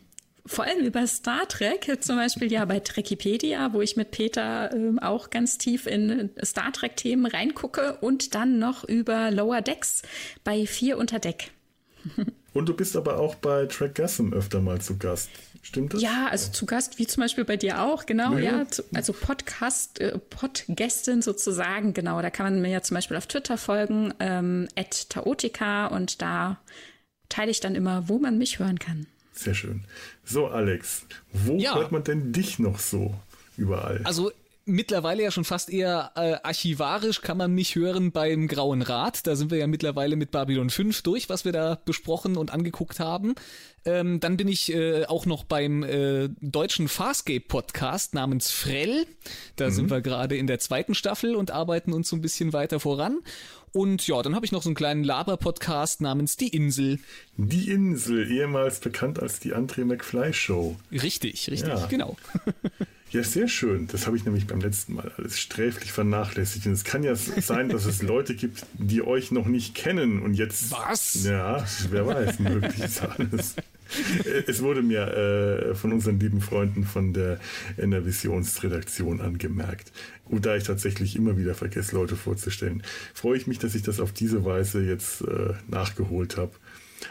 vor 0.49 0.65
allem 0.65 0.83
über 0.83 1.05
Star 1.05 1.47
Trek, 1.47 1.97
zum 2.01 2.15
Beispiel 2.15 2.51
ja 2.51 2.65
bei 2.65 2.79
Trekipedia, 2.79 3.71
wo 3.71 3.81
ich 3.81 3.95
mit 3.95 4.09
Peter 4.09 4.73
ähm, 4.73 4.97
auch 4.97 5.29
ganz 5.29 5.59
tief 5.59 5.85
in 5.85 6.31
Star 6.43 6.73
Trek-Themen 6.73 7.27
reingucke 7.27 7.97
und 8.01 8.33
dann 8.33 8.57
noch 8.57 8.83
über 8.83 9.29
Lower 9.29 9.61
Decks 9.61 10.01
bei 10.43 10.65
Vier 10.65 10.97
unter 10.97 11.19
Deck. 11.19 11.51
Und 12.53 12.67
du 12.67 12.73
bist 12.73 12.95
aber 12.95 13.19
auch 13.19 13.35
bei 13.35 13.67
Track 13.67 13.93
Gassem 13.93 14.33
öfter 14.33 14.59
mal 14.59 14.81
zu 14.81 14.97
Gast. 14.97 15.29
Stimmt 15.61 15.93
das? 15.93 16.01
Ja, 16.01 16.27
also 16.31 16.51
zu 16.51 16.65
Gast, 16.65 16.97
wie 16.97 17.05
zum 17.05 17.21
Beispiel 17.21 17.45
bei 17.45 17.57
dir 17.57 17.83
auch, 17.83 18.07
genau, 18.07 18.37
ja. 18.37 18.61
ja 18.61 18.65
also 18.95 19.13
Podcast, 19.13 19.99
äh, 19.99 20.17
Podgästin 20.17 21.21
sozusagen, 21.21 21.93
genau. 21.93 22.23
Da 22.23 22.31
kann 22.31 22.45
man 22.45 22.61
mir 22.61 22.69
ja 22.69 22.81
zum 22.81 22.95
Beispiel 22.95 23.17
auf 23.17 23.27
Twitter 23.27 23.59
folgen, 23.59 24.15
ähm, 24.19 24.67
Taotica 25.09 25.87
und 25.87 26.23
da 26.23 26.59
teile 27.27 27.51
ich 27.51 27.59
dann 27.59 27.75
immer, 27.75 28.09
wo 28.09 28.17
man 28.17 28.39
mich 28.39 28.57
hören 28.57 28.79
kann. 28.79 29.05
Sehr 29.39 29.53
schön. 29.53 29.85
So, 30.25 30.47
Alex, 30.47 31.05
wo 31.31 31.55
ja. 31.55 31.75
hört 31.75 31.93
man 31.93 32.03
denn 32.03 32.33
dich 32.33 32.59
noch 32.59 32.77
so 32.77 33.15
überall? 33.55 34.01
Also 34.03 34.31
mittlerweile 34.65 35.23
ja 35.23 35.31
schon 35.31 35.45
fast 35.45 35.69
eher 35.69 36.11
äh, 36.15 36.35
archivarisch 36.43 37.21
kann 37.21 37.37
man 37.37 37.53
mich 37.53 37.75
hören 37.75 38.11
beim 38.11 38.49
Grauen 38.49 38.81
Rat. 38.81 39.25
Da 39.27 39.37
sind 39.37 39.49
wir 39.49 39.57
ja 39.57 39.67
mittlerweile 39.67 40.17
mit 40.17 40.31
Babylon 40.31 40.69
5 40.69 41.03
durch, 41.03 41.29
was 41.29 41.45
wir 41.45 41.53
da 41.53 41.79
besprochen 41.85 42.35
und 42.35 42.51
angeguckt 42.51 42.99
haben. 42.99 43.33
Ähm, 43.85 44.19
dann 44.19 44.35
bin 44.35 44.49
ich 44.49 44.73
äh, 44.73 45.05
auch 45.05 45.25
noch 45.25 45.45
beim 45.45 45.83
äh, 45.83 46.27
deutschen 46.41 46.89
Farscape-Podcast 46.89 48.13
namens 48.13 48.51
Frell. 48.51 49.05
Da 49.55 49.67
mhm. 49.67 49.71
sind 49.71 49.89
wir 49.89 50.01
gerade 50.01 50.35
in 50.35 50.47
der 50.47 50.59
zweiten 50.59 50.95
Staffel 50.95 51.35
und 51.35 51.51
arbeiten 51.51 51.93
uns 51.93 52.09
so 52.09 52.17
ein 52.17 52.21
bisschen 52.21 52.51
weiter 52.51 52.81
voran. 52.81 53.19
Und 53.71 54.07
ja, 54.07 54.21
dann 54.21 54.35
habe 54.35 54.45
ich 54.45 54.51
noch 54.51 54.63
so 54.63 54.69
einen 54.69 54.75
kleinen 54.75 55.03
Laber-Podcast 55.03 56.01
namens 56.01 56.37
Die 56.37 56.49
Insel. 56.49 56.99
Die 57.37 57.69
Insel, 57.71 58.29
ehemals 58.31 58.79
bekannt 58.79 59.19
als 59.21 59.39
die 59.39 59.53
André 59.53 59.85
McFly 59.85 60.33
Show. 60.33 60.75
Richtig, 60.91 61.49
richtig, 61.49 61.67
ja. 61.67 61.85
genau. 61.87 62.17
Ja, 63.11 63.23
sehr 63.23 63.47
schön. 63.47 63.87
Das 63.87 64.05
habe 64.05 64.17
ich 64.17 64.25
nämlich 64.25 64.45
beim 64.45 64.61
letzten 64.61 64.93
Mal 64.93 65.11
alles 65.17 65.39
sträflich 65.39 65.91
vernachlässigt. 65.91 66.67
Und 66.67 66.73
es 66.73 66.83
kann 66.83 67.01
ja 67.01 67.15
sein, 67.15 67.69
dass 67.69 67.85
es 67.85 68.03
Leute 68.03 68.35
gibt, 68.35 68.65
die 68.73 69.01
euch 69.01 69.31
noch 69.31 69.47
nicht 69.47 69.73
kennen 69.73 70.21
und 70.21 70.35
jetzt. 70.35 70.71
Was? 70.71 71.23
Ja, 71.23 71.65
wer 71.89 72.05
weiß, 72.05 72.37
möglich 72.37 72.79
ist 72.79 73.01
alles. 73.01 73.55
Es 74.47 74.61
wurde 74.61 74.81
mir 74.81 75.07
äh, 75.07 75.75
von 75.75 75.93
unseren 75.93 76.19
lieben 76.19 76.41
Freunden 76.41 76.83
von 76.83 77.13
der 77.13 77.39
Enervisionsredaktion 77.77 79.21
angemerkt. 79.21 79.91
Und 80.25 80.45
da 80.45 80.55
ich 80.55 80.63
tatsächlich 80.63 81.15
immer 81.15 81.37
wieder 81.37 81.55
vergesse, 81.55 81.95
Leute 81.95 82.15
vorzustellen, 82.15 82.83
freue 83.13 83.37
ich 83.37 83.47
mich, 83.47 83.59
dass 83.59 83.75
ich 83.75 83.81
das 83.81 83.99
auf 83.99 84.11
diese 84.11 84.45
Weise 84.45 84.83
jetzt 84.83 85.21
äh, 85.21 85.53
nachgeholt 85.67 86.37
habe. 86.37 86.51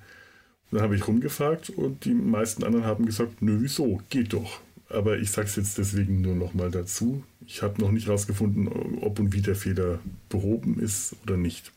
Dann 0.75 0.83
habe 0.83 0.97
ich 0.97 1.07
rumgefragt 1.07 1.71
und 1.71 2.05
die 2.05 2.15
meisten 2.15 2.65
anderen 2.65 2.85
haben 2.85 3.07
gesagt, 3.07 3.41
nö, 3.43 3.59
wieso, 3.61 4.01
geht 4.11 4.33
doch. 4.33 4.61
Aber 4.89 5.19
ich 5.19 5.31
sage 5.31 5.47
es 5.47 5.55
jetzt 5.57 5.79
deswegen 5.79 6.21
nur 6.21 6.35
noch 6.35 6.53
mal 6.53 6.71
dazu. 6.71 7.23
Ich 7.47 7.63
habe 7.63 7.81
noch 7.81 7.93
nicht 7.93 8.07
herausgefunden, 8.07 8.69
ob 9.01 9.21
und 9.21 9.33
wie 9.33 9.41
der 9.41 9.55
Fehler 9.55 10.01
behoben 10.29 10.81
ist 10.81 11.15
oder 11.23 11.37
nicht. 11.37 11.73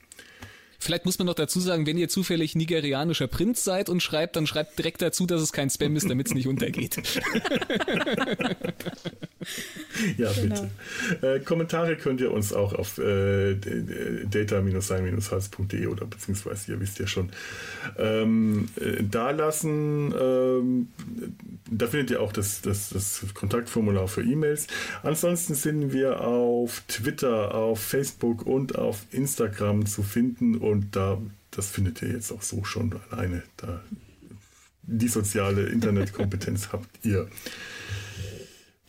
Vielleicht 0.80 1.06
muss 1.06 1.20
man 1.20 1.28
noch 1.28 1.36
dazu 1.36 1.60
sagen, 1.60 1.86
wenn 1.86 1.98
ihr 1.98 2.10
zufällig 2.10 2.56
nigerianischer 2.56 3.28
Prinz 3.28 3.64
seid 3.64 3.90
und 3.90 4.02
schreibt, 4.02 4.36
dann 4.36 4.48
schreibt 4.48 4.78
direkt 4.80 5.02
dazu, 5.02 5.28
dass 5.28 5.42
es 5.42 5.52
kein 5.52 5.70
Spam 5.70 5.96
ist, 5.96 6.10
damit 6.10 6.28
es 6.28 6.34
nicht 6.34 6.48
untergeht. 6.48 6.98
ja, 10.18 10.32
bitte. 10.32 10.70
Genau. 11.22 11.34
Äh, 11.36 11.40
Kommentare 11.40 11.96
könnt 11.96 12.22
ihr 12.22 12.32
uns 12.32 12.54
auch 12.54 12.74
auf 12.74 12.98
äh, 12.98 13.56
data-sein-hals.de 14.26 15.88
oder 15.88 16.06
beziehungsweise 16.06 16.72
ihr 16.72 16.80
wisst 16.80 17.00
ja 17.00 17.08
schon 17.08 17.30
ähm, 17.98 18.70
äh, 18.80 19.04
da 19.04 19.32
lassen. 19.32 20.14
Ähm, 20.20 20.88
da 21.70 21.88
findet 21.88 22.12
ihr 22.12 22.22
auch 22.22 22.32
das, 22.32 22.62
das, 22.62 22.90
das 22.90 23.26
Kontaktformular 23.34 24.08
für 24.08 24.22
E-Mails. 24.24 24.68
Ansonsten 25.04 25.56
sind 25.56 25.94
wir 25.94 26.22
auf 26.22 26.84
Twitter, 26.88 27.56
auf 27.56 27.80
Facebook 27.80 28.46
und 28.46 28.78
auf 28.78 29.06
Instagram 29.12 29.86
zu 29.86 30.04
finden 30.04 30.56
und 30.56 30.96
da, 30.96 31.20
das 31.52 31.70
findet 31.70 32.02
ihr 32.02 32.10
jetzt 32.10 32.32
auch 32.32 32.42
so 32.42 32.64
schon 32.64 33.00
alleine. 33.10 33.44
Da, 33.58 33.82
die 34.84 35.08
soziale 35.08 35.64
Internetkompetenz 35.64 36.70
habt 36.72 37.06
ihr. 37.06 37.28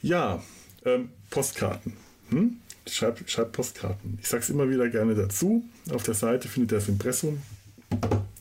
Ja, 0.03 0.43
ähm, 0.85 1.11
Postkarten. 1.31 1.95
Hm? 2.31 2.59
Schreibt, 2.87 3.31
schreibt 3.31 3.53
Postkarten. 3.53 4.19
Ich 4.21 4.29
sage 4.29 4.43
es 4.43 4.51
immer 4.51 4.71
wieder 4.71 4.89
gerne 4.89 5.15
dazu. 5.15 5.65
Auf 5.91 6.03
der 6.03 6.15
Seite 6.15 6.49
findet 6.49 6.73
ihr 6.73 6.79
das 6.79 6.89
Impressum. 6.89 7.43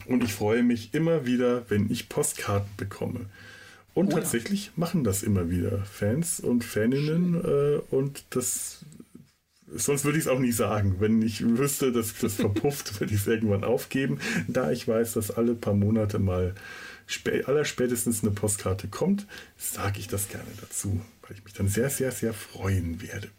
Und 0.05 0.23
ich 0.23 0.33
freue 0.33 0.63
mich 0.63 0.93
immer 0.93 1.25
wieder, 1.25 1.69
wenn 1.69 1.91
ich 1.91 2.09
Postkarten 2.09 2.69
bekomme. 2.77 3.25
Und 3.93 4.13
oh, 4.13 4.17
tatsächlich 4.17 4.71
machen 4.75 5.03
das 5.03 5.23
immer 5.23 5.49
wieder 5.49 5.83
Fans 5.85 6.39
und 6.39 6.63
Faninnen. 6.63 7.43
Äh, 7.43 7.79
und 7.89 8.23
das 8.29 8.85
Sonst 9.75 10.05
würde 10.05 10.17
ich 10.17 10.23
es 10.23 10.29
auch 10.29 10.39
nicht 10.39 10.55
sagen. 10.55 10.95
Wenn 10.99 11.21
ich 11.21 11.45
wüsste, 11.45 11.91
dass 11.91 12.13
das 12.17 12.35
verpufft, 12.35 12.99
würde 12.99 13.13
ich 13.13 13.21
es 13.21 13.27
irgendwann 13.27 13.63
aufgeben. 13.65 14.19
Da 14.47 14.71
ich 14.71 14.87
weiß, 14.87 15.13
dass 15.13 15.31
alle 15.31 15.55
paar 15.55 15.73
Monate 15.73 16.19
mal 16.19 16.55
allerspätestens 17.45 18.23
eine 18.23 18.31
Postkarte 18.31 18.87
kommt, 18.87 19.27
sage 19.57 19.99
ich 19.99 20.07
das 20.07 20.29
gerne 20.29 20.49
dazu, 20.59 21.01
weil 21.27 21.37
ich 21.37 21.43
mich 21.43 21.53
dann 21.53 21.67
sehr, 21.67 21.89
sehr, 21.89 22.11
sehr 22.11 22.33
freuen 22.33 23.01
werde. 23.01 23.29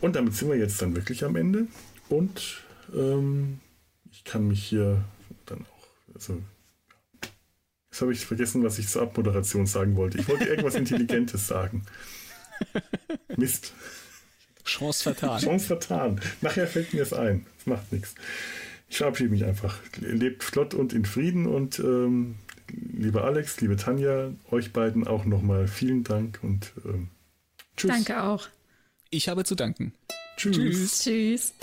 Und 0.00 0.16
damit 0.16 0.34
sind 0.34 0.48
wir 0.48 0.56
jetzt 0.56 0.80
dann 0.80 0.96
wirklich 0.96 1.24
am 1.24 1.36
Ende. 1.36 1.66
Und 2.08 2.62
ähm, 2.94 3.60
ich 4.10 4.24
kann 4.24 4.48
mich 4.48 4.64
hier 4.64 5.04
dann 5.46 5.60
auch, 5.62 6.14
also 6.14 6.42
jetzt 7.90 8.00
habe 8.00 8.12
ich 8.12 8.24
vergessen, 8.24 8.64
was 8.64 8.78
ich 8.78 8.88
zur 8.88 9.02
Abmoderation 9.02 9.66
sagen 9.66 9.96
wollte. 9.96 10.18
Ich 10.18 10.28
wollte 10.28 10.44
irgendwas 10.44 10.74
Intelligentes 10.74 11.46
sagen. 11.46 11.84
Mist. 13.36 13.74
Chance 14.64 15.02
vertan. 15.02 15.40
Chance 15.40 15.66
vertan. 15.66 16.20
Nachher 16.40 16.66
fällt 16.66 16.94
mir 16.94 17.02
es 17.02 17.12
ein. 17.12 17.46
Das 17.58 17.66
macht 17.66 17.92
nichts. 17.92 18.14
Ich 18.88 18.98
verabschiede 18.98 19.30
mich 19.30 19.44
einfach. 19.44 19.78
Lebt 19.98 20.42
flott 20.44 20.74
und 20.74 20.92
in 20.92 21.04
Frieden 21.04 21.46
und 21.46 21.78
ähm, 21.78 22.36
lieber 22.92 23.24
Alex, 23.24 23.60
liebe 23.60 23.76
Tanja, 23.76 24.30
euch 24.50 24.72
beiden 24.72 25.06
auch 25.06 25.24
nochmal 25.24 25.68
vielen 25.68 26.04
Dank 26.04 26.38
und 26.42 26.72
ähm, 26.84 27.08
tschüss. 27.76 27.90
Danke 27.90 28.22
auch. 28.22 28.48
Ich 29.10 29.28
habe 29.28 29.44
zu 29.44 29.54
danken. 29.54 29.92
Tschüss. 30.36 30.56
Tschüss. 30.56 31.02
tschüss. 31.02 31.54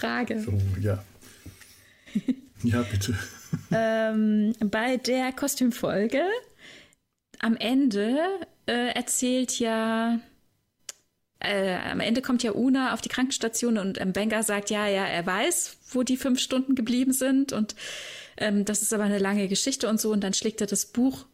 Frage. 0.00 0.40
So, 0.40 0.52
ja. 0.80 1.02
Ja, 2.64 2.82
bitte. 2.82 3.16
ähm, 3.70 4.52
bei 4.58 4.96
der 4.96 5.32
Kostümfolge 5.32 6.22
am 7.38 7.56
Ende 7.56 8.18
äh, 8.66 8.92
erzählt 8.94 9.60
ja, 9.60 10.18
äh, 11.38 11.76
am 11.76 12.00
Ende 12.00 12.20
kommt 12.20 12.42
ja 12.42 12.50
Una 12.52 12.94
auf 12.94 13.00
die 13.00 13.08
Krankenstation 13.08 13.78
und 13.78 14.00
ähm, 14.00 14.12
Benga 14.12 14.42
sagt, 14.42 14.70
ja, 14.70 14.88
ja, 14.88 15.06
er 15.06 15.24
weiß, 15.24 15.76
wo 15.92 16.02
die 16.02 16.16
fünf 16.16 16.40
Stunden 16.40 16.74
geblieben 16.74 17.12
sind 17.12 17.52
und 17.52 17.76
ähm, 18.38 18.64
das 18.64 18.82
ist 18.82 18.92
aber 18.92 19.04
eine 19.04 19.18
lange 19.18 19.46
Geschichte 19.46 19.88
und 19.88 20.00
so 20.00 20.10
und 20.10 20.22
dann 20.24 20.34
schlägt 20.34 20.60
er 20.60 20.66
das 20.66 20.86
Buch 20.86 21.26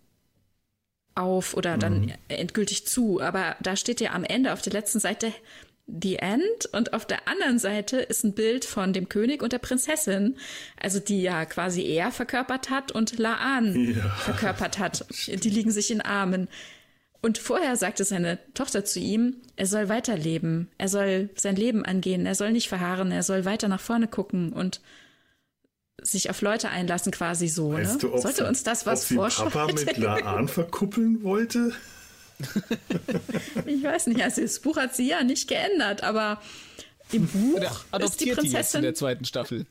auf 1.14 1.54
oder 1.54 1.78
dann 1.78 2.02
mhm. 2.02 2.12
endgültig 2.28 2.86
zu. 2.86 3.20
Aber 3.20 3.56
da 3.60 3.76
steht 3.76 4.00
ja 4.00 4.12
am 4.12 4.24
Ende 4.24 4.52
auf 4.52 4.62
der 4.62 4.72
letzten 4.72 5.00
Seite, 5.00 5.32
The 5.86 6.16
End 6.16 6.66
und 6.72 6.94
auf 6.94 7.06
der 7.06 7.28
anderen 7.28 7.58
Seite 7.58 7.98
ist 7.98 8.24
ein 8.24 8.34
Bild 8.34 8.64
von 8.64 8.92
dem 8.92 9.08
König 9.08 9.42
und 9.42 9.52
der 9.52 9.58
Prinzessin, 9.58 10.36
also 10.80 10.98
die 10.98 11.20
ja 11.20 11.44
quasi 11.44 11.84
er 11.84 12.10
verkörpert 12.10 12.70
hat 12.70 12.90
und 12.92 13.18
Laan 13.18 13.94
ja. 13.94 14.08
verkörpert 14.16 14.78
hat. 14.78 15.06
Die 15.26 15.50
liegen 15.50 15.70
sich 15.70 15.90
in 15.90 16.00
Armen. 16.00 16.48
Und 17.20 17.38
vorher 17.38 17.76
sagte 17.76 18.04
seine 18.04 18.38
Tochter 18.54 18.84
zu 18.84 18.98
ihm, 18.98 19.36
er 19.56 19.66
soll 19.66 19.88
weiterleben, 19.88 20.68
er 20.78 20.88
soll 20.88 21.30
sein 21.36 21.56
Leben 21.56 21.84
angehen, 21.84 22.26
er 22.26 22.34
soll 22.34 22.52
nicht 22.52 22.68
verharren, 22.68 23.12
er 23.12 23.22
soll 23.22 23.44
weiter 23.44 23.68
nach 23.68 23.80
vorne 23.80 24.08
gucken 24.08 24.52
und 24.52 24.80
sich 26.02 26.28
auf 26.28 26.42
Leute 26.42 26.68
einlassen, 26.68 27.12
quasi 27.12 27.48
so. 27.48 27.72
Weißt 27.72 28.02
ne? 28.02 28.10
du, 28.10 28.18
Sollte 28.18 28.46
uns 28.46 28.62
das 28.62 28.84
was 28.84 29.08
sie 29.08 29.16
Papa 29.16 29.66
mit 29.66 29.96
Laan 29.96 30.48
verkuppeln 30.48 31.22
wollte? 31.22 31.72
ich 33.66 33.82
weiß 33.82 34.08
nicht, 34.08 34.22
also 34.22 34.42
das 34.42 34.58
Buch 34.60 34.76
hat 34.76 34.94
sie 34.94 35.08
ja 35.08 35.22
nicht 35.22 35.48
geändert, 35.48 36.02
aber 36.02 36.40
im 37.12 37.26
Buch 37.26 37.84
Oder 37.92 38.04
ist 38.04 38.20
die 38.20 38.32
Prinzessin 38.32 38.50
die 38.50 38.56
jetzt 38.56 38.74
in 38.74 38.82
der 38.82 38.94
zweiten 38.94 39.24
Staffel. 39.24 39.66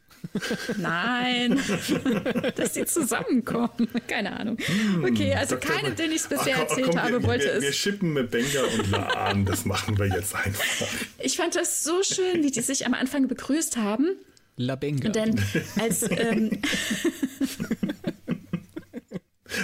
Nein, 0.77 1.59
dass 2.55 2.73
sie 2.73 2.85
zusammenkommen. 2.85 3.89
Keine 4.07 4.39
Ahnung. 4.39 4.57
Hm, 4.57 5.03
okay, 5.03 5.33
also 5.33 5.55
Dr. 5.55 5.75
keinem, 5.75 5.95
den 5.95 6.11
ich 6.11 6.21
es 6.21 6.27
bisher 6.27 6.55
Ach, 6.57 6.61
erzählt 6.61 6.91
komm, 6.91 7.01
habe, 7.01 7.21
wir, 7.21 7.23
wollte 7.23 7.45
wir, 7.45 7.53
es. 7.55 7.63
Wir 7.63 7.73
schippen 7.73 8.13
mit 8.13 8.31
Benga 8.31 8.63
und 8.63 8.91
Laan, 8.91 9.45
das 9.45 9.65
machen 9.65 9.97
wir 9.97 10.07
jetzt 10.07 10.33
einfach. 10.33 10.87
Ich 11.19 11.35
fand 11.35 11.55
das 11.55 11.83
so 11.83 12.01
schön, 12.03 12.43
wie 12.43 12.51
die 12.51 12.61
sich 12.61 12.85
am 12.85 12.93
Anfang 12.93 13.27
begrüßt 13.27 13.75
haben. 13.77 14.15
La 14.55 14.75
Benga. 14.75 15.09
Denn 15.09 15.39
als. 15.79 16.03
Ähm, 16.09 16.61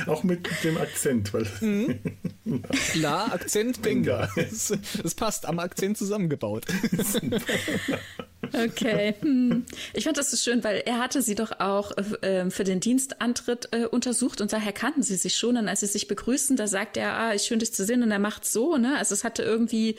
Auch 0.08 0.24
mit 0.24 0.48
dem 0.64 0.78
Akzent, 0.78 1.34
weil. 1.34 1.48
Mhm. 1.62 2.00
La, 2.96 3.26
Akzent, 3.26 3.82
Benga. 3.82 4.30
Das, 4.36 5.16
passt, 5.16 5.46
am 5.46 5.60
Akzent 5.60 5.98
zusammengebaut. 5.98 6.66
Okay. 8.52 9.16
Hm. 9.22 9.66
Ich 9.94 10.06
fand 10.06 10.18
das 10.18 10.32
so 10.32 10.38
schön, 10.38 10.64
weil 10.64 10.82
er 10.86 10.98
hatte 10.98 11.22
sie 11.22 11.36
doch 11.36 11.60
auch 11.60 11.92
äh, 12.22 12.50
für 12.50 12.64
den 12.64 12.80
Dienstantritt 12.80 13.70
äh, 13.72 13.86
untersucht 13.86 14.42
und 14.42 14.52
daher 14.54 14.72
kannten 14.72 15.04
sie 15.04 15.18
sich 15.18 15.36
schon. 15.36 15.58
Und 15.58 15.68
als 15.68 15.82
sie 15.82 15.88
sich 15.88 16.08
begrüßen, 16.08 16.56
da 16.56 16.68
sagt 16.68 16.98
er, 16.98 17.14
ah, 17.14 17.32
ist 17.32 17.46
schön 17.46 17.60
dich 17.60 17.74
zu 17.74 17.86
sehen 17.86 18.02
und 18.02 18.12
er 18.12 18.18
macht 18.18 18.46
so, 18.46 18.78
ne? 18.78 18.98
Also 18.98 19.14
es 19.14 19.24
hatte 19.24 19.44
irgendwie, 19.44 19.98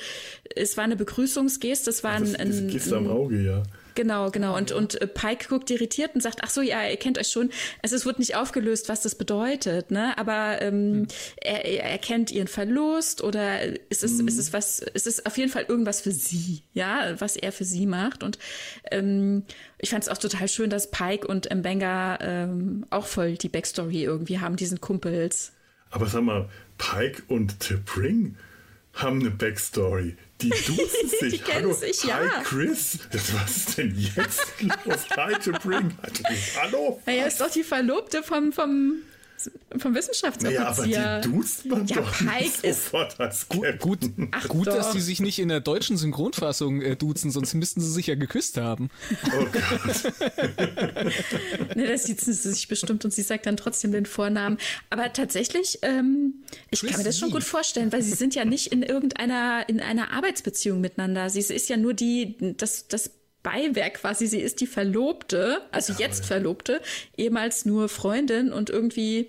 es 0.56 0.77
war 0.77 0.85
eine 0.85 0.97
Begrüßungsgeste, 0.97 1.90
es 1.90 2.02
war 2.02 2.12
ein, 2.12 2.24
das, 2.24 2.32
das 2.32 2.66
Geste 2.66 2.97
am 2.97 3.09
Auge, 3.09 3.40
ja. 3.40 3.62
Genau, 4.01 4.31
genau. 4.31 4.56
Und, 4.56 4.72
und 4.72 4.98
äh, 4.98 5.06
Pike 5.06 5.48
guckt 5.51 5.68
irritiert 5.70 6.14
und 6.14 6.22
sagt, 6.22 6.39
ach 6.43 6.48
so, 6.48 6.62
ja, 6.62 6.89
ihr 6.89 6.97
kennt 6.97 7.18
euch 7.18 7.28
schon. 7.28 7.51
Es, 7.82 7.93
es 7.93 8.06
wird 8.06 8.18
nicht 8.18 8.35
aufgelöst, 8.35 8.89
was 8.89 9.02
das 9.02 9.14
bedeutet, 9.14 9.90
ne? 9.90 10.16
Aber 10.16 10.62
ähm, 10.62 10.94
hm. 10.94 11.09
er, 11.36 11.66
er 11.66 11.85
erkennt 11.85 12.31
ihren 12.31 12.48
Verlust 12.48 13.22
oder 13.22 13.60
ist 13.90 14.02
es, 14.02 14.18
hm. 14.18 14.27
ist 14.27 14.39
es 14.39 14.55
was, 14.55 14.78
ist 14.78 15.06
es 15.06 15.27
auf 15.27 15.36
jeden 15.36 15.52
Fall 15.52 15.66
irgendwas 15.68 16.01
für 16.01 16.12
sie, 16.12 16.62
ja, 16.72 17.14
was 17.20 17.36
er 17.36 17.52
für 17.52 17.64
sie 17.64 17.85
macht. 17.85 18.22
Und 18.22 18.39
ähm, 18.90 19.44
ich 19.77 19.90
fand 19.90 20.02
es 20.02 20.09
auch 20.09 20.16
total 20.16 20.48
schön, 20.48 20.70
dass 20.70 20.90
Pike 20.90 21.27
und 21.27 21.55
Mbenga 21.55 22.20
ähm, 22.22 22.86
auch 22.89 23.05
voll 23.05 23.35
die 23.35 23.51
Backstory 23.51 24.02
irgendwie 24.02 24.39
haben, 24.39 24.56
diesen 24.56 24.81
Kumpels. 24.81 25.52
Aber 25.90 26.06
sag 26.06 26.22
mal, 26.22 26.48
Pike 26.78 27.24
und 27.28 27.62
T'Pring 27.62 28.32
haben 28.94 29.20
eine 29.20 29.31
Backstory. 29.31 30.16
Die 30.43 30.49
duzen 30.49 31.09
sich. 31.21 31.43
die 31.43 31.53
Hallo, 31.53 31.73
sich, 31.73 32.03
hi 32.05 32.09
ja. 32.09 32.43
Chris. 32.43 32.99
Was 33.12 33.57
ist 33.57 33.79
denn 33.79 33.95
jetzt 34.17 34.47
los? 34.85 35.09
Hi 35.17 35.35
T'Pring. 35.35 35.91
Hallo. 36.61 37.01
Naja, 37.07 37.27
ist 37.27 37.41
doch 37.41 37.51
die 37.51 37.62
Verlobte 37.65 38.23
vom, 38.23 38.53
vom 38.53 39.03
vom 39.79 39.95
Wissenschaftsoffizier. 39.95 40.61
Naja, 40.61 41.17
aber 41.17 41.21
die 41.21 41.29
duzt 41.31 41.67
man 41.67 41.87
ja, 41.87 41.97
doch 41.97 42.12
Pike 42.12 42.45
nicht 42.45 42.62
sofort 42.62 43.21
als 43.21 43.49
gut, 43.49 43.79
gut, 43.79 44.01
Ach 44.33 44.49
gut 44.49 44.67
dass 44.67 44.93
sie 44.93 45.01
sich 45.01 45.21
nicht 45.21 45.39
in 45.39 45.49
der 45.49 45.61
deutschen 45.61 45.97
Synchronfassung 45.97 46.83
äh, 46.83 46.97
duzen, 46.97 47.31
sonst 47.31 47.55
müssten 47.55 47.81
sie 47.81 47.91
sich 47.91 48.07
ja 48.07 48.15
geküsst 48.15 48.57
haben. 48.57 48.91
Oh 49.27 49.47
Gott. 49.53 50.12
ne, 51.77 51.87
das 51.87 52.05
sieht 52.05 52.21
sie 52.21 52.33
sich 52.33 52.69
bestimmt 52.69 53.05
und 53.05 53.12
sie 53.12 53.23
sagt 53.23 53.47
dann 53.47 53.57
trotzdem 53.57 53.93
den 53.93 54.07
Vornamen. 54.07 54.59
Aber 54.91 55.12
tatsächlich, 55.12 55.79
ähm, 55.83 56.43
ich 56.71 56.81
Chris 56.81 56.91
kann 56.91 57.01
mir 57.01 57.05
das 57.05 57.19
schon 57.19 57.31
gut 57.31 57.45
vorstellen, 57.45 57.93
weil 57.93 58.03
sie 58.03 58.15
sind 58.15 58.35
ja 58.35 58.45
nicht 58.45 58.69
in 58.69 58.83
irgendeiner 58.83 59.69
in 59.69 59.81
einer 59.81 60.11
Arbeitsbeziehung 60.12 60.81
miteinander. 60.81 61.31
Sie 61.31 61.41
ist 61.41 61.69
ja 61.69 61.77
nur 61.77 61.95
die, 61.95 62.37
das, 62.57 62.89
das 62.89 63.11
Beiwerk 63.43 63.95
quasi. 63.95 64.27
Sie 64.27 64.41
ist 64.41 64.61
die 64.61 64.67
Verlobte, 64.67 65.62
also 65.71 65.93
ja, 65.95 66.01
jetzt 66.01 66.27
Verlobte, 66.27 66.81
ehemals 67.17 67.65
nur 67.65 67.89
Freundin 67.89 68.53
und 68.53 68.71
irgendwie 68.71 69.29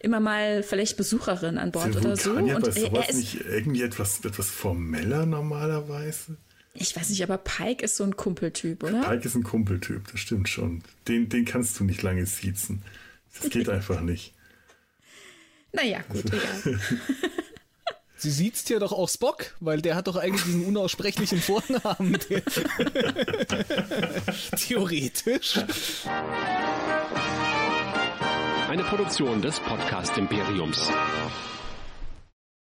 immer 0.00 0.20
mal 0.20 0.62
vielleicht 0.62 0.96
Besucherin 0.96 1.58
an 1.58 1.72
Bord 1.72 1.96
oder 1.96 2.16
so. 2.16 2.32
und 2.32 2.48
er, 2.48 2.92
er 2.92 3.08
ist 3.08 3.16
nicht 3.16 3.40
irgendwie 3.40 3.82
etwas, 3.82 4.24
etwas 4.24 4.50
formeller 4.50 5.26
normalerweise? 5.26 6.36
Ich 6.74 6.94
weiß 6.94 7.08
nicht, 7.08 7.22
aber 7.22 7.38
Pike 7.38 7.84
ist 7.84 7.96
so 7.96 8.04
ein 8.04 8.16
Kumpeltyp, 8.16 8.82
oder? 8.82 9.00
Pike 9.02 9.26
ist 9.26 9.34
ein 9.34 9.42
Kumpeltyp, 9.42 10.10
das 10.12 10.20
stimmt 10.20 10.48
schon. 10.48 10.82
Den, 11.08 11.28
den 11.28 11.44
kannst 11.44 11.80
du 11.80 11.84
nicht 11.84 12.02
lange 12.02 12.26
siezen. 12.26 12.82
Das 13.40 13.50
geht 13.50 13.68
einfach 13.70 14.00
nicht. 14.00 14.34
Naja, 15.72 16.00
gut, 16.08 16.24
egal. 16.32 16.80
Sie 18.18 18.30
sieht's 18.30 18.66
ja 18.68 18.78
doch 18.78 18.92
auch 18.92 19.08
Spock, 19.08 19.54
weil 19.60 19.82
der 19.82 19.94
hat 19.94 20.06
doch 20.06 20.16
eigentlich 20.16 20.44
diesen 20.44 20.64
unaussprechlichen 20.64 21.38
Vornamen. 21.40 22.18
Theoretisch. 24.56 25.60
Eine 28.68 28.84
Produktion 28.84 29.42
des 29.42 29.60
Podcast 29.60 30.16
Imperiums. 30.16 30.90